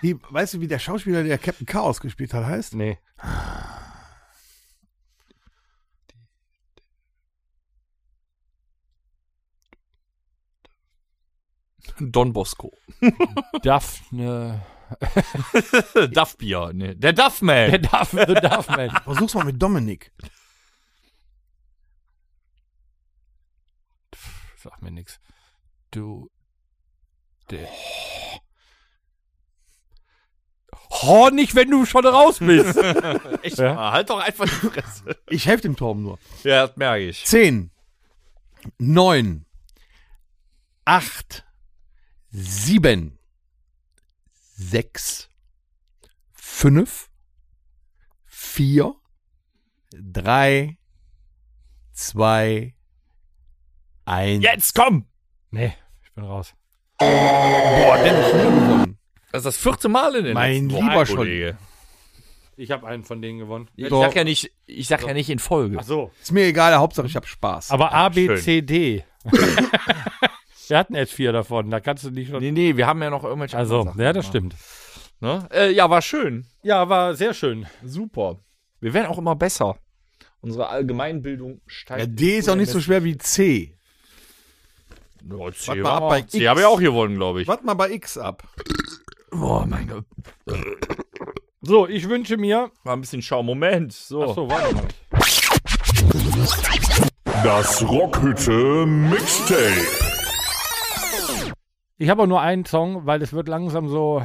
Wie, 0.00 0.16
weißt 0.30 0.54
du, 0.54 0.60
wie 0.60 0.68
der 0.68 0.78
Schauspieler, 0.78 1.24
der 1.24 1.38
Captain 1.38 1.66
Chaos 1.66 2.00
gespielt 2.00 2.32
hat, 2.34 2.44
heißt? 2.44 2.74
Nee. 2.74 2.98
Don 12.00 12.32
Bosco. 12.32 12.72
Daphne. 13.62 14.62
Duffbier. 16.12 16.70
Nee, 16.72 16.94
der 16.94 17.12
Duffman. 17.12 17.70
Der 17.70 17.78
Duff, 17.78 18.10
the 18.10 18.34
Duffman. 18.34 18.90
Versuch's 19.04 19.34
mal 19.34 19.44
mit 19.44 19.60
Dominik. 19.60 20.12
Sag 24.60 24.82
mir 24.82 24.90
nix. 24.90 25.20
Du. 25.90 26.30
Der. 27.50 27.68
Oh, 31.02 31.28
nicht, 31.30 31.54
wenn 31.54 31.70
du 31.70 31.84
schon 31.86 32.04
raus 32.06 32.38
bist. 32.40 32.76
Echt 33.42 33.58
Ja. 33.58 33.74
mal, 33.74 33.92
halt 33.92 34.10
doch 34.10 34.18
einfach 34.20 34.44
die 34.46 34.68
Fresse. 34.68 35.16
Ich 35.28 35.46
helfe 35.46 35.62
dem 35.62 35.76
Torben 35.76 36.02
nur. 36.02 36.18
Ja, 36.42 36.66
das 36.66 36.76
merke 36.76 37.04
ich. 37.08 37.24
Zehn, 37.24 37.70
neun, 38.78 39.46
acht, 40.84 41.46
sieben, 42.30 43.18
sechs, 44.54 45.30
fünf, 46.32 47.10
vier, 48.26 48.94
drei, 49.92 50.78
zwei, 51.92 52.74
eins. 54.08 54.44
Jetzt 54.44 54.74
komm! 54.74 55.06
nee, 55.50 55.72
ich 56.04 56.12
bin 56.12 56.24
raus. 56.24 56.54
Boah, 56.98 57.98
Dennis 58.04 58.30
schon 58.30 58.38
wieder 58.40 58.50
gewonnen. 58.50 58.98
Das 59.30 59.40
ist 59.40 59.44
das 59.46 59.56
vierte 59.56 59.88
Mal 59.88 60.14
in 60.16 60.24
den 60.24 60.34
Mein 60.34 60.68
letzten 60.68 60.72
Wochen, 60.72 60.88
lieber 60.88 61.04
Kollege. 61.06 61.58
Ich 62.56 62.70
habe 62.72 62.86
einen 62.88 63.04
von 63.04 63.22
denen 63.22 63.38
gewonnen. 63.38 63.68
Ich 63.76 63.88
Doch. 63.88 64.02
sag 64.02 64.16
ja 64.16 64.24
nicht, 64.24 64.50
ich 64.66 64.88
sag 64.88 65.06
ja 65.06 65.14
nicht 65.14 65.30
in 65.30 65.38
Folge. 65.38 65.76
Ach 65.78 65.84
so. 65.84 66.10
Ist 66.20 66.32
mir 66.32 66.44
egal, 66.46 66.74
Hauptsache 66.74 67.06
ich 67.06 67.14
habe 67.14 67.26
Spaß. 67.26 67.70
Aber 67.70 67.92
A, 67.92 68.08
B, 68.08 68.26
schön. 68.26 68.36
C, 68.38 68.62
D. 68.62 69.04
Wir 70.68 70.76
hatten 70.76 70.94
jetzt 70.96 71.12
vier 71.14 71.32
davon. 71.32 71.70
Da 71.70 71.80
kannst 71.80 72.04
du 72.04 72.10
nicht 72.10 72.28
schon. 72.28 72.40
Nee, 72.40 72.50
nee, 72.50 72.76
wir 72.76 72.86
haben 72.86 73.02
ja 73.02 73.08
noch 73.08 73.24
irgendwelche 73.24 73.56
Also, 73.56 73.80
anderen 73.80 73.88
Sachen 73.96 74.02
ja, 74.04 74.12
das 74.12 74.30
gemacht, 74.30 74.52
stimmt. 74.52 74.56
Ne? 75.20 75.48
Äh, 75.50 75.72
ja, 75.72 75.88
war 75.88 76.02
schön. 76.02 76.46
Ja, 76.62 76.88
war 76.90 77.14
sehr 77.14 77.32
schön. 77.32 77.66
Super. 77.82 78.40
Wir 78.80 78.92
werden 78.92 79.06
auch 79.06 79.16
immer 79.18 79.34
besser. 79.34 79.78
Unsere 80.40 80.68
Allgemeinbildung 80.68 81.62
steigt. 81.66 82.00
ja, 82.00 82.06
D 82.06 82.38
ist 82.38 82.50
auch 82.50 82.54
nicht 82.54 82.70
so 82.70 82.80
schwer 82.80 83.02
wie 83.02 83.16
C. 83.16 83.77
Ja, 85.30 85.52
C, 85.52 85.68
Warte 85.68 85.82
mal 85.82 85.96
ab 85.96 86.08
bei 86.08 86.22
C 86.22 86.38
X. 86.38 86.48
habe 86.48 86.60
ich 86.60 86.66
auch 86.66 86.80
gewonnen, 86.80 87.16
glaube 87.16 87.42
ich. 87.42 87.48
Warte 87.48 87.66
mal 87.66 87.74
bei 87.74 87.90
X 87.90 88.16
ab. 88.18 88.42
Boah, 89.30 89.66
mein 89.66 89.86
Gott. 89.88 90.04
So, 91.60 91.86
ich 91.86 92.08
wünsche 92.08 92.36
mir. 92.36 92.70
War 92.84 92.96
ein 92.96 93.00
bisschen 93.00 93.20
schau. 93.20 93.42
Moment. 93.42 93.92
So. 93.92 94.22
Ach 94.30 94.34
so, 94.34 94.48
warte 94.48 94.74
mal. 94.74 94.88
Das 97.44 97.82
Rockhütte 97.86 98.86
Mixtape. 98.86 99.86
Ich 101.98 102.08
habe 102.08 102.22
auch 102.22 102.26
nur 102.26 102.40
einen 102.40 102.64
Song, 102.64 103.06
weil 103.06 103.20
es 103.22 103.32
wird 103.32 103.48
langsam 103.48 103.88
so, 103.88 104.24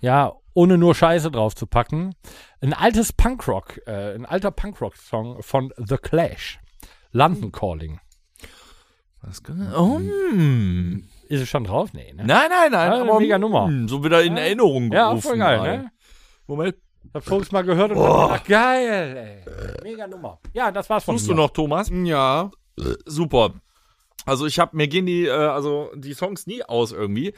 ja, 0.00 0.34
ohne 0.54 0.76
nur 0.78 0.94
Scheiße 0.94 1.30
drauf 1.30 1.54
zu 1.54 1.66
packen. 1.66 2.14
Ein 2.60 2.74
altes 2.74 3.12
Punkrock, 3.12 3.80
äh, 3.86 4.14
ein 4.14 4.26
alter 4.26 4.50
Punkrock-Song 4.50 5.42
von 5.42 5.72
The 5.76 5.96
Clash. 5.96 6.58
London 7.10 7.52
Calling. 7.52 8.00
Was 9.22 9.42
Oh, 9.76 9.98
hm. 9.98 11.04
Ist 11.28 11.42
es 11.42 11.48
schon 11.48 11.64
drauf? 11.64 11.92
Nee, 11.92 12.12
ne? 12.14 12.24
Nein, 12.24 12.48
nein, 12.50 12.72
nein. 12.72 12.92
Ja, 12.92 13.00
aber 13.02 13.18
mega 13.20 13.38
Nummer. 13.38 13.66
hm, 13.66 13.88
So 13.88 14.02
wieder 14.04 14.22
in 14.22 14.36
Erinnerung 14.36 14.90
Ja, 14.92 15.08
gerufen. 15.10 15.28
voll 15.28 15.38
geil, 15.38 15.60
ne? 15.62 15.90
Moment. 16.46 16.76
Hab 17.14 17.24
Folks 17.24 17.50
mal 17.52 17.62
gehört 17.62 17.90
und 17.92 17.98
hab 17.98 18.44
gedacht, 18.44 18.44
geil, 18.46 19.42
ey. 19.44 19.84
Mega 19.90 20.06
Nummer. 20.06 20.38
Ja, 20.52 20.70
das 20.70 20.88
war's 20.90 21.04
von 21.04 21.14
Tust 21.16 21.26
mir. 21.28 21.34
du 21.34 21.40
noch, 21.42 21.50
Thomas? 21.50 21.90
Ja. 21.92 22.50
Super. 23.06 23.54
Also 24.26 24.46
ich 24.46 24.58
habe 24.58 24.76
mir 24.76 24.88
gehen 24.88 25.06
die 25.06 25.24
äh, 25.26 25.30
also 25.30 25.90
die 25.94 26.12
Songs 26.12 26.46
nie 26.46 26.62
aus 26.62 26.92
irgendwie. 26.92 27.32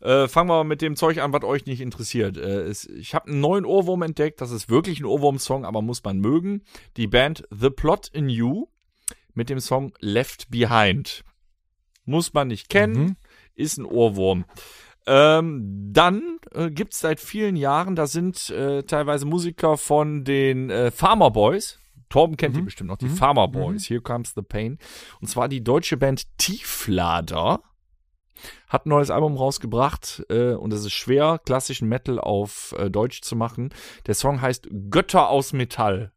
Äh, 0.00 0.26
fangen 0.28 0.48
wir 0.48 0.64
mit 0.64 0.80
dem 0.80 0.96
Zeug 0.96 1.18
an, 1.20 1.32
was 1.34 1.42
euch 1.44 1.66
nicht 1.66 1.82
interessiert. 1.82 2.38
Äh, 2.38 2.62
es, 2.62 2.86
ich 2.86 3.14
habe 3.14 3.28
einen 3.30 3.40
neuen 3.40 3.66
Ohrwurm 3.66 4.00
entdeckt. 4.02 4.40
Das 4.40 4.50
ist 4.50 4.70
wirklich 4.70 5.00
ein 5.00 5.04
Ohrwurm-Song, 5.04 5.66
aber 5.66 5.82
muss 5.82 6.02
man 6.02 6.18
mögen. 6.18 6.62
Die 6.96 7.06
Band 7.06 7.44
The 7.50 7.68
Plot 7.68 8.08
in 8.08 8.30
You 8.30 8.66
mit 9.34 9.50
dem 9.50 9.60
Song 9.60 9.92
Left 10.00 10.50
Behind. 10.50 11.22
Muss 12.04 12.32
man 12.32 12.48
nicht 12.48 12.68
kennen, 12.68 12.94
Mhm. 13.02 13.16
ist 13.54 13.78
ein 13.78 13.84
Ohrwurm. 13.84 14.44
Ähm, 15.06 15.88
dann 15.92 16.38
äh, 16.52 16.70
gibt 16.70 16.92
es 16.94 17.00
seit 17.00 17.20
vielen 17.20 17.56
Jahren, 17.56 17.96
da 17.96 18.06
sind 18.06 18.50
äh, 18.50 18.82
teilweise 18.82 19.26
Musiker 19.26 19.76
von 19.76 20.24
den 20.24 20.70
äh, 20.70 20.90
Farmer 20.90 21.30
Boys. 21.30 21.78
Torben 22.10 22.36
kennt 22.36 22.56
die 22.56 22.62
bestimmt 22.62 22.88
noch, 22.90 22.98
die 22.98 23.08
Farmer 23.08 23.46
Boys. 23.48 23.88
Here 23.88 24.00
comes 24.00 24.34
the 24.34 24.42
pain. 24.42 24.78
Und 25.20 25.28
zwar 25.28 25.48
die 25.48 25.62
deutsche 25.62 25.96
Band 25.96 26.24
Tieflader 26.38 27.62
hat 28.68 28.86
ein 28.86 28.88
neues 28.88 29.10
Album 29.10 29.36
rausgebracht 29.36 30.24
äh, 30.28 30.54
und 30.54 30.72
es 30.72 30.80
ist 30.84 30.92
schwer, 30.92 31.40
klassischen 31.44 31.88
Metal 31.88 32.18
auf 32.18 32.74
äh, 32.78 32.90
Deutsch 32.90 33.20
zu 33.22 33.36
machen. 33.36 33.72
Der 34.06 34.14
Song 34.14 34.40
heißt 34.40 34.68
Götter 34.90 35.28
aus 35.28 35.52
Metall. 35.52 36.12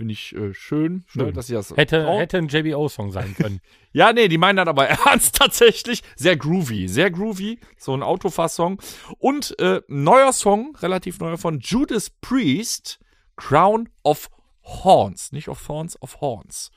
Finde 0.00 0.14
ich 0.14 0.34
äh, 0.34 0.54
schön, 0.54 1.04
Schön. 1.08 1.26
Ne, 1.26 1.32
dass 1.34 1.48
sie 1.48 1.52
das 1.52 1.76
Hätte, 1.76 2.04
trauen. 2.04 2.18
hätte 2.20 2.38
ein 2.38 2.48
JBO-Song 2.48 3.12
sein 3.12 3.34
können. 3.36 3.60
Ja, 3.92 4.12
nee, 4.14 4.28
die 4.28 4.38
meinen 4.38 4.56
das 4.56 4.68
aber 4.68 4.88
ernst 4.88 5.34
tatsächlich. 5.34 6.02
Sehr 6.16 6.36
groovy, 6.36 6.88
sehr 6.88 7.10
groovy. 7.10 7.58
So 7.76 7.92
ein 7.92 8.02
Autofahr-Song. 8.02 8.80
Und 9.18 9.58
äh, 9.58 9.82
neuer 9.88 10.32
Song, 10.32 10.74
relativ 10.80 11.18
neuer 11.18 11.36
von 11.36 11.58
Judas 11.58 12.08
Priest, 12.08 12.98
Crown 13.36 13.90
of 14.02 14.30
Horns. 14.64 15.32
Nicht 15.32 15.48
of 15.48 15.62
Thorns, 15.66 16.00
of 16.00 16.22
Horns. 16.22 16.70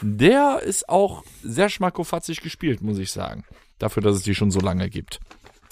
Der 0.00 0.60
ist 0.62 0.88
auch 0.88 1.24
sehr 1.42 1.70
schmackofatzig 1.70 2.40
gespielt, 2.40 2.82
muss 2.82 2.98
ich 2.98 3.10
sagen. 3.10 3.44
Dafür, 3.80 4.02
dass 4.04 4.14
es 4.14 4.22
die 4.22 4.36
schon 4.36 4.52
so 4.52 4.60
lange 4.60 4.88
gibt. 4.90 5.18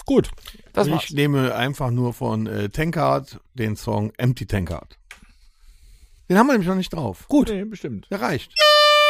Gut. 0.05 0.31
Das 0.73 0.87
ich 0.87 0.93
war's. 0.93 1.11
nehme 1.11 1.55
einfach 1.55 1.91
nur 1.91 2.13
von 2.13 2.45
äh, 2.45 2.67
Tankard 2.69 3.39
den 3.53 3.77
Song 3.77 4.11
Empty 4.17 4.47
Tankard. 4.47 4.97
Den 6.29 6.37
haben 6.37 6.47
wir 6.47 6.53
nämlich 6.53 6.67
noch 6.67 6.75
nicht 6.75 6.93
drauf. 6.93 7.25
Gut. 7.29 7.49
Nee, 7.49 7.63
bestimmt. 7.63 8.07
Der 8.11 8.21
reicht. 8.21 8.51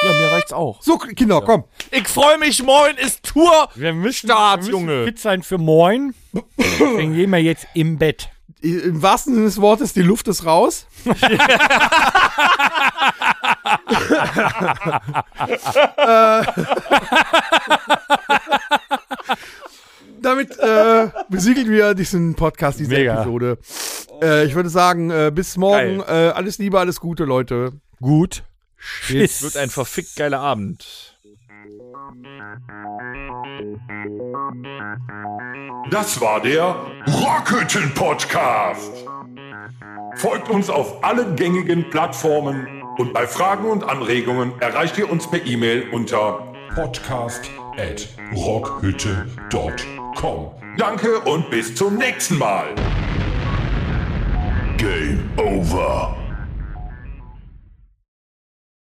Ja, 0.03 0.11
mir 0.13 0.31
reicht's 0.31 0.53
auch. 0.53 0.81
So, 0.83 0.97
Kinder, 0.99 1.41
komm. 1.41 1.63
Ich 1.89 2.07
freue 2.07 2.37
mich, 2.37 2.61
moin, 2.61 2.95
ist 2.97 3.23
Tour. 3.23 3.69
Wir 3.73 3.93
müssen, 3.93 4.27
Start, 4.27 4.65
wir 4.65 4.71
müssen 4.73 4.87
Junge. 4.89 5.05
fit 5.05 5.17
sein 5.19 5.41
für 5.41 5.57
Moin. 5.57 6.13
Deswegen 6.57 7.15
gehen 7.15 7.31
wir 7.31 7.39
jetzt 7.39 7.65
im 7.73 7.97
Bett. 7.97 8.29
Im 8.61 9.01
wahrsten 9.01 9.33
Sinne 9.33 9.45
des 9.47 9.59
Wortes, 9.59 9.93
die 9.93 10.01
Luft 10.03 10.27
ist 10.27 10.45
raus. 10.45 10.85
Äh, 15.97 16.41
Damit 20.27 20.59
äh, 20.59 21.07
besiegeln 21.29 21.69
wir 21.69 21.93
diesen 21.93 22.35
Podcast, 22.35 22.81
diese 22.81 22.91
Mega. 22.91 23.21
Episode. 23.21 23.59
Äh, 24.21 24.45
ich 24.45 24.55
würde 24.55 24.67
sagen, 24.67 25.09
äh, 25.09 25.31
bis 25.33 25.55
morgen. 25.55 26.01
Äh, 26.01 26.33
alles 26.35 26.57
Liebe, 26.57 26.77
alles 26.77 26.99
Gute, 26.99 27.23
Leute. 27.23 27.71
Gut. 28.01 28.43
Es 29.09 29.41
wird 29.41 29.55
ein 29.55 29.69
verfickt 29.69 30.17
geiler 30.17 30.41
Abend. 30.41 31.17
Das 35.91 36.19
war 36.19 36.41
der 36.41 36.75
Rockhütten 37.07 37.93
Podcast. 37.93 38.91
Folgt 40.15 40.49
uns 40.49 40.69
auf 40.69 41.05
allen 41.05 41.37
gängigen 41.37 41.89
Plattformen 41.89 42.67
und 42.97 43.13
bei 43.13 43.27
Fragen 43.27 43.69
und 43.69 43.85
Anregungen 43.85 44.51
erreicht 44.59 44.97
ihr 44.97 45.09
uns 45.09 45.31
per 45.31 45.45
E-Mail 45.45 45.87
unter 45.93 46.53
podcast 46.75 47.49
rockhütte.com. 50.17 50.51
Danke 50.77 51.19
und 51.21 51.49
bis 51.49 51.73
zum 51.75 51.95
nächsten 51.95 52.37
Mal. 52.37 52.73
Game 54.77 55.29
over. 55.37 56.26